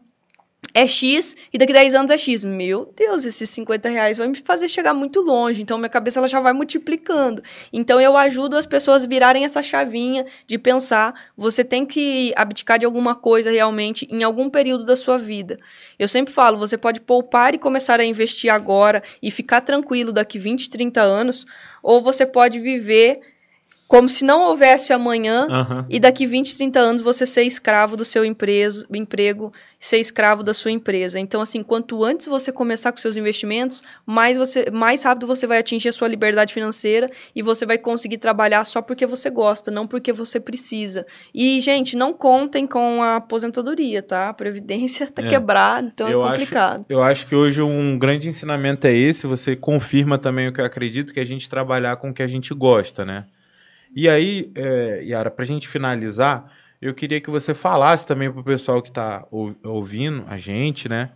é 0.73 0.85
X 0.85 1.35
e 1.51 1.57
daqui 1.57 1.73
10 1.73 1.95
anos 1.95 2.11
é 2.11 2.17
X. 2.17 2.43
Meu 2.43 2.91
Deus, 2.95 3.25
esses 3.25 3.49
50 3.49 3.89
reais 3.89 4.17
vai 4.17 4.27
me 4.27 4.35
fazer 4.35 4.67
chegar 4.67 4.93
muito 4.93 5.19
longe. 5.21 5.61
Então, 5.61 5.77
minha 5.77 5.89
cabeça 5.89 6.19
ela 6.19 6.27
já 6.27 6.39
vai 6.39 6.53
multiplicando. 6.53 7.41
Então, 7.73 7.99
eu 7.99 8.15
ajudo 8.15 8.57
as 8.57 8.65
pessoas 8.65 9.03
a 9.03 9.07
virarem 9.07 9.45
essa 9.45 9.63
chavinha 9.63 10.25
de 10.45 10.57
pensar: 10.57 11.13
você 11.35 11.63
tem 11.63 11.85
que 11.85 12.33
abdicar 12.35 12.77
de 12.77 12.85
alguma 12.85 13.15
coisa 13.15 13.51
realmente 13.51 14.07
em 14.11 14.23
algum 14.23 14.49
período 14.49 14.83
da 14.83 14.95
sua 14.95 15.17
vida. 15.17 15.59
Eu 15.97 16.07
sempre 16.07 16.33
falo: 16.33 16.57
você 16.57 16.77
pode 16.77 17.01
poupar 17.01 17.55
e 17.55 17.57
começar 17.57 17.99
a 17.99 18.05
investir 18.05 18.51
agora 18.51 19.01
e 19.21 19.31
ficar 19.31 19.61
tranquilo 19.61 20.11
daqui 20.11 20.37
20, 20.37 20.69
30 20.69 21.01
anos, 21.01 21.45
ou 21.81 22.01
você 22.01 22.25
pode 22.25 22.59
viver 22.59 23.21
como 23.89 24.07
se 24.07 24.23
não 24.23 24.43
houvesse 24.43 24.93
amanhã 24.93 25.47
uhum. 25.49 25.83
e 25.89 25.99
daqui 25.99 26.27
20, 26.27 26.55
30 26.57 26.79
anos 26.79 27.01
você 27.01 27.25
ser 27.25 27.41
escravo 27.41 27.97
do 27.97 28.05
seu 28.05 28.23
empreso, 28.23 28.85
emprego, 28.93 29.51
ser 29.79 29.97
escravo 29.97 30.43
da 30.43 30.53
sua 30.53 30.69
empresa. 30.69 31.19
Então, 31.19 31.41
assim, 31.41 31.63
quanto 31.63 32.03
antes 32.03 32.27
você 32.27 32.51
começar 32.51 32.91
com 32.91 32.99
seus 32.99 33.17
investimentos, 33.17 33.81
mais, 34.05 34.37
você, 34.37 34.69
mais 34.69 35.01
rápido 35.01 35.25
você 35.25 35.47
vai 35.47 35.57
atingir 35.57 35.89
a 35.89 35.91
sua 35.91 36.07
liberdade 36.07 36.53
financeira 36.53 37.09
e 37.35 37.41
você 37.41 37.65
vai 37.65 37.79
conseguir 37.79 38.19
trabalhar 38.19 38.63
só 38.63 38.79
porque 38.79 39.07
você 39.07 39.27
gosta, 39.27 39.71
não 39.71 39.87
porque 39.87 40.13
você 40.13 40.39
precisa. 40.39 41.03
E, 41.33 41.59
gente, 41.59 41.97
não 41.97 42.13
contem 42.13 42.67
com 42.67 43.01
a 43.01 43.15
aposentadoria, 43.15 44.03
tá? 44.03 44.29
A 44.29 44.33
Previdência 44.35 45.07
tá 45.09 45.23
é. 45.23 45.29
quebrada, 45.29 45.89
então 45.91 46.07
é 46.07 46.13
eu 46.13 46.23
é 46.23 46.29
complicado. 46.29 46.81
Acho, 46.81 46.85
eu 46.89 47.01
acho 47.01 47.25
que 47.25 47.33
hoje 47.33 47.59
um 47.59 47.97
grande 47.97 48.29
ensinamento 48.29 48.85
é 48.85 48.93
esse, 48.93 49.25
você 49.25 49.55
confirma 49.55 50.19
também 50.19 50.47
o 50.47 50.53
que 50.53 50.61
eu 50.61 50.65
acredito, 50.65 51.11
que 51.11 51.19
é 51.19 51.23
a 51.23 51.25
gente 51.25 51.49
trabalhar 51.49 51.95
com 51.95 52.11
o 52.11 52.13
que 52.13 52.21
a 52.21 52.27
gente 52.27 52.53
gosta, 52.53 53.03
né? 53.03 53.25
E 53.95 54.07
aí, 54.07 54.51
é, 54.55 55.03
Yara, 55.03 55.31
para 55.31 55.43
a 55.43 55.47
gente 55.47 55.67
finalizar, 55.67 56.51
eu 56.81 56.93
queria 56.93 57.19
que 57.19 57.29
você 57.29 57.53
falasse 57.53 58.07
também 58.07 58.31
para 58.31 58.41
o 58.41 58.43
pessoal 58.43 58.81
que 58.81 58.89
está 58.89 59.25
ouvindo 59.63 60.23
a 60.27 60.37
gente, 60.37 60.87
né? 60.87 61.11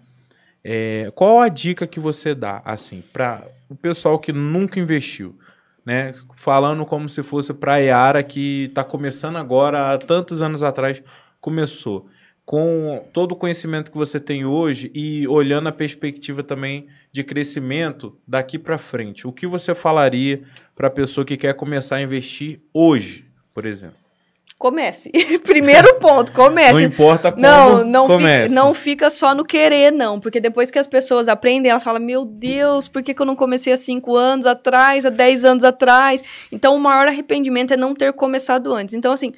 É, 0.64 1.12
qual 1.14 1.42
a 1.42 1.50
dica 1.50 1.86
que 1.86 2.00
você 2.00 2.34
dá, 2.34 2.62
assim, 2.64 3.04
para 3.12 3.46
o 3.70 3.76
pessoal 3.76 4.18
que 4.18 4.32
nunca 4.32 4.80
investiu? 4.80 5.38
Né? 5.86 6.16
Falando 6.38 6.86
como 6.86 7.10
se 7.10 7.22
fosse 7.22 7.54
para 7.54 7.74
a 7.74 7.78
Yara 7.78 8.24
que 8.24 8.66
está 8.66 8.84
começando 8.84 9.38
agora, 9.38 9.94
há 9.94 9.98
tantos 9.98 10.42
anos 10.42 10.64
atrás 10.64 11.04
começou. 11.42 12.08
Com 12.46 13.06
todo 13.14 13.34
o 13.34 13.36
conhecimento 13.36 13.92
que 13.92 13.98
você 13.98 14.20
tem 14.20 14.46
hoje 14.46 14.92
e 14.94 15.28
olhando 15.28 15.68
a 15.70 15.72
perspectiva 15.72 16.44
também 16.44 16.88
de 17.14 17.24
crescimento 17.24 18.18
daqui 18.28 18.58
para 18.58 18.78
frente, 18.78 19.28
o 19.28 19.32
que 19.32 19.46
você 19.46 19.76
falaria 19.76 20.42
para 20.76 20.88
a 20.88 20.92
pessoa 20.92 21.24
que 21.24 21.38
quer 21.38 21.54
começar 21.54 21.98
a 21.98 22.02
investir 22.02 22.60
hoje, 22.74 23.26
por 23.54 23.66
exemplo? 23.66 24.04
comece. 24.64 25.12
Primeiro 25.44 25.96
ponto, 25.96 26.32
comece. 26.32 26.72
Não 26.72 26.80
importa 26.80 27.34
como 27.34 27.42
não, 27.42 27.84
não 27.84 28.08
comece. 28.08 28.48
Fica, 28.48 28.56
não 28.56 28.74
fica 28.74 29.10
só 29.10 29.36
no 29.36 29.44
querer, 29.44 29.92
não. 29.92 30.22
Porque 30.22 30.40
depois 30.40 30.72
que 30.72 30.80
as 30.80 30.88
pessoas 30.88 31.28
aprendem, 31.28 31.70
elas 31.70 31.84
falam, 31.84 32.02
meu 32.02 32.24
Deus, 32.24 32.88
por 32.88 33.04
que, 33.04 33.14
que 33.14 33.22
eu 33.22 33.26
não 33.26 33.36
comecei 33.36 33.74
há 33.74 33.78
cinco 33.78 34.16
anos 34.16 34.46
atrás, 34.46 35.06
há 35.06 35.10
dez 35.10 35.44
anos 35.44 35.66
atrás? 35.66 36.24
Então, 36.50 36.78
o 36.78 36.80
maior 36.80 37.10
arrependimento 37.10 37.74
é 37.74 37.78
não 37.78 37.94
ter 37.94 38.14
começado 38.14 38.74
antes. 38.74 38.96
Então, 38.96 39.12
assim, 39.12 39.34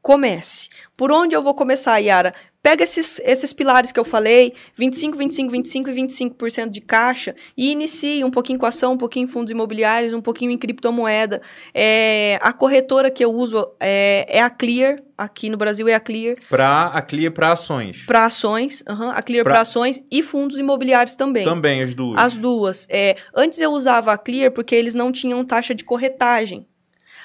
comece. 0.00 0.70
Por 0.96 1.12
onde 1.12 1.36
eu 1.36 1.42
vou 1.42 1.54
começar, 1.54 1.98
Yara? 1.98 2.32
Pega 2.62 2.84
esses, 2.84 3.18
esses 3.24 3.54
pilares 3.54 3.90
que 3.90 3.98
eu 3.98 4.04
falei, 4.04 4.52
25, 4.74 5.16
25, 5.16 5.50
25 5.50 5.90
e 5.90 5.94
25% 5.94 6.68
de 6.68 6.80
caixa, 6.82 7.34
e 7.56 7.72
inicie 7.72 8.22
um 8.22 8.30
pouquinho 8.30 8.58
com 8.58 8.66
ação, 8.66 8.92
um 8.92 8.98
pouquinho 8.98 9.24
em 9.24 9.26
fundos 9.26 9.50
imobiliários, 9.50 10.12
um 10.12 10.20
pouquinho 10.20 10.50
em 10.50 10.58
criptomoeda. 10.58 11.40
É, 11.72 12.38
a 12.42 12.52
corretora 12.52 13.10
que 13.10 13.24
eu 13.24 13.32
uso 13.32 13.66
é, 13.80 14.26
é 14.28 14.42
a 14.42 14.50
Clear, 14.50 15.02
aqui 15.16 15.48
no 15.48 15.56
Brasil 15.56 15.88
é 15.88 15.94
a 15.94 16.00
Clear. 16.00 16.36
Para 16.50 16.88
a 16.88 17.00
Clear 17.00 17.32
para 17.32 17.52
ações. 17.52 18.04
Para 18.04 18.26
ações, 18.26 18.84
uhum, 18.88 19.10
a 19.10 19.22
Clear 19.22 19.44
para 19.44 19.60
ações 19.62 20.02
e 20.10 20.22
fundos 20.22 20.58
imobiliários 20.58 21.16
também. 21.16 21.44
Também, 21.44 21.82
as 21.82 21.94
duas. 21.94 22.20
As 22.20 22.36
duas. 22.36 22.86
É, 22.90 23.16
antes 23.34 23.58
eu 23.58 23.70
usava 23.70 24.12
a 24.12 24.18
Clear 24.18 24.50
porque 24.50 24.74
eles 24.74 24.94
não 24.94 25.10
tinham 25.10 25.42
taxa 25.46 25.74
de 25.74 25.82
corretagem. 25.82 26.66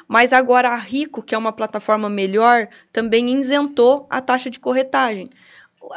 Mas 0.08 0.34
agora 0.34 0.70
a 0.70 0.76
Rico, 0.78 1.22
que 1.22 1.34
é 1.34 1.38
uma 1.38 1.52
plataforma 1.52 2.10
melhor, 2.10 2.68
também 2.92 3.38
isentou 3.40 4.06
a 4.10 4.22
taxa 4.22 4.50
de 4.50 4.60
corretagem. 4.60 5.30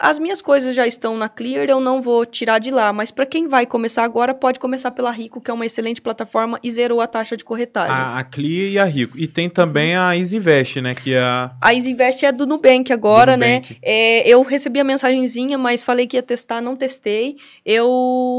As 0.00 0.18
minhas 0.18 0.42
coisas 0.42 0.76
já 0.76 0.86
estão 0.86 1.16
na 1.16 1.30
Clear, 1.30 1.66
eu 1.66 1.80
não 1.80 2.02
vou 2.02 2.26
tirar 2.26 2.58
de 2.58 2.70
lá, 2.70 2.92
mas 2.92 3.10
para 3.10 3.24
quem 3.24 3.48
vai 3.48 3.64
começar 3.64 4.04
agora, 4.04 4.34
pode 4.34 4.60
começar 4.60 4.90
pela 4.90 5.10
Rico, 5.10 5.40
que 5.40 5.50
é 5.50 5.54
uma 5.54 5.64
excelente 5.64 6.02
plataforma 6.02 6.58
e 6.62 6.70
zerou 6.70 7.00
a 7.00 7.06
taxa 7.06 7.38
de 7.38 7.42
corretagem. 7.44 7.94
A, 7.94 8.18
a 8.18 8.24
Clear 8.24 8.70
e 8.70 8.78
a 8.78 8.84
Rico. 8.84 9.16
E 9.18 9.26
tem 9.26 9.48
também 9.48 9.96
a 9.96 10.14
EasyVest, 10.14 10.82
né, 10.82 10.94
que 10.94 11.14
é 11.14 11.20
a 11.20 11.52
A 11.58 11.72
EasyVest 11.72 12.26
é 12.26 12.32
do 12.32 12.46
Nubank 12.46 12.92
agora, 12.92 13.34
do 13.34 13.40
Nubank. 13.40 13.72
né? 13.72 13.78
É, 13.82 14.28
eu 14.28 14.42
recebi 14.42 14.78
a 14.78 14.84
mensagenzinha, 14.84 15.56
mas 15.56 15.82
falei 15.82 16.06
que 16.06 16.18
ia 16.18 16.22
testar, 16.22 16.60
não 16.60 16.76
testei. 16.76 17.36
Eu 17.64 17.88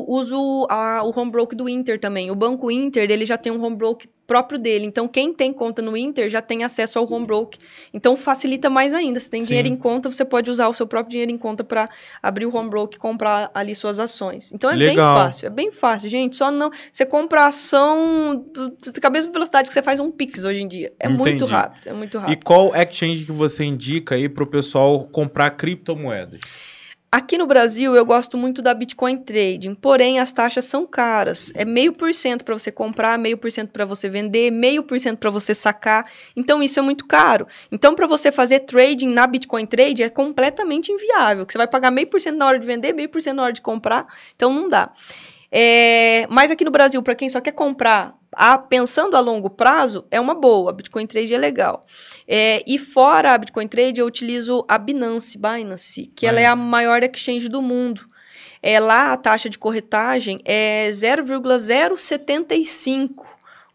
uso 0.08 0.68
a, 0.70 1.02
o 1.04 1.20
home 1.20 1.32
broke 1.32 1.56
do 1.56 1.68
Inter 1.68 2.00
também. 2.00 2.30
O 2.30 2.36
Banco 2.36 2.70
Inter, 2.70 3.10
ele 3.10 3.26
já 3.26 3.38
tem 3.38 3.52
um 3.52 3.64
home 3.64 3.76
broke 3.76 4.08
próprio 4.30 4.60
dele. 4.60 4.86
Então, 4.86 5.08
quem 5.08 5.34
tem 5.34 5.52
conta 5.52 5.82
no 5.82 5.98
Inter 5.98 6.30
já 6.30 6.40
tem 6.40 6.64
acesso 6.64 7.00
ao 7.00 7.12
home 7.12 7.26
broke. 7.26 7.58
Então, 7.92 8.16
facilita 8.16 8.70
mais 8.70 8.94
ainda. 8.94 9.20
Se 9.20 9.28
tem 9.28 9.42
Sim. 9.42 9.48
dinheiro 9.48 9.68
em 9.68 9.76
conta, 9.76 10.08
você 10.08 10.24
pode 10.24 10.52
usar 10.52 10.68
o 10.68 10.74
seu 10.74 10.86
próprio 10.86 11.10
dinheiro 11.10 11.32
em 11.32 11.38
conta 11.38 11.64
para 11.64 11.90
abrir 12.22 12.46
o 12.46 12.56
home 12.56 12.70
broke 12.70 12.98
e 12.98 13.00
comprar 13.00 13.50
ali 13.56 13.74
suas 13.74 14.00
ações. 14.00 14.52
Então, 14.54 14.70
é 14.70 14.76
Legal. 14.76 15.16
bem 15.16 15.24
fácil. 15.24 15.48
É 15.48 15.50
bem 15.50 15.72
fácil, 15.72 16.10
gente. 16.10 16.36
Só 16.36 16.52
não... 16.52 16.70
Você 16.92 17.08
compra 17.08 17.48
ação 17.48 18.46
do, 18.54 18.70
com 18.70 19.08
a 19.08 19.10
mesma 19.10 19.32
velocidade 19.32 19.68
que 19.68 19.74
você 19.74 19.82
faz 19.82 20.00
um 20.00 20.12
Pix 20.12 20.44
hoje 20.44 20.62
em 20.62 20.68
dia. 20.68 20.94
É 21.00 21.08
Entendi. 21.08 21.30
muito 21.30 21.46
rápido. 21.46 21.88
É 21.88 21.94
muito 21.94 22.20
rápido. 22.20 22.38
E 22.38 22.44
qual 22.44 22.76
exchange 22.76 23.26
que 23.26 23.32
você 23.32 23.64
indica 23.64 24.14
aí 24.14 24.30
para 24.30 24.44
o 24.44 24.48
pessoal 24.48 25.08
comprar 25.12 25.50
criptomoedas? 25.52 26.42
Aqui 27.12 27.40
no 27.40 27.48
Brasil, 27.48 27.96
eu 27.96 28.06
gosto 28.06 28.38
muito 28.38 28.62
da 28.62 28.72
Bitcoin 28.72 29.18
Trading, 29.18 29.74
porém 29.74 30.20
as 30.20 30.32
taxas 30.32 30.66
são 30.66 30.86
caras. 30.86 31.52
É 31.56 31.66
meio 31.66 31.92
por 31.92 32.14
cento 32.14 32.46
para 32.46 32.54
você 32.54 32.72
comprar, 32.72 33.18
meio 33.18 33.36
por 33.36 33.52
cento 33.52 33.72
para 33.72 33.84
você 33.84 34.08
vender, 34.08 34.52
meio 34.52 34.84
por 34.84 35.00
cento 35.00 35.18
para 35.18 35.32
você 35.32 35.56
sacar. 35.56 36.06
Então 36.36 36.62
isso 36.62 36.78
é 36.78 36.84
muito 36.84 37.08
caro. 37.08 37.48
Então 37.72 37.96
para 37.96 38.06
você 38.06 38.32
fazer 38.32 38.60
trading 38.60 39.08
na 39.08 39.26
Bitcoin 39.26 39.66
Trade 39.66 40.04
é 40.04 40.10
completamente 40.10 40.92
inviável. 40.92 41.48
Que 41.48 41.54
você 41.54 41.58
vai 41.58 41.68
pagar 41.68 41.90
meio 41.90 42.06
por 42.06 42.22
cento 42.22 42.38
na 42.38 42.46
hora 42.46 42.60
de 42.60 42.68
vender, 42.68 42.94
meio 42.94 43.10
por 43.10 43.20
cento 43.20 43.38
na 43.38 43.44
hora 43.44 43.54
de 43.54 43.62
comprar. 43.62 44.06
Então 44.36 44.54
não 44.54 44.70
dá. 44.70 44.92
É, 45.52 46.28
mas 46.30 46.52
aqui 46.52 46.64
no 46.64 46.72
Brasil, 46.72 47.02
para 47.02 47.16
quem 47.16 47.30
só 47.30 47.42
quer 47.42 47.54
comprar 47.54 48.16
a, 48.32 48.56
pensando 48.58 49.18
a 49.18 49.20
longo 49.20 49.50
prazo, 49.50 50.06
é 50.12 50.20
uma 50.20 50.36
boa. 50.36 50.70
A 50.70 50.74
Bitcoin 50.74 51.08
Trade 51.08 51.34
é 51.34 51.38
legal. 51.38 51.86
É, 52.28 52.64
e 52.68 52.78
fora 52.78 53.34
a 53.34 53.38
Bitcoin 53.38 53.68
Trade, 53.68 54.00
eu 54.00 54.06
utilizo 54.06 54.64
a 54.68 54.78
Binance, 54.78 55.38
Binance, 55.38 56.12
que 56.16 56.28
ela 56.28 56.40
é 56.40 56.46
a 56.46 56.56
maior 56.56 57.04
exchange 57.04 57.50
do 57.50 57.62
mundo. 57.62 58.08
É, 58.62 58.80
lá 58.80 59.14
a 59.14 59.18
taxa 59.18 59.50
de 59.50 59.58
corretagem 59.58 60.42
é 60.44 60.90
0,075 60.92 63.29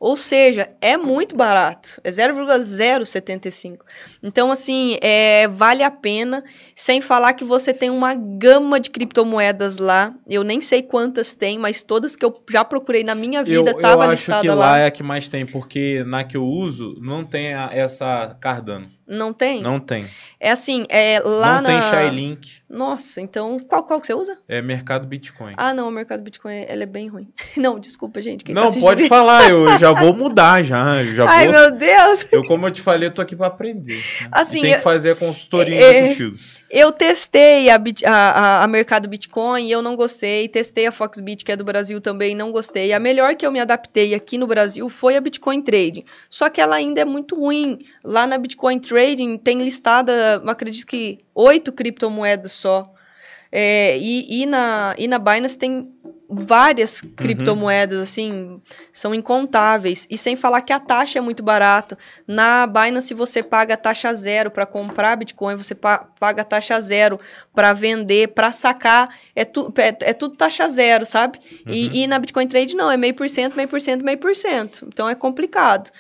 ou 0.05 0.19
seja, 0.19 0.69
é 0.83 0.99
muito 0.99 1.35
barato, 1.35 1.99
é 2.05 2.11
0,075. 2.11 3.87
Então, 4.23 4.53
assim, 4.53 4.99
é, 5.01 5.49
vale 5.49 5.83
a 5.83 5.91
pena, 5.91 6.45
sem 6.77 7.01
falar 7.01 7.33
que 7.33 7.43
você 7.43 7.73
tem 7.73 7.89
uma 7.89 8.13
gama 8.13 8.79
de 8.79 8.91
criptomoedas 8.91 9.79
lá. 9.79 10.15
Eu 10.29 10.45
nem 10.45 10.61
sei 10.61 10.83
quantas 10.83 11.35
tem, 11.35 11.59
mas 11.59 11.83
todas 11.83 12.15
que 12.17 12.23
eu 12.23 12.39
já 12.51 12.63
procurei 12.63 13.03
na 13.03 13.15
minha 13.15 13.43
vida 13.43 13.71
estavam 13.71 14.11
listadas 14.11 14.45
lá. 14.45 14.53
Eu 14.53 14.53
acho 14.53 14.61
que 14.61 14.69
lá 14.69 14.79
é 14.79 14.87
a 14.87 14.91
que 14.91 15.03
mais 15.03 15.31
tem, 15.31 15.47
porque 15.47 16.05
na 16.07 16.23
que 16.23 16.37
eu 16.37 16.45
uso 16.45 16.99
não 17.01 17.25
tem 17.25 17.55
a, 17.55 17.71
essa 17.73 18.37
Cardano. 18.39 18.87
Não 19.07 19.33
tem? 19.33 19.61
Não 19.61 19.79
tem. 19.79 20.07
É 20.41 20.51
assim, 20.51 20.85
é 20.89 21.21
lá 21.21 21.61
não 21.61 21.71
na... 21.71 21.81
Não 21.81 21.81
tem 21.81 21.91
Shylink. 21.91 22.65
Nossa, 22.69 23.21
então 23.21 23.61
qual, 23.61 23.85
qual 23.85 24.01
que 24.01 24.07
você 24.07 24.15
usa? 24.15 24.39
É 24.49 24.63
Mercado 24.63 25.07
Bitcoin. 25.07 25.55
Ah, 25.57 25.75
não, 25.75 25.89
o 25.89 25.91
Mercado 25.91 26.23
Bitcoin, 26.23 26.65
ela 26.67 26.83
é 26.83 26.87
bem 26.87 27.09
ruim. 27.09 27.29
Não, 27.57 27.79
desculpa, 27.79 28.21
gente. 28.21 28.53
não, 28.53 28.73
tá 28.73 28.81
pode 28.81 29.09
falar, 29.09 29.49
eu 29.49 29.77
já 29.79 29.93
vou 29.93 30.13
mudar 30.13 30.63
já. 30.63 31.03
já 31.05 31.25
Ai, 31.29 31.47
vou... 31.47 31.55
meu 31.55 31.77
Deus! 31.77 32.27
Eu, 32.33 32.43
como 32.45 32.67
eu 32.67 32.71
te 32.71 32.83
falei, 32.83 33.09
eu 33.09 33.13
tô 33.13 33.23
aqui 33.23 33.37
para 33.37 33.47
aprender. 33.47 33.95
Né? 33.95 34.29
Assim, 34.33 34.61
tem 34.61 34.75
que 34.75 34.81
fazer 34.81 35.13
a 35.13 35.17
consultoria 35.17 35.81
é, 35.81 36.09
contigo. 36.09 36.37
Eu 36.77 36.91
testei 36.91 37.71
a, 37.71 37.81
a, 38.05 38.65
a, 38.65 38.67
Mercado 38.67 39.09
Bitcoin 39.09 39.65
e 39.65 39.71
eu 39.71 39.81
não 39.81 39.95
gostei. 39.95 40.49
Testei 40.49 40.89
a 40.89 40.91
Foxbit, 40.91 41.45
que 41.45 41.53
é 41.53 41.57
do 41.57 41.63
Brasil, 41.63 42.01
também 42.01 42.35
não 42.35 42.51
gostei. 42.51 42.93
A 42.93 42.99
melhor 42.99 43.37
que 43.37 43.47
eu 43.47 43.53
me 43.53 43.61
adaptei 43.61 44.13
aqui 44.13 44.37
no 44.37 44.45
Brasil 44.45 44.89
foi 44.89 45.17
a 45.17 45.21
Bitcoin 45.21 45.63
Trading. 45.63 46.05
Só 46.29 46.51
que 46.51 46.61
ela 46.61 46.75
ainda 46.75 47.01
é 47.01 47.05
muito 47.05 47.37
ruim. 47.37 47.79
Lá 48.03 48.27
na 48.27 48.37
Bitcoin 48.37 48.81
Trading 48.81 49.39
tem 49.39 49.63
listada, 49.63 50.43
acredito 50.45 50.85
que 50.85 51.21
oito 51.33 51.71
criptomoedas 51.71 52.51
só. 52.51 52.93
É, 53.53 53.97
e, 53.97 54.43
e, 54.43 54.45
na, 54.45 54.97
e 54.99 55.07
na 55.07 55.21
Binance 55.21 55.57
tem 55.57 55.94
várias 56.37 57.03
uhum. 57.03 57.11
criptomoedas, 57.11 58.01
assim, 58.01 58.61
são 58.93 59.15
incontáveis. 59.15 60.07
E 60.11 60.19
sem 60.19 60.37
falar 60.37 60.61
que 60.63 60.73
a 60.73 60.81
taxa 60.81 61.19
é 61.19 61.23
muito 61.23 61.43
barata. 61.43 61.97
Na 62.27 62.67
Binance 62.67 63.15
você 63.15 63.43
paga 63.43 63.77
taxa 63.77 64.13
zero 64.15 64.51
para 64.51 64.67
comprar 64.67 65.17
Bitcoin, 65.17 65.57
você 65.57 65.75
pa 65.75 66.09
paga 66.19 66.43
taxa 66.43 66.81
zero 66.81 67.21
para 67.55 67.73
vender, 67.73 68.29
para 68.29 68.51
sacar, 68.53 69.15
é, 69.37 69.45
tu, 69.45 69.73
é, 69.77 70.11
é, 70.11 70.13
tudo 70.13 70.37
taxa 70.37 70.69
zero, 70.69 71.05
sabe? 71.05 71.39
Uhum. 71.67 71.73
E, 71.73 72.03
e 72.03 72.07
na 72.07 72.19
Bitcoin 72.19 72.49
Trade 72.49 72.75
não, 72.75 72.91
é 72.91 72.97
meio 72.97 73.15
por 73.15 73.29
cento, 73.29 73.55
meio 73.55 73.69
por 73.69 73.81
cento, 73.81 74.05
meio 74.05 74.19
por 74.19 74.35
cento. 74.35 74.87
Então 74.89 75.09
é 75.09 75.15
complicado. 75.15 75.91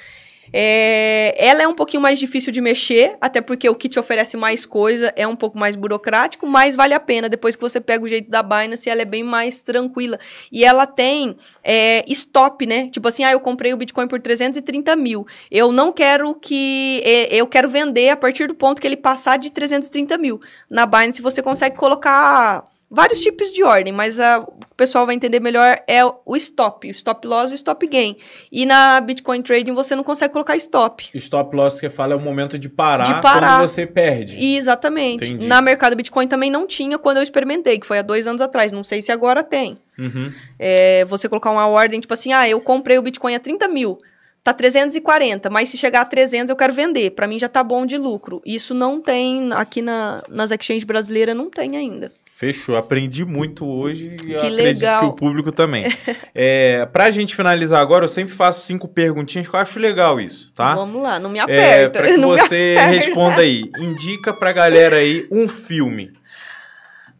É, 0.56 1.34
ela 1.36 1.64
é 1.64 1.66
um 1.66 1.74
pouquinho 1.74 2.00
mais 2.00 2.16
difícil 2.16 2.52
de 2.52 2.60
mexer, 2.60 3.16
até 3.20 3.40
porque 3.40 3.68
o 3.68 3.74
te 3.74 3.98
oferece 3.98 4.36
mais 4.36 4.64
coisa 4.64 5.12
é 5.16 5.26
um 5.26 5.34
pouco 5.34 5.58
mais 5.58 5.74
burocrático, 5.74 6.46
mas 6.46 6.76
vale 6.76 6.94
a 6.94 7.00
pena. 7.00 7.28
Depois 7.28 7.56
que 7.56 7.60
você 7.60 7.80
pega 7.80 8.04
o 8.04 8.06
jeito 8.06 8.30
da 8.30 8.40
Binance, 8.40 8.88
ela 8.88 9.02
é 9.02 9.04
bem 9.04 9.24
mais 9.24 9.60
tranquila. 9.60 10.16
E 10.52 10.64
ela 10.64 10.86
tem 10.86 11.34
é, 11.64 12.04
stop, 12.06 12.64
né? 12.66 12.88
Tipo 12.88 13.08
assim, 13.08 13.24
ah, 13.24 13.32
eu 13.32 13.40
comprei 13.40 13.74
o 13.74 13.76
Bitcoin 13.76 14.06
por 14.06 14.20
330 14.20 14.94
mil. 14.94 15.26
Eu 15.50 15.72
não 15.72 15.92
quero 15.92 16.32
que. 16.36 17.02
É, 17.04 17.34
eu 17.34 17.48
quero 17.48 17.68
vender 17.68 18.10
a 18.10 18.16
partir 18.16 18.46
do 18.46 18.54
ponto 18.54 18.80
que 18.80 18.86
ele 18.86 18.96
passar 18.96 19.38
de 19.38 19.50
330 19.50 20.16
mil. 20.18 20.40
Na 20.70 20.86
Binance 20.86 21.20
você 21.20 21.42
consegue 21.42 21.76
colocar 21.76 22.68
vários 22.90 23.20
tipos 23.20 23.52
de 23.52 23.62
ordem, 23.62 23.92
mas 23.92 24.20
a, 24.20 24.40
o 24.40 24.74
pessoal 24.76 25.06
vai 25.06 25.14
entender 25.14 25.40
melhor 25.40 25.78
é 25.86 26.04
o 26.04 26.36
stop, 26.36 26.86
o 26.86 26.90
stop 26.90 27.26
loss 27.26 27.50
e 27.50 27.52
o 27.52 27.56
stop 27.56 27.86
gain. 27.86 28.16
E 28.50 28.64
na 28.64 29.00
Bitcoin 29.00 29.42
Trading 29.42 29.72
você 29.72 29.96
não 29.96 30.04
consegue 30.04 30.32
colocar 30.32 30.56
stop. 30.56 31.08
Stop 31.14 31.56
loss 31.56 31.80
que 31.80 31.90
fala 31.90 32.12
é 32.12 32.16
o 32.16 32.20
momento 32.20 32.58
de 32.58 32.68
parar, 32.68 33.04
de 33.04 33.20
parar. 33.20 33.58
quando 33.58 33.68
você 33.68 33.86
perde. 33.86 34.42
Exatamente. 34.56 35.26
Entendi. 35.26 35.46
Na 35.46 35.60
mercado 35.60 35.96
Bitcoin 35.96 36.28
também 36.28 36.50
não 36.50 36.66
tinha 36.66 36.98
quando 36.98 37.18
eu 37.18 37.22
experimentei, 37.22 37.78
que 37.78 37.86
foi 37.86 37.98
há 37.98 38.02
dois 38.02 38.26
anos 38.26 38.40
atrás. 38.40 38.72
Não 38.72 38.84
sei 38.84 39.02
se 39.02 39.10
agora 39.10 39.42
tem. 39.42 39.76
Uhum. 39.98 40.32
É, 40.58 41.04
você 41.06 41.28
colocar 41.28 41.50
uma 41.50 41.66
ordem, 41.66 42.00
tipo 42.00 42.14
assim, 42.14 42.32
ah, 42.32 42.48
eu 42.48 42.60
comprei 42.60 42.98
o 42.98 43.02
Bitcoin 43.02 43.34
a 43.34 43.40
30 43.40 43.68
mil 43.68 43.98
tá 44.44 44.52
340, 44.52 45.48
mas 45.48 45.70
se 45.70 45.78
chegar 45.78 46.02
a 46.02 46.04
300 46.04 46.50
eu 46.50 46.56
quero 46.56 46.74
vender. 46.74 47.12
Para 47.12 47.26
mim 47.26 47.38
já 47.38 47.48
tá 47.48 47.64
bom 47.64 47.86
de 47.86 47.96
lucro. 47.96 48.42
Isso 48.44 48.74
não 48.74 49.00
tem 49.00 49.50
aqui 49.54 49.80
na, 49.80 50.22
nas 50.28 50.50
exchanges 50.50 50.84
brasileiras, 50.84 51.34
não 51.34 51.48
tem 51.48 51.78
ainda. 51.78 52.12
Fechou, 52.44 52.76
aprendi 52.76 53.24
muito 53.24 53.66
hoje 53.66 54.08
e 54.08 54.16
que 54.16 54.34
acredito 54.34 54.62
legal. 54.62 55.00
que 55.00 55.06
o 55.06 55.12
público 55.12 55.50
também. 55.50 55.86
é, 56.34 56.84
pra 56.86 57.10
gente 57.10 57.34
finalizar 57.34 57.80
agora, 57.80 58.04
eu 58.04 58.08
sempre 58.08 58.34
faço 58.34 58.66
cinco 58.66 58.86
perguntinhas 58.86 59.48
que 59.48 59.54
eu 59.54 59.60
acho 59.60 59.78
legal 59.78 60.20
isso, 60.20 60.52
tá? 60.52 60.74
Vamos 60.74 61.02
lá, 61.02 61.18
não 61.18 61.30
me 61.30 61.38
aperta. 61.40 61.98
É, 61.98 62.02
pra 62.02 62.08
que 62.12 62.18
você 62.18 62.76
responda 62.90 63.40
aí. 63.40 63.70
Indica 63.78 64.32
pra 64.32 64.52
galera 64.52 64.96
aí 64.96 65.26
um 65.30 65.48
filme. 65.48 66.12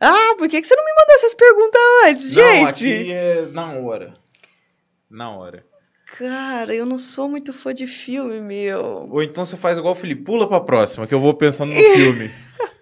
Ah, 0.01 0.35
por 0.37 0.49
que, 0.49 0.61
que 0.61 0.67
você 0.67 0.77
não 0.77 0.85
me 0.85 0.93
mandou 0.95 1.15
essas 1.15 1.35
perguntas 1.35 1.81
antes, 2.07 2.37
Não, 2.37 2.43
gente? 2.43 2.69
aqui 2.69 3.13
é 3.13 3.47
na 3.53 3.73
hora. 3.73 4.15
Na 5.11 5.31
hora. 5.31 5.65
Cara, 6.19 6.75
eu 6.75 6.85
não 6.85 6.99
sou 6.99 7.29
muito 7.29 7.53
fã 7.53 7.73
de 7.73 7.87
filme, 7.87 8.41
meu. 8.41 9.09
Ou 9.11 9.23
então 9.23 9.45
você 9.45 9.57
faz 9.57 9.79
igual 9.79 9.93
o 9.93 9.97
Felipe, 9.97 10.23
pula 10.23 10.47
pra 10.49 10.61
próxima, 10.61 11.07
que 11.07 11.15
eu 11.15 11.21
vou 11.21 11.35
pensando 11.35 11.73
no 11.73 11.81
filme. 11.81 12.31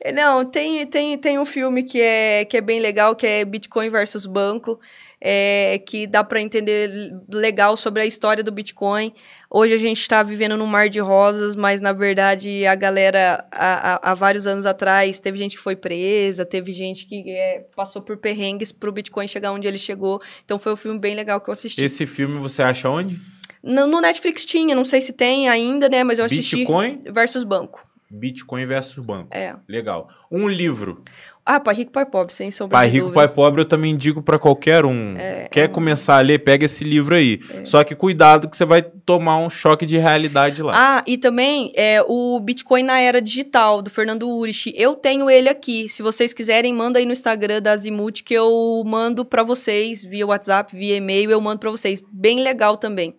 É, 0.00 0.12
Não, 0.12 0.44
tem, 0.44 0.86
tem, 0.86 1.18
tem 1.18 1.38
um 1.38 1.46
filme 1.46 1.82
que 1.82 2.00
é, 2.00 2.44
que 2.44 2.56
é 2.56 2.60
bem 2.60 2.80
legal, 2.80 3.16
que 3.16 3.26
é 3.26 3.44
Bitcoin 3.44 3.90
versus 3.90 4.26
Banco, 4.26 4.78
é, 5.20 5.80
que 5.84 6.06
dá 6.06 6.22
para 6.22 6.40
entender 6.40 7.12
legal 7.28 7.76
sobre 7.76 8.02
a 8.02 8.06
história 8.06 8.44
do 8.44 8.52
Bitcoin. 8.52 9.12
Hoje 9.50 9.74
a 9.74 9.78
gente 9.78 10.00
está 10.00 10.22
vivendo 10.22 10.56
num 10.56 10.66
mar 10.66 10.88
de 10.88 11.00
rosas, 11.00 11.56
mas 11.56 11.80
na 11.80 11.92
verdade 11.92 12.64
a 12.66 12.74
galera, 12.76 13.44
há, 13.50 13.94
há- 13.94 14.10
há 14.12 14.14
vários 14.14 14.46
anos 14.46 14.66
atrás, 14.66 15.18
teve 15.18 15.36
gente 15.38 15.56
que 15.56 15.62
foi 15.62 15.74
presa, 15.74 16.44
teve 16.44 16.70
gente 16.70 17.04
que 17.06 17.30
é, 17.30 17.64
passou 17.74 18.00
por 18.00 18.16
perrengues 18.18 18.70
para 18.70 18.88
o 18.88 18.92
Bitcoin 18.92 19.26
chegar 19.26 19.50
onde 19.50 19.66
ele 19.66 19.78
chegou. 19.78 20.20
Então 20.44 20.58
foi 20.58 20.72
um 20.72 20.76
filme 20.76 20.98
bem 21.00 21.16
legal 21.16 21.40
que 21.40 21.48
eu 21.48 21.52
assisti. 21.52 21.82
Esse 21.82 22.06
filme 22.06 22.38
você 22.38 22.62
acha 22.62 22.88
onde? 22.88 23.18
No, 23.60 23.88
no 23.88 24.00
Netflix 24.00 24.46
tinha, 24.46 24.74
não 24.76 24.84
sei 24.84 25.00
se 25.02 25.12
tem 25.12 25.48
ainda, 25.48 25.88
né? 25.88 26.04
Mas 26.04 26.20
eu 26.20 26.24
assisti. 26.24 26.56
Bitcoin 26.58 27.00
Versus 27.10 27.42
Banco. 27.42 27.87
Bitcoin 28.10 28.64
versus 28.66 29.04
banco. 29.04 29.28
É. 29.30 29.54
Legal. 29.68 30.08
Um 30.30 30.48
livro. 30.48 31.02
Ah, 31.44 31.58
Pai 31.58 31.74
Rico, 31.74 31.92
Pai 31.92 32.04
Pobre, 32.04 32.32
sem 32.34 32.50
sombra 32.50 32.76
Pai 32.76 32.88
Rico. 32.88 33.10
Pai 33.10 33.26
Pobre, 33.26 33.62
eu 33.62 33.64
também 33.64 33.92
indico 33.92 34.22
pra 34.22 34.38
qualquer 34.38 34.84
um. 34.84 35.16
É, 35.16 35.48
Quer 35.50 35.68
começar 35.68 36.18
a 36.18 36.20
ler, 36.20 36.40
pega 36.40 36.66
esse 36.66 36.84
livro 36.84 37.14
aí. 37.14 37.40
Só 37.64 37.82
que 37.84 37.94
cuidado 37.94 38.50
que 38.50 38.56
você 38.56 38.66
vai 38.66 38.82
tomar 38.82 39.38
um 39.38 39.48
choque 39.48 39.86
de 39.86 39.96
realidade 39.96 40.62
lá. 40.62 40.72
Ah, 40.74 41.04
e 41.06 41.16
também 41.16 41.72
é, 41.74 42.02
o 42.06 42.38
Bitcoin 42.40 42.82
na 42.82 43.00
Era 43.00 43.22
Digital, 43.22 43.80
do 43.80 43.88
Fernando 43.88 44.28
Urich. 44.28 44.74
Eu 44.76 44.94
tenho 44.94 45.30
ele 45.30 45.48
aqui. 45.48 45.88
Se 45.88 46.02
vocês 46.02 46.34
quiserem, 46.34 46.74
manda 46.74 46.98
aí 46.98 47.06
no 47.06 47.12
Instagram 47.12 47.62
da 47.62 47.72
Azimuth 47.72 48.22
que 48.22 48.34
eu 48.34 48.82
mando 48.86 49.24
pra 49.24 49.42
vocês, 49.42 50.04
via 50.04 50.26
WhatsApp, 50.26 50.76
via 50.76 50.96
e-mail, 50.96 51.30
eu 51.30 51.40
mando 51.40 51.60
pra 51.60 51.70
vocês. 51.70 52.02
Bem 52.12 52.40
legal 52.40 52.76
também. 52.76 53.14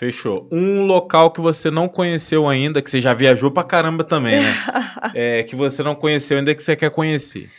Fechou. 0.00 0.48
Um 0.50 0.86
local 0.86 1.30
que 1.30 1.42
você 1.42 1.70
não 1.70 1.86
conheceu 1.86 2.48
ainda, 2.48 2.80
que 2.80 2.90
você 2.90 3.02
já 3.02 3.12
viajou 3.12 3.50
pra 3.50 3.62
caramba 3.62 4.02
também, 4.02 4.40
né? 4.40 4.54
é, 5.14 5.42
que 5.42 5.54
você 5.54 5.82
não 5.82 5.94
conheceu 5.94 6.38
ainda 6.38 6.54
que 6.54 6.62
você 6.62 6.74
quer 6.74 6.90
conhecer. 6.90 7.50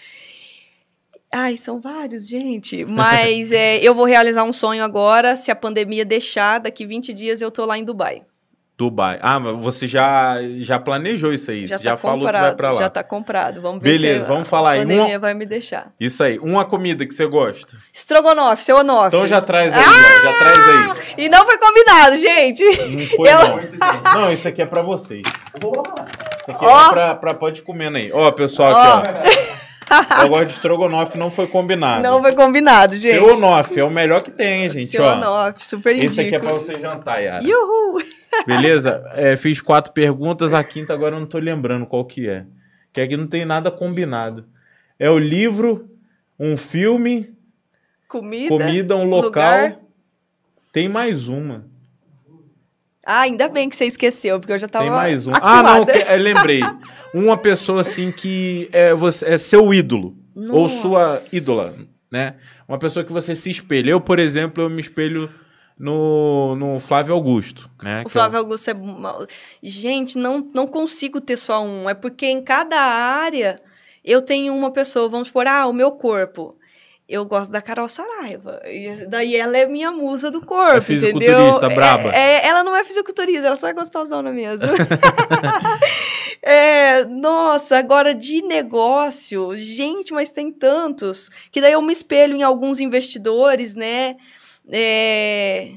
Ai, 1.32 1.56
são 1.56 1.80
vários, 1.80 2.28
gente. 2.28 2.84
Mas 2.84 3.52
é, 3.54 3.78
eu 3.78 3.94
vou 3.94 4.06
realizar 4.06 4.44
um 4.44 4.52
sonho 4.52 4.84
agora, 4.84 5.36
se 5.36 5.52
a 5.52 5.56
pandemia 5.56 6.04
deixar, 6.04 6.58
daqui 6.58 6.84
20 6.84 7.14
dias 7.14 7.42
eu 7.42 7.52
tô 7.52 7.64
lá 7.64 7.78
em 7.78 7.84
Dubai. 7.84 8.24
Dubai. 8.78 9.20
Ah, 9.22 9.40
mas 9.40 9.62
você 9.64 9.88
já, 9.88 10.38
já 10.58 10.80
planejou 10.80 11.32
isso 11.32 11.52
aí. 11.52 11.68
Já 11.68 11.78
você 11.78 11.84
tá 11.84 11.90
já 11.92 11.98
falou 11.98 12.26
que 12.26 12.32
vai 12.32 12.56
pra 12.56 12.72
lá. 12.72 12.80
já 12.82 12.90
tá 12.90 13.04
comprado. 13.04 13.62
Vamos 13.62 13.80
ver 13.82 13.92
Beleza, 13.92 14.22
se 14.22 14.26
vamos 14.28 14.48
falar 14.48 14.72
a 14.72 14.74
aí. 14.74 14.80
pandemia 14.80 15.06
Uma- 15.06 15.20
vai 15.20 15.34
me 15.36 15.46
deixar. 15.46 15.92
Isso 16.00 16.24
aí. 16.24 16.40
Uma 16.40 16.66
comida 16.66 17.06
que 17.06 17.14
você 17.14 17.28
gosta. 17.28 17.78
Estrogonofe, 17.94 18.64
seu 18.64 18.78
onofe. 18.78 19.08
Então 19.10 19.28
já 19.28 19.40
traz 19.40 19.72
aí, 19.72 19.84
já, 19.84 20.24
já 20.24 20.38
traz 20.40 20.58
aí. 20.58 21.14
E 21.26 21.30
não 21.30 21.46
foi 21.46 21.58
combinado, 21.60 22.18
gente. 22.18 22.64
Não 22.64 23.06
foi, 23.08 23.30
Eu- 23.30 23.48
não. 24.14 24.22
Não, 24.22 24.34
isso 24.34 24.48
aqui 24.48 24.62
é 24.64 24.66
pra 24.66 24.82
vocês. 24.82 25.22
Isso 25.22 26.52
aqui 26.52 26.66
Ó. 26.66 26.88
é 26.88 26.90
pra, 26.92 27.16
pra. 27.16 27.34
Pode 27.36 27.62
comer 27.62 27.96
aí. 27.96 28.12
Ó, 28.12 28.32
pessoal, 28.32 28.74
aqui, 29.00 29.10
ó. 29.10 29.61
Eu 30.22 30.30
gosto 30.30 30.46
de 30.48 30.54
estrogonofe, 30.54 31.18
não 31.18 31.30
foi 31.30 31.48
combinado. 31.48 32.02
Não 32.02 32.22
foi 32.22 32.34
combinado, 32.34 32.94
gente. 32.96 33.16
Seu 33.16 33.36
onofe 33.36 33.80
é 33.80 33.84
o 33.84 33.90
melhor 33.90 34.22
que 34.22 34.32
tem, 34.32 34.70
gente, 34.70 34.92
Seu 34.92 35.04
ó. 35.04 35.16
onofe, 35.16 35.66
super 35.66 35.92
indico. 35.92 36.08
Esse 36.08 36.22
aqui 36.22 36.36
é 36.36 36.40
pra 36.40 36.54
você 36.54 36.80
jantar, 36.80 37.20
Yara. 37.22 37.44
Yuhu! 37.44 38.02
Beleza? 38.46 39.04
É, 39.14 39.36
fiz 39.36 39.60
quatro 39.62 39.92
perguntas, 39.92 40.54
a 40.54 40.64
quinta 40.64 40.94
agora 40.94 41.16
eu 41.16 41.20
não 41.20 41.28
tô 41.28 41.38
lembrando 41.38 41.86
qual 41.86 42.06
que 42.06 42.30
é. 42.30 42.46
Que 42.94 43.02
aqui 43.02 43.18
não 43.18 43.28
tem 43.28 43.46
nada 43.46 43.70
combinado. 43.70 44.46
É 44.98 45.10
o 45.10 45.18
livro, 45.18 45.90
um 46.40 46.56
filme, 46.56 47.36
Comida. 48.08 48.48
comida, 48.50 48.96
um 48.96 49.06
local. 49.06 49.24
lugar. 49.24 49.80
Tem 50.72 50.88
mais 50.88 51.28
uma. 51.28 51.66
Ah, 53.04 53.22
ainda 53.22 53.50
bem 53.50 53.68
que 53.70 53.76
você 53.76 53.86
esqueceu, 53.86 54.40
porque 54.40 54.54
eu 54.54 54.60
já 54.60 54.68
tava 54.68 54.86
Tem 54.86 54.92
mais 54.94 55.26
um. 55.28 55.32
Ah, 55.42 55.64
não, 55.64 55.72
acuada. 55.82 55.92
que- 55.94 56.12
eu 56.12 56.18
lembrei. 56.18 56.62
Uma 57.14 57.36
pessoa 57.38 57.82
assim 57.82 58.12
que 58.12 58.70
é, 58.72 58.94
você, 58.94 59.26
é 59.26 59.38
seu 59.38 59.74
ídolo. 59.74 60.16
Ou 60.36 60.64
Nossa. 60.64 60.82
sua 60.82 61.22
ídola, 61.34 61.76
né? 62.12 62.36
Uma 62.68 62.78
pessoa 62.78 63.04
que 63.04 63.12
você 63.12 63.36
se 63.36 63.50
espelha. 63.50 63.92
Eu, 63.92 64.00
por 64.00 64.18
exemplo, 64.20 64.64
eu 64.64 64.70
me 64.70 64.80
espelho 64.80 65.30
no, 65.78 66.56
no 66.56 66.80
Flávio 66.80 67.14
Augusto, 67.14 67.70
né? 67.82 68.04
O 68.06 68.08
é 68.08 68.10
Flávio 68.10 68.38
Augusto 68.40 68.70
é. 68.70 68.74
uma- 68.74 69.28
Gente, 69.62 70.18
não, 70.18 70.48
não 70.54 70.68
consigo 70.68 71.20
ter 71.20 71.38
só 71.38 71.64
um. 71.66 71.90
É 71.90 71.94
porque 71.94 72.28
em 72.28 72.42
cada 72.42 72.80
área 72.80 73.60
eu 74.06 74.22
tenho 74.22 74.54
uma 74.56 74.72
pessoa. 74.72 75.10
Vamos 75.10 75.28
supor, 75.28 75.48
ah, 75.48 75.66
o 75.68 75.74
meu 75.74 75.92
corpo. 75.92 76.56
Eu 77.12 77.26
gosto 77.26 77.52
da 77.52 77.62
Carol 77.62 77.90
Saraiva. 77.90 78.62
E 78.66 79.06
daí 79.08 79.36
ela 79.36 79.58
é 79.58 79.66
minha 79.66 79.92
musa 79.92 80.32
do 80.32 80.40
corpo. 80.40 80.78
É 80.78 80.82
fisiculturista, 80.82 81.58
entendeu? 81.58 81.76
braba. 81.76 82.10
É, 82.16 82.38
é- 82.38 82.48
ela 82.48 82.64
não 82.64 82.74
é 82.74 82.86
fisiculturista, 82.86 83.48
ela 83.48 83.58
só 83.58 83.68
é 83.68 83.74
gostosona 83.74 84.32
mesmo. 84.32 84.70
É, 86.44 87.06
nossa, 87.06 87.78
agora 87.78 88.16
de 88.16 88.42
negócio, 88.42 89.56
gente, 89.58 90.12
mas 90.12 90.32
tem 90.32 90.52
tantos. 90.52 91.30
Que 91.52 91.62
daí 91.62 91.74
eu 91.74 91.82
me 91.84 91.94
espelho 91.94 92.36
em 92.36 92.42
alguns 92.42 92.80
investidores, 92.80 93.76
né? 93.76 94.16
É, 94.68 95.74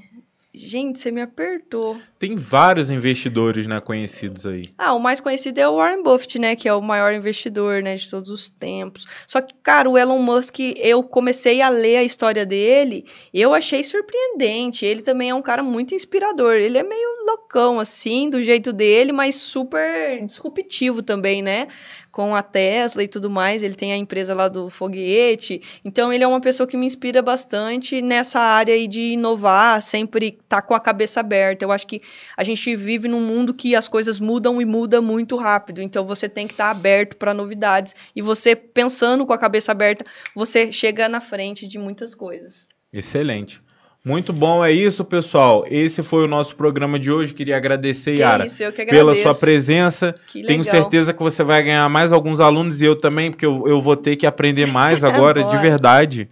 Gente, 0.56 1.00
você 1.00 1.10
me 1.10 1.20
apertou. 1.20 1.98
Tem 2.24 2.36
vários 2.36 2.88
investidores, 2.88 3.66
né, 3.66 3.78
conhecidos 3.82 4.46
aí. 4.46 4.62
Ah, 4.78 4.94
o 4.94 4.98
mais 4.98 5.20
conhecido 5.20 5.58
é 5.58 5.68
o 5.68 5.76
Warren 5.76 6.02
Buffett, 6.02 6.38
né? 6.38 6.56
Que 6.56 6.66
é 6.66 6.72
o 6.72 6.80
maior 6.80 7.12
investidor, 7.12 7.82
né? 7.82 7.96
De 7.96 8.08
todos 8.08 8.30
os 8.30 8.48
tempos. 8.48 9.04
Só 9.26 9.42
que, 9.42 9.52
cara, 9.62 9.90
o 9.90 9.98
Elon 9.98 10.20
Musk, 10.20 10.58
eu 10.78 11.02
comecei 11.02 11.60
a 11.60 11.68
ler 11.68 11.98
a 11.98 12.02
história 12.02 12.46
dele, 12.46 13.04
eu 13.34 13.52
achei 13.52 13.84
surpreendente. 13.84 14.86
Ele 14.86 15.02
também 15.02 15.28
é 15.28 15.34
um 15.34 15.42
cara 15.42 15.62
muito 15.62 15.94
inspirador. 15.94 16.54
Ele 16.54 16.78
é 16.78 16.82
meio 16.82 17.26
loucão, 17.26 17.78
assim, 17.78 18.30
do 18.30 18.42
jeito 18.42 18.72
dele, 18.72 19.12
mas 19.12 19.34
super 19.34 20.24
disruptivo 20.24 21.02
também, 21.02 21.42
né? 21.42 21.68
Com 22.10 22.34
a 22.34 22.42
Tesla 22.42 23.02
e 23.02 23.08
tudo 23.08 23.28
mais. 23.28 23.62
Ele 23.62 23.74
tem 23.74 23.92
a 23.92 23.96
empresa 23.96 24.34
lá 24.34 24.48
do 24.48 24.70
foguete. 24.70 25.60
Então, 25.84 26.10
ele 26.10 26.24
é 26.24 26.26
uma 26.26 26.40
pessoa 26.40 26.66
que 26.66 26.76
me 26.76 26.86
inspira 26.86 27.20
bastante 27.20 28.00
nessa 28.00 28.40
área 28.40 28.74
aí 28.74 28.86
de 28.86 29.12
inovar, 29.12 29.82
sempre 29.82 30.38
tá 30.48 30.62
com 30.62 30.74
a 30.74 30.80
cabeça 30.80 31.20
aberta. 31.20 31.64
Eu 31.64 31.72
acho 31.72 31.86
que 31.86 32.00
a 32.36 32.44
gente 32.44 32.74
vive 32.76 33.08
num 33.08 33.20
mundo 33.20 33.54
que 33.54 33.74
as 33.74 33.88
coisas 33.88 34.20
mudam 34.20 34.60
e 34.60 34.64
muda 34.64 35.00
muito 35.00 35.36
rápido. 35.36 35.80
Então 35.82 36.04
você 36.06 36.28
tem 36.28 36.46
que 36.46 36.54
estar 36.54 36.70
aberto 36.70 37.16
para 37.16 37.34
novidades 37.34 37.94
e 38.14 38.22
você 38.22 38.54
pensando 38.54 39.26
com 39.26 39.32
a 39.32 39.38
cabeça 39.38 39.72
aberta, 39.72 40.04
você 40.34 40.70
chega 40.72 41.08
na 41.08 41.20
frente 41.20 41.66
de 41.66 41.78
muitas 41.78 42.14
coisas. 42.14 42.68
Excelente. 42.92 43.60
Muito 44.04 44.34
bom, 44.34 44.62
é 44.62 44.70
isso, 44.70 45.02
pessoal. 45.02 45.64
Esse 45.66 46.02
foi 46.02 46.24
o 46.24 46.28
nosso 46.28 46.54
programa 46.56 46.98
de 46.98 47.10
hoje. 47.10 47.32
Queria 47.32 47.56
agradecer, 47.56 48.16
Que 48.16 48.20
Yara, 48.20 48.44
isso, 48.44 48.62
eu 48.62 48.70
que 48.70 48.84
pela 48.84 49.14
sua 49.14 49.34
presença. 49.34 50.14
Tenho 50.30 50.62
certeza 50.62 51.14
que 51.14 51.22
você 51.22 51.42
vai 51.42 51.62
ganhar 51.62 51.88
mais 51.88 52.12
alguns 52.12 52.38
alunos 52.38 52.82
e 52.82 52.84
eu 52.84 52.94
também, 52.94 53.30
porque 53.30 53.46
eu, 53.46 53.66
eu 53.66 53.80
vou 53.80 53.96
ter 53.96 54.16
que 54.16 54.26
aprender 54.26 54.66
mais 54.66 55.02
agora, 55.04 55.40
de 55.40 55.46
Bora. 55.46 55.58
verdade. 55.58 56.28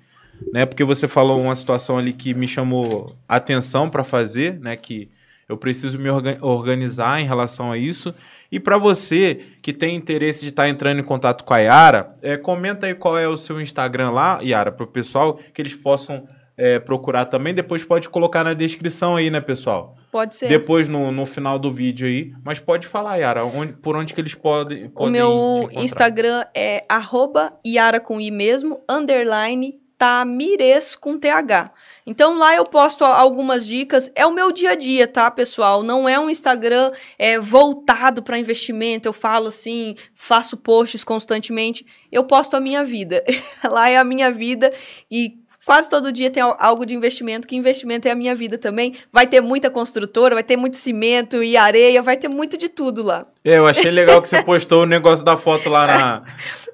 Né? 0.53 0.67
Porque 0.67 0.85
você 0.85 1.09
falou 1.09 1.41
uma 1.41 1.57
situação 1.57 1.97
ali 1.97 2.13
que 2.13 2.35
me 2.35 2.47
chamou 2.47 3.17
atenção 3.27 3.89
para 3.89 4.05
fazer, 4.05 4.61
né? 4.61 4.77
Que 4.77 5.09
eu 5.49 5.57
preciso 5.57 5.99
me 5.99 6.09
orga- 6.09 6.39
organizar 6.41 7.21
em 7.21 7.27
relação 7.27 7.71
a 7.73 7.79
isso. 7.79 8.15
E 8.51 8.61
para 8.61 8.79
você 8.79 9.41
que 9.63 9.73
tem 9.73 9.97
interesse 9.97 10.43
de 10.43 10.49
estar 10.49 10.69
entrando 10.69 11.01
em 11.01 11.05
contato 11.05 11.45
com 11.45 11.55
a 11.55 11.59
Yara, 11.59 12.13
é, 12.23 12.37
comenta 12.37 12.87
aí 12.87 12.95
qual 12.95 13.19
é 13.19 13.27
o 13.27 13.37
seu 13.37 13.61
Instagram 13.61 14.11
lá, 14.11 14.41
Yara, 14.43 14.71
para 14.73 14.85
o 14.85 14.87
pessoal, 14.89 15.39
que 15.53 15.61
eles 15.61 15.75
possam 15.75 16.27
é, 16.57 16.79
procurar 16.79 17.25
também. 17.25 17.55
Depois 17.55 17.83
pode 17.83 18.09
colocar 18.09 18.45
na 18.45 18.55
descrição 18.55 19.17
aí, 19.17 19.31
né, 19.31 19.41
pessoal? 19.41 19.97
Pode 20.11 20.35
ser. 20.35 20.49
Depois 20.49 20.89
no, 20.89 21.11
no 21.11 21.25
final 21.25 21.59
do 21.59 21.73
vídeo 21.73 22.07
aí. 22.07 22.33
Mas 22.45 22.61
pode 22.61 22.87
falar, 22.87 23.17
Yara, 23.17 23.45
onde, 23.45 23.73
por 23.73 23.97
onde 23.97 24.13
que 24.13 24.21
eles 24.21 24.35
podem. 24.35 24.85
o 24.87 24.91
podem 24.91 25.13
te 25.13 25.19
meu. 25.19 25.69
Instagram 25.73 26.45
é 26.55 26.85
arroba 26.89 27.55
Yara 27.67 27.99
com 27.99 28.21
I 28.21 28.31
mesmo, 28.31 28.81
underline 28.89 29.82
Tamires 30.03 30.97
com 30.97 31.17
TH. 31.17 31.71
Então 32.05 32.37
lá 32.37 32.57
eu 32.57 32.65
posto 32.65 33.05
algumas 33.05 33.65
dicas. 33.65 34.11
É 34.17 34.27
o 34.27 34.33
meu 34.33 34.51
dia 34.51 34.73
a 34.73 34.75
dia, 34.75 35.07
tá, 35.07 35.31
pessoal? 35.31 35.85
Não 35.85 36.09
é 36.09 36.19
um 36.19 36.29
Instagram 36.29 36.91
é, 37.17 37.39
voltado 37.39 38.21
para 38.21 38.37
investimento. 38.37 39.09
Eu 39.09 39.13
falo 39.13 39.47
assim, 39.47 39.95
faço 40.13 40.57
posts 40.57 41.05
constantemente. 41.05 41.87
Eu 42.11 42.25
posto 42.25 42.57
a 42.57 42.61
minha 42.61 42.85
vida. 42.85 43.23
lá 43.71 43.91
é 43.91 43.97
a 43.97 44.03
minha 44.03 44.33
vida 44.33 44.73
e 45.09 45.39
quase 45.65 45.89
todo 45.89 46.13
dia 46.13 46.31
tem 46.31 46.43
al- 46.43 46.57
algo 46.59 46.85
de 46.85 46.95
investimento, 46.95 47.47
que 47.47 47.57
investimento 47.57 48.09
é 48.09 48.11
a 48.11 48.15
minha 48.15 48.35
vida 48.35 48.59
também. 48.59 48.97
Vai 49.13 49.27
ter 49.27 49.41
muita 49.41 49.71
construtora, 49.71 50.35
vai 50.35 50.43
ter 50.43 50.57
muito 50.57 50.77
cimento 50.77 51.43
e 51.43 51.57
areia, 51.57 52.03
vai 52.03 52.17
ter 52.17 52.29
muito 52.29 52.57
de 52.59 52.69
tudo 52.69 53.03
lá. 53.03 53.27
É, 53.45 53.59
eu 53.59 53.67
achei 53.67 53.91
legal 53.91 54.21
que 54.21 54.29
você 54.29 54.41
postou 54.43 54.83
o 54.83 54.87
negócio 54.87 55.25
da 55.25 55.37
foto 55.37 55.69
lá 55.69 55.87
na. 55.87 56.23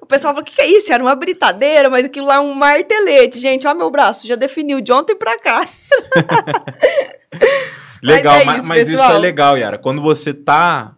O 0.01 0.05
pessoal 0.05 0.33
falou, 0.33 0.41
o 0.41 0.45
que, 0.45 0.55
que 0.55 0.61
é 0.61 0.67
isso? 0.67 0.91
Era 0.91 1.03
uma 1.03 1.15
britadeira, 1.15 1.89
mas 1.89 2.05
aquilo 2.05 2.25
lá 2.27 2.35
é 2.35 2.39
um 2.39 2.53
martelete. 2.53 3.39
Gente, 3.39 3.67
ó 3.67 3.73
meu 3.73 3.89
braço, 3.91 4.27
já 4.27 4.35
definiu 4.35 4.81
de 4.81 4.91
ontem 4.91 5.15
pra 5.15 5.37
cá. 5.39 5.67
Legal, 8.01 8.37
é 8.37 8.45
mas, 8.45 8.59
isso, 8.61 8.67
mas 8.69 8.87
isso 8.87 8.97
pessoal. 8.97 9.15
é 9.15 9.19
legal, 9.19 9.57
Yara. 9.57 9.77
Quando 9.77 10.01
você 10.01 10.33
tá 10.33 10.93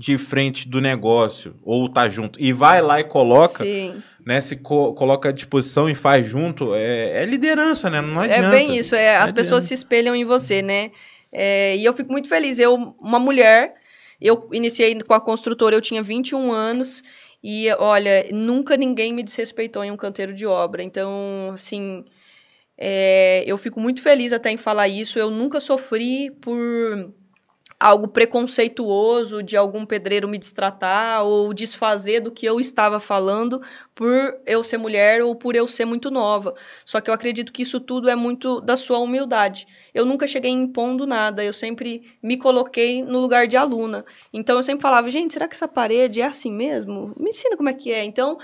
de 0.00 0.16
frente 0.16 0.66
do 0.66 0.80
negócio 0.80 1.54
ou 1.62 1.86
tá 1.86 2.08
junto 2.08 2.40
e 2.40 2.54
vai 2.54 2.80
lá 2.80 2.98
e 3.00 3.04
coloca, 3.04 3.62
Sim. 3.62 4.02
né? 4.24 4.40
Se 4.40 4.56
co- 4.56 4.94
coloca 4.94 5.28
à 5.28 5.32
disposição 5.32 5.90
e 5.90 5.94
faz 5.94 6.26
junto, 6.26 6.74
é, 6.74 7.22
é 7.22 7.26
liderança, 7.26 7.90
né? 7.90 8.00
Não 8.00 8.18
adianta. 8.18 8.46
É 8.46 8.50
bem 8.50 8.74
isso, 8.78 8.94
é, 8.94 9.16
as 9.18 9.30
pessoas 9.30 9.64
se 9.64 9.74
espelham 9.74 10.16
em 10.16 10.24
você, 10.24 10.62
né? 10.62 10.90
É, 11.30 11.76
e 11.76 11.84
eu 11.84 11.92
fico 11.92 12.10
muito 12.10 12.30
feliz. 12.30 12.58
Eu, 12.58 12.94
uma 12.98 13.18
mulher, 13.18 13.74
eu 14.18 14.48
iniciei 14.52 14.98
com 15.02 15.12
a 15.12 15.20
construtora, 15.20 15.76
eu 15.76 15.82
tinha 15.82 16.02
21 16.02 16.50
anos. 16.50 17.02
E 17.44 17.68
olha, 17.78 18.26
nunca 18.32 18.76
ninguém 18.78 19.12
me 19.12 19.22
desrespeitou 19.22 19.84
em 19.84 19.90
um 19.90 19.96
canteiro 19.98 20.32
de 20.34 20.46
obra. 20.46 20.82
Então, 20.82 21.50
assim, 21.52 22.04
é, 22.78 23.44
eu 23.46 23.58
fico 23.58 23.78
muito 23.78 24.00
feliz 24.02 24.32
até 24.32 24.50
em 24.50 24.56
falar 24.56 24.88
isso. 24.88 25.18
Eu 25.18 25.30
nunca 25.30 25.60
sofri 25.60 26.30
por 26.40 27.12
algo 27.80 28.06
preconceituoso 28.08 29.42
de 29.42 29.56
algum 29.56 29.86
pedreiro 29.86 30.28
me 30.28 30.38
destratar 30.38 31.24
ou 31.24 31.54
desfazer 31.54 32.20
do 32.20 32.30
que 32.30 32.44
eu 32.44 32.60
estava 32.60 33.00
falando 33.00 33.62
por 34.00 34.38
eu 34.46 34.64
ser 34.64 34.78
mulher 34.78 35.22
ou 35.22 35.34
por 35.34 35.54
eu 35.54 35.68
ser 35.68 35.84
muito 35.84 36.10
nova. 36.10 36.54
Só 36.86 37.02
que 37.02 37.10
eu 37.10 37.12
acredito 37.12 37.52
que 37.52 37.60
isso 37.60 37.78
tudo 37.78 38.08
é 38.08 38.14
muito 38.16 38.58
da 38.58 38.74
sua 38.74 38.98
humildade. 38.98 39.66
Eu 39.92 40.06
nunca 40.06 40.26
cheguei 40.26 40.50
impondo 40.50 41.06
nada, 41.06 41.44
eu 41.44 41.52
sempre 41.52 42.10
me 42.22 42.38
coloquei 42.38 43.02
no 43.02 43.18
lugar 43.20 43.46
de 43.46 43.58
aluna. 43.58 44.02
Então 44.32 44.56
eu 44.56 44.62
sempre 44.62 44.80
falava, 44.80 45.10
gente, 45.10 45.34
será 45.34 45.46
que 45.46 45.54
essa 45.54 45.68
parede 45.68 46.22
é 46.22 46.24
assim 46.24 46.50
mesmo? 46.50 47.12
Me 47.14 47.28
ensina 47.28 47.58
como 47.58 47.68
é 47.68 47.74
que 47.74 47.92
é. 47.92 48.02
Então 48.02 48.38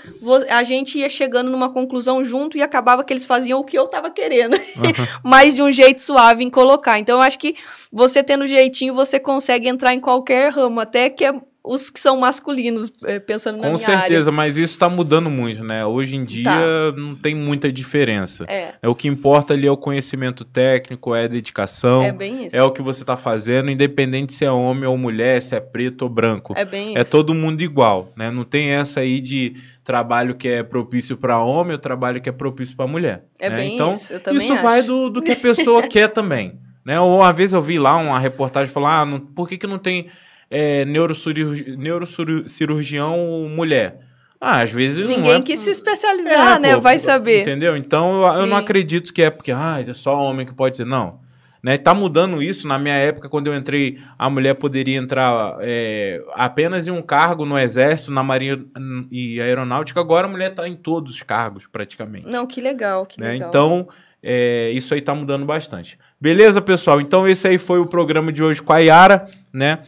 a 0.47 0.61
gente 0.61 0.99
ia 0.99 1.09
chegando 1.09 1.49
numa 1.49 1.73
conclusão 1.73 2.23
junto 2.23 2.55
e 2.55 2.61
acabava 2.61 3.03
que 3.03 3.11
eles 3.11 3.25
faziam 3.25 3.59
o 3.59 3.63
que 3.63 3.79
eu 3.79 3.85
estava 3.85 4.11
querendo, 4.11 4.55
mas 5.25 5.55
de 5.55 5.63
um 5.63 5.71
jeito 5.71 6.03
suave 6.03 6.43
em 6.43 6.51
colocar. 6.51 6.99
Então 6.99 7.17
eu 7.17 7.23
acho 7.23 7.39
que 7.39 7.55
você 7.91 8.21
tendo 8.21 8.45
jeitinho, 8.45 8.93
você 8.93 9.19
consegue 9.19 9.67
entrar 9.67 9.95
em 9.95 9.99
qualquer 9.99 10.53
ramo, 10.53 10.79
até 10.79 11.09
que 11.09 11.25
é 11.25 11.33
os 11.67 11.89
que 11.89 11.99
são 11.99 12.19
masculinos, 12.19 12.91
eh, 13.05 13.19
pensando 13.19 13.57
na 13.57 13.63
Com 13.69 13.73
minha 13.75 13.87
área. 13.87 13.99
certeza, 13.99 14.31
mas 14.31 14.57
isso 14.57 14.73
está 14.73 14.87
mudando 14.87 15.29
muito, 15.29 15.63
né? 15.63 15.85
Hoje 15.85 16.15
em 16.15 16.23
dia 16.25 16.43
Tá. 16.43 16.91
não 16.95 17.15
tem 17.15 17.35
muita 17.35 17.71
diferença. 17.71 18.45
É, 18.47 18.73
É 18.81 18.87
o 18.87 18.95
que 18.95 19.07
importa 19.07 19.53
ali 19.53 19.67
é 19.67 19.71
o 19.71 19.77
conhecimento 19.77 20.45
técnico, 20.45 21.13
é 21.13 21.25
a 21.25 21.27
dedicação, 21.27 22.01
é 22.03 22.11
bem 22.11 22.45
isso. 22.45 22.55
é 22.55 22.63
o 22.63 22.71
que 22.71 22.81
você 22.81 23.03
está 23.03 23.17
fazendo, 23.17 23.69
independente 23.69 24.33
se 24.33 24.45
é 24.45 24.51
homem 24.51 24.85
ou 24.85 24.97
mulher, 24.97 25.41
se 25.41 25.55
é 25.55 25.59
preto 25.59 26.03
ou 26.03 26.09
branco. 26.09 26.53
É 26.55 26.63
bem 26.65 26.97
É 26.97 27.01
isso. 27.01 27.11
todo 27.11 27.33
mundo 27.33 27.61
igual, 27.61 28.09
né? 28.15 28.31
Não 28.31 28.43
tem 28.43 28.69
essa 28.69 29.01
aí 29.01 29.19
de 29.19 29.55
trabalho 29.83 30.35
que 30.35 30.47
é 30.47 30.63
propício 30.63 31.17
para 31.17 31.39
homem 31.39 31.73
ou 31.73 31.79
trabalho 31.79 32.21
que 32.21 32.29
é 32.29 32.31
propício 32.31 32.75
para 32.75 32.87
mulher. 32.87 33.23
É 33.39 33.49
né? 33.49 33.55
bem 33.57 33.73
então, 33.73 33.93
isso, 33.93 34.13
eu 34.13 34.19
também 34.19 34.41
isso 34.41 34.55
vai 34.61 34.79
acho. 34.79 34.87
do, 34.87 35.09
do 35.09 35.21
que 35.21 35.31
a 35.31 35.35
pessoa 35.35 35.81
quer 35.87 36.07
também. 36.09 36.59
Né? 36.85 36.99
Ou 36.99 37.17
uma 37.19 37.33
vez 37.33 37.51
eu 37.51 37.61
vi 37.61 37.77
lá 37.77 37.97
uma 37.97 38.17
reportagem 38.19 38.71
falar, 38.71 39.01
ah, 39.01 39.05
não- 39.05 39.19
por 39.19 39.47
que, 39.49 39.57
que 39.57 39.67
não 39.67 39.77
tem 39.77 40.07
é, 40.49 40.85
neurocirurgi- 40.85 41.75
neurocirurgião 41.77 43.17
mulher? 43.49 43.99
Ah, 44.39 44.61
às 44.61 44.71
vezes 44.71 44.99
não 44.99 45.07
Ninguém 45.07 45.35
é... 45.35 45.41
quis 45.41 45.59
se 45.59 45.71
especializar, 45.71 46.57
É, 46.57 46.59
né? 46.59 46.75
pô, 46.75 46.81
Vai 46.81 46.99
saber. 46.99 47.41
Entendeu? 47.41 47.75
Então 47.75 48.23
eu, 48.23 48.41
eu 48.41 48.45
não 48.45 48.57
acredito 48.57 49.11
que 49.11 49.23
é 49.23 49.29
porque 49.31 49.51
ah, 49.51 49.77
é 49.85 49.93
só 49.93 50.15
homem 50.15 50.45
que 50.45 50.53
pode 50.53 50.77
ser. 50.77 50.85
Não. 50.85 51.19
Né? 51.63 51.75
Tá 51.75 51.91
mudando 51.93 52.41
isso. 52.41 52.67
Na 52.67 52.77
minha 52.77 52.93
época, 52.93 53.27
quando 53.29 53.47
eu 53.47 53.55
entrei, 53.55 53.97
a 54.17 54.29
mulher 54.29 54.53
poderia 54.53 54.95
entrar 54.95 55.57
é, 55.59 56.21
apenas 56.35 56.87
em 56.87 56.91
um 56.91 57.01
cargo 57.01 57.45
no 57.45 57.57
Exército, 57.57 58.11
na 58.11 58.21
Marinha 58.21 58.63
e 59.11 59.41
Aeronáutica. 59.41 59.99
Agora 59.99 60.27
a 60.27 60.29
mulher 60.29 60.51
está 60.51 60.67
em 60.67 60.75
todos 60.75 61.15
os 61.15 61.23
cargos, 61.23 61.65
praticamente. 61.65 62.27
Não, 62.31 62.45
que 62.45 62.61
legal, 62.61 63.07
que 63.07 63.19
né? 63.19 63.31
legal. 63.31 63.49
Então, 63.49 63.87
é, 64.21 64.69
isso 64.71 64.93
aí 64.93 65.01
tá 65.01 65.15
mudando 65.15 65.45
bastante. 65.47 65.97
Beleza, 66.21 66.61
pessoal? 66.61 67.01
Então, 67.01 67.27
esse 67.27 67.47
aí 67.47 67.57
foi 67.57 67.79
o 67.79 67.87
programa 67.87 68.31
de 68.31 68.43
hoje 68.43 68.61
com 68.61 68.71
a 68.71 68.77
Yara, 68.77 69.25
né? 69.51 69.79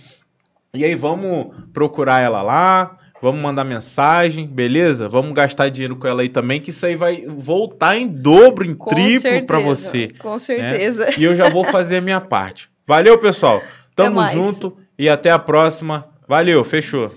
E 0.73 0.85
aí, 0.85 0.95
vamos 0.95 1.47
procurar 1.73 2.21
ela 2.21 2.41
lá, 2.41 2.95
vamos 3.21 3.41
mandar 3.41 3.63
mensagem, 3.63 4.47
beleza? 4.47 5.09
Vamos 5.09 5.33
gastar 5.33 5.69
dinheiro 5.69 5.95
com 5.95 6.07
ela 6.07 6.21
aí 6.21 6.29
também, 6.29 6.59
que 6.59 6.69
isso 6.69 6.85
aí 6.85 6.95
vai 6.95 7.25
voltar 7.27 7.97
em 7.97 8.07
dobro, 8.07 8.65
em 8.65 8.75
Com 8.75 8.89
triplo 8.89 9.45
pra 9.45 9.59
certeza, 9.59 9.75
você. 9.75 10.07
Com 10.19 10.37
certeza. 10.37 11.09
E 11.17 11.23
eu 11.23 11.35
já 11.35 11.49
vou 11.49 11.63
fazer 11.63 11.97
a 11.97 12.01
minha 12.01 12.21
parte. 12.21 12.69
Valeu, 12.85 13.17
pessoal. 13.17 13.61
Tamo 13.95 14.23
junto 14.31 14.77
e 14.97 15.09
até 15.09 15.29
a 15.29 15.39
próxima. 15.39 16.07
Valeu, 16.27 16.63
fechou. 16.63 17.13